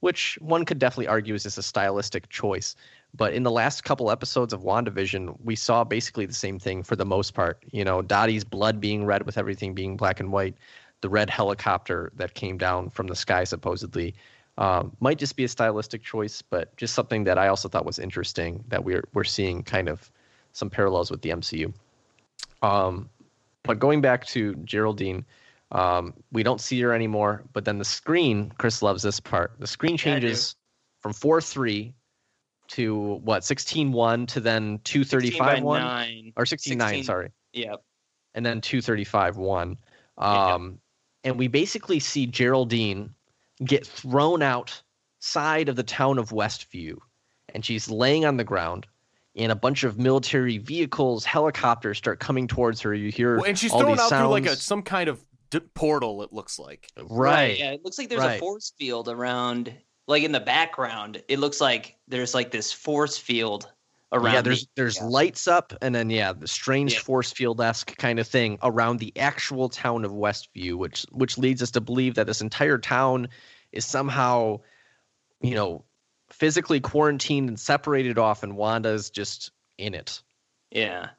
which 0.00 0.38
one 0.40 0.64
could 0.64 0.78
definitely 0.78 1.08
argue 1.08 1.34
is 1.34 1.44
just 1.44 1.58
a 1.58 1.62
stylistic 1.62 2.28
choice. 2.28 2.76
But 3.14 3.32
in 3.32 3.42
the 3.42 3.50
last 3.50 3.82
couple 3.82 4.10
episodes 4.10 4.52
of 4.52 4.62
WandaVision, 4.62 5.36
we 5.42 5.56
saw 5.56 5.82
basically 5.82 6.26
the 6.26 6.34
same 6.34 6.58
thing 6.58 6.82
for 6.82 6.94
the 6.94 7.04
most 7.04 7.34
part. 7.34 7.64
You 7.72 7.84
know, 7.84 8.02
Dottie's 8.02 8.44
blood 8.44 8.80
being 8.80 9.04
red 9.04 9.24
with 9.24 9.38
everything 9.38 9.74
being 9.74 9.96
black 9.96 10.20
and 10.20 10.30
white, 10.30 10.54
the 11.00 11.08
red 11.08 11.30
helicopter 11.30 12.12
that 12.16 12.34
came 12.34 12.56
down 12.56 12.90
from 12.90 13.08
the 13.08 13.16
sky 13.16 13.44
supposedly. 13.44 14.14
Um, 14.60 14.94
might 15.00 15.18
just 15.18 15.36
be 15.36 15.44
a 15.44 15.48
stylistic 15.48 16.02
choice, 16.02 16.42
but 16.42 16.76
just 16.76 16.94
something 16.94 17.24
that 17.24 17.38
I 17.38 17.48
also 17.48 17.66
thought 17.66 17.86
was 17.86 17.98
interesting 17.98 18.62
that 18.68 18.84
we're 18.84 19.04
we're 19.14 19.24
seeing 19.24 19.62
kind 19.62 19.88
of 19.88 20.10
some 20.52 20.68
parallels 20.68 21.10
with 21.10 21.22
the 21.22 21.30
MCU. 21.30 21.72
Um, 22.62 23.08
but 23.62 23.78
going 23.78 24.02
back 24.02 24.26
to 24.28 24.54
Geraldine, 24.56 25.24
um, 25.72 26.12
we 26.30 26.42
don't 26.42 26.60
see 26.60 26.78
her 26.82 26.92
anymore. 26.92 27.42
But 27.54 27.64
then 27.64 27.78
the 27.78 27.86
screen, 27.86 28.52
Chris 28.58 28.82
loves 28.82 29.02
this 29.02 29.18
part. 29.18 29.52
The 29.58 29.66
screen 29.66 29.92
Yeah, 29.92 29.96
changes 29.96 30.56
from 31.00 31.14
four 31.14 31.40
three 31.40 31.94
to 32.68 33.18
what 33.24 33.44
sixteen 33.44 33.92
one 33.92 34.26
to 34.26 34.40
then 34.40 34.78
two 34.84 35.04
thirty 35.04 35.28
16 35.28 35.42
five 35.42 35.62
one 35.62 35.80
nine. 35.82 36.32
or 36.36 36.44
sixteen 36.44 36.76
nine. 36.78 36.88
16 37.02 37.04
Sorry 37.04 37.30
Yep. 37.54 37.82
and 38.34 38.44
then 38.46 38.60
235 38.60 39.38
1. 39.38 39.76
Yeah. 40.18 40.54
Um, 40.54 40.78
And 41.24 41.38
we 41.38 41.48
basically 41.48 41.98
see 41.98 42.26
Geraldine 42.26 43.14
get 43.64 43.86
thrown 43.86 44.42
outside 44.42 45.68
of 45.68 45.76
the 45.76 45.82
town 45.82 46.18
of 46.18 46.30
Westview. 46.30 46.96
And 47.52 47.64
she's 47.64 47.88
laying 47.90 48.24
on 48.24 48.36
the 48.36 48.44
ground. 48.44 48.86
And 49.36 49.52
a 49.52 49.56
bunch 49.56 49.84
of 49.84 49.98
military 49.98 50.58
vehicles, 50.58 51.24
helicopters 51.24 51.98
start 51.98 52.20
coming 52.20 52.48
towards 52.48 52.80
her. 52.80 52.94
You 52.94 53.10
hear 53.10 53.36
Well, 53.36 53.46
and 53.46 53.58
she's 53.58 53.72
all 53.72 53.80
thrown 53.80 53.92
these 53.92 54.00
out 54.00 54.08
through 54.08 54.28
like 54.28 54.46
a 54.46 54.56
some 54.56 54.82
kind 54.82 55.08
of 55.08 55.24
d- 55.50 55.60
portal. 55.74 56.22
It 56.22 56.32
looks 56.32 56.58
like. 56.58 56.88
right. 57.08 57.58
Yeah, 57.58 57.72
it 57.72 57.84
looks 57.84 57.98
like 57.98 58.08
there's 58.08 58.22
a 58.22 58.38
force 58.38 58.72
field 58.76 59.08
around, 59.08 59.72
like 60.08 60.24
in 60.24 60.32
the 60.32 60.40
background. 60.40 61.22
It 61.28 61.38
looks 61.38 61.60
like 61.60 61.96
there's 62.08 62.34
like 62.34 62.50
this 62.50 62.72
force 62.72 63.16
field 63.16 63.70
around. 64.12 64.34
yeah, 64.34 64.40
there's 64.42 64.62
the- 64.64 64.70
there's 64.76 64.96
yeah. 64.96 65.04
lights 65.04 65.46
up, 65.48 65.72
and 65.80 65.94
then 65.94 66.10
yeah, 66.10 66.32
the 66.32 66.48
strange 66.48 66.94
Yeah. 66.94 67.00
force 67.00 67.32
field 67.32 67.60
esque 67.60 67.96
kind 67.96 68.18
of 68.18 68.26
thing 68.26 68.58
around 68.62 68.98
the 68.98 69.12
actual 69.18 69.68
town 69.68 70.04
of 70.04 70.12
Westview, 70.12 70.74
which 70.76 71.06
which 71.12 71.38
leads 71.38 71.62
us 71.62 71.70
to 71.72 71.80
believe 71.80 72.14
that 72.16 72.26
this 72.26 72.40
entire 72.40 72.78
town 72.78 73.28
is 73.72 73.84
somehow, 73.84 74.58
you 75.40 75.54
know, 75.54 75.84
physically 76.30 76.80
quarantined 76.80 77.48
and 77.48 77.58
separated 77.58 78.18
off, 78.18 78.42
and 78.42 78.56
Wanda's 78.56 79.10
just 79.10 79.50
in 79.78 79.94
it, 79.94 80.22
Yeah, 80.70 81.10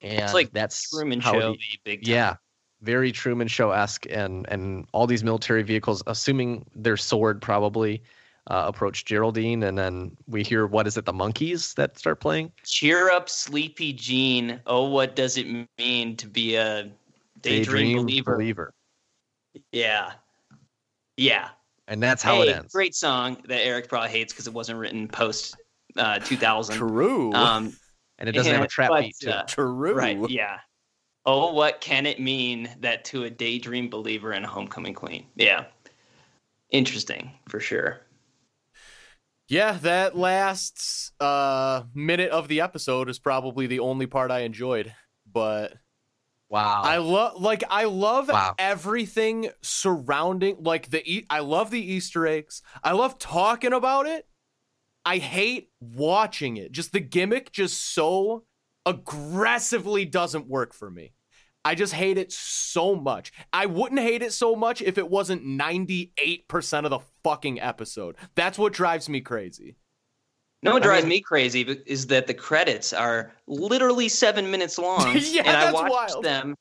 and 0.00 0.18
it's 0.20 0.34
like 0.34 0.52
that's 0.52 0.90
Truman 0.90 1.20
how 1.20 1.32
Show, 1.32 1.52
the- 1.52 1.58
big 1.84 2.04
time. 2.04 2.12
yeah, 2.12 2.36
very 2.82 3.12
Truman 3.12 3.48
Show 3.48 3.70
esque, 3.70 4.06
and 4.10 4.46
and 4.48 4.86
all 4.92 5.06
these 5.06 5.22
military 5.24 5.62
vehicles, 5.62 6.02
assuming 6.06 6.66
they're 6.74 6.96
sword 6.96 7.40
probably. 7.40 8.02
Uh, 8.50 8.64
approach 8.66 9.04
Geraldine, 9.04 9.62
and 9.62 9.78
then 9.78 10.16
we 10.26 10.42
hear 10.42 10.66
what 10.66 10.88
is 10.88 10.96
it? 10.96 11.04
The 11.04 11.12
Monkees 11.12 11.72
that 11.76 11.96
start 11.96 12.18
playing. 12.18 12.50
Cheer 12.64 13.08
up, 13.08 13.28
sleepy 13.28 13.92
Jean. 13.92 14.60
Oh, 14.66 14.88
what 14.88 15.14
does 15.14 15.38
it 15.38 15.46
mean 15.78 16.16
to 16.16 16.26
be 16.26 16.56
a 16.56 16.90
daydream, 17.42 18.06
believer? 18.24 18.74
Yeah, 19.70 20.14
yeah. 21.16 21.50
and 21.86 22.02
that's 22.02 22.24
how 22.24 22.42
hey, 22.42 22.48
it 22.48 22.56
ends. 22.56 22.72
great 22.72 22.96
song 22.96 23.36
that 23.46 23.64
Erik 23.64 23.88
probably 23.88 24.10
hates 24.10 24.32
because 24.32 24.48
it 24.48 24.52
wasn't 24.52 24.80
written 24.80 25.06
post 25.06 25.54
uh, 25.96 26.18
2000. 26.18 26.76
True. 26.76 27.32
Um, 27.32 27.72
And 28.18 28.28
it 28.28 28.32
doesn't 28.32 28.52
have 28.52 28.64
a 28.64 28.68
trap 28.68 28.88
but, 28.88 29.02
beat 29.02 29.16
too. 29.20 29.30
uh, 29.30 29.44
True. 29.44 29.94
Right. 29.94 30.18
Yeah. 30.28 30.58
Oh, 31.24 31.52
what 31.52 31.80
can 31.80 32.04
it 32.04 32.18
mean 32.18 32.68
that 32.80 33.04
to 33.06 33.24
a 33.24 33.30
daydream 33.30 33.88
believer 33.88 34.32
and 34.32 34.44
a 34.44 34.48
homecoming 34.48 34.94
queen? 34.94 35.26
Yeah. 35.36 35.66
Interesting 36.70 37.30
for 37.48 37.60
sure. 37.60 38.00
Yeah, 39.50 39.72
that 39.82 40.16
last 40.16 41.10
uh, 41.20 41.82
minute 41.92 42.30
of 42.30 42.46
the 42.46 42.60
episode 42.60 43.10
is 43.10 43.18
probably 43.18 43.66
the 43.66 43.80
only 43.80 44.06
part 44.06 44.30
I 44.30 44.40
enjoyed. 44.40 44.94
But 45.30 45.74
wow. 46.48 46.82
I 46.84 46.98
love, 46.98 47.40
like, 47.42 47.64
I 47.68 47.84
love 47.84 48.28
Wow. 48.28 48.54
everything 48.60 49.50
surrounding, 49.60 50.58
like 50.60 50.90
the. 50.90 51.02
E- 51.04 51.26
I 51.28 51.40
love 51.40 51.72
the 51.72 51.80
Easter 51.80 52.28
eggs. 52.28 52.62
I 52.84 52.92
love 52.92 53.18
talking 53.18 53.72
about 53.72 54.06
it. 54.06 54.24
I 55.04 55.18
hate 55.18 55.70
watching 55.80 56.56
it. 56.56 56.70
Just 56.70 56.92
the 56.92 57.00
gimmick, 57.00 57.50
just 57.50 57.92
so 57.92 58.44
aggressively 58.86 60.04
doesn't 60.04 60.46
work 60.46 60.74
for 60.74 60.92
me. 60.92 61.12
I 61.64 61.74
just 61.74 61.92
hate 61.92 62.18
it 62.18 62.32
so 62.32 62.94
much. 62.94 63.32
I 63.52 63.66
wouldn't 63.66 64.00
hate 64.00 64.22
it 64.22 64.32
so 64.32 64.54
much 64.54 64.80
if 64.80 64.96
it 64.96 65.10
wasn't 65.10 65.44
98% 65.44 66.84
of 66.84 66.90
the 66.90 67.00
fucking 67.22 67.60
episode. 67.60 68.16
That's 68.34 68.58
what 68.58 68.72
drives 68.72 69.08
me 69.08 69.20
crazy. 69.20 69.76
No, 70.62 70.72
what 70.74 70.82
I 70.82 70.86
drives 70.86 71.02
mean- 71.04 71.08
me 71.10 71.20
crazy 71.22 71.64
be- 71.64 71.82
is 71.86 72.08
that 72.08 72.26
the 72.26 72.34
credits 72.34 72.92
are 72.92 73.32
literally 73.46 74.08
seven 74.08 74.50
minutes 74.50 74.78
long, 74.78 75.16
Yeah, 75.20 75.42
and 75.46 75.56
I 75.56 75.64
that's 75.64 75.74
watch 75.74 75.90
wild. 75.90 76.24
them 76.24 76.54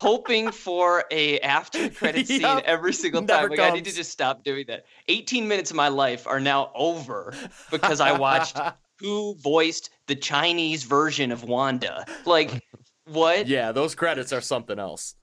hoping 0.00 0.50
for 0.52 1.04
a 1.10 1.38
after 1.40 1.88
credit 1.98 2.26
scene 2.28 2.40
Yep, 2.42 2.64
every 2.66 2.92
single 2.92 3.22
time. 3.24 3.48
Like 3.50 3.58
I 3.60 3.70
need 3.70 3.84
to 3.86 3.92
just 3.94 4.10
stop 4.12 4.44
doing 4.44 4.64
that. 4.68 4.84
Eighteen 5.08 5.48
minutes 5.48 5.70
of 5.70 5.76
my 5.76 5.88
life 5.88 6.26
are 6.26 6.40
now 6.40 6.70
over 6.74 7.34
because 7.70 8.00
I 8.00 8.12
watched 8.16 8.58
who 9.00 9.34
voiced 9.40 9.90
the 10.06 10.14
Chinese 10.14 10.84
version 10.84 11.32
of 11.32 11.42
Wanda. 11.44 12.04
Like 12.24 12.62
what? 13.06 13.48
yeah, 13.48 13.72
those 13.72 13.96
credits 13.96 14.32
are 14.32 14.40
something 14.40 14.78
else. 14.78 15.16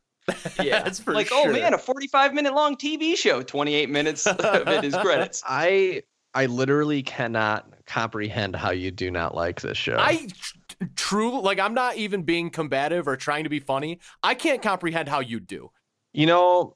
Yeah, 0.61 0.83
That's 0.83 0.99
for 0.99 1.13
like 1.13 1.27
sure. 1.27 1.49
oh 1.49 1.51
man, 1.51 1.73
a 1.73 1.77
forty-five 1.77 2.33
minute 2.33 2.53
long 2.53 2.75
TV 2.75 3.15
show. 3.15 3.41
Twenty-eight 3.41 3.89
minutes 3.89 4.27
of 4.27 4.67
it 4.67 4.83
is 4.83 4.95
credits. 4.95 5.41
I 5.47 6.03
I 6.33 6.45
literally 6.45 7.01
cannot 7.01 7.73
comprehend 7.87 8.55
how 8.55 8.69
you 8.71 8.91
do 8.91 9.09
not 9.09 9.33
like 9.33 9.61
this 9.61 9.77
show. 9.77 9.97
I 9.97 10.27
tr- 10.27 10.85
true 10.95 11.41
like 11.41 11.59
I'm 11.59 11.73
not 11.73 11.97
even 11.97 12.23
being 12.23 12.49
combative 12.51 13.07
or 13.07 13.15
trying 13.17 13.45
to 13.45 13.49
be 13.49 13.59
funny. 13.59 13.99
I 14.21 14.35
can't 14.35 14.61
comprehend 14.61 15.09
how 15.09 15.19
you 15.21 15.39
do. 15.39 15.71
you 16.13 16.25
know, 16.27 16.75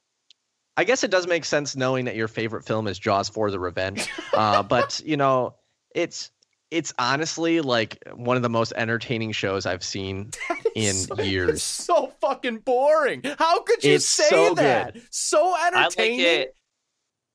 I 0.76 0.82
guess 0.82 1.04
it 1.04 1.10
does 1.12 1.28
make 1.28 1.44
sense 1.44 1.76
knowing 1.76 2.06
that 2.06 2.16
your 2.16 2.26
favorite 2.26 2.64
film 2.64 2.88
is 2.88 2.98
Jaws 2.98 3.28
for 3.28 3.50
the 3.52 3.60
Revenge. 3.60 4.08
uh, 4.34 4.62
but 4.64 5.00
you 5.04 5.16
know, 5.16 5.54
it's 5.94 6.32
it's 6.72 6.92
honestly 6.98 7.60
like 7.60 8.02
one 8.14 8.36
of 8.36 8.42
the 8.42 8.48
most 8.50 8.72
entertaining 8.76 9.30
shows 9.30 9.64
I've 9.66 9.84
seen 9.84 10.30
in 10.74 10.94
So- 10.94 11.14
It's 11.18 11.28
years. 11.28 11.62
so 11.62 12.12
fucking 12.20 12.58
boring. 12.58 13.22
How 13.38 13.62
could 13.62 13.82
you 13.84 13.94
It's 13.94 14.06
say 14.06 14.28
so 14.28 14.54
that? 14.54 14.96
So 15.10 15.54
entertaining. 15.66 16.20
I 16.20 16.24
like 16.24 16.26
it. 16.26 16.56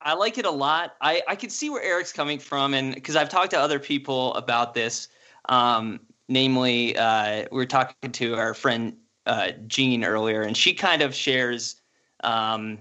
I 0.02 0.14
like 0.14 0.38
it 0.38 0.46
a 0.46 0.50
lot. 0.50 0.94
I, 1.02 1.20
I 1.28 1.36
can 1.36 1.50
see 1.50 1.68
where 1.68 1.82
Erik's 1.82 2.12
coming 2.12 2.38
from, 2.38 2.72
and 2.72 2.94
because 2.94 3.16
I've 3.16 3.28
talked 3.28 3.50
to 3.50 3.58
other 3.60 3.78
people 3.78 4.32
about 4.34 4.72
this, 4.72 5.08
um, 5.50 6.00
namely, 6.28 6.96
uh, 6.96 7.44
we 7.52 7.56
were 7.58 7.66
talking 7.66 8.10
to 8.12 8.34
our 8.34 8.54
friend 8.54 8.96
uh, 9.26 9.50
Jean 9.66 10.02
earlier, 10.02 10.40
and 10.42 10.56
she 10.56 10.72
kind 10.72 11.02
of 11.02 11.14
shares, 11.14 11.82
um, 12.24 12.78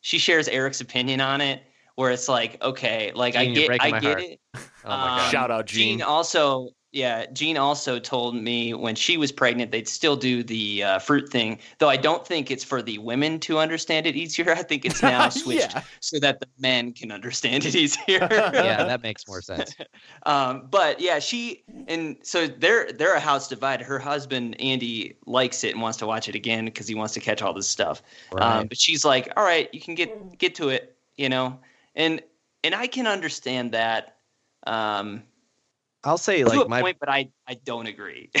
she 0.00 0.16
shares 0.18 0.46
Erik's 0.46 0.80
opinion 0.80 1.20
on 1.20 1.40
it, 1.40 1.62
where 1.96 2.12
it's 2.12 2.28
like, 2.28 2.62
okay, 2.62 3.10
like 3.16 3.34
I 3.34 3.46
Jean, 3.46 3.54
you're 3.56 3.68
get, 3.76 3.82
I 3.82 3.90
get 3.98 4.02
heart. 4.04 4.20
it. 4.22 4.40
Oh 4.54 4.60
my 4.84 4.90
god. 4.94 5.20
Um, 5.24 5.30
Shout 5.32 5.50
out 5.50 5.66
Gene. 5.66 5.98
Jean 5.98 6.02
also, 6.06 6.68
yeah, 6.92 7.26
Jean 7.32 7.56
also 7.56 7.98
told 8.00 8.34
me 8.34 8.74
when 8.74 8.96
she 8.96 9.16
was 9.16 9.30
pregnant 9.30 9.70
they'd 9.70 9.86
still 9.86 10.16
do 10.16 10.42
the 10.42 10.82
uh, 10.82 10.98
fruit 10.98 11.28
thing, 11.30 11.58
though 11.78 11.88
I 11.88 11.96
don't 11.96 12.26
think 12.26 12.50
it's 12.50 12.64
for 12.64 12.82
the 12.82 12.98
women 12.98 13.38
to 13.40 13.58
understand 13.58 14.06
it 14.06 14.16
easier. 14.16 14.50
I 14.52 14.62
think 14.64 14.84
it's 14.84 15.00
now 15.00 15.28
switched 15.28 15.72
Yeah. 15.74 15.82
so 16.00 16.18
that 16.18 16.40
the 16.40 16.48
men 16.58 16.92
can 16.92 17.12
understand 17.12 17.64
it 17.64 17.74
easier. 17.76 18.26
yeah, 18.30 18.82
that 18.84 19.02
makes 19.02 19.26
more 19.28 19.40
sense. 19.40 19.76
um, 20.26 20.66
but 20.70 21.00
yeah, 21.00 21.20
she 21.20 21.62
and 21.86 22.16
so 22.22 22.46
they're 22.48 22.90
they're 22.92 23.14
a 23.14 23.20
house 23.20 23.46
divided. 23.48 23.84
Her 23.84 23.98
husband 24.00 24.60
Andy 24.60 25.16
likes 25.26 25.62
it 25.62 25.72
and 25.72 25.80
wants 25.82 25.98
to 25.98 26.06
watch 26.06 26.28
it 26.28 26.34
again 26.34 26.64
because 26.64 26.88
he 26.88 26.94
wants 26.96 27.14
to 27.14 27.20
catch 27.20 27.40
all 27.40 27.52
this 27.54 27.68
stuff. 27.68 28.02
Um, 28.36 28.66
but 28.66 28.78
she's 28.78 29.04
like, 29.04 29.32
"All 29.36 29.44
right, 29.44 29.72
you 29.72 29.80
can 29.80 29.94
get 29.94 30.38
get 30.38 30.54
to 30.56 30.70
it," 30.70 30.96
you 31.16 31.28
know, 31.28 31.58
and 31.94 32.20
and 32.64 32.74
I 32.74 32.88
can 32.88 33.06
understand 33.06 33.72
that. 33.72 34.16
Um, 34.66 35.22
I'll 36.04 36.18
say 36.18 36.42
to 36.42 36.48
like 36.48 36.66
a 36.66 36.68
my 36.68 36.80
point, 36.80 36.96
but 37.00 37.08
I 37.08 37.30
I 37.46 37.54
don't 37.54 37.86
agree. 37.86 38.30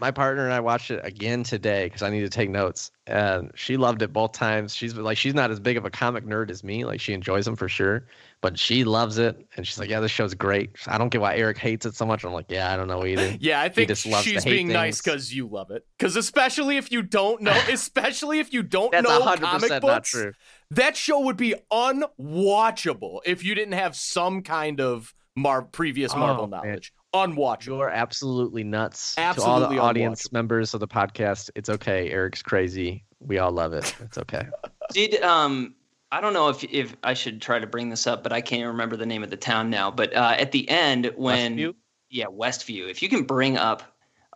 my 0.00 0.10
partner 0.10 0.44
and 0.44 0.52
I 0.52 0.60
watched 0.60 0.90
it 0.90 1.00
again 1.04 1.42
today 1.42 1.86
because 1.86 2.02
I 2.02 2.10
need 2.10 2.20
to 2.20 2.28
take 2.28 2.50
notes, 2.50 2.90
and 3.06 3.50
she 3.54 3.76
loved 3.76 4.02
it 4.02 4.12
both 4.12 4.32
times. 4.32 4.74
She's 4.74 4.94
like, 4.94 5.16
she's 5.16 5.34
not 5.34 5.50
as 5.50 5.60
big 5.60 5.76
of 5.76 5.84
a 5.84 5.90
comic 5.90 6.24
nerd 6.24 6.50
as 6.50 6.62
me. 6.62 6.84
Like, 6.84 7.00
she 7.00 7.12
enjoys 7.12 7.44
them 7.44 7.56
for 7.56 7.68
sure, 7.68 8.06
but 8.40 8.58
she 8.58 8.84
loves 8.84 9.18
it, 9.18 9.46
and 9.56 9.66
she's 9.66 9.78
like, 9.78 9.88
"Yeah, 9.88 10.00
this 10.00 10.10
show's 10.10 10.34
great." 10.34 10.70
I 10.86 10.98
don't 10.98 11.08
get 11.08 11.20
why 11.20 11.36
Erik 11.36 11.58
hates 11.58 11.86
it 11.86 11.94
so 11.94 12.04
much. 12.04 12.24
I'm 12.24 12.32
like, 12.32 12.46
"Yeah, 12.48 12.72
I 12.72 12.76
don't 12.76 12.88
know 12.88 13.06
either." 13.06 13.36
Yeah, 13.40 13.60
I 13.60 13.68
think 13.68 13.88
just 13.88 14.06
loves 14.06 14.24
she's 14.24 14.44
hate 14.44 14.50
being 14.50 14.68
nice 14.68 15.00
because 15.00 15.32
you 15.32 15.46
love 15.46 15.70
it. 15.70 15.86
Because 15.98 16.16
especially 16.16 16.76
if 16.76 16.90
you 16.90 17.02
don't 17.02 17.42
know, 17.42 17.58
especially 17.70 18.40
if 18.40 18.52
you 18.52 18.62
don't 18.62 18.92
That's 18.92 19.08
know 19.08 19.22
hundred 19.22 19.44
comic 19.44 19.62
percent 19.62 19.82
books, 19.82 20.10
true. 20.10 20.32
that 20.72 20.96
show 20.96 21.20
would 21.20 21.36
be 21.36 21.54
unwatchable 21.70 23.20
if 23.24 23.44
you 23.44 23.54
didn't 23.54 23.74
have 23.74 23.94
some 23.94 24.42
kind 24.42 24.80
of 24.80 25.14
Mar- 25.36 25.62
previous 25.62 26.14
Marvel 26.14 26.44
Oh, 26.44 26.46
man. 26.48 26.62
knowledge. 26.64 26.92
Unwatchable. 27.14 27.66
You're 27.78 27.90
absolutely 27.90 28.64
nuts. 28.64 29.14
to 29.14 29.20
Absolutely 29.20 29.62
all 29.62 29.70
the 29.70 29.78
audience 29.78 30.32
members 30.32 30.74
of 30.74 30.80
the 30.80 30.88
podcast, 30.88 31.50
it's 31.54 31.68
okay. 31.70 32.10
Erik's 32.10 32.42
crazy. 32.42 33.04
We 33.20 33.38
all 33.38 33.52
love 33.52 33.72
it. 33.72 33.94
It's 34.00 34.18
okay. 34.18 34.46
Did 34.92 35.22
um 35.22 35.74
I 36.12 36.20
don't 36.20 36.32
know 36.34 36.48
if 36.48 36.62
if 36.64 36.94
I 37.02 37.14
should 37.14 37.40
try 37.42 37.58
to 37.58 37.66
bring 37.66 37.88
this 37.90 38.06
up, 38.06 38.22
but 38.22 38.32
I 38.32 38.40
can't 38.40 38.66
remember 38.66 38.96
the 38.96 39.06
name 39.06 39.22
of 39.22 39.30
the 39.30 39.36
town 39.36 39.70
now. 39.70 39.90
But 39.90 40.14
uh, 40.14 40.34
at 40.38 40.52
the 40.52 40.68
end, 40.68 41.12
when 41.16 41.56
Westview? 41.56 41.74
yeah, 42.10 42.26
Westview. 42.26 42.88
If 42.90 43.02
you 43.02 43.08
can 43.08 43.24
bring 43.24 43.56
up 43.56 43.82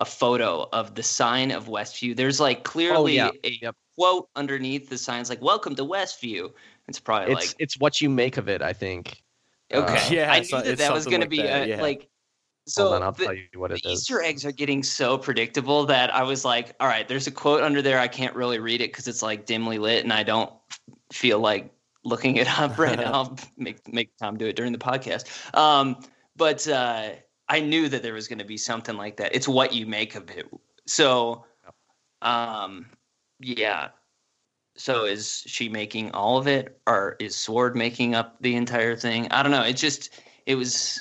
a 0.00 0.04
photo 0.04 0.66
of 0.72 0.94
the 0.94 1.02
sign 1.02 1.50
of 1.50 1.66
Westview, 1.68 2.16
there's 2.16 2.40
like 2.40 2.64
clearly 2.64 3.16
yeah. 3.16 3.30
a 3.44 3.58
Yep. 3.62 3.76
quote 3.96 4.28
underneath 4.34 4.88
the 4.88 4.98
signs 4.98 5.28
like 5.28 5.40
"Welcome 5.42 5.74
to 5.76 5.84
Westview." 5.84 6.50
It's 6.88 6.98
probably 6.98 7.34
It's 7.34 7.54
it's 7.58 7.78
what 7.78 8.00
you 8.00 8.08
make 8.10 8.36
of 8.36 8.48
it. 8.48 8.62
I 8.62 8.72
think. 8.72 9.22
Like 9.72 9.90
okay, 9.90 10.06
uh, 10.06 10.10
Yeah, 10.10 10.32
I 10.32 10.40
knew 10.40 10.48
that 10.48 10.78
that 10.78 10.92
was 10.92 11.04
something 11.04 11.10
going 11.10 11.22
to 11.22 11.28
be 11.28 11.42
that, 11.42 11.62
a, 11.62 11.68
yeah. 11.68 11.82
like. 11.82 12.08
So 12.66 12.82
Hold 12.82 12.96
on, 12.96 13.02
I'll 13.02 13.12
the, 13.12 13.24
tell 13.24 13.34
you 13.34 13.46
what 13.56 13.72
it 13.72 13.82
the 13.82 13.90
is. 13.90 14.02
Easter 14.02 14.22
eggs 14.22 14.44
are 14.44 14.52
getting 14.52 14.82
so 14.82 15.18
predictable 15.18 15.86
that 15.86 16.14
I 16.14 16.22
was 16.22 16.44
like, 16.44 16.76
all 16.78 16.86
right, 16.86 17.08
there's 17.08 17.26
a 17.26 17.30
quote 17.30 17.62
under 17.62 17.82
there. 17.82 17.98
I 17.98 18.06
can't 18.06 18.34
really 18.36 18.58
read 18.58 18.80
it 18.80 18.92
because 18.92 19.08
it's 19.08 19.22
like 19.22 19.46
dimly 19.46 19.78
lit, 19.78 20.04
and 20.04 20.12
I 20.12 20.22
don't 20.22 20.52
feel 21.12 21.40
like 21.40 21.72
looking 22.04 22.36
it 22.36 22.48
up 22.58 22.78
right 22.78 22.98
now. 22.98 23.12
I'll 23.12 23.38
make 23.56 23.92
make 23.92 24.16
Tom 24.18 24.36
do 24.36 24.46
it 24.46 24.56
during 24.56 24.72
the 24.72 24.78
podcast. 24.78 25.56
Um, 25.56 25.96
but 26.36 26.66
uh, 26.68 27.10
I 27.48 27.60
knew 27.60 27.88
that 27.88 28.02
there 28.02 28.14
was 28.14 28.28
going 28.28 28.38
to 28.38 28.44
be 28.44 28.56
something 28.56 28.96
like 28.96 29.16
that. 29.16 29.34
It's 29.34 29.48
what 29.48 29.74
you 29.74 29.86
make 29.86 30.14
of 30.14 30.30
it. 30.30 30.46
So, 30.86 31.44
um, 32.22 32.86
yeah. 33.40 33.88
So 34.80 35.04
is 35.04 35.44
she 35.46 35.68
making 35.68 36.10
all 36.12 36.38
of 36.38 36.46
it, 36.46 36.80
or 36.86 37.16
is 37.20 37.36
Sword 37.36 37.76
making 37.76 38.14
up 38.14 38.40
the 38.40 38.56
entire 38.56 38.96
thing? 38.96 39.30
I 39.30 39.42
don't 39.42 39.52
know. 39.52 39.62
It 39.62 39.74
just 39.76 40.08
it 40.46 40.54
was. 40.54 40.98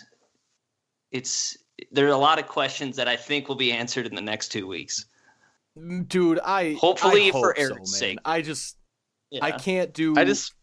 It's 1.12 1.58
there 1.90 2.06
are 2.08 2.12
a 2.12 2.18
lot 2.18 2.40
of 2.40 2.48
questions 2.48 2.98
that 2.98 3.08
I 3.08 3.16
think 3.16 3.48
will 3.48 3.56
be 3.56 3.72
answered 3.72 4.06
in 4.06 4.16
the 4.16 4.22
next 4.22 4.50
two 4.50 4.68
weeks. 4.68 5.06
dude. 6.08 6.40
I 6.44 6.74
Hopefully 6.74 7.30
I 7.30 7.32
for 7.32 7.48
hope 7.48 7.58
Erik's 7.58 7.78
man. 7.78 7.86
sake. 7.86 8.18
I 8.26 8.42
just 8.42 8.76
Yeah. 9.32 9.46
I 9.46 9.52
can't 9.52 9.94
do. 9.94 10.14
I 10.18 10.26
just 10.26 10.54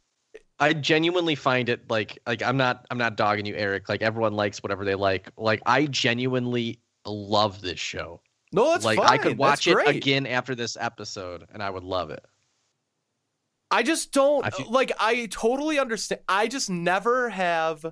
I 0.59 0.75
genuinely 0.75 1.37
find 1.37 1.71
it 1.71 1.89
like 1.91 2.19
like 2.27 2.43
I'm 2.43 2.59
not 2.59 2.85
I'm 2.91 2.99
not 2.99 3.17
dogging 3.17 3.47
you, 3.47 3.55
Erik. 3.57 3.89
Like 3.89 4.03
everyone 4.03 4.35
likes 4.35 4.63
whatever 4.63 4.85
they 4.85 4.95
like. 4.95 5.31
Like 5.39 5.63
I 5.65 5.87
genuinely 5.87 6.81
love 7.07 7.63
this 7.63 7.81
show. 7.81 8.21
no. 8.53 8.73
That's 8.73 8.85
like 8.85 8.99
fine. 8.99 9.09
I 9.09 9.17
could 9.17 9.39
watch 9.39 9.65
That's 9.65 9.81
it 9.81 9.85
great. 9.87 9.97
again 9.97 10.27
after 10.27 10.55
this 10.55 10.77
episode 10.79 11.47
and 11.51 11.63
I 11.63 11.71
would 11.71 11.83
love 11.85 12.11
it. 12.11 12.23
I 13.71 13.83
just 13.83 14.13
don't 14.13 14.45
I 14.47 14.51
feel- 14.51 14.71
like 14.71 14.93
I 14.99 15.27
totally 15.27 15.79
understand. 15.79 16.23
I 16.29 16.47
just 16.49 16.71
never 16.71 17.31
have 17.31 17.85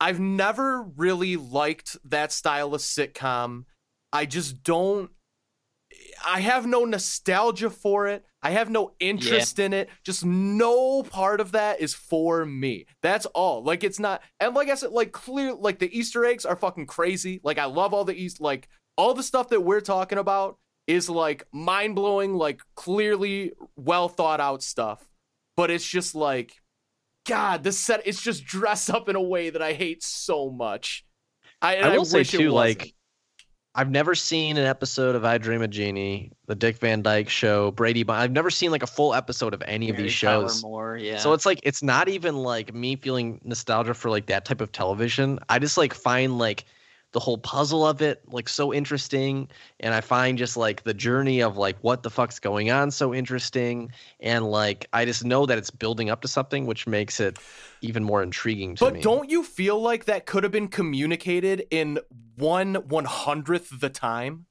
I've 0.00 0.20
never 0.20 0.82
really 0.82 1.36
liked 1.36 1.96
that 2.04 2.32
style 2.32 2.74
of 2.74 2.80
sitcom. 2.80 3.64
I 4.12 4.26
just 4.26 4.62
don't 4.62 5.10
I 6.24 6.40
have 6.40 6.66
no 6.66 6.84
nostalgia 6.84 7.70
for 7.70 8.06
it. 8.06 8.24
I 8.42 8.50
have 8.50 8.70
no 8.70 8.92
interest 9.00 9.58
in 9.58 9.72
it. 9.74 9.90
Just 10.04 10.24
no 10.24 11.02
part 11.02 11.40
of 11.40 11.52
that 11.52 11.80
is 11.80 11.92
for 11.94 12.46
me. 12.46 12.86
That's 13.02 13.26
all. 13.26 13.62
Like 13.64 13.84
it's 13.84 13.98
not 13.98 14.22
and 14.38 14.54
like 14.54 14.68
I 14.68 14.74
said 14.74 14.92
like 14.92 15.12
clear 15.12 15.52
like 15.54 15.78
the 15.78 15.96
Easter 15.96 16.24
eggs 16.24 16.46
are 16.46 16.56
fucking 16.56 16.86
crazy. 16.86 17.40
Like 17.42 17.58
I 17.58 17.64
love 17.66 17.92
all 17.92 18.04
the 18.04 18.14
East 18.14 18.40
like 18.40 18.68
all 18.96 19.14
the 19.14 19.22
stuff 19.22 19.48
that 19.48 19.62
we're 19.62 19.80
talking 19.80 20.18
about 20.18 20.58
is 20.90 21.08
like 21.08 21.46
mind 21.52 21.94
blowing, 21.94 22.34
like 22.34 22.60
clearly 22.74 23.52
well 23.76 24.08
thought 24.08 24.40
out 24.40 24.62
stuff. 24.62 25.04
But 25.56 25.70
it's 25.70 25.86
just 25.86 26.14
like, 26.14 26.54
God, 27.26 27.62
this 27.62 27.78
set 27.78 28.06
it's 28.06 28.20
just 28.20 28.44
dressed 28.44 28.90
up 28.90 29.08
in 29.08 29.16
a 29.16 29.22
way 29.22 29.50
that 29.50 29.62
I 29.62 29.72
hate 29.72 30.02
so 30.02 30.50
much. 30.50 31.04
I, 31.62 31.76
I 31.76 31.96
will 31.96 32.04
say 32.04 32.18
wish 32.18 32.34
it 32.34 32.38
too, 32.38 32.52
wasn't. 32.52 32.80
like 32.80 32.94
I've 33.74 33.90
never 33.90 34.16
seen 34.16 34.56
an 34.56 34.66
episode 34.66 35.14
of 35.14 35.24
I 35.24 35.38
Dream 35.38 35.62
of 35.62 35.70
Jeannie, 35.70 36.32
the 36.46 36.56
Dick 36.56 36.78
Van 36.78 37.02
Dyke 37.02 37.28
Show, 37.28 37.70
Brady. 37.70 38.02
Bunch. 38.02 38.18
I've 38.18 38.32
never 38.32 38.50
seen 38.50 38.72
like 38.72 38.82
a 38.82 38.86
full 38.88 39.14
episode 39.14 39.54
of 39.54 39.62
any 39.64 39.90
of 39.90 39.96
these 39.96 40.12
shows. 40.12 40.62
Moore, 40.62 40.96
yeah. 40.96 41.18
So 41.18 41.32
it's 41.34 41.46
like 41.46 41.60
it's 41.62 41.82
not 41.82 42.08
even 42.08 42.36
like 42.36 42.74
me 42.74 42.96
feeling 42.96 43.40
nostalgia 43.44 43.94
for 43.94 44.10
like 44.10 44.26
that 44.26 44.44
type 44.44 44.60
of 44.60 44.72
television. 44.72 45.38
I 45.48 45.60
just 45.60 45.78
like 45.78 45.94
find 45.94 46.36
like 46.36 46.64
the 47.12 47.20
whole 47.20 47.38
puzzle 47.38 47.86
of 47.86 48.00
it 48.02 48.22
like 48.28 48.48
so 48.48 48.72
interesting 48.72 49.48
and 49.80 49.94
I 49.94 50.00
find 50.00 50.38
just 50.38 50.56
like 50.56 50.84
the 50.84 50.94
journey 50.94 51.40
of 51.42 51.56
like 51.56 51.76
what 51.80 52.02
the 52.02 52.10
fuck's 52.10 52.38
going 52.38 52.70
on 52.70 52.90
so 52.90 53.12
interesting 53.12 53.90
and 54.20 54.50
like 54.50 54.86
I 54.92 55.04
just 55.04 55.24
know 55.24 55.46
that 55.46 55.58
it's 55.58 55.70
building 55.70 56.10
up 56.10 56.22
to 56.22 56.28
something 56.28 56.66
which 56.66 56.86
makes 56.86 57.18
it 57.18 57.38
even 57.80 58.04
more 58.04 58.22
intriguing 58.22 58.76
to 58.76 58.84
But 58.84 58.94
me. 58.94 59.00
don't 59.00 59.28
you 59.30 59.42
feel 59.42 59.80
like 59.80 60.04
that 60.04 60.26
could 60.26 60.42
have 60.44 60.52
been 60.52 60.68
communicated 60.68 61.66
in 61.70 61.98
one 62.36 62.74
one 62.74 63.04
hundredth 63.04 63.80
the 63.80 63.90
time? 63.90 64.46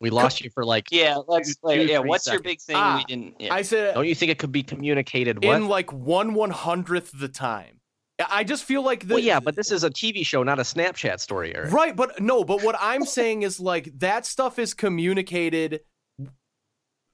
we 0.00 0.10
lost 0.10 0.42
you 0.42 0.50
for 0.50 0.64
like 0.64 0.86
yeah, 0.90 1.18
let's 1.28 1.56
two, 1.56 1.60
like, 1.62 1.88
yeah. 1.88 2.00
three 2.00 2.08
What's 2.08 2.26
your 2.26 2.40
big 2.40 2.60
thing? 2.60 2.76
Ah, 2.76 2.96
we 2.96 3.04
didn't. 3.04 3.34
Yeah. 3.38 3.54
I 3.54 3.62
said 3.62 3.94
don't 3.94 4.06
you 4.06 4.14
think 4.14 4.32
it 4.32 4.38
could 4.38 4.52
be 4.52 4.62
communicated 4.62 5.44
what? 5.44 5.56
in 5.56 5.68
like 5.68 5.92
one 5.92 6.34
one 6.34 6.50
hundredth 6.50 7.12
the 7.14 7.28
time. 7.28 7.79
I 8.28 8.44
just 8.44 8.64
feel 8.64 8.82
like 8.82 9.06
the 9.06 9.14
well 9.14 9.22
yeah, 9.22 9.40
but 9.40 9.56
this 9.56 9.70
is 9.70 9.84
a 9.84 9.90
TV 9.90 10.26
show, 10.26 10.42
not 10.42 10.58
a 10.58 10.62
Snapchat 10.62 11.20
story, 11.20 11.54
Erik. 11.54 11.72
Right, 11.72 11.94
but 11.94 12.20
no, 12.20 12.44
but 12.44 12.62
what 12.62 12.76
I'm 12.78 13.04
saying 13.04 13.42
is 13.42 13.60
like 13.60 13.90
that 13.98 14.26
stuff 14.26 14.58
is 14.58 14.74
communicated 14.74 15.80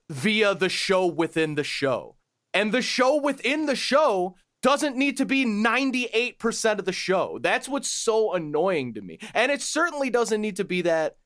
via 0.09 0.55
the 0.55 0.69
show 0.69 1.05
within 1.05 1.55
the 1.55 1.63
show. 1.63 2.15
And 2.53 2.71
the 2.71 2.81
show 2.81 3.21
within 3.21 3.65
the 3.65 3.75
show 3.75 4.35
doesn't 4.63 4.97
need 4.97 5.17
to 5.17 5.25
be 5.25 5.45
98% 5.45 6.79
of 6.79 6.85
the 6.85 6.91
show. 6.91 7.37
That's 7.41 7.69
what's 7.69 7.89
so 7.89 8.33
annoying 8.33 8.93
to 8.95 9.01
me. 9.01 9.19
And 9.33 9.51
it 9.51 9.61
certainly 9.61 10.09
doesn't 10.09 10.41
need 10.41 10.55
to 10.55 10.63
be 10.63 10.81
that 10.81 11.17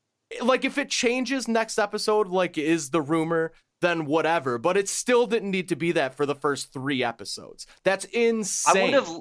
like 0.42 0.64
if 0.64 0.78
it 0.78 0.90
changes 0.90 1.48
next 1.48 1.78
episode 1.78 2.28
like 2.28 2.58
is 2.58 2.90
the 2.90 3.02
rumor 3.02 3.52
then 3.82 4.06
whatever, 4.06 4.58
but 4.58 4.76
it 4.76 4.88
still 4.88 5.26
didn't 5.26 5.50
need 5.50 5.68
to 5.68 5.76
be 5.76 5.90
that 5.92 6.14
for 6.14 6.24
the 6.24 6.36
first 6.36 6.72
3 6.72 7.02
episodes. 7.02 7.66
That's 7.82 8.04
insane. 8.06 8.76
I 8.76 8.84
would 8.84 8.94
have 8.94 9.20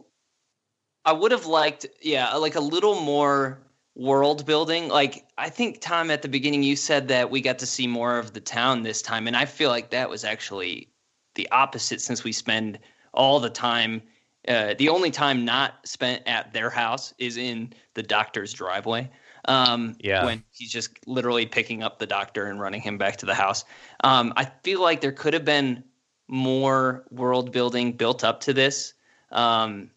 I 1.05 1.13
would 1.13 1.31
have 1.31 1.45
liked 1.45 1.85
yeah, 2.01 2.33
like 2.35 2.55
a 2.55 2.61
little 2.61 3.01
more 3.01 3.59
world 3.95 4.45
building. 4.45 4.87
Like 4.87 5.25
I 5.37 5.49
think 5.49 5.81
Tom 5.81 6.11
at 6.11 6.21
the 6.21 6.29
beginning 6.29 6.63
you 6.63 6.75
said 6.75 7.07
that 7.09 7.29
we 7.29 7.41
got 7.41 7.59
to 7.59 7.65
see 7.65 7.87
more 7.87 8.17
of 8.17 8.33
the 8.33 8.41
town 8.41 8.83
this 8.83 9.01
time 9.01 9.27
and 9.27 9.35
I 9.35 9.45
feel 9.45 9.69
like 9.69 9.89
that 9.91 10.09
was 10.09 10.23
actually 10.23 10.89
the 11.35 11.49
opposite 11.51 12.01
since 12.01 12.23
we 12.23 12.31
spend 12.31 12.79
all 13.13 13.39
the 13.39 13.49
time 13.49 14.01
uh, 14.47 14.73
the 14.77 14.89
only 14.89 15.11
time 15.11 15.45
not 15.45 15.85
spent 15.85 16.23
at 16.25 16.51
their 16.53 16.69
house 16.69 17.13
is 17.19 17.37
in 17.37 17.73
the 17.93 18.01
doctor's 18.01 18.53
driveway. 18.53 19.09
Um, 19.45 19.95
Yeah. 19.99 20.25
When 20.25 20.43
he's 20.51 20.71
just 20.71 20.91
literally 21.05 21.45
picking 21.45 21.83
up 21.83 21.99
the 21.99 22.07
doctor 22.07 22.45
and 22.45 22.59
running 22.59 22.81
him 22.81 22.97
back 22.97 23.17
to 23.17 23.25
the 23.25 23.35
house. 23.35 23.65
Um, 24.03 24.33
I 24.35 24.45
feel 24.63 24.81
like 24.81 25.01
there 25.01 25.11
could 25.11 25.33
have 25.33 25.45
been 25.45 25.83
more 26.27 27.05
world 27.11 27.51
building 27.51 27.91
built 27.91 28.23
up 28.23 28.39
to 28.41 28.53
this 28.53 28.93
um, 29.31 29.91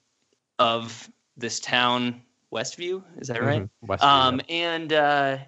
of 0.59 1.11
this 1.37 1.61
town, 1.61 2.23
Westview. 2.53 3.03
Is 3.19 3.29
that 3.29 3.43
right? 3.43 3.63
Mhm. 3.63 3.71
Westview, 3.89 4.05
Um, 4.05 4.41
yeah. 4.49 4.55
and 4.55 4.93
uh, 4.93 5.39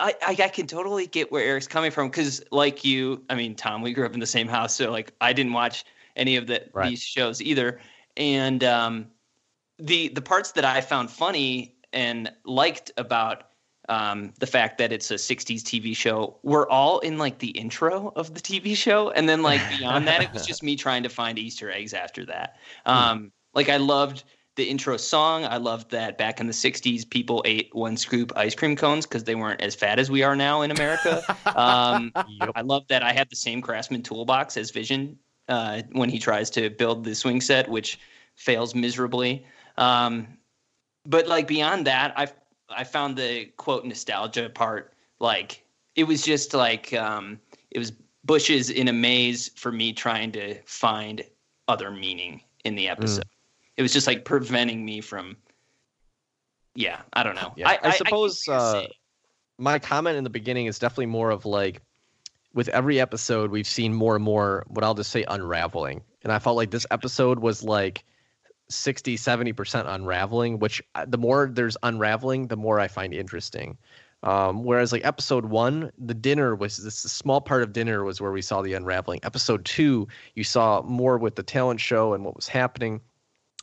I, 0.00 0.14
I 0.22 0.36
I 0.44 0.48
can 0.48 0.66
totally 0.66 1.06
get 1.06 1.30
where 1.30 1.44
Erik's 1.44 1.68
coming 1.68 1.90
from 1.90 2.08
because, 2.08 2.42
like 2.50 2.84
you, 2.84 3.24
I 3.30 3.34
mean, 3.34 3.54
Tom, 3.54 3.82
we 3.82 3.92
grew 3.92 4.06
up 4.06 4.14
in 4.14 4.20
the 4.20 4.26
same 4.26 4.48
house, 4.48 4.74
so 4.74 4.90
like 4.90 5.12
I 5.20 5.32
didn't 5.32 5.52
watch 5.52 5.84
any 6.16 6.36
of 6.36 6.46
the 6.46 6.68
Right. 6.72 6.90
these 6.90 7.02
shows 7.02 7.40
either, 7.40 7.80
and 8.16 8.64
um, 8.64 9.10
the 9.78 10.08
the 10.08 10.22
parts 10.22 10.52
that 10.52 10.64
I 10.64 10.80
found 10.80 11.10
funny 11.10 11.76
and 11.92 12.32
liked 12.44 12.90
about 12.96 13.44
um, 13.88 14.32
the 14.38 14.46
fact 14.46 14.78
that 14.78 14.92
it's 14.92 15.10
a 15.10 15.14
60s 15.18 15.62
TV 15.62 15.96
show 15.96 16.38
were 16.42 16.70
all 16.70 17.00
in 17.00 17.18
like 17.18 17.38
the 17.40 17.48
intro 17.50 18.12
of 18.14 18.34
the 18.34 18.40
TV 18.40 18.76
show. 18.76 19.10
And 19.10 19.28
then 19.28 19.42
like 19.42 19.68
beyond 19.68 20.06
that, 20.06 20.22
it 20.22 20.32
was 20.32 20.46
just 20.46 20.62
me 20.62 20.76
trying 20.76 21.02
to 21.02 21.08
find 21.08 21.38
Easter 21.38 21.70
eggs 21.70 21.92
after 21.92 22.24
that. 22.26 22.56
Um, 22.86 23.32
like 23.52 23.68
I 23.68 23.78
loved 23.78 24.22
the 24.56 24.64
intro 24.64 24.96
song. 24.96 25.44
I 25.44 25.56
loved 25.56 25.90
that 25.90 26.18
back 26.18 26.40
in 26.40 26.46
the 26.46 26.52
60s, 26.52 27.08
people 27.08 27.42
ate 27.44 27.70
one 27.72 27.96
scoop 27.96 28.32
ice 28.36 28.54
cream 28.54 28.76
cones 28.76 29.06
because 29.06 29.24
they 29.24 29.34
weren't 29.34 29.60
as 29.60 29.74
fat 29.74 29.98
as 29.98 30.10
we 30.10 30.22
are 30.22 30.36
now 30.36 30.62
in 30.62 30.70
America. 30.70 31.22
um, 31.56 32.12
Yep. 32.40 32.50
I 32.54 32.60
love 32.62 32.86
that 32.88 33.02
I 33.02 33.12
have 33.12 33.28
the 33.28 33.36
same 33.36 33.62
Craftsman 33.62 34.02
toolbox 34.02 34.56
as 34.56 34.70
Vision 34.70 35.18
uh, 35.48 35.82
when 35.92 36.08
he 36.08 36.18
tries 36.18 36.50
to 36.50 36.70
build 36.70 37.04
the 37.04 37.14
swing 37.14 37.40
set, 37.40 37.68
which 37.68 37.98
fails 38.36 38.74
miserably. 38.74 39.44
Um, 39.76 40.38
but 41.06 41.26
like 41.26 41.46
beyond 41.46 41.86
that, 41.86 42.12
I 42.16 42.28
I 42.68 42.84
found 42.84 43.16
the 43.16 43.46
quote 43.56 43.84
nostalgia 43.84 44.48
part 44.48 44.94
like 45.18 45.64
it 45.96 46.04
was 46.04 46.22
just 46.22 46.54
like 46.54 46.92
um, 46.94 47.40
it 47.70 47.78
was 47.78 47.92
bushes 48.24 48.70
in 48.70 48.88
a 48.88 48.92
maze 48.92 49.50
for 49.56 49.72
me 49.72 49.92
trying 49.92 50.32
to 50.32 50.60
find 50.64 51.24
other 51.68 51.90
meaning 51.90 52.42
in 52.64 52.74
the 52.74 52.88
episode. 52.88 53.24
It 53.80 53.82
was 53.82 53.94
just 53.94 54.06
like 54.06 54.26
preventing 54.26 54.84
me 54.84 55.00
from. 55.00 55.38
Yeah, 56.74 57.00
I 57.14 57.22
don't 57.22 57.34
know. 57.34 57.54
Yeah, 57.56 57.70
I 57.70 57.76
get 57.78 57.96
suppose, 57.96 58.42
what 58.44 58.52
you're 58.52 58.82
uh, 58.82 58.86
my 59.56 59.78
comment 59.78 60.18
in 60.18 60.24
the 60.24 60.28
beginning 60.28 60.66
is 60.66 60.78
definitely 60.78 61.06
more 61.06 61.30
of 61.30 61.46
like 61.46 61.80
with 62.52 62.68
every 62.68 63.00
episode 63.00 63.50
we've 63.50 63.66
seen 63.66 63.94
more 63.94 64.16
and 64.16 64.22
more 64.22 64.66
what 64.68 64.84
I'll 64.84 64.92
just 64.92 65.10
say 65.10 65.24
unraveling. 65.28 66.02
And 66.24 66.30
I 66.30 66.38
felt 66.38 66.56
like 66.56 66.70
this 66.70 66.84
episode 66.90 67.38
was 67.38 67.64
like 67.64 68.04
60 68.68 69.16
70% 69.16 69.84
unraveling, 69.88 70.58
which 70.58 70.82
uh, 70.94 71.06
the 71.08 71.16
more 71.16 71.50
there's 71.50 71.78
unraveling, 71.82 72.48
the 72.48 72.58
more 72.58 72.78
I 72.78 72.86
find 72.86 73.14
interesting. 73.14 73.78
Um, 74.24 74.62
whereas 74.62 74.92
like 74.92 75.06
episode 75.06 75.46
one, 75.46 75.90
the 75.96 76.12
dinner 76.12 76.54
was 76.54 76.76
this 76.76 76.96
small 76.96 77.40
part 77.40 77.62
of 77.62 77.72
dinner 77.72 78.04
was 78.04 78.20
where 78.20 78.32
we 78.32 78.42
saw 78.42 78.60
the 78.60 78.74
unraveling. 78.74 79.20
Episode 79.22 79.64
two, 79.64 80.06
you 80.34 80.44
saw 80.44 80.82
more 80.82 81.16
with 81.16 81.36
the 81.36 81.42
talent 81.42 81.80
show 81.80 82.12
and 82.12 82.26
what 82.26 82.36
was 82.36 82.46
happening. 82.46 83.00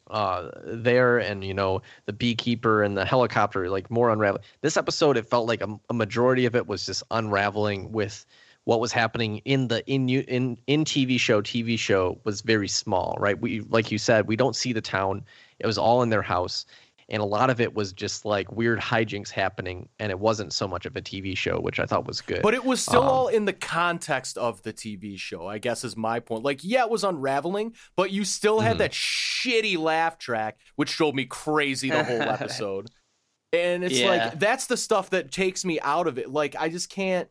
Uh, 0.10 0.50
there, 0.64 1.18
and 1.18 1.44
you 1.44 1.54
know 1.54 1.82
the 2.06 2.14
beekeeper 2.14 2.84
and 2.84 2.98
the 2.98 3.06
helicopter, 3.06 3.70
like 3.70 3.90
more 3.92 4.10
unraveling. 4.10 4.44
This 4.62 4.78
episode, 4.78 5.18
it 5.18 5.26
felt 5.30 5.48
like 5.48 5.62
a, 5.62 5.80
a 5.90 5.94
majority 5.94 6.46
of 6.46 6.56
it 6.56 6.68
was 6.68 6.86
just 6.86 7.04
unraveling 7.12 7.92
with 7.92 8.26
what 8.68 8.82
was 8.82 8.92
happening 8.92 9.38
in 9.46 9.70
the 9.70 9.86
in 9.88 10.10
in 10.10 10.58
in 10.68 10.84
TV 10.84 11.20
show. 11.20 11.42
TV 11.42 11.80
show 11.80 12.20
was 12.26 12.42
very 12.42 12.68
small, 12.68 13.18
right? 13.20 13.40
We 13.40 13.62
like 13.62 13.92
you 13.92 13.98
said, 13.98 14.28
we 14.28 14.36
don't 14.36 14.56
see 14.56 14.74
the 14.74 14.82
town. 14.82 15.24
It 15.60 15.66
was 15.66 15.78
all 15.78 16.04
in 16.04 16.10
their 16.10 16.22
house, 16.22 16.66
and 17.10 17.22
a 17.22 17.26
lot 17.26 17.50
of 17.50 17.62
it 17.62 17.74
was 17.74 17.94
just 17.94 18.26
like 18.26 18.52
weird 18.52 18.80
hijinks 18.80 19.30
happening 19.30 19.88
and 20.00 20.12
it 20.12 20.20
wasn't 20.20 20.52
so 20.52 20.68
much 20.68 20.86
of 20.86 20.96
a 20.96 21.02
tv 21.02 21.36
show 21.38 21.60
which 21.60 21.80
i 21.80 21.86
thought 21.86 22.06
was 22.06 22.20
good 22.22 22.42
But 22.42 22.54
it 22.54 22.66
was 22.66 22.82
still 22.82 23.04
Um, 23.04 23.08
all 23.10 23.28
in 23.28 23.46
the 23.46 23.54
context 23.54 24.38
of 24.38 24.62
the 24.64 24.74
TV 24.74 25.18
show, 25.18 25.48
I 25.48 25.58
guess 25.58 25.84
is 25.84 25.96
my 25.96 26.20
point. 26.20 26.44
Like, 26.44 26.60
yeah, 26.64 26.84
it 26.84 26.90
was 26.90 27.04
unraveling, 27.04 27.74
but 27.96 28.12
you 28.12 28.24
still 28.26 28.60
had 28.60 28.76
Mhm. 28.76 28.80
that 28.80 28.92
shitty 28.92 29.78
laugh 29.78 30.18
track, 30.18 30.60
which 30.76 30.96
drove 30.96 31.16
me 31.16 31.26
crazy 31.26 31.90
the 31.90 32.04
whole 32.04 32.22
episode. 32.38 32.90
And 33.54 33.84
it's 33.84 34.00
Yeah. 34.00 34.10
like 34.10 34.40
that's 34.40 34.68
the 34.68 34.78
stuff 34.78 35.10
that 35.12 35.32
takes 35.32 35.64
me 35.66 35.80
out 35.82 36.08
of 36.08 36.18
it. 36.18 36.30
Like 36.30 36.56
I 36.58 36.70
just 36.70 36.90
can't 36.90 37.30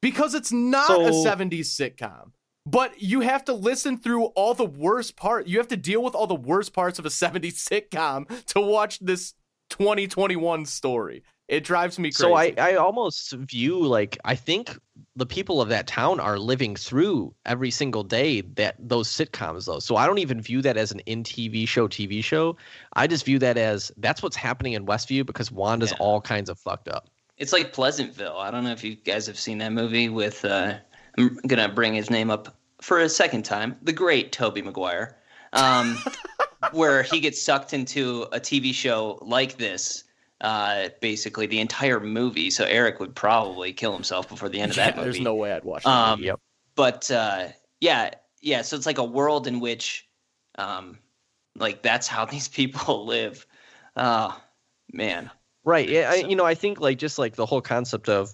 because 0.00 0.34
it's 0.34 0.50
not 0.52 0.90
a 0.90 1.12
70s 1.12 1.68
sitcom. 1.78 2.32
But 2.70 3.00
you 3.02 3.20
have 3.20 3.44
to 3.46 3.52
listen 3.52 3.98
through 3.98 4.24
all 4.36 4.54
the 4.54 4.64
worst 4.66 5.16
part. 5.16 5.46
You 5.46 5.58
have 5.58 5.68
to 5.68 5.76
deal 5.76 6.02
with 6.02 6.14
all 6.14 6.26
the 6.26 6.34
worst 6.34 6.72
parts 6.72 6.98
of 6.98 7.06
a 7.06 7.08
70s 7.22 7.56
sitcom 7.68 8.44
to 8.46 8.60
watch 8.60 8.98
this 9.00 9.34
2021 9.70 10.66
story. 10.66 11.22
It 11.48 11.64
drives 11.64 11.98
me 11.98 12.10
crazy. 12.10 12.22
so 12.22 12.34
I, 12.34 12.54
I 12.58 12.74
almost 12.76 13.32
view 13.32 13.80
like 13.82 14.16
i 14.24 14.36
think 14.36 14.78
the 15.16 15.26
people 15.26 15.60
of 15.60 15.68
that 15.70 15.88
town 15.88 16.20
are 16.20 16.38
living 16.38 16.76
through 16.76 17.34
every 17.44 17.72
single 17.72 18.04
day 18.04 18.42
that 18.54 18.76
those 18.78 19.08
sitcoms 19.08 19.66
though 19.66 19.80
so 19.80 19.96
i 19.96 20.06
don't 20.06 20.18
even 20.18 20.40
view 20.40 20.62
that 20.62 20.76
as 20.76 20.92
an 20.92 21.00
in 21.06 21.24
tv 21.24 21.66
show 21.66 21.88
tv 21.88 22.22
show 22.22 22.56
i 22.92 23.04
just 23.08 23.24
view 23.24 23.40
that 23.40 23.56
as 23.58 23.90
that's 23.96 24.22
what's 24.22 24.36
happening 24.36 24.74
in 24.74 24.86
westview 24.86 25.26
because 25.26 25.50
wanda's 25.50 25.90
Yeah. 25.90 25.96
all 25.98 26.20
kinds 26.20 26.50
of 26.50 26.56
fucked 26.56 26.86
up 26.86 27.08
It's 27.36 27.52
like 27.52 27.72
Pleasantville. 27.72 28.36
I 28.38 28.52
don't 28.52 28.62
know 28.62 28.70
if 28.72 28.84
you 28.84 28.94
guys 28.94 29.26
have 29.26 29.38
seen 29.38 29.58
that 29.58 29.72
movie 29.72 30.08
with. 30.08 30.44
Uh, 30.44 30.74
I'm 31.18 31.36
gonna 31.48 31.68
bring 31.68 31.94
his 31.94 32.10
name 32.10 32.30
up 32.30 32.54
for 32.82 33.00
a 33.00 33.08
second 33.08 33.44
time. 33.44 33.76
The 33.82 33.92
great 33.92 34.32
Tobey 34.32 34.62
Maguire, 34.62 35.16
um, 35.52 35.98
where 36.72 37.02
he 37.02 37.20
gets 37.20 37.40
sucked 37.40 37.72
into 37.72 38.22
a 38.32 38.40
TV 38.40 38.72
show 38.74 39.18
like 39.22 39.56
this. 39.56 40.04
Uh, 40.40 40.88
basically, 41.00 41.46
the 41.46 41.60
entire 41.60 42.00
movie. 42.00 42.50
So 42.50 42.64
Eric 42.64 42.98
would 43.00 43.14
probably 43.14 43.72
kill 43.72 43.92
himself 43.92 44.28
before 44.28 44.48
the 44.48 44.60
end 44.60 44.70
of 44.72 44.76
Yeah, 44.78 44.86
that 44.86 44.96
movie. 44.96 45.04
there's 45.10 45.20
no 45.20 45.34
way 45.34 45.52
I'd 45.52 45.64
watch 45.64 45.84
that. 45.84 45.90
Um, 45.90 46.22
yep 46.22 46.40
but 46.76 47.10
uh, 47.10 47.48
yeah, 47.80 48.10
yeah. 48.40 48.62
So 48.62 48.74
it's 48.76 48.86
like 48.86 48.96
a 48.96 49.04
world 49.04 49.46
in 49.46 49.60
which, 49.60 50.08
um, 50.56 50.98
like 51.56 51.82
that's 51.82 52.06
how 52.06 52.24
these 52.34 52.48
people 52.48 53.04
live. 53.06 53.46
Oh 53.96 54.40
man, 54.92 55.30
Right. 55.64 55.88
Yeah. 55.88 56.10
I, 56.10 56.14
you 56.16 56.36
know, 56.36 56.46
I 56.46 56.54
think 56.54 56.80
like 56.80 56.96
just 56.96 57.18
like 57.18 57.36
the 57.36 57.44
whole 57.44 57.60
concept 57.60 58.08
of, 58.08 58.32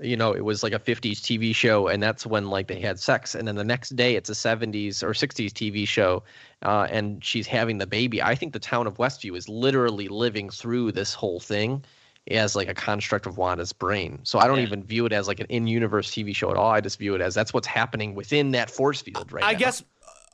you 0.00 0.16
know, 0.16 0.32
it 0.32 0.44
was 0.44 0.62
like 0.62 0.72
a 0.72 0.78
50s 0.78 1.20
TV 1.20 1.54
show, 1.54 1.88
and 1.88 2.02
that's 2.02 2.26
when 2.26 2.48
like 2.50 2.66
they 2.68 2.80
had 2.80 2.98
sex, 3.00 3.34
and 3.34 3.48
then 3.48 3.56
the 3.56 3.64
next 3.64 3.96
day 3.96 4.16
it's 4.16 4.28
a 4.28 4.34
70s 4.34 5.02
or 5.02 5.10
60s 5.14 5.52
TV 5.52 5.86
show, 5.86 6.22
uh, 6.62 6.86
and 6.90 7.24
she's 7.24 7.46
having 7.46 7.78
the 7.78 7.86
baby. 7.86 8.22
I 8.22 8.34
think 8.34 8.52
the 8.52 8.58
town 8.58 8.86
of 8.86 8.98
Westview 8.98 9.36
is 9.36 9.48
literally 9.48 10.08
living 10.08 10.50
through 10.50 10.92
this 10.92 11.14
whole 11.14 11.40
thing 11.40 11.84
as 12.30 12.56
like 12.56 12.68
a 12.68 12.74
construct 12.74 13.26
of 13.26 13.38
Wanda's 13.38 13.72
brain. 13.72 14.18
So 14.24 14.38
I 14.38 14.48
don't 14.48 14.58
Yeah. 14.58 14.64
even 14.64 14.82
view 14.82 15.06
it 15.06 15.12
as 15.12 15.28
like 15.28 15.40
an 15.40 15.46
in-universe 15.48 16.10
TV 16.10 16.34
show 16.34 16.50
at 16.50 16.56
all. 16.56 16.70
I 16.70 16.80
just 16.80 16.98
view 16.98 17.14
it 17.14 17.20
as 17.20 17.34
that's 17.34 17.54
what's 17.54 17.68
happening 17.68 18.14
within 18.14 18.50
that 18.50 18.68
force 18.70 19.00
field 19.00 19.32
right 19.32 19.44
I 19.44 19.52
now. 19.52 19.58
guess 19.58 19.84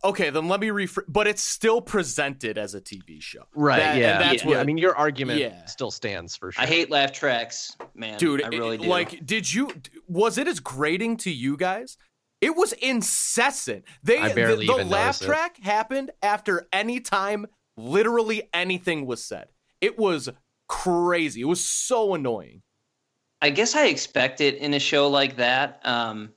okay, 0.04 0.30
then 0.30 0.48
let 0.48 0.60
me 0.60 0.68
rephr 0.68 1.02
but 1.08 1.26
it's 1.26 1.42
still 1.42 1.80
presented 1.80 2.58
as 2.58 2.74
a 2.74 2.80
TV 2.80 3.20
show. 3.22 3.44
Right. 3.54 3.78
That- 3.78 3.96
yeah. 3.98 4.18
that's 4.18 4.42
yeah. 4.42 4.48
what- 4.50 4.58
I 4.58 4.64
mean, 4.64 4.78
your 4.78 4.96
argument 4.96 5.38
Yeah. 5.40 5.64
still 5.66 5.90
stands 5.90 6.36
for 6.36 6.52
sure. 6.52 6.62
I 6.62 6.66
hate 6.66 6.90
laugh 6.90 7.12
tracks, 7.12 7.76
man. 7.94 8.18
Dude, 8.18 8.42
I 8.42 8.48
really 8.48 8.76
it- 8.76 8.82
do. 8.82 8.88
like 8.88 9.24
did 9.26 9.52
you 9.52 9.70
was 10.08 10.38
it 10.38 10.46
as 10.48 10.60
grating 10.60 11.16
to 11.18 11.30
you 11.30 11.56
guys? 11.56 11.96
It 12.40 12.56
was 12.56 12.72
incessant. 12.72 13.84
They 14.02 14.18
I 14.18 14.32
barely 14.34 14.66
the, 14.66 14.72
the 14.72 14.78
even 14.80 14.88
laugh 14.90 15.04
noticed 15.06 15.22
it. 15.22 15.26
track 15.26 15.56
happened 15.62 16.10
after 16.22 16.66
any 16.72 16.98
time 17.00 17.46
literally 17.76 18.48
anything 18.52 19.06
was 19.06 19.22
said. 19.24 19.46
It 19.80 19.98
was 19.98 20.28
crazy. 20.68 21.40
It 21.42 21.46
was 21.46 21.64
so 21.64 22.14
annoying. 22.14 22.62
I 23.40 23.50
guess 23.50 23.74
I 23.74 23.86
expect 23.86 24.40
it 24.40 24.56
in 24.56 24.74
a 24.74 24.78
show 24.78 25.08
like 25.08 25.36
that. 25.36 25.80
Um, 25.84 26.32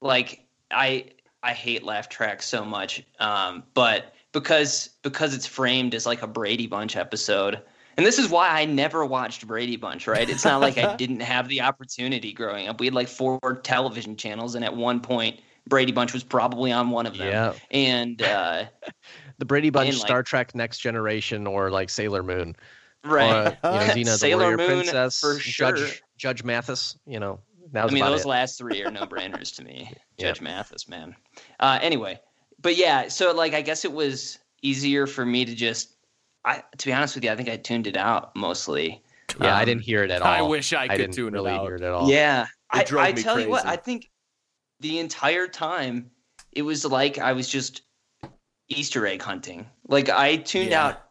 like 0.00 0.46
I 0.70 1.06
I 1.46 1.52
hate 1.52 1.82
laugh 1.84 2.08
tracks 2.08 2.46
so 2.46 2.64
much, 2.64 3.04
um, 3.20 3.62
but 3.74 4.14
because 4.32 4.90
because 5.02 5.34
it's 5.34 5.46
framed 5.46 5.94
as 5.94 6.04
like 6.06 6.22
a 6.22 6.26
Brady 6.26 6.66
Bunch 6.66 6.96
episode, 6.96 7.62
and 7.96 8.04
this 8.04 8.18
is 8.18 8.28
why 8.28 8.48
I 8.48 8.64
never 8.64 9.06
watched 9.06 9.46
Brady 9.46 9.76
Bunch. 9.76 10.06
Right? 10.06 10.28
It's 10.28 10.44
not 10.44 10.60
like 10.60 10.76
I 10.76 10.96
didn't 11.02 11.20
have 11.20 11.48
the 11.48 11.60
opportunity 11.60 12.32
growing 12.32 12.68
up. 12.68 12.80
We 12.80 12.86
had 12.86 12.94
like 12.94 13.08
four 13.08 13.40
television 13.62 14.16
channels, 14.16 14.54
and 14.54 14.64
at 14.64 14.76
one 14.76 15.00
point. 15.00 15.40
Brady 15.68 15.90
Bunch 15.90 16.12
was 16.12 16.22
probably 16.22 16.70
on 16.70 16.90
one 16.90 17.06
of 17.06 17.18
them, 17.18 17.26
Yeah. 17.26 17.52
and 17.72 18.22
uh, 18.22 18.66
the 19.38 19.44
Brady 19.44 19.70
Bunch, 19.70 19.88
in, 19.88 19.94
like- 19.96 20.06
Star 20.06 20.22
Trek 20.22 20.54
Next 20.54 20.78
Generation, 20.78 21.44
or 21.44 21.72
like 21.72 21.90
Sailor 21.90 22.22
Moon. 22.22 22.54
right. 23.04 23.58
Or, 23.64 23.72
you 23.72 23.78
know, 23.78 23.92
Xena, 23.92 24.04
the 24.04 24.10
Sailor 24.16 24.42
Warrior 24.44 24.56
Moon, 24.58 24.66
Princess, 24.82 25.18
for 25.18 25.40
sure. 25.40 25.72
Judge 25.72 26.02
Judge 26.16 26.44
Mathis. 26.44 26.96
You 27.04 27.18
know, 27.18 27.40
that 27.72 27.84
was 27.84 27.92
I 27.92 27.94
mean, 27.94 28.04
those 28.04 28.22
it. 28.24 28.28
last 28.28 28.58
three 28.58 28.82
are 28.82 28.90
no 28.92 29.06
brainers 29.06 29.54
to 29.56 29.64
me. 29.64 29.92
Yeah. 30.16 30.28
Judge 30.28 30.40
Mathis, 30.40 30.88
man. 30.88 31.14
Uh, 31.60 31.78
anyway, 31.82 32.20
but 32.60 32.76
yeah, 32.76 33.08
so 33.08 33.32
like, 33.32 33.54
I 33.54 33.62
guess 33.62 33.84
it 33.84 33.92
was 33.92 34.38
easier 34.62 35.06
for 35.06 35.24
me 35.26 35.44
to 35.44 35.54
just, 35.54 35.96
I 36.44 36.62
to 36.78 36.86
be 36.86 36.92
honest 36.92 37.14
with 37.14 37.24
you, 37.24 37.30
I 37.30 37.36
think 37.36 37.48
I 37.48 37.56
tuned 37.56 37.86
it 37.86 37.96
out 37.96 38.34
mostly. 38.36 39.02
yeah, 39.40 39.56
I 39.56 39.60
Um, 39.60 39.66
didn't 39.66 39.82
hear 39.82 40.04
it 40.04 40.10
at 40.10 40.22
all. 40.22 40.28
I 40.28 40.42
wish 40.42 40.72
I 40.72 40.88
could 40.88 40.96
didn't 40.98 41.14
tune 41.14 41.34
it 41.34 41.46
out. 41.46 41.62
hear 41.64 41.74
it 41.76 41.82
at 41.82 41.92
all. 41.92 42.08
Yeah, 42.10 42.46
I, 42.70 42.84
drove 42.84 43.04
I 43.04 43.12
me 43.12 43.22
tell 43.22 43.40
you 43.40 43.48
what. 43.48 43.66
I 43.66 43.76
think 43.76 44.10
the 44.80 44.98
entire 44.98 45.46
time 45.48 46.10
it 46.52 46.62
was 46.62 46.84
like 46.84 47.18
I 47.18 47.32
was 47.32 47.48
just 47.48 47.82
Easter 48.68 49.06
egg 49.06 49.22
hunting. 49.22 49.66
Like 49.88 50.08
I 50.08 50.36
tuned 50.36 50.70
Yeah. 50.70 50.86
out. 50.86 51.02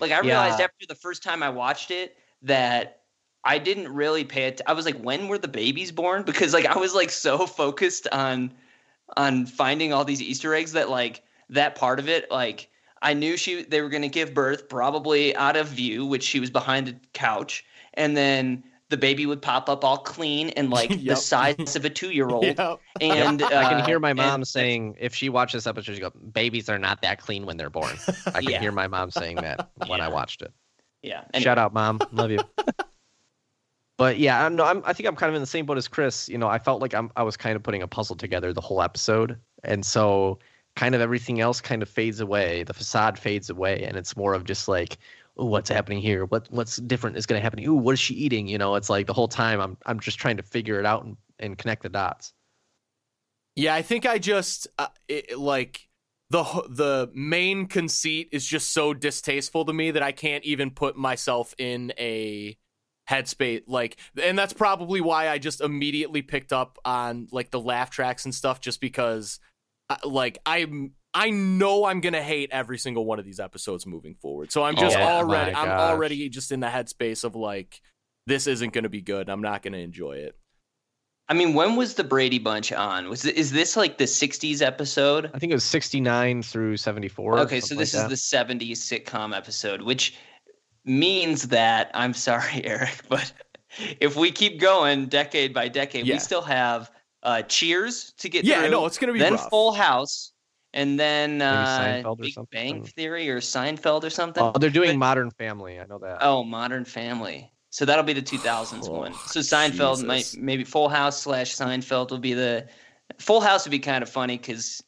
Like 0.00 0.10
I 0.12 0.18
realized 0.20 0.58
Yeah. 0.58 0.64
after 0.66 0.86
the 0.88 0.94
first 0.94 1.22
time 1.22 1.42
I 1.42 1.48
watched 1.50 1.90
it 1.90 2.16
that 2.42 3.02
I 3.44 3.58
didn't 3.58 3.88
really 3.92 4.24
pay 4.24 4.44
it. 4.44 4.60
I 4.66 4.72
was 4.72 4.86
like, 4.86 4.98
when 5.00 5.28
were 5.28 5.38
the 5.38 5.48
babies 5.48 5.92
born? 5.92 6.22
Because 6.26 6.52
like 6.54 6.66
I 6.66 6.78
was 6.78 6.94
like 6.94 7.10
so 7.10 7.46
focused 7.46 8.08
on 8.12 8.52
on 9.16 9.46
finding 9.46 9.92
all 9.92 10.04
these 10.04 10.22
Easter 10.22 10.54
eggs 10.54 10.72
that 10.72 10.88
like 10.90 11.22
that 11.50 11.74
part 11.74 11.98
of 11.98 12.08
it 12.08 12.30
like 12.30 12.70
I 13.02 13.12
knew 13.12 13.36
she 13.36 13.62
they 13.64 13.82
were 13.82 13.90
going 13.90 14.02
to 14.02 14.08
give 14.08 14.32
birth 14.32 14.68
probably 14.68 15.36
out 15.36 15.56
of 15.56 15.68
view, 15.68 16.06
which 16.06 16.22
she 16.22 16.40
was 16.40 16.48
behind 16.50 16.88
a 16.88 16.94
couch, 17.12 17.64
and 17.94 18.16
then 18.16 18.64
the 18.88 18.96
baby 18.96 19.26
would 19.26 19.42
pop 19.42 19.68
up 19.68 19.84
all 19.84 19.98
clean 19.98 20.48
and 20.50 20.70
like 20.70 20.88
the 21.04 21.14
size 21.16 21.76
of 21.76 21.84
a 21.84 21.90
two 21.90 22.10
year 22.12 22.28
old. 22.28 22.44
Yeah. 22.56 22.76
And 23.00 23.42
I 23.42 23.68
can 23.68 23.80
uh, 23.80 23.86
hear 23.86 23.98
my 23.98 24.12
mom 24.14 24.36
and- 24.36 24.48
saying 24.48 24.96
if 24.98 25.14
she 25.14 25.28
watched 25.28 25.52
this 25.52 25.66
episode, 25.66 25.94
she 25.96 26.00
go, 26.00 26.10
"Babies 26.32 26.68
are 26.70 26.78
not 26.78 27.02
that 27.02 27.20
clean 27.20 27.44
when 27.44 27.56
they're 27.58 27.68
born." 27.70 27.94
I 28.26 28.40
can 28.40 28.44
Yeah. 28.50 28.60
hear 28.60 28.72
my 28.72 28.86
mom 28.86 29.10
saying 29.10 29.36
that 29.36 29.68
when 29.88 30.00
I 30.00 30.08
watched 30.08 30.40
it. 30.40 30.52
yeah. 31.02 31.24
Shout 31.38 31.58
out, 31.58 31.74
mom, 31.74 32.00
love 32.12 32.30
you. 32.30 32.38
But 33.96 34.18
yeah, 34.18 34.44
I'm, 34.44 34.60
I'm, 34.60 34.82
I 34.84 34.92
think 34.92 35.08
I'm 35.08 35.16
kind 35.16 35.30
of 35.30 35.36
in 35.36 35.42
the 35.42 35.46
same 35.46 35.66
boat 35.66 35.78
as 35.78 35.88
Chris. 35.88 36.28
You 36.28 36.38
know, 36.38 36.48
I 36.48 36.58
felt 36.58 36.82
like 36.82 36.94
I'm, 36.94 37.10
I 37.16 37.22
was 37.22 37.36
kind 37.36 37.56
of 37.56 37.62
putting 37.62 37.82
a 37.82 37.88
puzzle 37.88 38.16
together 38.16 38.52
the 38.52 38.60
whole 38.60 38.82
episode, 38.82 39.38
and 39.62 39.84
so 39.84 40.38
kind 40.76 40.94
of 40.94 41.00
everything 41.00 41.40
else 41.40 41.60
kind 41.60 41.82
of 41.82 41.88
fades 41.88 42.20
away. 42.20 42.64
The 42.64 42.74
facade 42.74 43.18
fades 43.18 43.50
away, 43.50 43.84
and 43.84 43.96
it's 43.96 44.16
more 44.16 44.34
of 44.34 44.44
just 44.44 44.66
like, 44.68 44.98
what's 45.34 45.68
happening 45.70 46.00
here? 46.00 46.24
What 46.26 46.48
what's 46.50 46.76
different 46.76 47.16
is 47.16 47.26
going 47.26 47.38
to 47.38 47.42
happen? 47.42 47.64
Ooh, 47.64 47.74
what 47.74 47.92
is 47.92 48.00
she 48.00 48.14
eating? 48.14 48.48
You 48.48 48.58
know, 48.58 48.74
it's 48.74 48.90
like 48.90 49.06
the 49.06 49.12
whole 49.12 49.28
time 49.28 49.60
I'm 49.60 49.76
I'm 49.86 50.00
just 50.00 50.18
trying 50.18 50.36
to 50.38 50.42
figure 50.42 50.80
it 50.80 50.86
out 50.86 51.04
and, 51.04 51.16
and 51.38 51.58
connect 51.58 51.82
the 51.82 51.88
dots. 51.88 52.32
Yeah, 53.56 53.74
I 53.74 53.82
think 53.82 54.06
I 54.06 54.18
just 54.18 54.66
uh, 54.78 54.88
it, 55.06 55.38
like 55.38 55.88
the 56.30 56.42
the 56.68 57.10
main 57.14 57.66
conceit 57.66 58.28
is 58.32 58.44
just 58.46 58.72
so 58.72 58.94
distasteful 58.94 59.64
to 59.64 59.72
me 59.72 59.92
that 59.92 60.02
I 60.02 60.12
can't 60.12 60.44
even 60.44 60.70
put 60.70 60.96
myself 60.96 61.54
in 61.58 61.92
a 61.98 62.56
headspace 63.08 63.62
like 63.66 63.98
and 64.22 64.38
that's 64.38 64.54
probably 64.54 65.00
why 65.00 65.28
I 65.28 65.38
just 65.38 65.60
immediately 65.60 66.22
picked 66.22 66.52
up 66.52 66.78
on 66.84 67.28
like 67.30 67.50
the 67.50 67.60
laugh 67.60 67.90
tracks 67.90 68.24
and 68.24 68.34
stuff 68.34 68.60
just 68.60 68.80
because 68.80 69.40
uh, 69.90 69.96
like 70.04 70.38
I'm 70.46 70.92
I 71.12 71.30
know 71.30 71.84
I'm 71.84 72.00
going 72.00 72.14
to 72.14 72.22
hate 72.22 72.50
every 72.50 72.76
single 72.76 73.04
one 73.04 73.20
of 73.20 73.24
these 73.24 73.38
episodes 73.38 73.86
moving 73.86 74.16
forward. 74.16 74.50
So 74.50 74.64
I'm 74.64 74.74
just 74.74 74.96
Oh, 74.96 75.02
already 75.02 75.54
I'm 75.54 75.68
already 75.68 76.28
just 76.28 76.50
in 76.50 76.60
the 76.60 76.66
headspace 76.66 77.22
of 77.24 77.36
like 77.36 77.80
this 78.26 78.46
isn't 78.46 78.72
going 78.72 78.84
to 78.84 78.88
be 78.90 79.02
good. 79.02 79.28
I'm 79.28 79.42
not 79.42 79.62
going 79.62 79.74
to 79.74 79.78
enjoy 79.78 80.12
it. 80.14 80.36
I 81.28 81.34
mean, 81.34 81.54
when 81.54 81.76
was 81.76 81.94
the 81.94 82.04
Brady 82.04 82.38
Bunch 82.38 82.72
on? 82.72 83.08
Was 83.08 83.24
is 83.24 83.50
this 83.50 83.76
like 83.76 83.96
the 83.96 84.04
'60s 84.04 84.60
episode? 84.60 85.30
I 85.32 85.38
think 85.38 85.52
it 85.52 85.56
was 85.56 85.64
69 85.64 86.42
through 86.42 86.76
74. 86.76 87.38
Okay, 87.40 87.60
so 87.60 87.74
this 87.74 87.94
like 87.94 88.10
is 88.12 88.28
the 88.28 88.36
'70s 88.36 88.72
sitcom 88.72 89.34
episode, 89.34 89.80
which 89.82 90.16
means 90.84 91.48
that 91.48 91.90
I'm 91.94 92.14
sorry, 92.14 92.64
Erik, 92.64 93.00
but 93.08 93.32
if 94.00 94.16
we 94.16 94.30
keep 94.30 94.60
going 94.60 95.06
decade 95.06 95.52
by 95.54 95.68
decade, 95.68 96.06
Yeah. 96.06 96.14
we 96.14 96.18
still 96.20 96.42
have 96.42 96.90
uh, 97.22 97.42
Cheers 97.42 98.12
to 98.18 98.28
get 98.28 98.44
Yeah, 98.44 98.60
through. 98.62 98.70
no, 98.70 98.86
it's 98.86 98.98
going 98.98 99.08
to 99.08 99.12
be 99.14 99.18
then 99.18 99.32
rough. 99.34 99.48
Full 99.50 99.72
House, 99.72 100.32
and 100.74 101.00
then 101.00 101.40
uh, 101.42 101.78
Seinfeld 101.80 102.04
or 102.06 102.16
Big 102.16 102.32
something? 102.34 102.72
Bang 102.80 102.84
Theory 102.84 103.30
or 103.30 103.40
Seinfeld 103.40 104.04
or 104.04 104.10
something. 104.10 104.42
Oh, 104.42 104.52
they're 104.58 104.68
doing 104.70 104.90
But- 104.90 104.98
Modern 104.98 105.30
Family. 105.32 105.80
I 105.80 105.86
know 105.86 105.98
that. 105.98 106.18
Oh, 106.20 106.44
Modern 106.44 106.84
Family. 106.84 107.50
So 107.70 107.84
that'll 107.84 108.04
be 108.04 108.12
the 108.12 108.22
2000s 108.22 108.88
Oh, 108.88 108.92
one. 108.92 109.14
So 109.26 109.40
Seinfeld 109.40 110.02
Jesus. 110.02 110.04
might 110.04 110.36
maybe 110.38 110.62
Full 110.64 110.88
House 110.88 111.20
slash 111.22 111.56
Seinfeld 111.56 112.10
will 112.10 112.18
be 112.18 112.32
the 112.34 112.68
Full 113.18 113.40
House 113.40 113.64
would 113.64 113.70
be 113.72 113.78
kind 113.80 114.02
of 114.02 114.08
funny 114.08 114.36
because 114.38 114.80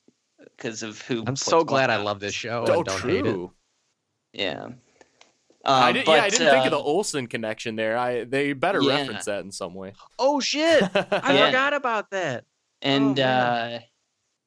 because 0.57 0.83
of 0.85 1.01
who. 1.03 1.25
I'm 1.27 1.35
so 1.37 1.65
glad 1.65 1.91
I 1.91 1.97
love 1.97 2.21
this 2.21 2.35
show. 2.35 2.65
oh, 2.69 2.73
and 2.75 2.85
don't 2.85 3.01
hate 3.03 3.27
it. 3.27 3.49
Yeah. 4.35 4.69
Um, 5.67 5.83
I 5.83 5.93
did, 5.93 6.07
yeah, 6.07 6.13
I 6.13 6.21
but, 6.21 6.31
didn't 6.31 6.51
think 6.53 6.65
of 6.67 6.71
the 6.71 6.79
uh, 6.79 6.83
Olsen 6.83 7.27
connection 7.27 7.75
there. 7.77 7.99
I 7.99 8.25
they 8.25 8.53
better 8.53 8.81
Yeah. 8.81 8.99
reference 8.99 9.25
that 9.25 9.41
in 9.45 9.51
some 9.51 9.75
way. 9.75 9.93
Oh 10.19 10.39
shit! 10.41 10.83
I 10.95 11.35
Yeah. 11.35 11.47
forgot 11.47 11.75
about 11.75 12.11
that. 12.13 12.45
And 12.83 13.19
Oh, 13.19 13.25
uh, 13.25 13.81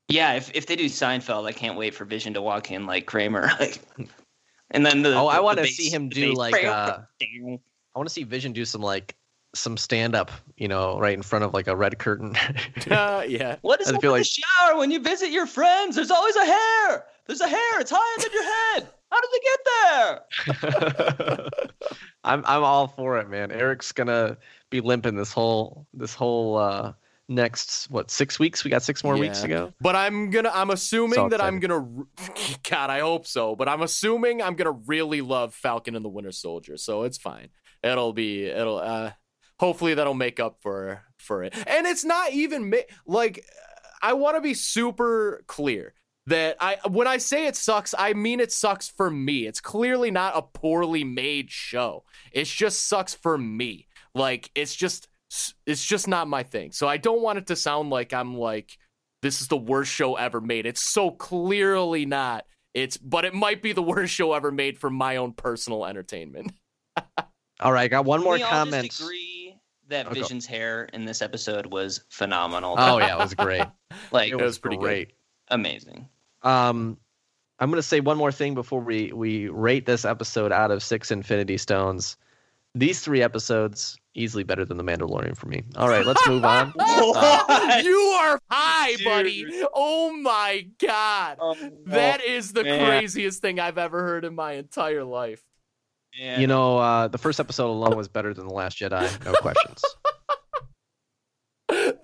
yeah, 0.07 0.33
if 0.35 0.49
if 0.55 0.65
they 0.65 0.75
do 0.77 0.85
Seinfeld, 0.85 1.45
I 1.45 1.51
can't 1.51 1.77
wait 1.77 1.93
for 1.93 2.05
Vision 2.05 2.33
to 2.35 2.41
walk 2.41 2.71
in 2.71 2.85
like 2.85 3.05
Kramer. 3.05 3.51
Like, 3.59 3.79
and 4.71 4.85
then 4.85 5.01
the 5.01 5.13
Oh, 5.15 5.27
I 5.27 5.39
wanna 5.39 5.65
see 5.67 5.89
him 5.89 6.09
do, 6.09 6.33
like, 6.33 6.63
uh, 6.63 6.99
I 7.21 7.57
want 7.97 8.07
to 8.07 8.13
see 8.13 8.23
Vision 8.23 8.53
do 8.53 8.63
some 8.65 8.81
like 8.81 9.15
some 9.55 9.75
stand 9.77 10.15
up, 10.15 10.31
you 10.57 10.67
know, 10.67 10.99
right 10.99 11.15
in 11.15 11.23
front 11.23 11.43
of 11.43 11.53
like 11.55 11.67
a 11.67 11.75
red 11.75 11.97
curtain. 11.97 12.35
Uh, 12.89 13.23
yeah. 13.27 13.55
What 13.61 13.81
is 13.81 13.91
I 13.91 13.95
up 13.95 14.01
feel 14.01 14.11
like- 14.11 14.21
the 14.21 14.25
shower 14.41 14.77
when 14.77 14.91
you 14.91 14.99
visit 14.99 15.31
your 15.31 15.47
friends? 15.47 15.95
There's 15.95 16.11
always 16.11 16.35
a 16.35 16.45
hair. 16.45 17.05
There's 17.25 17.41
a 17.41 17.47
hair. 17.47 17.79
It's 17.79 17.91
higher 17.93 18.17
than 18.21 18.31
your 18.31 18.43
head. 18.43 18.89
How 19.11 19.19
did 19.21 19.29
it 19.33 19.43
get 19.43 19.59
there? 21.25 21.49
I'm 22.23 22.43
I'm 22.45 22.63
all 22.63 22.87
for 22.87 23.17
it, 23.19 23.29
man. 23.29 23.51
Erik's 23.51 23.91
gonna 23.91 24.37
be 24.69 24.81
limping 24.81 25.15
this 25.15 25.31
whole 25.31 25.87
this 25.93 26.13
whole 26.13 26.57
uh 26.57 26.93
next 27.27 27.89
what 27.89 28.11
six 28.11 28.39
weeks? 28.39 28.63
We 28.63 28.71
got 28.71 28.83
six 28.83 29.03
more 29.03 29.17
weeks 29.17 29.37
Yeah. 29.39 29.41
to 29.43 29.47
go. 29.47 29.73
But 29.81 29.95
I'm 29.95 30.29
gonna 30.29 30.51
I'm 30.53 30.69
assuming 30.69 31.15
So 31.15 31.29
that 31.29 31.41
I'm 31.41 31.59
gonna 31.59 31.87
God, 32.69 32.89
I 32.89 32.99
hope 32.99 33.25
so. 33.25 33.55
But 33.55 33.67
I'm 33.69 33.81
assuming 33.81 34.41
I'm 34.41 34.55
gonna 34.55 34.79
really 34.85 35.21
love 35.21 35.53
Falcon 35.53 35.95
and 35.95 36.03
the 36.03 36.09
Winter 36.09 36.31
Soldier, 36.31 36.77
so 36.77 37.03
it's 37.03 37.17
fine. 37.17 37.49
It'll 37.83 38.13
be 38.13 38.45
it'll 38.45 38.77
uh 38.79 39.11
hopefully 39.59 39.93
that'll 39.93 40.13
make 40.13 40.39
up 40.39 40.57
for 40.61 41.01
for 41.17 41.43
it. 41.43 41.53
And 41.67 41.87
it's 41.87 42.03
not 42.05 42.33
even 42.33 42.69
ma- 42.69 42.77
like 43.07 43.45
I 44.01 44.13
want 44.13 44.37
to 44.37 44.41
be 44.41 44.53
super 44.53 45.43
clear 45.47 45.93
that 46.29 46.57
I 46.59 46.77
when 46.89 47.07
I 47.07 47.17
say 47.17 47.45
it 47.47 47.55
sucks, 47.55 47.93
I 47.97 48.13
mean 48.13 48.39
it 48.39 48.51
sucks 48.51 48.89
for 48.89 49.09
me. 49.11 49.45
It's 49.45 49.61
clearly 49.61 50.11
not 50.11 50.37
a 50.37 50.41
poorly 50.41 51.03
made 51.03 51.51
show. 51.51 52.03
It 52.31 52.45
just 52.45 52.87
sucks 52.87 53.13
for 53.13 53.37
me. 53.37 53.87
Like 54.15 54.49
it's 54.55 54.75
just 54.75 55.07
it's 55.67 55.85
just 55.85 56.07
not 56.07 56.27
my 56.27 56.43
thing. 56.43 56.71
So 56.71 56.87
I 56.87 56.97
don't 56.97 57.21
want 57.21 57.37
it 57.37 57.47
to 57.47 57.55
sound 57.55 57.89
like 57.89 58.13
I'm 58.13 58.35
like 58.37 58.77
this 59.21 59.41
is 59.41 59.47
the 59.47 59.57
worst 59.57 59.91
show 59.91 60.15
ever 60.15 60.39
made. 60.41 60.65
It's 60.65 60.91
so 60.93 61.11
clearly 61.11 62.05
not. 62.05 62.45
It's 62.73 62.97
but 62.97 63.25
it 63.25 63.33
might 63.33 63.61
be 63.61 63.73
the 63.73 63.83
worst 63.83 64.13
show 64.13 64.33
ever 64.33 64.51
made 64.51 64.77
for 64.77 64.89
my 64.89 65.17
own 65.17 65.33
personal 65.33 65.85
entertainment. 65.85 66.51
All 67.59 67.73
right, 67.73 67.89
got 67.91 68.05
one 68.05 68.23
more 68.23 68.35
we 68.35 68.43
all 68.43 68.49
comment. 68.49 68.85
just 68.85 69.01
agree 69.01 69.55
that 69.89 70.05
oh, 70.05 70.11
Okay. 70.11 70.21
Vision's 70.21 70.45
hair 70.45 70.85
in 70.93 71.03
this 71.03 71.21
episode 71.21 71.65
was 71.65 72.03
phenomenal. 72.09 72.75
Oh 72.77 72.99
yeah, 72.99 73.15
it 73.15 73.19
was 73.19 73.33
great. 73.45 73.63
like 74.11 74.31
It 74.31 74.35
was 74.35 74.43
was 74.43 74.59
pretty 74.59 74.77
good. 74.77 74.83
great. 74.83 75.13
amazing. 75.49 76.07
Um, 76.43 76.97
I'm 77.59 77.69
gonna 77.69 77.81
say 77.81 77.99
one 77.99 78.17
more 78.17 78.31
thing 78.31 78.53
before 78.53 78.79
we 78.81 79.11
we 79.13 79.49
rate 79.49 79.85
this 79.85 80.05
episode 80.05 80.51
out 80.51 80.71
of 80.71 80.81
six 80.81 81.11
Infinity 81.11 81.57
Stones. 81.57 82.15
These 82.75 83.01
three 83.01 83.21
episodes 83.23 83.97
easily 84.13 84.43
better 84.43 84.63
than 84.63 84.77
the 84.77 84.83
Mandalorian 84.83 85.35
for 85.35 85.47
me. 85.47 85.63
All 85.75 85.89
right, 85.89 86.05
let's 86.05 86.25
move 86.27 86.45
on. 86.45 86.71
What? 86.77 87.83
you 87.83 87.97
are 88.21 88.39
high, 88.49 88.95
buddy. 89.03 89.45
Oh 89.73 90.11
my 90.13 90.67
god. 90.79 91.37
Oh, 91.41 91.55
That 91.87 92.23
is 92.23 92.53
the 92.53 92.63
man. 92.63 92.85
craziest 92.85 93.41
thing 93.41 93.59
I've 93.59 93.77
ever 93.77 94.01
heard 94.03 94.23
in 94.25 94.35
my 94.35 94.53
entire 94.53 95.03
life. 95.03 95.41
man. 96.19 96.39
You 96.41 96.47
know, 96.47 96.77
uh, 96.77 97.07
the 97.07 97.17
first 97.17 97.39
episode 97.39 97.69
alone 97.69 97.95
was 97.97 98.07
better 98.07 98.33
than 98.33 98.47
the 98.47 98.53
Last 98.53 98.77
Jedi, 98.77 99.25
no 99.25 99.33
questions. 99.33 99.81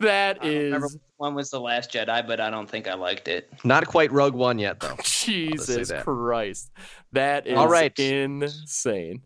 That 0.05 0.37
I 0.41 0.45
don't 0.45 0.63
remember 0.63 0.85
is 0.87 0.93
which 0.93 1.01
one 1.17 1.35
was 1.35 1.49
the 1.49 1.59
Last 1.59 1.91
Jedi, 1.91 2.25
but 2.27 2.39
I 2.39 2.49
don't 2.49 2.69
think 2.69 2.87
I 2.87 2.93
liked 2.93 3.27
it. 3.27 3.49
Not 3.63 3.87
quite 3.87 4.11
Rogue 4.11 4.35
One 4.35 4.59
yet, 4.59 4.79
though. 4.79 4.95
Jesus 5.03 5.89
that. 5.89 6.03
Christ. 6.03 6.71
That 7.11 7.47
is 7.47 7.57
All 7.57 7.67
right. 7.67 7.97
insane. 7.99 9.21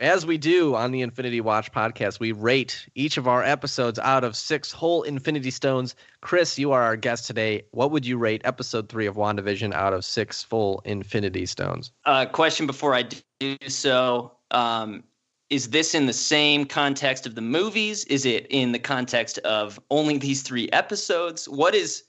As 0.00 0.24
we 0.24 0.38
do 0.38 0.74
on 0.74 0.92
the 0.92 1.02
Infinity 1.02 1.42
Watch 1.42 1.70
podcast, 1.70 2.20
we 2.20 2.32
rate 2.32 2.88
each 2.94 3.18
of 3.18 3.28
our 3.28 3.44
episodes 3.44 3.98
out 3.98 4.24
of 4.24 4.34
six 4.34 4.72
whole 4.72 5.02
Infinity 5.02 5.50
Stones. 5.50 5.94
Chris, 6.22 6.58
you 6.58 6.72
are 6.72 6.82
our 6.82 6.96
guest 6.96 7.26
today. 7.26 7.64
What 7.72 7.90
would 7.90 8.06
you 8.06 8.16
rate 8.16 8.40
episode 8.46 8.88
three 8.88 9.04
of 9.04 9.16
WandaVision 9.16 9.74
out 9.74 9.92
of 9.92 10.06
six 10.06 10.42
full 10.42 10.80
Infinity 10.86 11.44
Stones? 11.44 11.92
Uh, 12.06 12.24
question 12.24 12.66
before 12.66 12.94
I 12.94 13.04
do 13.40 13.56
so: 13.68 14.32
um, 14.50 15.04
Is 15.50 15.70
this 15.70 15.96
in 15.96 16.06
the 16.06 16.12
same 16.12 16.64
context 16.64 17.26
of 17.26 17.34
the 17.34 17.40
movies? 17.40 18.04
Is 18.04 18.24
it 18.24 18.46
in 18.50 18.70
the 18.70 18.78
context 18.78 19.38
of 19.38 19.80
only 19.90 20.16
these 20.16 20.42
three 20.42 20.68
episodes? 20.72 21.48
What 21.48 21.74
is 21.74 22.04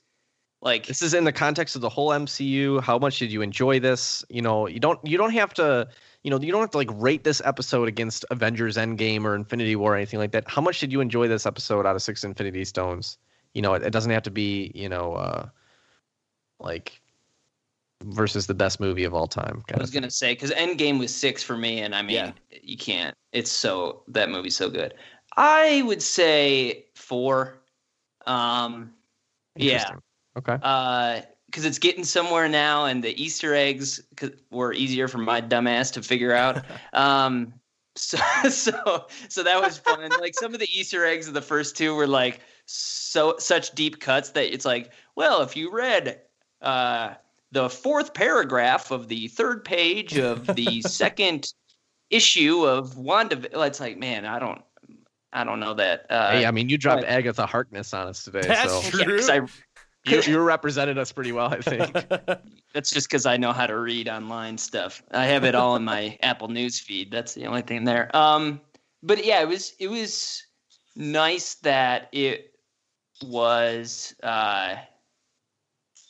like? 0.60 0.86
This 0.86 1.02
is 1.02 1.12
in 1.12 1.24
the 1.24 1.32
context 1.32 1.74
of 1.74 1.82
the 1.82 1.88
whole 1.88 2.10
MCU. 2.10 2.80
How 2.80 2.98
much 3.00 3.18
did 3.18 3.32
you 3.32 3.42
enjoy 3.42 3.80
this? 3.80 4.24
You 4.28 4.42
know, 4.42 4.68
you 4.68 4.78
don't 4.78 5.00
you 5.04 5.18
don't 5.18 5.32
have 5.32 5.52
to 5.54 5.88
you 6.22 6.30
know 6.30 6.38
you 6.38 6.52
don't 6.52 6.60
have 6.60 6.70
to 6.70 6.78
like 6.78 6.90
rate 6.92 7.24
this 7.24 7.42
episode 7.44 7.88
against 7.88 8.24
Avengers 8.30 8.76
Endgame 8.76 9.24
or 9.24 9.34
Infinity 9.34 9.74
War 9.74 9.94
or 9.94 9.96
anything 9.96 10.20
like 10.20 10.30
that. 10.32 10.48
How 10.48 10.62
much 10.62 10.78
did 10.78 10.92
you 10.92 11.00
enjoy 11.00 11.26
this 11.26 11.44
episode 11.44 11.84
out 11.84 11.96
of 11.96 12.02
six 12.02 12.22
Infinity 12.22 12.64
Stones? 12.64 13.18
You 13.54 13.62
know, 13.62 13.74
it, 13.74 13.82
it 13.82 13.90
doesn't 13.90 14.12
have 14.12 14.22
to 14.22 14.30
be 14.30 14.70
you 14.72 14.88
know 14.88 15.14
uh 15.14 15.48
like 16.60 17.01
versus 18.04 18.46
the 18.46 18.54
best 18.54 18.80
movie 18.80 19.04
of 19.04 19.14
all 19.14 19.26
time. 19.26 19.62
I 19.74 19.78
was 19.78 19.90
gonna 19.90 20.10
say 20.10 20.32
because 20.32 20.50
Endgame 20.52 20.98
was 20.98 21.14
six 21.14 21.42
for 21.42 21.56
me, 21.56 21.80
and 21.80 21.94
I 21.94 22.02
mean, 22.02 22.16
Yeah. 22.16 22.32
you 22.62 22.76
can't. 22.76 23.14
It's 23.32 23.50
so 23.50 24.02
that 24.08 24.30
movie's 24.30 24.56
so 24.56 24.68
good. 24.70 24.94
I 25.36 25.82
would 25.82 26.02
say 26.02 26.86
four. 26.94 27.62
Um, 28.26 28.92
yeah. 29.56 29.90
Okay. 30.36 30.56
uh 30.62 31.20
because 31.46 31.66
it's 31.66 31.78
getting 31.78 32.04
somewhere 32.04 32.48
now 32.48 32.86
and 32.86 33.04
the 33.04 33.22
easter 33.22 33.54
eggs 33.54 34.00
were 34.50 34.72
easier 34.72 35.06
for 35.06 35.18
my 35.18 35.38
dumbass 35.38 35.92
to 35.92 36.02
figure 36.02 36.32
out 36.32 36.64
um 36.94 37.52
so 37.94 38.16
so 38.48 39.06
so 39.28 39.42
that 39.42 39.60
was 39.60 39.76
fun 39.76 40.08
like 40.20 40.34
some 40.34 40.54
of 40.54 40.60
the 40.60 40.68
easter 40.72 41.04
eggs 41.04 41.28
of 41.28 41.34
the 41.34 41.42
first 41.42 41.76
two 41.76 41.94
were 41.94 42.06
like 42.06 42.40
so 42.64 43.36
such 43.38 43.72
deep 43.74 44.00
cuts 44.00 44.30
that 44.30 44.50
it's 44.50 44.64
like 44.64 44.92
well 45.14 45.42
if 45.42 45.54
you 45.54 45.70
read 45.70 46.22
uh 46.62 47.12
the 47.52 47.68
fourth 47.70 48.14
paragraph 48.14 48.90
of 48.90 49.08
the 49.08 49.28
third 49.28 49.64
page 49.64 50.18
of 50.18 50.46
the 50.54 50.82
second 50.82 51.52
issue 52.10 52.66
of 52.66 52.96
wanda 52.98 53.40
it's 53.64 53.80
like 53.80 53.96
man 53.96 54.26
i 54.26 54.38
don't 54.38 54.60
i 55.32 55.44
don't 55.44 55.60
know 55.60 55.72
that 55.74 56.06
uh 56.10 56.30
hey, 56.32 56.46
I 56.46 56.50
mean, 56.50 56.68
you 56.68 56.76
dropped 56.76 57.02
right. 57.04 57.10
Agatha 57.10 57.46
Harkness 57.46 57.94
on 57.94 58.08
us 58.08 58.24
today, 58.24 58.48
That's 58.48 58.70
so 58.70 58.98
yeah, 58.98 59.06
'cause 59.06 59.30
I, 59.30 59.40
you, 60.04 60.20
you 60.22 60.40
represented 60.40 60.98
us 60.98 61.12
pretty 61.12 61.32
well, 61.32 61.46
I 61.46 61.60
think. 61.60 61.94
That's 62.74 62.90
just 62.90 63.08
because 63.08 63.24
I 63.24 63.36
know 63.36 63.52
how 63.52 63.66
to 63.66 63.78
read 63.78 64.08
online 64.08 64.58
stuff. 64.58 65.02
I 65.12 65.26
have 65.26 65.44
it 65.44 65.54
all 65.54 65.76
in 65.76 65.84
my 65.84 66.18
Apple 66.22 66.48
News 66.48 66.80
feed. 66.80 67.10
That's 67.10 67.34
the 67.34 67.46
only 67.46 67.62
thing 67.62 67.84
there. 67.84 68.14
Um, 68.16 68.60
but 69.02 69.24
yeah, 69.24 69.40
it 69.42 69.48
was 69.48 69.74
it 69.78 69.88
was 69.88 70.42
nice 70.96 71.54
that 71.56 72.08
it 72.12 72.52
was. 73.24 74.14
Uh, 74.22 74.76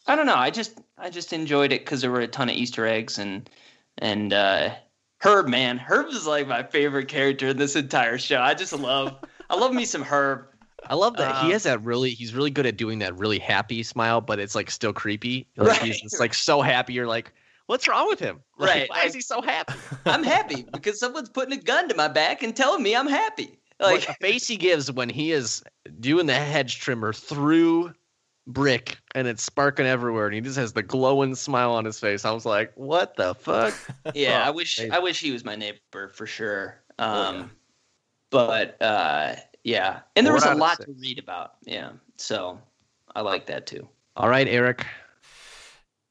I 0.06 0.16
don't 0.16 0.26
know. 0.26 0.34
I 0.36 0.50
just 0.50 0.80
I 0.98 1.10
just 1.10 1.32
enjoyed 1.32 1.72
it 1.72 1.80
because 1.84 2.00
there 2.00 2.10
were 2.10 2.20
a 2.20 2.28
ton 2.28 2.48
of 2.48 2.56
Easter 2.56 2.86
eggs 2.86 3.18
and 3.18 3.48
and 3.98 4.32
uh, 4.32 4.74
Herb. 5.20 5.48
Man, 5.48 5.78
Herb 5.78 6.08
is 6.08 6.26
like 6.26 6.48
my 6.48 6.62
favorite 6.62 7.08
character 7.08 7.48
in 7.48 7.56
this 7.56 7.76
entire 7.76 8.18
show. 8.18 8.40
I 8.40 8.54
just 8.54 8.72
love 8.72 9.16
I 9.50 9.56
love 9.56 9.72
me 9.72 9.84
some 9.84 10.02
Herb. 10.02 10.46
I 10.88 10.94
love 10.96 11.16
that 11.18 11.36
he 11.36 11.46
Um, 11.46 11.52
has 11.52 11.62
that 11.62 11.80
really. 11.84 12.10
He's 12.10 12.34
really 12.34 12.50
good 12.50 12.66
at 12.66 12.76
doing 12.76 12.98
that 12.98 13.16
really 13.16 13.38
happy 13.38 13.84
smile, 13.84 14.20
but 14.20 14.40
it's 14.40 14.56
like 14.56 14.68
still 14.70 14.92
creepy. 14.92 15.46
Like 15.56 15.80
he's 15.80 16.00
just 16.00 16.18
like 16.18 16.34
so 16.34 16.60
happy. 16.60 16.92
You're 16.94 17.06
like, 17.06 17.32
what's 17.66 17.86
wrong 17.86 18.08
with 18.08 18.18
him? 18.18 18.40
Like, 18.58 18.68
Right. 18.68 18.90
Why 18.90 19.04
is 19.04 19.14
he 19.14 19.20
so 19.20 19.40
happy? 19.40 19.74
I'm 20.06 20.24
happy 20.24 20.64
because 20.72 20.98
someone's 20.98 21.28
putting 21.28 21.56
a 21.56 21.62
gun 21.62 21.88
to 21.88 21.94
my 21.94 22.08
back 22.08 22.42
and 22.42 22.56
telling 22.56 22.82
me 22.82 22.96
I'm 22.96 23.06
happy. 23.06 23.60
Like 23.78 24.06
Like 24.08 24.18
the 24.18 24.26
face 24.26 24.48
he 24.48 24.56
gives 24.56 24.90
when 24.90 25.08
he 25.08 25.30
is 25.30 25.62
doing 26.00 26.26
the 26.26 26.34
hedge 26.34 26.80
trimmer 26.80 27.12
through 27.12 27.92
brick 28.46 28.98
and 29.14 29.28
it's 29.28 29.42
sparking 29.42 29.86
everywhere, 29.86 30.26
and 30.26 30.34
he 30.34 30.40
just 30.40 30.56
has 30.58 30.72
the 30.72 30.82
glowing 30.82 31.34
smile 31.34 31.72
on 31.72 31.84
his 31.84 31.98
face. 32.00 32.24
I 32.24 32.30
was 32.32 32.44
like, 32.44 32.72
what 32.74 33.16
the 33.16 33.34
fuck? 33.34 33.74
yeah, 34.14 34.42
Oh, 34.44 34.48
I 34.48 34.50
wish 34.50 34.78
amazing. 34.78 34.92
I 34.94 34.98
wish 34.98 35.20
he 35.20 35.30
was 35.30 35.44
my 35.44 35.56
neighbor 35.56 36.08
for 36.08 36.26
sure. 36.26 36.82
Um, 36.98 37.08
Oh, 37.08 37.38
yeah. 37.38 37.44
but 38.30 38.82
uh, 38.82 39.34
yeah, 39.64 40.00
and 40.16 40.26
there 40.26 40.32
Four 40.32 40.50
was 40.50 40.56
a 40.56 40.60
lot 40.60 40.80
to 40.80 40.92
read 40.98 41.18
about. 41.18 41.54
Yeah, 41.64 41.90
so 42.16 42.60
I 43.14 43.20
like 43.20 43.46
that 43.46 43.66
too. 43.66 43.88
All 44.16 44.28
right, 44.28 44.46
Erik, 44.48 44.84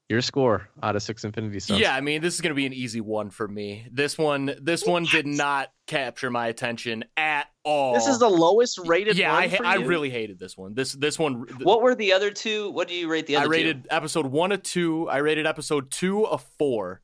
your 0.10 0.22
score 0.22 0.68
out 0.82 0.96
of 0.96 1.04
six 1.04 1.24
Infinity 1.24 1.60
Stones. 1.60 1.80
Yeah, 1.82 1.96
I 1.96 2.02
mean, 2.02 2.22
this 2.22 2.34
is 2.34 2.42
going 2.42 2.50
to 2.52 2.56
be 2.56 2.66
an 2.66 2.74
easy 2.74 3.02
one 3.02 3.30
for 3.30 3.48
me. 3.48 3.88
This 3.92 4.18
one, 4.18 4.56
this 4.62 4.86
one 4.86 5.04
did 5.06 5.28
not 5.28 5.72
capture 5.88 6.30
my 6.32 6.48
attention 6.48 7.04
at 7.18 7.48
Oh, 7.64 7.94
This 7.94 8.08
is 8.08 8.18
the 8.20 8.30
lowest 8.30 8.80
rated 8.86 9.18
yeah. 9.18 9.32
one 9.34 9.44
I, 9.66 9.74
I 9.74 9.76
really 9.76 10.10
hated 10.10 10.40
this 10.40 10.58
one. 10.58 10.74
This 10.74 10.94
this 10.94 11.20
one. 11.20 11.46
th- 11.46 11.60
What 11.62 11.82
were 11.82 11.94
the 11.94 12.14
other 12.14 12.32
two? 12.32 12.72
What 12.72 12.88
do 12.88 12.96
you 12.96 13.08
rate 13.10 13.28
the 13.28 13.36
other 13.36 13.46
I 13.46 13.50
rated 13.50 13.88
episode 13.92 14.26
one 14.26 14.52
of 14.52 14.64
two. 14.64 15.08
I 15.10 15.18
rated 15.18 15.46
episode 15.46 15.92
two 15.92 16.26
of 16.26 16.44
four. 16.58 17.02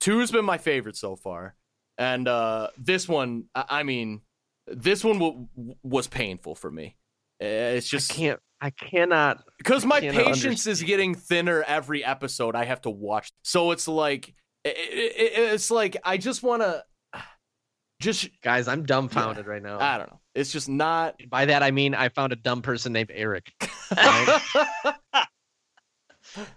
Two's 0.00 0.30
been 0.30 0.44
my 0.44 0.58
favorite 0.58 0.96
so 0.96 1.14
far, 1.14 1.54
and 1.98 2.26
uh 2.26 2.68
this 2.78 3.06
one, 3.08 3.44
I, 3.54 3.64
I 3.68 3.82
mean, 3.84 4.22
this 4.66 5.04
one 5.04 5.18
w- 5.18 5.46
was 5.82 6.06
painful 6.08 6.54
for 6.54 6.70
me. 6.70 6.96
It's 7.38 7.86
I 7.86 7.90
just 7.90 8.10
can't. 8.10 8.40
I 8.60 8.70
cannot. 8.70 9.44
because 9.58 9.86
my 9.86 10.00
cannot 10.00 10.24
patience 10.24 10.66
is 10.66 10.82
getting 10.82 11.14
thinner 11.14 11.62
every 11.66 12.04
episode. 12.04 12.54
I 12.56 12.64
have 12.64 12.80
to 12.82 12.90
watch, 12.90 13.30
so 13.44 13.70
it's 13.70 13.86
like 13.86 14.34
it, 14.64 14.76
it, 14.76 15.32
it's 15.54 15.70
like 15.70 15.96
I 16.04 16.16
just 16.16 16.42
want 16.42 16.62
to 16.62 16.82
just 18.00 18.28
Guys, 18.42 18.66
I'm 18.66 18.84
dumbfounded 18.84 19.46
right 19.46 19.62
now. 19.62 19.78
I 19.78 19.98
don't 19.98 20.10
know. 20.10 20.18
It's 20.34 20.50
just 20.52 20.68
not. 20.68 21.16
By 21.28 21.44
that 21.46 21.62
I 21.62 21.70
mean 21.70 21.94
I 21.94 22.08
found 22.08 22.32
a 22.32 22.36
dumb 22.36 22.62
person 22.62 22.92
named 22.92 23.10
Erik. 23.14 23.52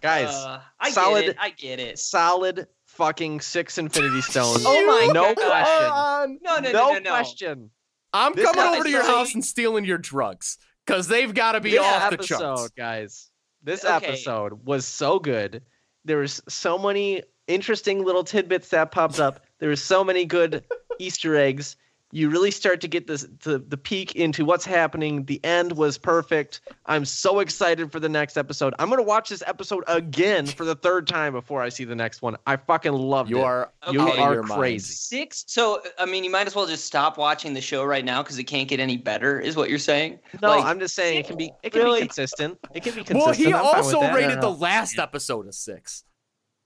Guys, 0.02 0.30
Uh, 0.30 0.62
I 0.80 0.91
solid- 0.91 1.22
get 1.22 1.30
it. 1.32 1.38
I 1.39 1.50
get 1.50 1.80
it. 1.80 1.98
solid 1.98 2.68
fucking 2.86 3.41
six 3.41 3.78
Infinity 3.80 4.22
Stones. 4.30 4.64
Oh 4.66 4.86
my 4.86 5.12
no 5.12 5.34
God. 5.34 5.38
question. 5.38 6.39
No, 6.44 6.58
no, 6.58 6.60
no, 6.60 6.72
No 6.72 6.94
no, 6.94 7.00
no. 7.00 7.10
question. 7.10 7.72
I'm 8.14 8.34
This 8.36 8.46
coming 8.46 8.62
over 8.62 8.76
to 8.76 8.80
episode- 8.82 8.89
your 8.91 9.04
house 9.04 9.34
and 9.34 9.44
stealing 9.44 9.86
your 9.86 9.98
drugs 9.98 10.60
because 10.86 11.08
they've 11.08 11.34
got 11.34 11.54
to 11.54 11.60
be 11.62 11.72
this 11.72 11.80
off 11.82 12.10
the 12.12 12.14
episode, 12.16 12.38
charts. 12.39 12.70
guys. 12.78 13.30
This 13.64 13.84
Okay. 13.84 14.06
episode 14.08 14.66
was 14.66 14.86
so 14.86 15.18
good. 15.18 15.64
There 16.06 16.18
was 16.18 16.41
so 16.48 16.78
many 16.78 17.24
interesting 17.48 18.04
little 18.04 18.24
tidbits 18.24 18.70
that 18.70 18.91
popped 18.91 19.20
up. 19.20 19.44
There 19.60 19.70
was 19.70 19.82
so 19.82 20.04
many 20.04 20.26
good 20.26 20.64
Easter 21.00 21.36
eggs. 21.36 21.76
You 22.16 22.30
really 22.30 22.52
start 22.52 22.80
to 22.82 22.88
get 22.88 23.08
this 23.08 23.26
the, 23.44 23.58
the 23.58 23.76
peek 23.76 24.16
into 24.16 24.46
what's 24.46 24.66
happening. 24.66 25.26
The 25.26 25.44
end 25.44 25.72
was 25.72 25.98
perfect. 25.98 26.62
I'm 26.86 27.06
so 27.06 27.39
excited 27.39 27.91
for 27.91 28.00
the 28.00 28.08
next 28.08 28.38
episode. 28.38 28.76
I'm 28.78 28.88
gonna 28.91 29.02
watch 29.02 29.30
this 29.30 29.41
episode 29.48 29.84
again 29.88 30.46
for 30.46 30.64
the 30.64 30.76
third 30.76 31.08
time 31.08 31.34
before 31.34 31.64
I 31.64 31.70
see 31.70 31.86
the 31.86 31.96
next 31.96 32.22
one. 32.22 32.38
I 32.46 32.58
fucking 32.58 32.91
loved 32.94 33.32
You 33.32 33.39
it. 33.39 33.44
are 33.46 33.72
You 33.91 34.02
out 34.02 34.38
of 34.38 34.46
are 34.52 34.56
crazy. 34.56 34.94
Six. 34.94 35.44
So 35.48 35.82
I 35.98 36.06
mean, 36.06 36.24
you 36.24 36.30
might 36.30 36.46
as 36.46 36.54
well 36.54 36.68
just 36.68 36.86
stop 36.86 37.18
watching 37.18 37.56
the 37.56 37.62
show 37.62 37.84
right 37.84 38.06
now 38.06 38.22
because 38.22 38.38
it 38.38 38.44
can't 38.44 38.68
get 38.70 38.80
any 38.80 38.96
better. 38.98 39.39
Is 39.39 39.56
what 39.56 39.72
you're 39.72 39.80
saying? 39.80 40.20
no, 40.39 40.50
Like, 40.50 40.66
I'm 40.66 40.80
just 40.80 40.94
saying 40.94 41.18
it 41.18 41.26
can 41.26 41.36
be 41.36 41.52
it 41.64 41.72
can 41.72 41.82
Really? 41.82 42.02
be 42.02 42.06
consistent. 42.10 42.60
It 42.76 42.84
can 42.84 42.94
be 42.94 43.04
consistent. 43.04 43.20
Well, 43.26 43.34
he 43.34 43.48
I'm 43.52 43.66
also 43.66 44.00
rated 44.14 44.39
the 44.39 44.52
last 44.52 45.00
episode 45.00 45.48
a 45.48 45.52
six. 45.52 46.04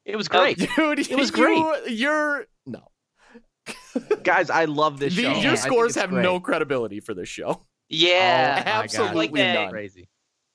It 0.03 0.17
was 0.17 0.27
great. 0.27 0.57
Dude, 0.75 0.99
It 0.99 1.15
was 1.17 1.29
you- 1.29 1.35
great. 1.37 1.63
You're 1.87 2.47
no. 2.65 2.81
Guys, 4.23 4.49
I 4.49 4.65
love 4.65 4.99
this 4.99 5.15
The- 5.15 5.23
show. 5.23 5.31
Your 5.31 5.55
think 5.55 5.57
scores 5.73 5.95
have 5.95 6.09
great. 6.11 6.23
no 6.23 6.39
credibility 6.39 6.99
for 6.99 7.13
this 7.13 7.29
show. 7.29 7.65
Yeah. 7.89 8.63
Oh 8.67 8.69
absolutely 8.69 9.17
Like 9.27 9.33
that. 9.35 9.53
none. 9.53 9.71
Crazy. 9.71 10.09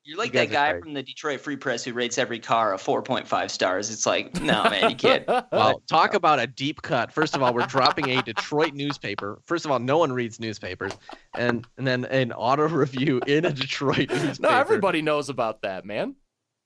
You're 0.04 0.18
like 0.18 0.32
You 0.34 0.40
that 0.40 0.50
guy 0.50 0.80
from 0.80 0.94
the 0.94 1.02
Detroit 1.04 1.40
Free 1.40 1.54
Press 1.56 1.84
who 1.84 1.92
rates 1.92 2.18
every 2.18 2.40
car 2.40 2.74
a 2.74 2.76
4.5 2.76 3.48
stars. 3.50 3.88
It's 3.88 4.04
like, 4.04 4.34
no, 4.42 4.64
man, 4.64 4.90
you 4.90 4.96
can't. 4.96 5.24
Well, 5.52 5.80
talk 5.88 6.14
about 6.14 6.40
a 6.40 6.46
deep 6.48 6.82
cut. 6.82 7.12
First 7.12 7.36
of 7.36 7.42
all, 7.42 7.54
we're 7.54 7.66
dropping 7.66 8.08
a 8.10 8.20
Detroit 8.20 8.74
newspaper. 8.74 9.38
First 9.44 9.64
of 9.64 9.70
all, 9.70 9.78
no 9.78 9.98
one 9.98 10.12
reads 10.12 10.40
newspapers, 10.40 10.92
and 11.34 11.64
and 11.78 11.86
then 11.86 12.04
an 12.06 12.32
auto 12.32 12.66
review 12.68 13.20
in 13.28 13.44
a 13.44 13.52
Detroit 13.52 14.08
newspaper. 14.10 14.34
no, 14.42 14.48
everybody 14.48 15.02
knows 15.02 15.28
about 15.28 15.62
that, 15.62 15.84
man. 15.84 16.16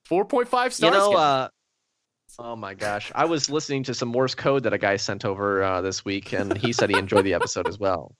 Four 0.05 0.25
point 0.25 0.47
five 0.47 0.71
You 0.71 0.75
stars. 0.89 0.93
know, 0.95 1.13
uh, 1.13 1.49
oh 2.39 2.55
my 2.55 2.73
gosh, 2.73 3.11
I 3.15 3.25
was 3.25 3.49
listening 3.49 3.83
to 3.83 3.93
some 3.93 4.09
Morse 4.09 4.35
code 4.35 4.63
that 4.63 4.73
a 4.73 4.77
guy 4.77 4.97
sent 4.97 5.25
over 5.25 5.63
uh, 5.63 5.81
this 5.81 6.05
week, 6.05 6.33
and 6.33 6.55
he 6.57 6.73
said 6.73 6.89
he 6.89 6.97
enjoyed 6.97 7.25
the 7.25 7.33
episode 7.33 7.67
as 7.67 7.79
well. 7.79 8.15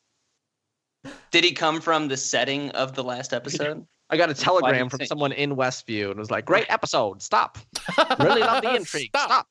Did 1.31 1.43
he 1.43 1.51
come 1.51 1.79
from 1.81 2.07
the 2.07 2.17
setting 2.17 2.69
of 2.71 2.95
the 2.95 3.03
last 3.03 3.33
episode? 3.33 3.85
I 4.09 4.17
got 4.17 4.29
a 4.29 4.33
telegram 4.33 4.89
from 4.89 4.99
think- 4.99 5.09
someone 5.09 5.33
in 5.33 5.55
Westview, 5.55 6.09
and 6.09 6.19
was 6.19 6.31
like, 6.31 6.45
"Great 6.45 6.65
episode. 6.69 7.21
Stop. 7.21 7.57
Really 8.19 8.41
love 8.41 8.63
the 8.63 8.75
intrigue. 8.75 9.09
Stop. 9.09 9.29
Stop. 9.29 9.47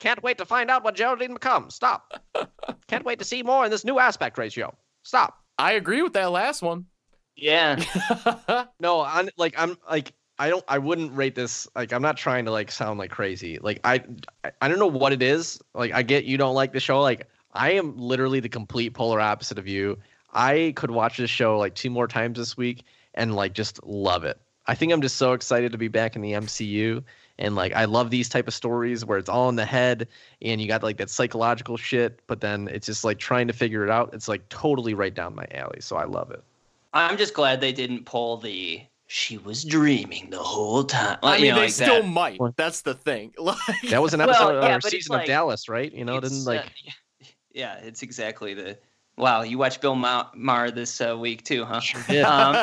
Can't 0.00 0.22
wait 0.22 0.38
to 0.38 0.44
find 0.44 0.70
out 0.70 0.84
what 0.84 0.94
Geraldine 0.94 1.32
becomes. 1.34 1.74
Stop. 1.74 2.12
Can't 2.88 3.04
wait 3.04 3.18
to 3.18 3.24
see 3.24 3.42
more 3.42 3.64
in 3.64 3.70
this 3.70 3.84
new 3.84 3.98
aspect 3.98 4.38
ratio. 4.38 4.76
Stop." 5.02 5.38
I 5.58 5.72
agree 5.72 6.02
with 6.02 6.12
that 6.12 6.30
last 6.30 6.62
one. 6.62 6.86
Yeah. 7.34 7.82
No, 8.80 9.00
I'm 9.00 9.28
like 9.36 9.54
I'm 9.58 9.76
like 9.88 10.12
I 10.38 10.50
don't 10.50 10.64
I 10.68 10.78
wouldn't 10.78 11.16
rate 11.16 11.34
this 11.34 11.66
like 11.74 11.92
I'm 11.92 12.02
not 12.02 12.16
trying 12.16 12.44
to 12.44 12.50
like 12.50 12.70
sound 12.70 12.98
like 12.98 13.10
crazy. 13.10 13.58
Like 13.58 13.80
I 13.84 14.02
I- 14.60 14.68
don't 14.68 14.78
know 14.78 14.86
what 14.86 15.12
it 15.12 15.22
is. 15.22 15.60
Like 15.74 15.92
I 15.92 16.02
get 16.02 16.24
you 16.24 16.36
don't 16.36 16.54
like 16.54 16.72
the 16.72 16.80
show. 16.80 17.00
Like 17.00 17.28
I 17.52 17.72
am 17.72 17.96
literally 17.96 18.40
the 18.40 18.48
complete 18.48 18.94
polar 18.94 19.20
opposite 19.20 19.58
of 19.58 19.66
you. 19.66 19.98
I 20.32 20.72
could 20.76 20.90
watch 20.90 21.16
this 21.16 21.30
show 21.30 21.58
like 21.58 21.74
two 21.74 21.90
more 21.90 22.06
times 22.06 22.38
this 22.38 22.56
week 22.56 22.84
and 23.14 23.34
like 23.34 23.52
just 23.54 23.82
love 23.84 24.24
it. 24.24 24.38
I 24.66 24.74
think 24.74 24.92
I'm 24.92 25.00
just 25.00 25.16
so 25.16 25.32
excited 25.32 25.72
to 25.72 25.78
be 25.78 25.88
back 25.88 26.14
in 26.14 26.22
the 26.22 26.32
MCU 26.32 27.02
and 27.38 27.56
like 27.56 27.72
I 27.74 27.86
love 27.86 28.10
these 28.10 28.28
type 28.28 28.46
of 28.46 28.54
stories 28.54 29.04
where 29.04 29.18
it's 29.18 29.28
all 29.28 29.48
in 29.48 29.56
the 29.56 29.64
head 29.64 30.08
and 30.42 30.60
you 30.60 30.68
got 30.68 30.82
like 30.82 30.98
that 30.98 31.10
psychological 31.10 31.76
shit, 31.76 32.20
but 32.26 32.40
then 32.40 32.68
it's 32.68 32.86
just 32.86 33.02
like 33.02 33.18
trying 33.18 33.46
to 33.46 33.52
figure 33.52 33.82
it 33.82 33.90
out. 33.90 34.10
It's 34.12 34.28
like 34.28 34.48
totally 34.50 34.94
right 34.94 35.14
down 35.14 35.34
my 35.34 35.46
alley. 35.52 35.80
So 35.80 35.96
I 35.96 36.04
love 36.04 36.30
it. 36.30 36.44
I'm 36.92 37.16
just 37.16 37.34
glad 37.34 37.60
they 37.60 37.72
didn't 37.72 38.04
pull 38.04 38.36
the 38.36 38.82
she 39.10 39.38
was 39.38 39.64
dreaming 39.64 40.28
the 40.28 40.38
whole 40.38 40.84
time. 40.84 41.18
I 41.22 41.36
mean, 41.36 41.46
you 41.46 41.50
know, 41.50 41.54
they 41.56 41.62
like 41.62 41.70
still 41.72 42.02
that. 42.02 42.08
might. 42.08 42.38
That's 42.56 42.82
the 42.82 42.94
thing. 42.94 43.32
Like, 43.38 43.56
That 43.88 44.02
was 44.02 44.12
an 44.12 44.20
Well, 44.20 44.28
episode 44.30 44.50
yeah, 44.62 44.76
or 44.76 44.80
but 44.80 44.84
it's 44.84 44.90
season 44.90 45.18
of 45.18 45.24
Dallas, 45.26 45.66
right? 45.68 45.90
You 45.90 46.04
know, 46.04 46.18
It's, 46.18 46.28
didn't 46.28 46.46
uh, 46.46 46.50
like 46.50 46.72
yeah, 47.52 47.76
it's 47.78 48.02
exactly 48.02 48.52
the. 48.54 48.78
Wow, 49.16 49.42
you 49.42 49.56
watched 49.56 49.80
Bill 49.80 49.94
Ma- 49.96 50.28
Maher 50.34 50.70
this 50.70 51.00
uh, 51.00 51.16
week 51.18 51.42
too, 51.42 51.64
huh? 51.64 51.80
Sure 51.80 52.02
did. 52.06 52.22
Um, 52.22 52.54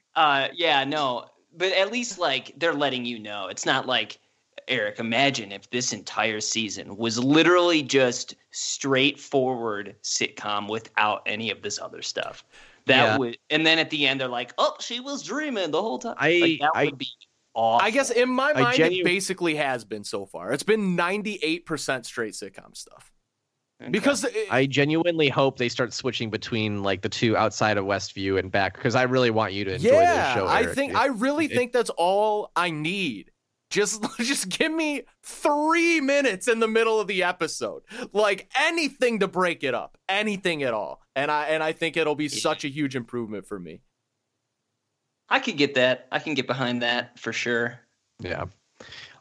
uh, 0.14 0.48
yeah, 0.54 0.84
no, 0.84 1.26
but 1.56 1.72
at 1.72 1.90
least 1.90 2.18
like 2.20 2.52
they're 2.56 2.72
letting 2.72 3.04
you 3.04 3.18
know. 3.18 3.48
It's 3.48 3.66
not 3.66 3.84
like 3.86 4.20
Erik. 4.68 5.00
Imagine 5.00 5.50
if 5.50 5.68
this 5.70 5.92
entire 5.92 6.40
season 6.40 6.96
was 6.96 7.18
literally 7.18 7.82
just 7.82 8.36
straightforward 8.52 9.96
sitcom 10.04 10.70
without 10.70 11.22
any 11.26 11.50
of 11.50 11.62
this 11.62 11.80
other 11.80 12.00
stuff. 12.00 12.44
That 12.88 12.96
Yeah. 13.04 13.16
would, 13.18 13.38
and 13.50 13.66
then 13.66 13.78
at 13.78 13.90
the 13.90 14.06
end 14.06 14.20
they're 14.20 14.28
like, 14.28 14.52
"Oh, 14.58 14.74
she 14.80 15.00
was 15.00 15.22
dreaming 15.22 15.70
the 15.70 15.80
whole 15.80 15.98
time." 15.98 16.16
I- 16.18 16.38
like, 16.38 16.60
that 16.60 16.70
I- 16.74 16.84
would 16.86 16.98
be 16.98 17.08
awful. 17.54 17.86
I 17.86 17.90
guess 17.90 18.10
in 18.10 18.28
my 18.28 18.52
mind, 18.52 18.76
genu- 18.76 19.00
it 19.00 19.04
basically 19.04 19.54
has 19.56 19.84
been 19.84 20.04
so 20.04 20.26
far. 20.26 20.52
It's 20.52 20.62
been 20.62 20.96
98% 20.96 22.04
straight 22.06 22.34
sitcom 22.34 22.76
stuff. 22.76 23.12
Okay. 23.80 23.90
Because 23.90 24.24
it- 24.24 24.48
I 24.50 24.66
genuinely 24.66 25.28
hope 25.28 25.56
they 25.56 25.68
start 25.68 25.92
switching 25.92 26.30
between 26.30 26.82
like 26.82 27.00
the 27.00 27.08
two 27.08 27.36
outside 27.36 27.78
of 27.78 27.84
Westview 27.84 28.38
and 28.38 28.50
back 28.50 28.74
because 28.74 28.96
I 28.96 29.02
really 29.04 29.30
want 29.30 29.52
you 29.52 29.64
to 29.66 29.74
enjoy 29.74 29.90
yeah, 29.90 30.34
this 30.34 30.34
show. 30.42 30.48
I 30.48 30.66
think 30.66 30.92
It- 30.92 30.98
I 30.98 31.06
really 31.06 31.44
it- 31.46 31.52
think 31.52 31.72
that's 31.72 31.90
all 31.90 32.50
I 32.56 32.70
need. 32.70 33.30
Just 33.70 34.02
just 34.18 34.48
give 34.48 34.72
me 34.72 35.02
3 35.24 36.00
minutes 36.00 36.48
in 36.48 36.58
the 36.60 36.68
middle 36.68 36.98
of 37.00 37.06
the 37.06 37.22
episode. 37.22 37.82
Like 38.12 38.48
anything 38.58 39.18
to 39.20 39.28
break 39.28 39.62
it 39.64 39.74
up. 39.74 39.98
Anything 40.08 40.62
at 40.62 40.72
all. 40.74 41.02
And 41.14 41.30
I 41.30 41.46
and 41.48 41.62
I 41.62 41.72
think 41.72 41.96
it'll 41.96 42.14
be 42.14 42.24
Yeah. 42.26 42.40
such 42.40 42.64
a 42.64 42.68
huge 42.68 42.96
improvement 42.96 43.46
for 43.46 43.58
me. 43.58 43.80
I 45.28 45.40
could 45.40 45.56
get 45.58 45.74
that. 45.74 46.08
I 46.10 46.18
can 46.18 46.34
get 46.34 46.46
behind 46.46 46.82
that 46.82 47.18
for 47.18 47.32
sure. 47.32 47.80
yeah. 48.20 48.44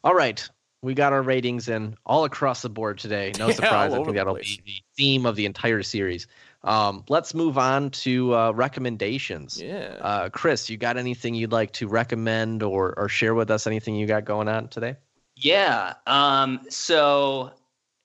All 0.04 0.14
right, 0.14 0.48
we 0.82 0.94
got 0.94 1.12
our 1.12 1.22
ratings 1.24 1.68
in 1.68 1.98
all 2.06 2.24
across 2.24 2.62
the 2.62 2.70
board 2.70 2.98
today. 3.00 3.34
No 3.38 3.48
Yeah, 3.50 3.54
surprise. 3.56 3.92
all 3.92 4.02
I 4.02 4.04
think 4.06 4.16
that'll 4.16 4.36
place. 4.36 4.58
be 4.58 4.64
the 4.66 4.82
theme 4.96 5.26
of 5.26 5.36
the 5.36 5.46
entire 5.46 5.84
series. 5.84 6.28
Um, 6.68 7.06
let's 7.08 7.34
move 7.34 7.58
on 7.58 7.92
to 7.92 8.36
uh, 8.36 8.52
recommendations. 8.52 9.62
Yeah. 9.62 9.96
Uh, 10.02 10.30
Chris, 10.30 10.70
you 10.70 10.76
got 10.76 10.98
anything 10.98 11.34
you'd 11.34 11.54
like 11.54 11.72
to 11.74 11.88
recommend 11.88 12.62
or 12.62 12.94
or 12.98 13.08
share 13.08 13.34
with 13.34 13.50
us? 13.50 13.68
Anything 13.68 13.96
you 13.96 14.06
got 14.06 14.26
going 14.26 14.50
on 14.50 14.68
today? 14.68 14.98
Yeah. 15.38 15.94
Um, 16.08 16.60
so 16.70 17.52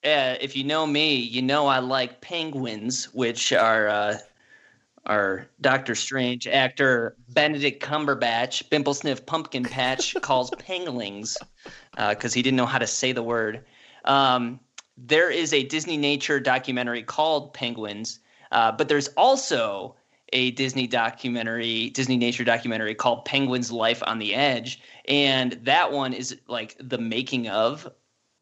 uh, 0.05 0.35
if 0.39 0.55
you 0.55 0.63
know 0.63 0.87
me, 0.87 1.15
you 1.15 1.41
know 1.41 1.67
I 1.67 1.79
like 1.79 2.21
penguins, 2.21 3.13
which 3.13 3.51
are 3.51 3.89
uh, 3.89 4.17
our 5.07 5.45
Doctor 5.59 5.93
Strange 5.93 6.47
actor 6.47 7.17
Benedict 7.29 7.83
Cumberbatch, 7.83 8.69
Bimble 8.69 8.93
Sniff 8.93 9.25
Pumpkin 9.25 9.63
Patch 9.63 10.15
calls 10.21 10.51
penglings 10.51 11.35
because 11.97 12.33
he 12.33 12.41
didn't 12.41 12.57
know 12.57 12.65
how 12.65 12.79
to 12.79 12.87
say 12.87 13.11
the 13.11 13.23
word. 13.23 13.65
Um, 14.05 14.61
there 14.97 15.29
is 15.29 15.51
a 15.53 15.63
Disney 15.63 15.97
nature 15.97 16.39
documentary 16.39 17.03
called 17.03 17.53
Penguins, 17.53 18.19
uh, 18.53 18.71
but 18.71 18.87
there's 18.87 19.09
also 19.09 19.95
a 20.31 20.51
Disney 20.51 20.87
documentary, 20.87 21.89
Disney 21.89 22.17
nature 22.17 22.43
documentary 22.43 22.95
called 22.95 23.25
Penguins 23.25 23.71
Life 23.71 24.01
on 24.05 24.19
the 24.19 24.33
Edge. 24.33 24.81
And 25.07 25.53
that 25.63 25.91
one 25.91 26.13
is 26.13 26.37
like 26.47 26.75
the 26.79 26.97
making 26.97 27.49
of 27.49 27.87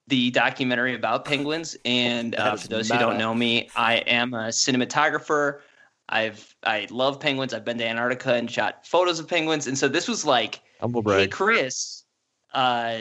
the 0.08 0.32
documentary 0.32 0.96
about 0.96 1.26
penguins. 1.26 1.76
And 1.86 2.36
uh, 2.36 2.56
for 2.56 2.68
those 2.68 2.90
who 2.90 2.98
don't 2.98 3.18
know 3.18 3.34
me, 3.34 3.70
I 3.76 3.96
am 3.98 4.34
a 4.34 4.50
cinematographer. 4.50 5.60
I've 6.10 6.56
I 6.64 6.88
love 6.90 7.20
penguins. 7.20 7.54
I've 7.54 7.66
been 7.66 7.78
to 7.78 7.88
Antarctica 7.88 8.34
and 8.34 8.52
shot 8.52 8.86
photos 8.86 9.20
of 9.20 9.28
penguins. 9.28 9.68
And 9.68 9.78
so 9.78 9.88
this 9.88 10.08
was 10.08 10.26
like 10.26 10.62
Humble 10.82 11.04
Hey. 11.04 11.28
Chris, 11.28 12.04
uh, 12.54 13.00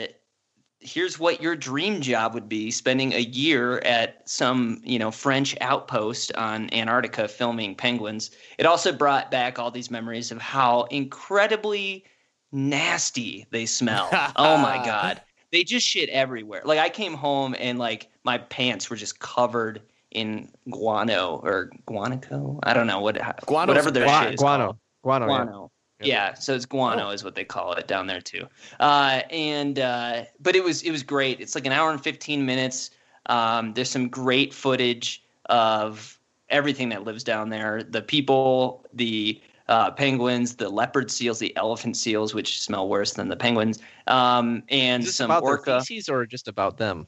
here's 0.81 1.19
what 1.19 1.41
your 1.41 1.55
dream 1.55 2.01
job 2.01 2.33
would 2.33 2.49
be 2.49 2.71
spending 2.71 3.13
a 3.13 3.19
year 3.19 3.77
at 3.79 4.27
some 4.27 4.81
you 4.83 4.97
know 4.97 5.11
french 5.11 5.55
outpost 5.61 6.33
on 6.35 6.73
antarctica 6.73 7.27
filming 7.27 7.75
penguins 7.75 8.31
it 8.57 8.65
also 8.65 8.91
brought 8.91 9.29
back 9.29 9.59
all 9.59 9.69
these 9.71 9.91
memories 9.91 10.31
of 10.31 10.41
how 10.41 10.83
incredibly 10.85 12.03
nasty 12.51 13.45
they 13.51 13.65
smell 13.65 14.09
oh 14.35 14.57
my 14.57 14.77
god 14.83 15.21
they 15.51 15.63
just 15.63 15.87
shit 15.87 16.09
everywhere 16.09 16.61
like 16.65 16.79
i 16.79 16.89
came 16.89 17.13
home 17.13 17.55
and 17.59 17.77
like 17.77 18.09
my 18.23 18.37
pants 18.37 18.89
were 18.89 18.95
just 18.95 19.19
covered 19.19 19.81
in 20.09 20.49
guano 20.69 21.39
or 21.43 21.69
guanaco 21.87 22.59
i 22.63 22.73
don't 22.73 22.87
know 22.87 22.99
what 22.99 23.15
Guano's 23.45 23.67
whatever 23.75 23.91
their 23.91 24.05
bad. 24.05 24.23
shit 24.23 24.33
is 24.33 24.39
guano. 24.39 24.65
called. 24.65 24.77
Guano. 25.03 25.27
yeah. 25.27 25.45
guano. 25.45 25.70
Yeah. 26.07 26.33
so 26.33 26.53
it's 26.55 26.65
guano 26.65 27.09
is 27.09 27.23
what 27.23 27.35
they 27.35 27.43
call 27.45 27.73
it 27.73 27.87
down 27.87 28.07
there 28.07 28.21
too. 28.21 28.47
Uh, 28.79 29.21
and 29.29 29.79
uh, 29.79 30.23
but 30.39 30.55
it 30.55 30.63
was 30.63 30.81
it 30.83 30.91
was 30.91 31.03
great. 31.03 31.39
It's 31.39 31.55
like 31.55 31.65
an 31.65 31.71
hour 31.71 31.91
and 31.91 32.01
fifteen 32.01 32.45
minutes. 32.45 32.91
Um, 33.27 33.73
there's 33.73 33.89
some 33.89 34.09
great 34.09 34.53
footage 34.53 35.23
of 35.47 36.19
everything 36.49 36.89
that 36.89 37.03
lives 37.03 37.23
down 37.23 37.49
there. 37.49 37.83
The 37.83 38.01
people, 38.01 38.85
the 38.93 39.41
uh, 39.67 39.91
penguins, 39.91 40.55
the 40.55 40.69
leopard 40.69 41.09
seals, 41.11 41.39
the 41.39 41.55
elephant 41.55 41.95
seals, 41.95 42.33
which 42.33 42.61
smell 42.61 42.89
worse 42.89 43.13
than 43.13 43.29
the 43.29 43.37
penguins, 43.37 43.79
um, 44.07 44.63
and 44.69 45.05
some 45.07 45.31
about 45.31 45.43
orca. 45.43 45.71
their 45.71 45.81
feces 45.81 46.09
or 46.09 46.25
just 46.25 46.47
about 46.47 46.77
them? 46.77 47.07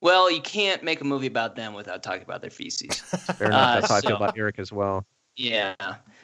Well, 0.00 0.28
you 0.30 0.40
can't 0.40 0.82
make 0.82 1.00
a 1.00 1.04
movie 1.04 1.28
about 1.28 1.54
them 1.54 1.74
without 1.74 2.02
talking 2.02 2.22
about 2.22 2.40
their 2.40 2.50
feces. 2.50 2.98
Fair 3.38 3.48
enough. 3.48 3.68
Uh, 3.68 3.74
That's 3.74 3.88
how 3.88 3.96
I 3.96 4.00
feel 4.00 4.10
so- 4.10 4.16
about 4.16 4.36
Erik 4.36 4.58
as 4.58 4.72
well. 4.72 5.04
yeah. 5.36 5.74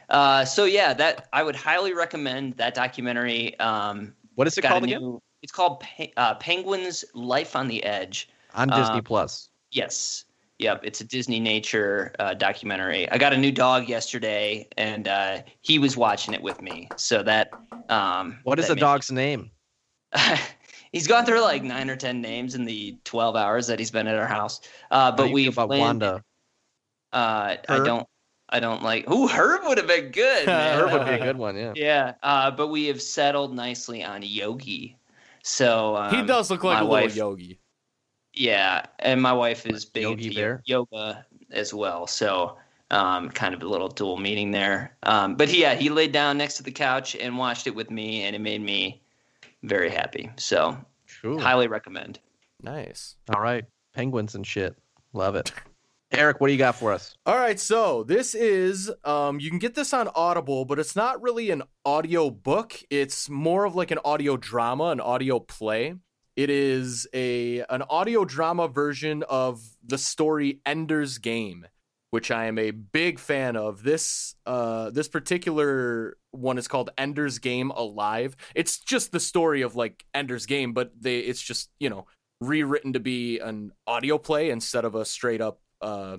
Uh, 0.09 0.45
so 0.45 0.65
yeah, 0.65 0.95
that 0.95 1.29
I 1.33 1.43
would 1.43 1.57
highly 1.57 1.93
recommend 1.93 2.55
that 2.57 2.75
documentary. 2.75 3.59
Um, 3.61 4.15
What 4.35 4.47
is 4.47 4.57
it 4.57 4.63
called 4.63 4.85
again? 4.85 5.19
It's 5.43 5.53
called 5.53 5.81
Pe- 5.81 6.13
uh, 6.17 6.35
Penguins: 6.37 7.05
Life 7.15 7.55
on 7.55 7.69
the 7.69 7.83
Edge. 7.85 8.29
On 8.55 8.69
Disney 8.69 8.99
uh, 8.99 9.03
Plus. 9.03 9.51
Yes. 9.71 10.25
Yep. 10.59 10.81
It's 10.83 11.01
a 11.01 11.05
Disney 11.05 11.39
nature 11.39 12.13
uh, 12.19 12.35
documentary. 12.35 13.09
I 13.13 13.19
got 13.19 13.33
a 13.33 13.37
new 13.37 13.53
dog 13.53 13.89
yesterday, 13.89 14.67
and 14.77 15.07
uh, 15.07 15.43
he 15.61 15.79
was 15.79 15.97
watching 15.97 16.35
it 16.35 16.43
with 16.43 16.61
me. 16.63 16.89
So 16.97 17.23
that. 17.23 17.51
Um, 17.89 18.39
What 18.43 18.59
is 18.59 18.69
that 18.69 18.75
the 18.75 18.81
dog's 18.81 19.11
name? 19.13 19.51
he's 20.93 21.07
gone 21.07 21.25
through 21.27 21.43
like 21.43 21.63
nine 21.63 21.91
or 21.91 21.97
ten 21.97 22.21
names 22.21 22.55
in 22.55 22.65
the 22.65 22.97
twelve 23.05 23.37
hours 23.37 23.67
that 23.67 23.79
he's 23.79 23.91
been 23.91 24.07
at 24.07 24.17
our 24.17 24.27
house. 24.27 24.61
Uh, 24.91 25.13
but 25.13 25.31
we've 25.31 25.53
about 25.53 25.69
landed- 25.69 25.85
Wanda. 26.07 26.25
Uh, 27.13 27.57
I 27.69 27.79
don't. 27.85 28.07
I 28.51 28.61
don't 28.61 28.83
like. 28.83 29.09
Ooh, 29.11 29.27
Herb 29.29 29.61
would 29.65 29.79
have 29.79 29.87
been 29.87 30.11
good. 30.11 30.47
man. 30.47 30.79
Herb 30.81 30.93
would 30.93 31.07
be 31.07 31.13
a 31.15 31.19
good 31.25 31.37
one. 31.39 31.57
Yeah. 31.57 31.73
Yeah, 31.77 32.15
uh, 32.23 32.51
but 32.51 32.69
we 32.69 32.87
have 32.87 33.01
settled 33.03 33.55
nicely 33.55 34.03
on 34.05 34.23
Yogi. 34.23 34.97
So 35.43 35.97
um, 35.97 36.15
he 36.15 36.23
does 36.23 36.51
look 36.51 36.65
like 36.65 36.79
my 36.79 36.81
a 36.83 36.87
wife, 36.87 37.15
little 37.15 37.31
yogi. 37.39 37.59
Yeah, 38.35 38.87
and 38.99 39.21
my 39.23 39.33
wife 39.33 39.67
is 39.67 39.85
big 39.85 40.03
Yogi 40.03 40.27
into 40.27 40.37
Bear? 40.37 40.63
yoga 40.67 41.25
as 41.51 41.73
well. 41.73 42.07
So 42.07 42.57
um, 42.91 43.31
kind 43.31 43.55
of 43.55 43.63
a 43.63 43.67
little 43.69 43.89
dual 43.89 44.17
meaning 44.19 44.51
there. 44.51 44.97
Um, 45.05 45.35
but 45.37 45.53
yeah, 45.53 45.75
he 45.75 45.89
laid 45.91 46.13
down 46.13 46.39
next 46.39 46.57
to 46.59 46.63
the 46.63 46.71
couch 46.71 47.17
and 47.17 47.37
watched 47.39 47.67
it 47.67 47.75
with 47.75 47.91
me, 47.91 48.23
and 48.23 48.35
it 48.37 48.41
made 48.41 48.61
me 48.63 49.03
very 49.63 49.91
happy. 49.91 50.31
So 50.37 50.77
Cool. 51.23 51.41
highly 51.41 51.67
recommend. 51.69 52.19
Nice. 52.63 53.17
All 53.35 53.41
right. 53.41 53.65
Penguins 53.95 54.35
and 54.35 54.47
shit. 54.47 54.77
Love 55.13 55.35
it. 55.37 55.53
Erik, 56.11 56.41
what 56.41 56.47
do 56.47 56.53
you 56.53 56.59
got 56.59 56.75
for 56.75 56.93
us? 56.93 57.15
All 57.27 57.37
right, 57.37 57.61
so 57.61 58.03
this 58.03 58.35
is 58.35 58.91
um 59.05 59.41
you 59.41 59.51
can 59.51 59.59
get 59.59 59.75
this 59.75 59.93
on 59.93 60.09
Audible, 60.15 60.65
but 60.65 60.79
it's 60.79 60.97
not 60.97 61.23
really 61.23 61.51
an 61.51 61.63
audio 61.85 62.31
book. 62.31 62.75
It's 62.91 63.29
more 63.29 63.65
of 63.65 63.75
like 63.75 63.91
an 63.91 63.99
audio 64.05 64.37
drama, 64.37 64.85
an 64.85 65.01
audio 65.01 65.39
play. 65.39 65.95
It 66.35 66.51
is 66.51 67.07
a 67.13 67.61
an 67.69 67.83
audio 67.91 68.25
drama 68.25 68.69
version 68.69 69.23
of 69.29 69.61
the 69.85 69.99
story 69.99 70.61
Ender's 70.65 71.19
Game, 71.19 71.67
which 72.11 72.31
I 72.31 72.47
am 72.47 72.59
a 72.59 72.71
big 72.71 73.19
fan 73.19 73.57
of. 73.57 73.83
This 73.83 74.35
uh 74.47 74.89
this 74.91 75.09
particular 75.09 76.17
one 76.31 76.57
is 76.57 76.69
called 76.69 76.89
Ender's 76.97 77.39
Game 77.39 77.71
Alive. 77.71 78.35
It's 78.55 78.79
just 78.79 79.13
the 79.13 79.21
story 79.21 79.61
of 79.61 79.77
like 79.77 80.05
Ender's 80.15 80.47
Game, 80.47 80.73
but 80.73 80.93
they 80.99 81.19
it's 81.19 81.43
just, 81.43 81.71
you 81.79 81.91
know, 81.91 82.07
rewritten 82.41 82.95
to 82.95 83.01
be 83.01 83.41
an 83.41 83.73
audio 83.87 84.17
play 84.17 84.49
instead 84.49 84.87
of 84.87 84.95
a 84.95 85.05
straight 85.05 85.43
up 85.43 85.61
uh 85.81 86.19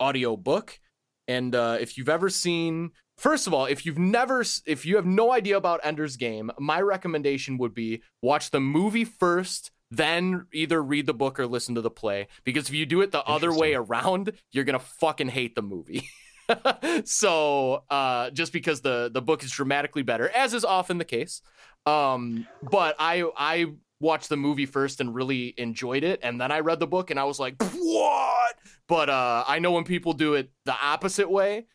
audio 0.00 0.36
book. 0.36 0.80
And 1.28 1.54
uh, 1.54 1.76
if 1.80 1.96
you've 1.96 2.08
ever 2.08 2.28
seen, 2.28 2.90
first 3.16 3.46
of 3.46 3.54
all, 3.54 3.66
if 3.66 3.86
you've 3.86 3.98
never, 3.98 4.42
if 4.66 4.84
you 4.84 4.96
have 4.96 5.06
no 5.06 5.32
idea 5.32 5.56
about 5.56 5.80
Ender's 5.84 6.16
Game, 6.16 6.50
my 6.58 6.80
recommendation 6.80 7.58
would 7.58 7.74
be 7.74 8.02
watch 8.20 8.50
the 8.50 8.58
movie 8.58 9.04
first, 9.04 9.70
then 9.92 10.46
either 10.52 10.82
read 10.82 11.06
the 11.06 11.14
book 11.14 11.38
or 11.38 11.46
listen 11.46 11.74
to 11.76 11.80
the 11.80 11.90
play. 11.90 12.26
Because 12.44 12.68
if 12.68 12.74
you 12.74 12.86
do 12.86 13.00
it 13.00 13.12
the 13.12 13.24
other 13.24 13.52
way 13.52 13.74
around, 13.74 14.32
you're 14.50 14.64
gonna 14.64 14.80
fucking 14.80 15.28
hate 15.28 15.54
the 15.54 15.62
movie. 15.62 16.08
so 17.04 17.84
uh, 17.90 18.30
just 18.30 18.52
because 18.52 18.80
the 18.80 19.10
the 19.12 19.22
book 19.22 19.44
is 19.44 19.52
dramatically 19.52 20.02
better, 20.02 20.28
as 20.30 20.54
is 20.54 20.64
often 20.64 20.98
the 20.98 21.04
case. 21.04 21.42
Um, 21.86 22.46
but 22.62 22.96
I 22.98 23.24
I 23.36 23.66
watched 24.00 24.28
the 24.28 24.36
movie 24.36 24.66
first 24.66 25.00
and 25.00 25.14
really 25.14 25.54
enjoyed 25.56 26.04
it, 26.04 26.20
and 26.22 26.40
then 26.40 26.50
I 26.50 26.60
read 26.60 26.80
the 26.80 26.86
book 26.86 27.10
and 27.10 27.20
I 27.20 27.24
was 27.24 27.38
like, 27.38 27.54
what? 27.62 28.56
But 28.88 29.08
uh, 29.10 29.44
I 29.46 29.58
know 29.58 29.72
when 29.72 29.84
people 29.84 30.12
do 30.14 30.34
it 30.34 30.50
the 30.64 30.74
opposite 30.74 31.30
way, 31.30 31.66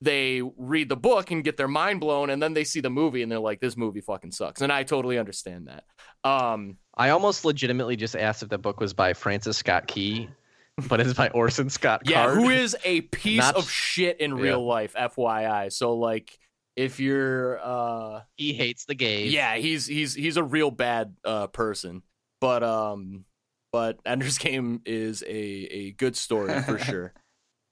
they 0.00 0.40
read 0.56 0.88
the 0.88 0.96
book 0.96 1.30
and 1.30 1.42
get 1.42 1.56
their 1.56 1.68
mind 1.68 2.00
blown, 2.00 2.30
and 2.30 2.42
then 2.42 2.54
they 2.54 2.64
see 2.64 2.80
the 2.80 2.90
movie 2.90 3.22
and 3.22 3.30
they're 3.30 3.38
like, 3.40 3.60
this 3.60 3.76
movie 3.76 4.00
fucking 4.00 4.30
sucks. 4.30 4.60
And 4.60 4.72
I 4.72 4.84
totally 4.84 5.18
understand 5.18 5.68
that. 5.68 5.84
Um, 6.28 6.78
I 6.96 7.10
almost 7.10 7.44
legitimately 7.44 7.96
just 7.96 8.16
asked 8.16 8.42
if 8.42 8.48
the 8.48 8.58
book 8.58 8.80
was 8.80 8.94
by 8.94 9.12
Francis 9.12 9.56
Scott 9.56 9.86
Key, 9.88 10.28
but 10.88 11.00
it's 11.00 11.14
by 11.14 11.28
Orson 11.30 11.68
Scott 11.68 12.02
yeah, 12.04 12.32
who 12.32 12.50
is 12.50 12.76
a 12.84 13.00
piece 13.02 13.40
Not- 13.40 13.56
of 13.56 13.68
shit 13.68 14.20
in 14.20 14.34
real 14.34 14.64
life, 14.64 14.94
FYI. 14.94 15.72
So 15.72 15.94
like, 15.94 16.38
if 16.78 17.00
you're 17.00 17.58
uh 17.62 18.20
he 18.36 18.52
hates 18.52 18.84
the 18.84 18.94
gays. 18.94 19.32
Yeah, 19.32 19.56
he's 19.56 19.86
he's 19.86 20.14
he's 20.14 20.36
a 20.36 20.44
real 20.44 20.70
bad 20.70 21.16
uh, 21.24 21.48
person. 21.48 22.02
But 22.40 22.62
um, 22.62 23.24
but 23.72 23.98
Ender's 24.06 24.38
Game 24.38 24.80
is 24.86 25.22
a 25.22 25.28
a 25.36 25.90
good 25.92 26.16
story 26.16 26.62
for 26.62 26.78
sure. 26.90 27.12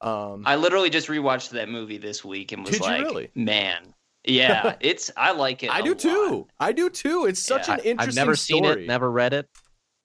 Um, 0.00 0.42
I 0.44 0.56
literally 0.56 0.90
just 0.90 1.08
rewatched 1.08 1.50
that 1.50 1.68
movie 1.68 1.98
this 1.98 2.24
week 2.24 2.52
and 2.52 2.62
was 2.64 2.72
Did 2.72 2.80
you 2.80 2.86
like, 2.86 3.02
really? 3.02 3.30
man, 3.34 3.94
yeah, 4.26 4.74
it's 4.80 5.10
I 5.16 5.32
like 5.32 5.62
it. 5.62 5.70
I 5.70 5.78
a 5.78 5.82
do 5.82 5.90
lot. 5.90 5.98
too. 6.00 6.46
I 6.60 6.72
do 6.72 6.90
too. 6.90 7.26
It's 7.26 7.42
such 7.42 7.68
Yeah, 7.68 7.74
an 7.74 7.80
I- 7.80 7.84
interesting. 7.84 8.08
I've 8.10 8.26
never 8.26 8.36
story. 8.36 8.60
seen 8.60 8.64
it, 8.82 8.86
never 8.88 9.10
read 9.10 9.32
it. 9.34 9.48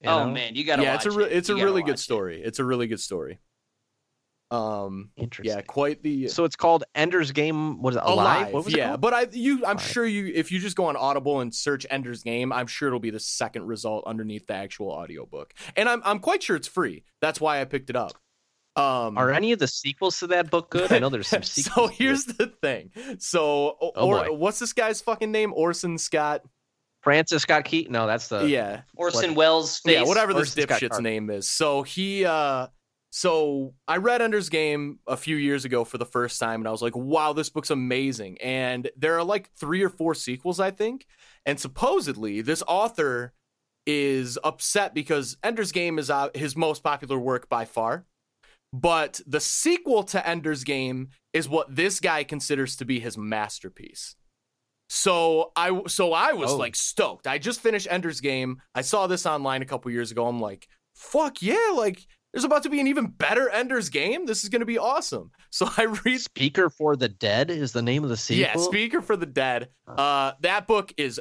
Oh 0.06 0.26
know? 0.26 0.32
man, 0.32 0.56
you 0.56 0.64
gotta 0.64 0.84
yeah, 0.84 0.94
watch 0.94 1.06
it's 1.08 1.16
a 1.16 1.18
re- 1.18 1.26
it's 1.26 1.50
a 1.50 1.54
You 1.54 1.58
gotta 1.58 1.66
really 1.66 1.82
watch 1.82 1.88
good 1.88 1.96
it. 1.96 2.00
story. 2.00 2.42
It's 2.42 2.60
a 2.60 2.64
really 2.66 2.88
good 2.88 3.00
story. 3.00 3.40
Um, 4.52 5.12
Interesting. 5.16 5.56
yeah, 5.58 5.62
quite 5.62 6.04
the 6.04 6.28
So 6.28 6.44
it's 6.44 6.58
called 6.58 6.84
Ender's 6.94 7.32
Game. 7.32 7.82
What 7.82 7.94
is 7.94 7.98
it? 7.98 8.04
Alive? 8.06 8.52
What 8.54 8.66
was 8.66 8.74
it 8.74 8.78
yeah, 8.78 8.90
called? 8.90 9.02
but 9.02 9.14
I 9.14 9.28
you 9.32 9.58
I'm 9.66 9.78
Alive. 9.78 9.82
sure 9.82 10.06
you 10.06 10.32
if 10.36 10.52
you 10.52 10.60
just 10.60 10.76
go 10.76 10.86
on 10.86 10.98
Audible 10.98 11.40
and 11.40 11.56
search 11.56 11.86
Ender's 11.90 12.22
Game, 12.22 12.52
I'm 12.52 12.68
sure 12.68 12.88
it'll 12.90 13.00
be 13.00 13.12
the 13.12 13.20
second 13.20 13.66
result 13.68 14.04
underneath 14.06 14.48
the 14.48 14.54
actual 14.56 14.90
audiobook. 14.90 15.54
And 15.78 15.88
I'm 15.88 16.02
I'm 16.04 16.20
quite 16.20 16.44
sure 16.44 16.56
it's 16.58 16.68
free. 16.68 17.06
That's 17.22 17.40
why 17.40 17.62
I 17.62 17.66
picked 17.66 17.90
it 17.90 17.96
up. 17.96 18.12
Um 18.76 19.18
Are 19.18 19.32
any 19.32 19.52
of 19.54 19.60
the 19.60 19.68
sequels 19.68 20.20
to 20.20 20.28
that 20.28 20.50
book 20.52 20.70
good? 20.70 20.92
I 20.92 21.00
know 21.00 21.08
there's 21.10 21.28
some 21.28 21.44
sequels. 21.44 21.90
so 21.92 21.96
here's 21.96 22.26
the 22.26 22.48
thing. 22.62 22.92
So 23.20 23.78
Oh, 23.82 23.92
or, 23.96 24.26
boy. 24.26 24.34
what's 24.34 24.60
this 24.60 24.74
guy's 24.74 25.02
fucking 25.02 25.32
name? 25.32 25.54
Orson 25.54 25.98
Scott. 25.98 26.42
Francis 27.04 27.42
Scott 27.44 27.64
Key. 27.66 27.88
No, 27.90 28.06
that's 28.06 28.28
the 28.28 28.46
yeah. 28.48 28.82
Orson 28.96 29.30
What- 29.32 29.38
Welles' 29.38 29.80
face. 29.80 29.96
Yeah, 29.96 30.04
whatever 30.04 30.34
this 30.34 30.50
Orson 30.58 30.64
Scott 30.64 30.82
dipshit's 30.82 31.00
name 31.00 31.30
is. 31.30 31.50
So 31.50 31.84
he 31.84 32.26
uh 32.26 32.68
so 33.12 33.74
I 33.88 33.98
read 33.98 34.22
Ender's 34.22 34.50
Game 34.50 35.00
a 35.06 35.18
few 35.18 35.36
years 35.36 35.66
ago 35.66 35.84
for 35.84 35.98
the 35.98 36.06
first 36.06 36.40
time 36.40 36.62
and 36.62 36.68
I 36.68 36.72
was 36.72 36.82
like, 36.82 36.96
"Wow, 36.96 37.34
this 37.34 37.50
book's 37.50 37.70
amazing." 37.70 38.38
And 38.42 38.90
there 38.96 39.18
are 39.18 39.24
like 39.24 39.52
3 39.60 39.84
or 39.84 39.90
4 39.90 40.16
sequels, 40.16 40.60
I 40.60 40.72
think. 40.72 41.06
And 41.46 41.60
supposedly 41.60 42.42
this 42.42 42.64
author 42.68 43.34
is 43.86 44.38
upset 44.44 44.94
because 44.94 45.38
Ender's 45.44 45.72
Game 45.72 46.00
is 46.00 46.10
uh, 46.10 46.30
his 46.34 46.56
most 46.56 46.84
popular 46.84 47.20
work 47.20 47.50
by 47.50 47.66
far. 47.66 48.06
But 48.74 49.20
the 49.28 49.42
sequel 49.42 50.04
to 50.04 50.26
Ender's 50.26 50.64
Game 50.64 51.10
is 51.34 51.50
what 51.50 51.76
this 51.76 52.00
guy 52.00 52.24
considers 52.24 52.78
to 52.78 52.86
be 52.86 53.00
his 53.02 53.18
masterpiece. 53.18 54.16
So 54.90 55.52
I 55.56 55.82
so 55.88 56.14
I 56.14 56.34
was 56.34 56.52
Oh. 56.52 56.58
like 56.58 56.76
stoked. 56.76 57.28
I 57.28 57.38
just 57.38 57.60
finished 57.62 57.88
Ender's 57.90 58.22
Game. 58.22 58.62
I 58.76 58.82
saw 58.82 59.08
this 59.08 59.26
online 59.26 59.62
a 59.62 59.66
couple 59.66 59.92
years 59.92 60.12
ago. 60.12 60.28
I'm 60.28 60.40
like, 60.40 60.68
fuck 60.96 61.42
yeah, 61.42 61.72
like 61.76 62.06
there's 62.34 62.44
about 62.46 62.64
to 62.64 62.70
be 62.70 62.80
an 62.80 62.88
even 62.88 63.08
better 63.08 63.50
Ender's 63.50 63.90
Game. 63.90 64.26
This 64.26 64.44
is 64.44 64.50
gonna 64.50 64.66
be 64.66 64.78
awesome. 64.78 65.32
So 65.54 65.68
I 65.78 65.84
read 66.06 66.22
Speaker 66.22 66.70
for 66.70 66.96
the 66.96 67.10
Dead 67.10 67.52
is 67.52 67.74
the 67.74 67.82
name 67.82 68.06
of 68.06 68.10
the 68.10 68.16
sequel. 68.16 68.42
yeah, 68.42 68.56
Speaker 68.56 69.02
for 69.02 69.18
the 69.18 69.26
Dead. 69.26 69.68
Uh, 69.86 70.32
that 70.40 70.66
book 70.66 70.94
is 70.96 71.20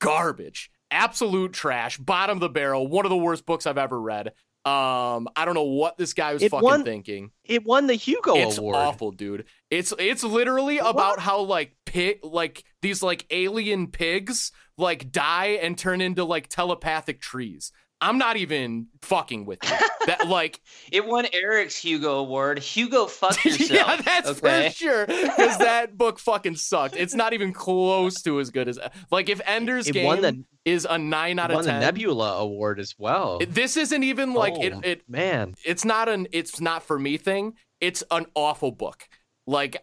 garbage, 0.00 0.70
absolute 0.90 1.52
trash, 1.52 1.98
bottom 1.98 2.36
of 2.38 2.40
the 2.40 2.48
barrel. 2.48 2.86
One 2.86 3.04
of 3.04 3.10
the 3.10 3.16
worst 3.16 3.46
books 3.46 3.66
I've 3.66 3.78
ever 3.78 4.00
read. 4.00 4.28
Um, 4.64 5.28
I 5.36 5.44
don't 5.44 5.54
know 5.54 5.62
what 5.64 5.96
this 5.96 6.12
guy 6.14 6.32
was 6.34 6.42
It 6.42 6.50
fucking 6.50 6.64
won- 6.64 6.84
thinking. 6.84 7.30
It 7.44 7.64
won 7.64 7.86
the 7.86 7.94
Hugo 7.94 8.34
it's 8.36 8.58
Award. 8.58 8.76
awful, 8.76 9.12
dude. 9.12 9.44
It's 9.70 9.94
it's 9.98 10.24
literally 10.24 10.78
What? 10.78 10.90
about 10.90 11.20
how 11.20 11.40
like 11.40 11.74
pig 11.86 12.18
like 12.22 12.64
these 12.82 13.02
like 13.02 13.24
alien 13.30 13.86
pigs 13.86 14.52
like 14.76 15.10
die 15.10 15.58
and 15.62 15.76
turn 15.78 16.00
into 16.00 16.24
like 16.24 16.48
telepathic 16.48 17.20
trees. 17.20 17.72
I'm 18.00 18.16
not 18.18 18.36
even 18.36 18.86
fucking 19.02 19.44
with 19.44 19.58
you. 19.64 19.76
That 20.06 20.28
like 20.28 20.60
It 20.92 21.04
won 21.06 21.26
Eric's 21.32 21.76
Hugo 21.76 22.18
Award. 22.20 22.60
Hugo, 22.60 23.06
fuck 23.06 23.44
yourself. 23.44 23.70
yeah, 23.70 23.96
that's 24.02 24.28
okay? 24.30 24.68
for 24.68 24.74
sure. 24.74 25.06
Because 25.06 25.58
that 25.58 25.98
book 25.98 26.18
fucking 26.20 26.54
sucked. 26.56 26.94
It's 26.96 27.14
not 27.14 27.32
even 27.32 27.52
close 27.52 28.22
to 28.22 28.38
as 28.40 28.50
good 28.50 28.68
as 28.68 28.78
like 29.10 29.28
if 29.28 29.40
Ender's 29.44 29.88
It 29.88 29.92
Game 29.92 30.06
won 30.06 30.22
the 30.22 30.44
is 30.64 30.86
a 30.88 30.96
nine 30.98 31.38
out 31.38 31.50
of 31.50 31.56
won 31.56 31.64
the 31.64 31.70
ten. 31.72 31.80
Nebula 31.80 32.38
Award 32.38 32.78
as 32.78 32.94
well. 32.98 33.38
it- 33.40 33.52
this 33.54 33.76
isn't 33.76 34.02
even 34.04 34.32
like 34.32 34.54
Oh, 34.56 34.62
it. 34.62 34.74
It 34.84 35.02
man. 35.08 35.54
it's 35.64 35.84
not 35.84 36.08
an 36.08 36.28
it's 36.32 36.60
not 36.60 36.82
for 36.84 36.98
me 36.98 37.16
thing. 37.16 37.54
It's 37.80 38.04
an 38.10 38.26
awful 38.34 38.70
book. 38.70 39.08
Like 39.46 39.76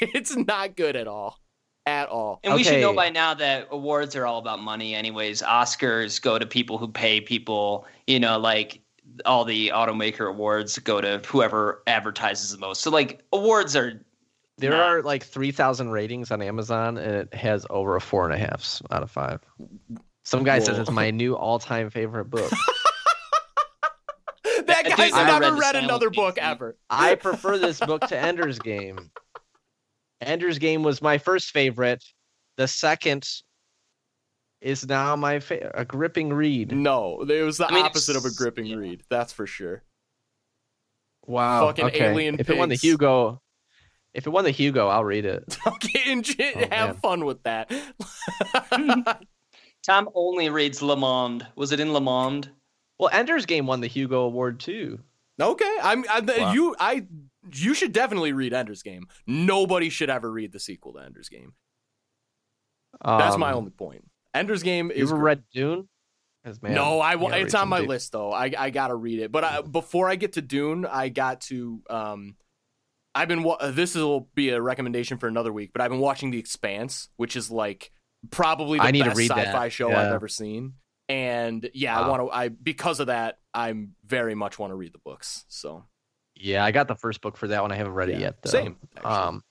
it's 0.00 0.36
not 0.36 0.76
good 0.76 0.96
at 0.96 1.06
all, 1.06 1.38
at 1.86 2.08
all. 2.08 2.40
And 2.44 2.54
we 2.54 2.64
should 2.64 2.80
know 2.80 2.94
by 2.94 3.10
now 3.10 3.34
that 3.34 3.68
awards 3.70 4.16
are 4.16 4.26
all 4.26 4.38
about 4.38 4.62
money, 4.62 4.94
anyways. 4.94 5.42
Oscars 5.42 6.20
go 6.20 6.38
to 6.38 6.46
people 6.46 6.78
who 6.78 6.88
pay 6.88 7.20
people. 7.20 7.86
You 8.06 8.20
know, 8.20 8.38
like 8.38 8.80
all 9.26 9.44
the 9.44 9.68
automaker 9.68 10.28
awards 10.28 10.78
go 10.78 11.00
to 11.00 11.20
whoever 11.26 11.82
advertises 11.86 12.50
the 12.50 12.58
most. 12.58 12.80
So, 12.80 12.90
like, 12.90 13.22
awards 13.32 13.76
are 13.76 14.00
There 14.56 14.70
Nah. 14.70 14.82
are 14.84 15.02
like 15.02 15.24
3,000 15.24 15.90
ratings 15.90 16.30
on 16.30 16.40
Amazon, 16.40 16.96
and 16.96 17.12
it 17.12 17.34
has 17.34 17.66
over 17.70 17.96
a 17.96 18.00
four 18.00 18.24
and 18.24 18.32
a 18.32 18.38
half 18.38 18.80
out 18.90 19.02
of 19.02 19.10
five. 19.10 19.40
Some 20.22 20.44
guy 20.44 20.60
says 20.60 20.78
it's 20.78 20.90
my 20.90 21.10
new 21.10 21.36
all-time 21.36 21.90
favorite 21.90 22.26
book. 22.26 22.50
that 24.66 24.84
Dude, 24.84 24.96
guy's 24.96 25.12
I 25.12 25.26
never 25.26 25.54
read 25.54 25.74
read 25.74 25.76
another 25.76 26.08
book 26.08 26.38
ever. 26.38 26.76
I 26.88 27.16
prefer 27.16 27.58
this 27.58 27.78
book 27.80 28.06
to 28.08 28.18
Ender's 28.18 28.58
Game. 28.58 29.10
Ender's 30.24 30.58
Game 30.58 30.82
was 30.82 31.00
my 31.02 31.18
first 31.18 31.50
favorite. 31.50 32.02
The 32.56 32.68
second 32.68 33.28
is 34.60 34.86
now 34.86 35.16
my 35.16 35.40
fa- 35.40 35.70
a 35.74 35.84
gripping 35.84 36.32
read. 36.32 36.72
No, 36.72 37.22
it 37.28 37.42
was 37.42 37.58
the 37.58 37.66
I 37.66 37.72
mean, 37.74 37.84
opposite 37.84 38.16
of 38.16 38.24
a 38.24 38.30
gripping 38.30 38.66
yeah. 38.66 38.76
read. 38.76 39.02
That's 39.10 39.32
for 39.32 39.46
sure. 39.46 39.82
Wow. 41.26 41.66
Fucking 41.68 41.84
okay. 41.86 42.04
alien 42.10 42.36
If 42.38 42.50
it 42.50 42.56
won 42.58 42.68
the. 42.68 42.74
Hugo, 42.76 43.40
if 44.12 44.26
it 44.26 44.30
won 44.30 44.44
the 44.44 44.50
Hugo, 44.50 44.88
I'll 44.88 45.04
read 45.04 45.24
it. 45.24 45.56
Okay, 45.66 46.12
and 46.12 46.26
Oh, 46.38 46.58
have 46.70 46.88
man. 46.90 46.94
fun 46.96 47.24
with 47.24 47.42
that. 47.44 47.70
Tom 49.82 50.08
only 50.14 50.48
reads 50.48 50.80
Le 50.82 50.96
Monde. 50.96 51.46
Was 51.56 51.72
it 51.72 51.80
in 51.80 51.92
Le 51.92 52.00
Monde? 52.00 52.48
Well, 52.98 53.10
Ender's 53.12 53.44
Game 53.46 53.66
won 53.66 53.80
the 53.80 53.86
Hugo 53.86 54.22
Award 54.22 54.60
too. 54.60 54.98
okay, 55.40 55.76
I'm 55.82 56.04
I, 56.10 56.20
the- 56.20 56.34
Wow. 56.38 56.52
you. 56.52 56.76
I 56.78 57.06
you 57.52 57.74
should 57.74 57.92
definitely 57.92 58.32
read 58.32 58.52
Ender's 58.52 58.82
Game. 58.82 59.06
Nobody 59.26 59.88
should 59.90 60.10
ever 60.10 60.30
read 60.30 60.52
the 60.52 60.60
sequel 60.60 60.92
to 60.94 61.00
Ender's 61.00 61.28
Game. 61.28 61.54
That's 63.04 63.36
my 63.36 63.50
Um, 63.50 63.58
only 63.58 63.70
point. 63.70 64.04
Ender's 64.32 64.62
Game 64.62 64.90
You 64.94 65.04
is 65.04 65.10
ever 65.10 65.20
great. 65.20 65.38
read 65.38 65.44
Dune? 65.52 65.88
man, 66.62 66.74
no, 66.74 67.00
I 67.00 67.14
you 67.14 67.28
it's 67.44 67.54
on 67.54 67.68
my 67.68 67.80
Dune. 67.80 67.88
list 67.88 68.12
though. 68.12 68.30
I 68.32 68.52
I 68.56 68.70
gotta 68.70 68.94
read 68.94 69.18
it, 69.20 69.32
but 69.32 69.44
I, 69.44 69.60
before 69.62 70.08
I 70.10 70.16
get 70.16 70.34
to 70.34 70.42
Dune, 70.42 70.84
I 70.84 71.08
got 71.08 71.40
to 71.42 71.82
um, 71.88 72.36
I've 73.14 73.28
been 73.28 73.42
wa- 73.42 73.70
this 73.70 73.94
will 73.94 74.28
be 74.34 74.50
a 74.50 74.60
recommendation 74.60 75.18
for 75.18 75.26
another 75.26 75.52
week, 75.52 75.70
but 75.72 75.80
I've 75.80 75.90
been 75.90 76.00
watching 76.00 76.30
The 76.30 76.38
Expanse, 76.38 77.08
which 77.16 77.34
is 77.36 77.50
like 77.50 77.92
probably 78.30 78.78
the 78.78 78.84
I 78.84 78.90
need 78.90 79.04
to 79.04 79.10
best 79.10 79.18
read 79.18 79.30
sci-fi 79.30 79.68
show 79.70 79.90
I've 79.90 80.12
ever 80.12 80.28
seen. 80.28 80.74
And 81.08 81.68
yeah, 81.74 81.98
I 81.98 82.08
want 82.08 82.22
to. 82.22 82.30
I 82.30 82.48
because 82.48 83.00
of 83.00 83.06
that, 83.06 83.38
I'm 83.54 83.94
very 84.04 84.34
much 84.34 84.58
want 84.58 84.70
to 84.72 84.74
read 84.74 84.92
the 84.92 84.98
books. 85.04 85.44
So 85.48 85.84
Yeah, 86.44 86.62
I 86.62 86.72
got 86.72 86.88
the 86.88 86.94
first 86.94 87.22
book 87.22 87.38
for 87.38 87.48
that 87.48 87.62
one. 87.62 87.72
I 87.72 87.76
haven't 87.76 87.94
read 87.94 88.10
it 88.10 88.20
yet. 88.20 88.42
Though. 88.42 88.50
Same. 88.50 88.76
Um, 89.02 89.42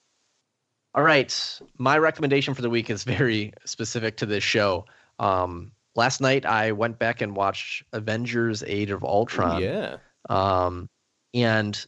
all 0.94 1.02
right, 1.02 1.60
my 1.76 1.98
recommendation 1.98 2.54
for 2.54 2.62
the 2.62 2.70
week 2.70 2.88
is 2.88 3.02
very 3.04 3.52
specific 3.64 4.18
to 4.18 4.26
this 4.26 4.44
show. 4.44 4.86
Um, 5.18 5.72
last 5.96 6.20
night 6.20 6.46
I 6.46 6.70
went 6.70 7.00
back 7.00 7.20
and 7.20 7.34
watched 7.34 7.82
Avengers: 7.92 8.62
Age 8.64 8.90
of 8.90 9.02
Ultron. 9.02 9.60
yeah. 9.60 9.96
Um, 10.30 10.88
and 11.34 11.84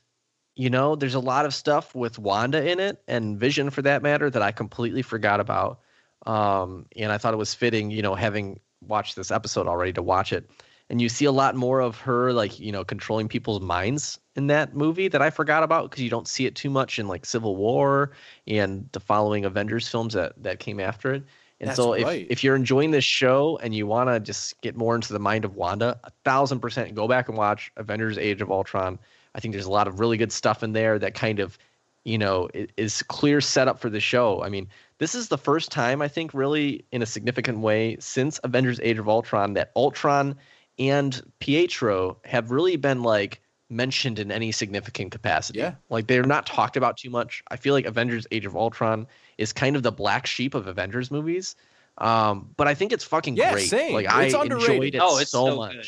you 0.57 0.70
know, 0.70 0.96
there's 0.96 1.14
a 1.14 1.20
lot 1.20 1.46
of 1.46 1.54
stuff 1.54 1.94
with 1.94 2.18
Wanda 2.18 2.68
in 2.68 2.80
it 2.80 3.00
and 3.07 3.38
Vision 3.38 3.70
for 3.70 3.82
that 3.82 4.02
matter 4.02 4.28
that 4.28 4.42
I 4.42 4.50
completely 4.50 5.02
forgot 5.02 5.38
about. 5.38 5.80
Um, 6.26 6.86
and 6.96 7.12
I 7.12 7.18
thought 7.18 7.34
it 7.34 7.36
was 7.36 7.54
fitting, 7.54 7.90
you 7.90 8.02
know, 8.02 8.14
having 8.14 8.59
watched 8.80 9.14
this 9.14 9.30
episode 9.30 9.68
already 9.68 9.92
to 9.92 10.02
watch 10.02 10.32
it. 10.32 10.50
And 10.89 11.03
you 11.03 11.09
see 11.09 11.24
a 11.24 11.32
lot 11.32 11.57
more 11.57 11.80
of 11.80 11.99
her, 11.99 12.32
like, 12.32 12.61
you 12.61 12.70
know, 12.70 12.84
controlling 12.84 13.28
people's 13.28 13.61
minds 13.61 14.20
in 14.37 14.47
that 14.49 14.76
movie 14.76 15.09
that 15.09 15.20
I 15.20 15.30
forgot 15.30 15.64
about 15.64 15.91
because 15.91 16.03
you 16.03 16.11
don't 16.11 16.28
see 16.28 16.47
it 16.47 16.55
too 16.55 16.70
much 16.70 16.99
in 16.99 17.09
like 17.09 17.26
Civil 17.26 17.57
War 17.57 18.12
and 18.47 18.89
the 18.93 19.01
following 19.01 19.45
Avengers 19.45 19.89
films 19.89 20.14
that, 20.14 20.41
that 20.43 20.61
came 20.61 20.78
after 20.78 21.14
it. 21.14 21.24
And 21.59 21.68
That's 21.68 21.76
so 21.76 21.95
if, 21.95 22.05
right. 22.05 22.26
if 22.28 22.45
you're 22.45 22.55
enjoying 22.55 22.91
this 22.91 23.05
show 23.05 23.59
and 23.62 23.74
you 23.74 23.87
want 23.87 24.11
to 24.11 24.20
just 24.20 24.61
get 24.61 24.76
more 24.76 24.95
into 24.95 25.12
the 25.12 25.18
mind 25.18 25.45
of 25.45 25.57
Wanda, 25.57 25.99
a 26.05 26.11
thousand 26.24 26.61
percent 26.61 26.95
go 26.95 27.09
back 27.09 27.28
and 27.28 27.37
watch 27.37 27.72
Avengers 27.76 28.18
Age 28.18 28.43
of 28.43 28.51
Ultron. 28.51 28.99
I 29.34 29.41
think 29.41 29.53
there's 29.53 29.66
a 29.66 29.70
lot 29.70 29.89
of 29.89 29.99
really 29.99 30.18
good 30.18 30.32
stuff 30.32 30.62
in 30.62 30.72
there 30.72 30.99
that 30.99 31.14
kind 31.14 31.41
of, 31.41 31.59
you 32.05 32.18
know, 32.18 32.49
is 32.76 33.03
clear 33.03 33.41
setup 33.41 33.80
for 33.80 33.91
the 33.91 34.01
show. 34.01 34.43
I 34.43 34.51
mean, 34.51 34.68
this 34.99 35.14
is 35.14 35.28
the 35.28 35.39
first 35.39 35.70
time 35.72 36.03
I 36.03 36.09
think 36.09 36.32
really 36.34 36.84
in 36.93 37.03
a 37.03 37.07
significant 37.07 37.59
way 37.59 37.97
since 38.01 38.39
Avengers 38.45 38.78
Age 38.82 38.99
of 38.99 39.09
Ultron 39.09 39.55
that 39.55 39.72
Ultron 39.74 40.37
and 40.78 41.20
Pietro 41.40 42.18
have 42.24 42.50
really 42.50 42.76
been 42.76 43.02
like 43.02 43.40
mentioned 43.68 44.18
in 44.18 44.30
any 44.30 44.52
significant 44.52 45.10
capacity. 45.10 45.58
Yeah. 45.58 45.74
Like 45.90 46.06
they're 46.06 46.22
not 46.22 46.46
talked 46.46 46.76
about 46.76 46.96
too 46.96 47.10
much. 47.10 47.42
I 47.50 47.56
feel 47.56 47.74
like 47.74 47.84
Avengers 47.84 48.26
Age 48.30 48.46
of 48.46 48.54
Ultron 48.56 49.06
is 49.38 49.52
kind 49.52 49.74
of 49.76 49.82
the 49.82 49.90
black 49.92 50.26
sheep 50.26 50.54
of 50.54 50.66
Avengers 50.68 51.10
movies. 51.10 51.56
Um, 51.98 52.50
but 52.56 52.68
I 52.68 52.74
think 52.74 52.92
it's 52.92 53.04
fucking 53.04 53.36
Yeah, 53.36 53.52
great. 53.52 53.68
same. 53.68 53.94
Like 53.94 54.06
I 54.12 54.24
It's 54.26 54.34
underrated. 54.34 54.70
enjoyed 54.70 54.94
it 54.94 55.00
Oh, 55.02 55.18
it's 55.18 55.30
so, 55.30 55.46
so 55.46 55.56
much. 55.56 55.72
good. 55.72 55.86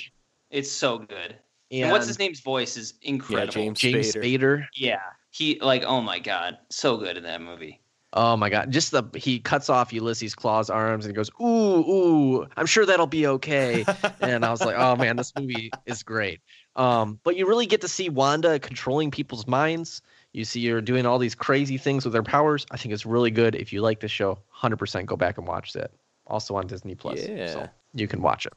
It's 0.51 0.70
so 0.72 0.99
good. 0.99 1.36
And, 1.70 1.82
And 1.82 1.93
what's 1.93 2.07
his 2.09 2.18
name's 2.18 2.41
voice 2.41 2.76
is 2.78 2.95
incredible. 3.03 3.53
James 3.53 3.78
James 3.78 4.14
Spader. 4.14 4.22
Spader. 4.22 4.66
Yeah. 4.74 5.01
He 5.30 5.61
like 5.61 5.84
oh 5.84 6.01
my 6.01 6.18
god, 6.18 6.59
so 6.70 6.97
good 6.97 7.16
in 7.18 7.22
that 7.24 7.43
movie. 7.43 7.80
Oh 8.13 8.37
my 8.37 8.49
god! 8.49 8.71
Just 8.71 8.91
the 8.91 9.03
he 9.15 9.39
cuts 9.39 9.69
off 9.69 9.93
Ulysses 9.93 10.35
Klaue's 10.35 10.71
arms 10.71 11.05
and 11.05 11.13
he 11.13 11.17
goes, 11.17 11.31
"Ooh, 11.41 11.45
ooh, 11.45 12.47
I'm 12.57 12.65
sure 12.67 12.87
that'll 12.87 13.07
be 13.07 13.27
okay." 13.27 13.85
and 14.21 14.45
I 14.45 14.51
was 14.51 14.61
like, 14.63 14.77
"Oh 14.79 14.97
man, 14.97 15.17
this 15.17 15.33
movie 15.39 15.71
is 15.85 16.03
great." 16.03 16.41
Um, 16.75 17.19
but 17.23 17.37
you 17.37 17.47
really 17.47 17.67
get 17.67 17.83
to 17.83 17.89
see 17.89 18.09
Wanda 18.09 18.59
controlling 18.61 19.11
people's 19.11 19.47
minds. 19.47 20.01
You 20.33 20.45
see 20.45 20.67
her 20.69 20.81
doing 20.81 21.05
all 21.07 21.19
these 21.19 21.35
crazy 21.35 21.77
things 21.77 22.05
with 22.05 22.15
her 22.15 22.23
powers. 22.23 22.67
I 22.71 22.77
think 22.77 22.95
it's 22.95 23.05
really 23.05 23.31
good. 23.31 23.55
If 23.55 23.73
you 23.73 23.83
like 23.83 24.01
the 24.01 24.09
show, 24.09 24.39
100% 24.63 25.05
go 25.07 25.17
back 25.17 25.39
and 25.39 25.47
watch 25.47 25.75
it. 25.75 25.93
Also 26.27 26.55
on 26.55 26.67
Disney 26.67 26.95
Plus, 26.95 27.27
Yeah. 27.27 27.47
so 27.53 27.69
you 27.95 28.07
can 28.07 28.23
watch 28.23 28.47
it. 28.47 28.53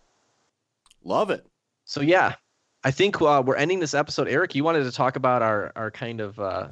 Love 1.04 1.30
it. 1.32 1.46
So 1.86 2.02
yeah, 2.02 2.36
I 2.84 2.92
think 2.92 3.22
uh, 3.22 3.42
we're 3.46 3.56
ending 3.56 3.80
this 3.80 3.94
episode. 3.94 4.28
Erik, 4.28 4.54
you 4.56 4.64
wanted 4.64 4.84
to 4.84 4.92
talk 4.92 5.16
about 5.16 5.42
our 5.42 5.72
our 5.76 5.92
kind 5.92 6.22
of 6.22 6.40
uh, 6.40 6.68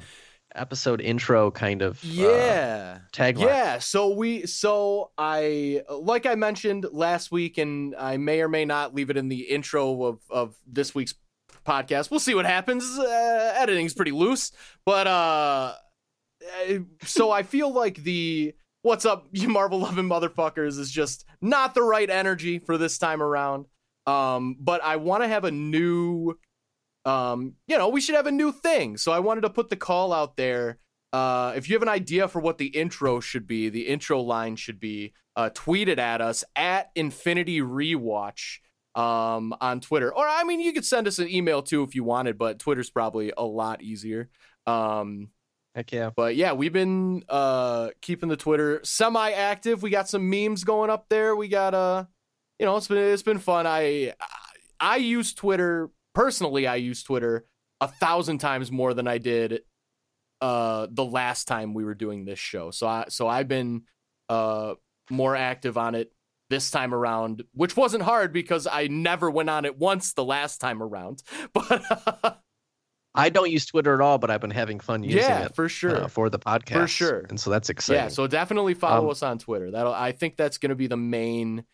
episode 0.54 1.00
intro, 1.00 1.50
kind 1.50 1.82
of 1.82 1.96
uh, 2.04 2.08
Yeah. 2.08 2.98
tagline. 3.12 3.46
Yeah, 3.46 3.78
so 3.78 4.10
we 4.14 4.46
so 4.46 5.10
I 5.18 5.82
like 5.90 6.26
I 6.26 6.34
mentioned 6.34 6.86
last 6.92 7.30
week 7.30 7.58
and 7.58 7.94
I 7.96 8.16
may 8.16 8.40
or 8.40 8.48
may 8.48 8.64
not 8.64 8.94
leave 8.94 9.10
it 9.10 9.16
in 9.16 9.28
the 9.28 9.40
intro 9.42 10.04
of 10.04 10.20
of 10.30 10.56
this 10.66 10.94
week's 10.94 11.14
podcast. 11.66 12.10
We'll 12.10 12.20
see 12.20 12.34
what 12.34 12.46
happens. 12.46 12.84
Uh, 12.98 13.54
editing's 13.56 13.94
pretty 13.94 14.12
loose, 14.12 14.52
but 14.84 15.06
uh 15.06 15.74
uh, 16.68 16.78
so 17.04 17.30
I 17.30 17.42
feel 17.42 17.70
like 17.72 17.96
the 18.02 18.54
what's 18.82 19.04
up 19.04 19.26
you 19.32 19.48
Marvel 19.48 19.78
loving 19.80 20.06
motherfuckers 20.08 20.78
is 20.78 20.90
just 20.90 21.24
not 21.42 21.74
the 21.74 21.82
right 21.82 22.08
energy 22.08 22.58
for 22.58 22.78
this 22.78 22.96
time 22.98 23.22
around. 23.22 23.66
Um 24.06 24.56
but 24.58 24.82
I 24.82 24.96
want 24.96 25.22
to 25.22 25.28
have 25.28 25.44
a 25.44 25.50
new 25.50 26.38
um 27.04 27.54
you 27.66 27.78
know, 27.78 27.88
we 27.88 28.00
should 28.00 28.14
have 28.14 28.26
a 28.26 28.32
new 28.32 28.52
thing. 28.52 28.96
So 28.96 29.12
I 29.12 29.20
wanted 29.20 29.42
to 29.42 29.50
put 29.50 29.70
the 29.70 29.76
call 29.76 30.12
out 30.12 30.36
there 30.36 30.78
uh, 31.12 31.52
if 31.56 31.68
you 31.68 31.74
have 31.74 31.82
an 31.82 31.88
idea 31.88 32.28
for 32.28 32.40
what 32.40 32.58
the 32.58 32.66
intro 32.66 33.20
should 33.20 33.46
be, 33.46 33.68
the 33.68 33.88
intro 33.88 34.20
line 34.20 34.56
should 34.56 34.78
be, 34.78 35.12
uh, 35.36 35.50
tweet 35.54 35.88
it 35.88 35.98
at 35.98 36.20
us 36.20 36.44
at 36.54 36.90
Infinity 36.94 37.60
Rewatch 37.60 38.58
um, 38.94 39.54
on 39.60 39.80
Twitter. 39.80 40.14
Or, 40.14 40.26
I 40.26 40.44
mean, 40.44 40.60
you 40.60 40.72
could 40.72 40.84
send 40.84 41.08
us 41.08 41.18
an 41.18 41.28
email 41.28 41.62
too 41.62 41.82
if 41.82 41.94
you 41.94 42.04
wanted, 42.04 42.38
but 42.38 42.58
Twitter's 42.58 42.90
probably 42.90 43.32
a 43.36 43.44
lot 43.44 43.82
easier. 43.82 44.28
Um, 44.66 45.30
Heck 45.74 45.92
yeah. 45.92 46.10
but 46.14 46.36
yeah, 46.36 46.52
we've 46.52 46.72
been 46.72 47.24
uh, 47.28 47.90
keeping 48.00 48.28
the 48.28 48.36
Twitter 48.36 48.80
semi 48.84 49.30
active. 49.30 49.82
We 49.82 49.90
got 49.90 50.08
some 50.08 50.30
memes 50.30 50.62
going 50.62 50.90
up 50.90 51.06
there. 51.08 51.34
We 51.34 51.48
got, 51.48 51.74
uh, 51.74 52.04
you 52.58 52.66
know, 52.66 52.76
it's 52.76 52.88
been, 52.88 52.98
it's 52.98 53.22
been 53.22 53.38
fun. 53.38 53.66
I, 53.66 54.14
I 54.78 54.96
use 54.96 55.34
Twitter 55.34 55.90
personally. 56.14 56.66
I 56.66 56.76
use 56.76 57.02
Twitter 57.02 57.46
a 57.80 57.88
thousand 57.88 58.38
times 58.38 58.70
more 58.70 58.94
than 58.94 59.06
I 59.08 59.18
did 59.18 59.60
uh 60.40 60.86
the 60.90 61.04
last 61.04 61.46
time 61.48 61.74
we 61.74 61.84
were 61.84 61.94
doing 61.94 62.24
this 62.24 62.38
show. 62.38 62.70
So 62.70 62.86
I 62.86 63.06
so 63.08 63.28
I've 63.28 63.48
been 63.48 63.82
uh 64.28 64.74
more 65.10 65.36
active 65.36 65.76
on 65.76 65.94
it 65.94 66.12
this 66.48 66.70
time 66.70 66.92
around, 66.94 67.44
which 67.52 67.76
wasn't 67.76 68.02
hard 68.02 68.32
because 68.32 68.66
I 68.66 68.86
never 68.88 69.30
went 69.30 69.50
on 69.50 69.64
it 69.64 69.78
once 69.78 70.14
the 70.14 70.24
last 70.24 70.58
time 70.60 70.82
around. 70.82 71.22
But 71.52 72.40
I 73.12 73.28
don't 73.28 73.50
use 73.50 73.66
Twitter 73.66 73.92
at 73.92 74.00
all, 74.00 74.18
but 74.18 74.30
I've 74.30 74.40
been 74.40 74.50
having 74.52 74.78
fun 74.78 75.02
using 75.02 75.18
yeah, 75.20 75.46
it 75.46 75.56
for 75.56 75.68
sure. 75.68 76.04
uh, 76.04 76.06
for 76.08 76.30
the 76.30 76.38
podcast. 76.38 76.72
For 76.82 76.86
sure. 76.86 77.26
And 77.28 77.40
so 77.40 77.50
that's 77.50 77.68
exciting. 77.68 78.04
Yeah, 78.04 78.08
so 78.08 78.28
definitely 78.28 78.74
follow 78.74 79.06
Um, 79.06 79.10
us 79.10 79.22
on 79.24 79.38
Twitter. 79.38 79.72
That'll 79.72 79.92
I 79.92 80.12
think 80.12 80.36
that's 80.36 80.58
going 80.58 80.70
to 80.70 80.76
be 80.76 80.86
the 80.86 80.96
main 80.96 81.64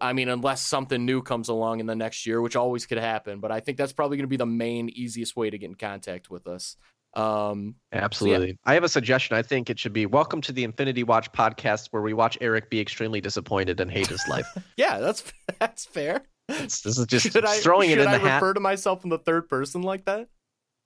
I 0.00 0.12
mean 0.12 0.28
unless 0.28 0.60
something 0.62 1.04
new 1.06 1.22
comes 1.22 1.48
along 1.48 1.80
in 1.80 1.86
the 1.86 1.96
next 1.96 2.26
year, 2.26 2.40
which 2.42 2.56
always 2.56 2.86
could 2.86 2.98
happen, 2.98 3.40
but 3.40 3.50
I 3.50 3.60
think 3.60 3.78
that's 3.78 3.92
probably 3.92 4.16
going 4.18 4.24
to 4.24 4.28
be 4.28 4.36
the 4.36 4.46
main 4.46 4.88
easiest 4.90 5.36
way 5.36 5.48
to 5.50 5.56
get 5.58 5.66
in 5.70 5.74
contact 5.74 6.30
with 6.30 6.46
us. 6.46 6.76
Um 7.14 7.74
Absolutely. 7.92 8.58
I 8.64 8.74
have 8.74 8.84
a 8.84 8.88
suggestion. 8.88 9.36
I 9.36 9.42
think 9.42 9.68
it 9.70 9.78
should 9.78 9.92
be 9.92 10.06
welcome 10.06 10.40
to 10.42 10.52
the 10.52 10.64
Infinity 10.64 11.02
Watch 11.02 11.32
podcast 11.32 11.88
where 11.90 12.02
we 12.02 12.12
watch 12.14 12.38
Erik 12.40 12.70
be 12.70 12.78
extremely 12.80 13.20
disappointed 13.20 13.80
and 13.80 13.90
hate 13.90 14.06
his 14.06 14.26
life. 14.28 14.46
yeah, 14.76 14.98
that's 14.98 15.24
that's 15.58 15.86
fair. 15.86 16.22
It's- 16.48 16.82
this 16.82 16.98
is 16.98 17.06
just 17.06 17.32
should 17.32 17.44
I, 17.44 17.56
throwing 17.58 17.90
it 17.90 17.94
should 17.94 18.02
in 18.02 18.08
I 18.08 18.18
the 18.18 18.28
hat. 18.28 18.36
refer 18.36 18.54
to 18.54 18.60
myself 18.60 19.02
in 19.04 19.10
the 19.10 19.18
third 19.18 19.48
person 19.48 19.82
like 19.82 20.04
that? 20.04 20.28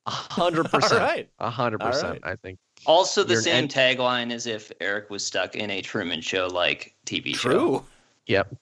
A 0.06 0.10
hundred 0.10 0.64
percent. 0.70 1.00
right. 1.00 1.28
A 1.40 1.50
hundred 1.50 1.80
percent. 1.80 2.20
I 2.22 2.36
think. 2.36 2.58
Also, 2.86 3.22
the 3.24 3.30
You're 3.34 3.38
an 3.40 3.44
same 3.44 3.64
ent- 3.64 3.72
tagline 3.74 4.30
as 4.32 4.46
if 4.46 4.70
Erik 4.80 5.08
was 5.10 5.24
stuck 5.26 5.56
in 5.56 5.70
a 5.70 5.80
Truman 5.80 6.20
Show 6.20 6.46
like 6.46 6.94
TV 7.06 7.34
show. 7.34 7.50
True. 7.50 7.84
Yep. 8.26 8.54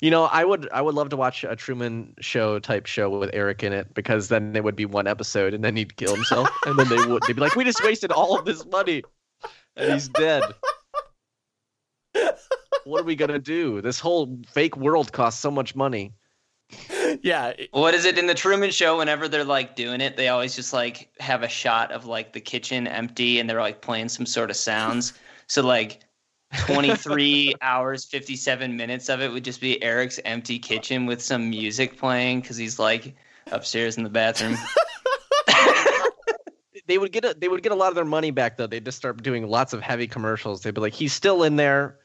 You 0.00 0.10
know, 0.10 0.24
I 0.24 0.44
would 0.44 0.68
I 0.70 0.80
would 0.82 0.94
love 0.94 1.08
to 1.10 1.16
watch 1.16 1.44
a 1.44 1.56
Truman 1.56 2.14
Show 2.20 2.58
type 2.58 2.86
show 2.86 3.10
with 3.10 3.30
Erik 3.32 3.62
in 3.62 3.72
it 3.72 3.94
because 3.94 4.28
then 4.28 4.54
it 4.56 4.64
would 4.64 4.76
be 4.76 4.86
one 4.86 5.06
episode 5.06 5.54
and 5.54 5.64
then 5.64 5.76
he'd 5.76 5.96
kill 5.96 6.14
himself 6.14 6.50
and 6.66 6.78
then 6.78 6.88
they 6.88 6.96
would 6.96 7.22
they'd 7.26 7.36
be 7.36 7.40
like, 7.40 7.56
we 7.56 7.64
just 7.64 7.82
wasted 7.82 8.12
all 8.12 8.38
of 8.38 8.44
this 8.44 8.64
money 8.66 9.02
and 9.76 9.92
he's 9.92 10.08
dead. 10.08 10.44
what 12.84 13.00
are 13.00 13.04
we 13.04 13.16
gonna 13.16 13.38
do? 13.38 13.80
This 13.80 13.98
whole 13.98 14.38
fake 14.48 14.76
world 14.76 15.12
costs 15.12 15.40
so 15.40 15.50
much 15.50 15.74
money. 15.74 16.12
Yeah, 17.22 17.52
What 17.72 17.94
is 17.94 18.04
it 18.04 18.18
in 18.18 18.26
the 18.26 18.34
Truman 18.34 18.70
Show? 18.70 18.98
Whenever 18.98 19.28
they're 19.28 19.44
like 19.44 19.76
doing 19.76 20.00
it, 20.00 20.16
they 20.16 20.28
always 20.28 20.56
just 20.56 20.72
like 20.72 21.10
have 21.20 21.42
a 21.42 21.48
shot 21.48 21.92
of 21.92 22.06
like 22.06 22.32
the 22.32 22.40
kitchen 22.40 22.86
empty, 22.86 23.38
and 23.38 23.48
they're 23.48 23.60
like 23.60 23.80
playing 23.80 24.08
some 24.08 24.26
sort 24.26 24.50
of 24.50 24.56
sounds. 24.56 25.12
So 25.46 25.62
like, 25.62 26.00
twenty 26.58 26.94
three 26.94 27.54
hours 27.62 28.04
fifty 28.04 28.36
seven 28.36 28.76
minutes 28.76 29.08
of 29.08 29.20
it 29.20 29.32
would 29.32 29.44
just 29.44 29.60
be 29.60 29.82
Erik's 29.82 30.20
empty 30.24 30.58
kitchen 30.58 31.06
with 31.06 31.22
some 31.22 31.50
music 31.50 31.98
playing 31.98 32.40
because 32.40 32.56
he's 32.56 32.78
like 32.78 33.14
upstairs 33.52 33.96
in 33.96 34.04
the 34.04 34.10
bathroom. 34.10 34.56
They 36.86 36.98
would 36.98 37.12
get 37.12 37.24
a, 37.24 37.34
they 37.34 37.48
would 37.48 37.62
get 37.62 37.72
a 37.72 37.74
lot 37.74 37.88
of 37.88 37.94
their 37.94 38.04
money 38.04 38.30
back 38.30 38.56
though. 38.56 38.66
They'd 38.66 38.84
just 38.84 38.98
start 38.98 39.22
doing 39.22 39.48
lots 39.48 39.72
of 39.72 39.80
heavy 39.80 40.06
commercials. 40.06 40.62
They'd 40.62 40.74
be 40.74 40.80
like, 40.80 40.92
he's 40.92 41.12
still 41.12 41.42
in 41.42 41.56
there. 41.56 41.98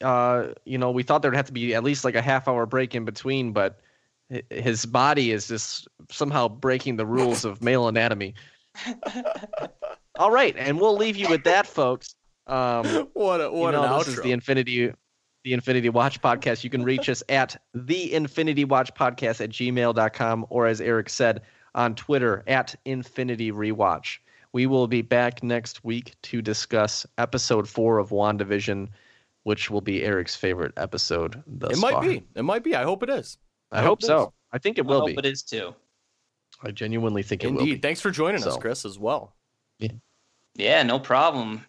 Uh, 0.00 0.48
you 0.64 0.78
know, 0.78 0.90
we 0.90 1.02
thought 1.02 1.22
there'd 1.22 1.36
have 1.36 1.46
to 1.46 1.52
be 1.52 1.74
at 1.74 1.84
least 1.84 2.04
like 2.04 2.16
a 2.16 2.22
half 2.22 2.48
hour 2.48 2.66
break 2.66 2.94
in 2.94 3.04
between, 3.04 3.52
but 3.52 3.80
his 4.50 4.84
body 4.84 5.30
is 5.30 5.46
just 5.46 5.86
somehow 6.10 6.48
breaking 6.48 6.96
the 6.96 7.06
rules 7.06 7.44
of 7.44 7.62
male 7.62 7.86
anatomy. 7.86 8.34
All 10.18 10.30
right, 10.30 10.56
and 10.58 10.80
we'll 10.80 10.96
leave 10.96 11.16
you 11.16 11.28
with 11.28 11.44
that, 11.44 11.66
folks. 11.66 12.14
Um, 12.46 12.86
what 13.14 13.40
a, 13.40 13.44
you 13.44 13.50
what 13.50 13.72
know, 13.72 13.84
an 13.84 13.98
this 13.98 14.08
outro. 14.08 14.18
is 14.18 14.22
the 14.22 14.32
Infinity 14.32 14.92
the 15.44 15.52
Infinity 15.52 15.88
Watch 15.90 16.20
podcast. 16.20 16.64
You 16.64 16.70
can 16.70 16.82
reach 16.82 17.08
us 17.08 17.22
at 17.28 17.60
the 17.72 18.12
Infinity 18.12 18.64
Watch 18.64 18.92
podcast 18.94 19.40
at 19.40 19.50
gmail.com 19.50 20.46
or 20.50 20.66
as 20.66 20.80
Erik 20.80 21.08
said 21.08 21.42
on 21.76 21.94
Twitter 21.94 22.42
at 22.48 22.74
Infinity 22.84 23.52
Rewatch. 23.52 24.18
We 24.52 24.66
will 24.66 24.88
be 24.88 25.02
back 25.02 25.42
next 25.44 25.84
week 25.84 26.14
to 26.22 26.42
discuss 26.42 27.06
episode 27.18 27.68
four 27.68 27.98
of 27.98 28.08
WandaVision, 28.08 28.88
which 29.44 29.70
will 29.70 29.80
be 29.82 30.02
Erik's 30.02 30.34
favorite 30.34 30.72
episode 30.76 31.42
thus 31.46 31.78
far. 31.78 31.78
it 31.78 31.80
might 31.80 31.92
far. 31.92 32.08
be. 32.08 32.24
It 32.34 32.42
might 32.42 32.64
be. 32.64 32.74
I 32.74 32.82
hope 32.82 33.02
it 33.04 33.10
is. 33.10 33.38
I, 33.70 33.78
I 33.78 33.82
hope 33.82 33.88
hope 33.88 34.02
so. 34.02 34.22
is. 34.22 34.28
I 34.52 34.58
think 34.58 34.78
it 34.78 34.86
I 34.86 34.88
will 34.88 35.00
hope 35.00 35.08
be. 35.08 35.14
it 35.18 35.26
is 35.26 35.42
too. 35.42 35.74
I 36.62 36.70
genuinely 36.70 37.22
think 37.22 37.44
it 37.44 37.52
will 37.52 37.60
Indeed. 37.60 37.82
Thanks 37.82 38.00
for 38.00 38.10
joining 38.10 38.42
us, 38.42 38.56
Chris, 38.56 38.84
as 38.84 38.98
well. 38.98 39.36
Yeah. 39.78 39.92
Yeah, 40.54 40.82
no 40.82 40.98
problem. 40.98 41.64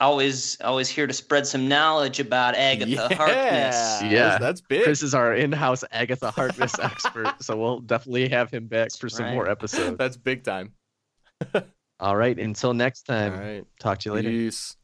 Always, 0.00 0.60
always 0.60 0.88
here 0.88 1.06
to 1.06 1.12
spread 1.12 1.46
some 1.46 1.68
knowledge 1.68 2.20
about 2.20 2.54
Agatha 2.54 3.14
Harkness. 3.14 4.02
Yeah. 4.02 4.08
that's, 4.10 4.40
that's 4.40 4.60
big. 4.60 4.84
Chris 4.84 5.02
is 5.02 5.14
our 5.14 5.34
in-house 5.34 5.84
Agatha 5.92 6.30
Harkness 6.30 6.78
expert, 6.78 7.34
so 7.40 7.56
we'll 7.56 7.80
definitely 7.80 8.28
have 8.28 8.50
him 8.50 8.66
back 8.66 8.92
for 8.92 9.08
some 9.08 9.26
Right. 9.26 9.34
more 9.34 9.48
episodes. 9.48 9.96
that's 9.98 10.16
big 10.16 10.44
time. 10.44 10.72
All 12.00 12.16
right, 12.16 12.38
until 12.38 12.74
next 12.74 13.02
time. 13.02 13.38
right. 13.38 13.64
Talk 13.80 13.98
to 14.00 14.08
you 14.10 14.14
later. 14.14 14.28
Peace. 14.30 14.76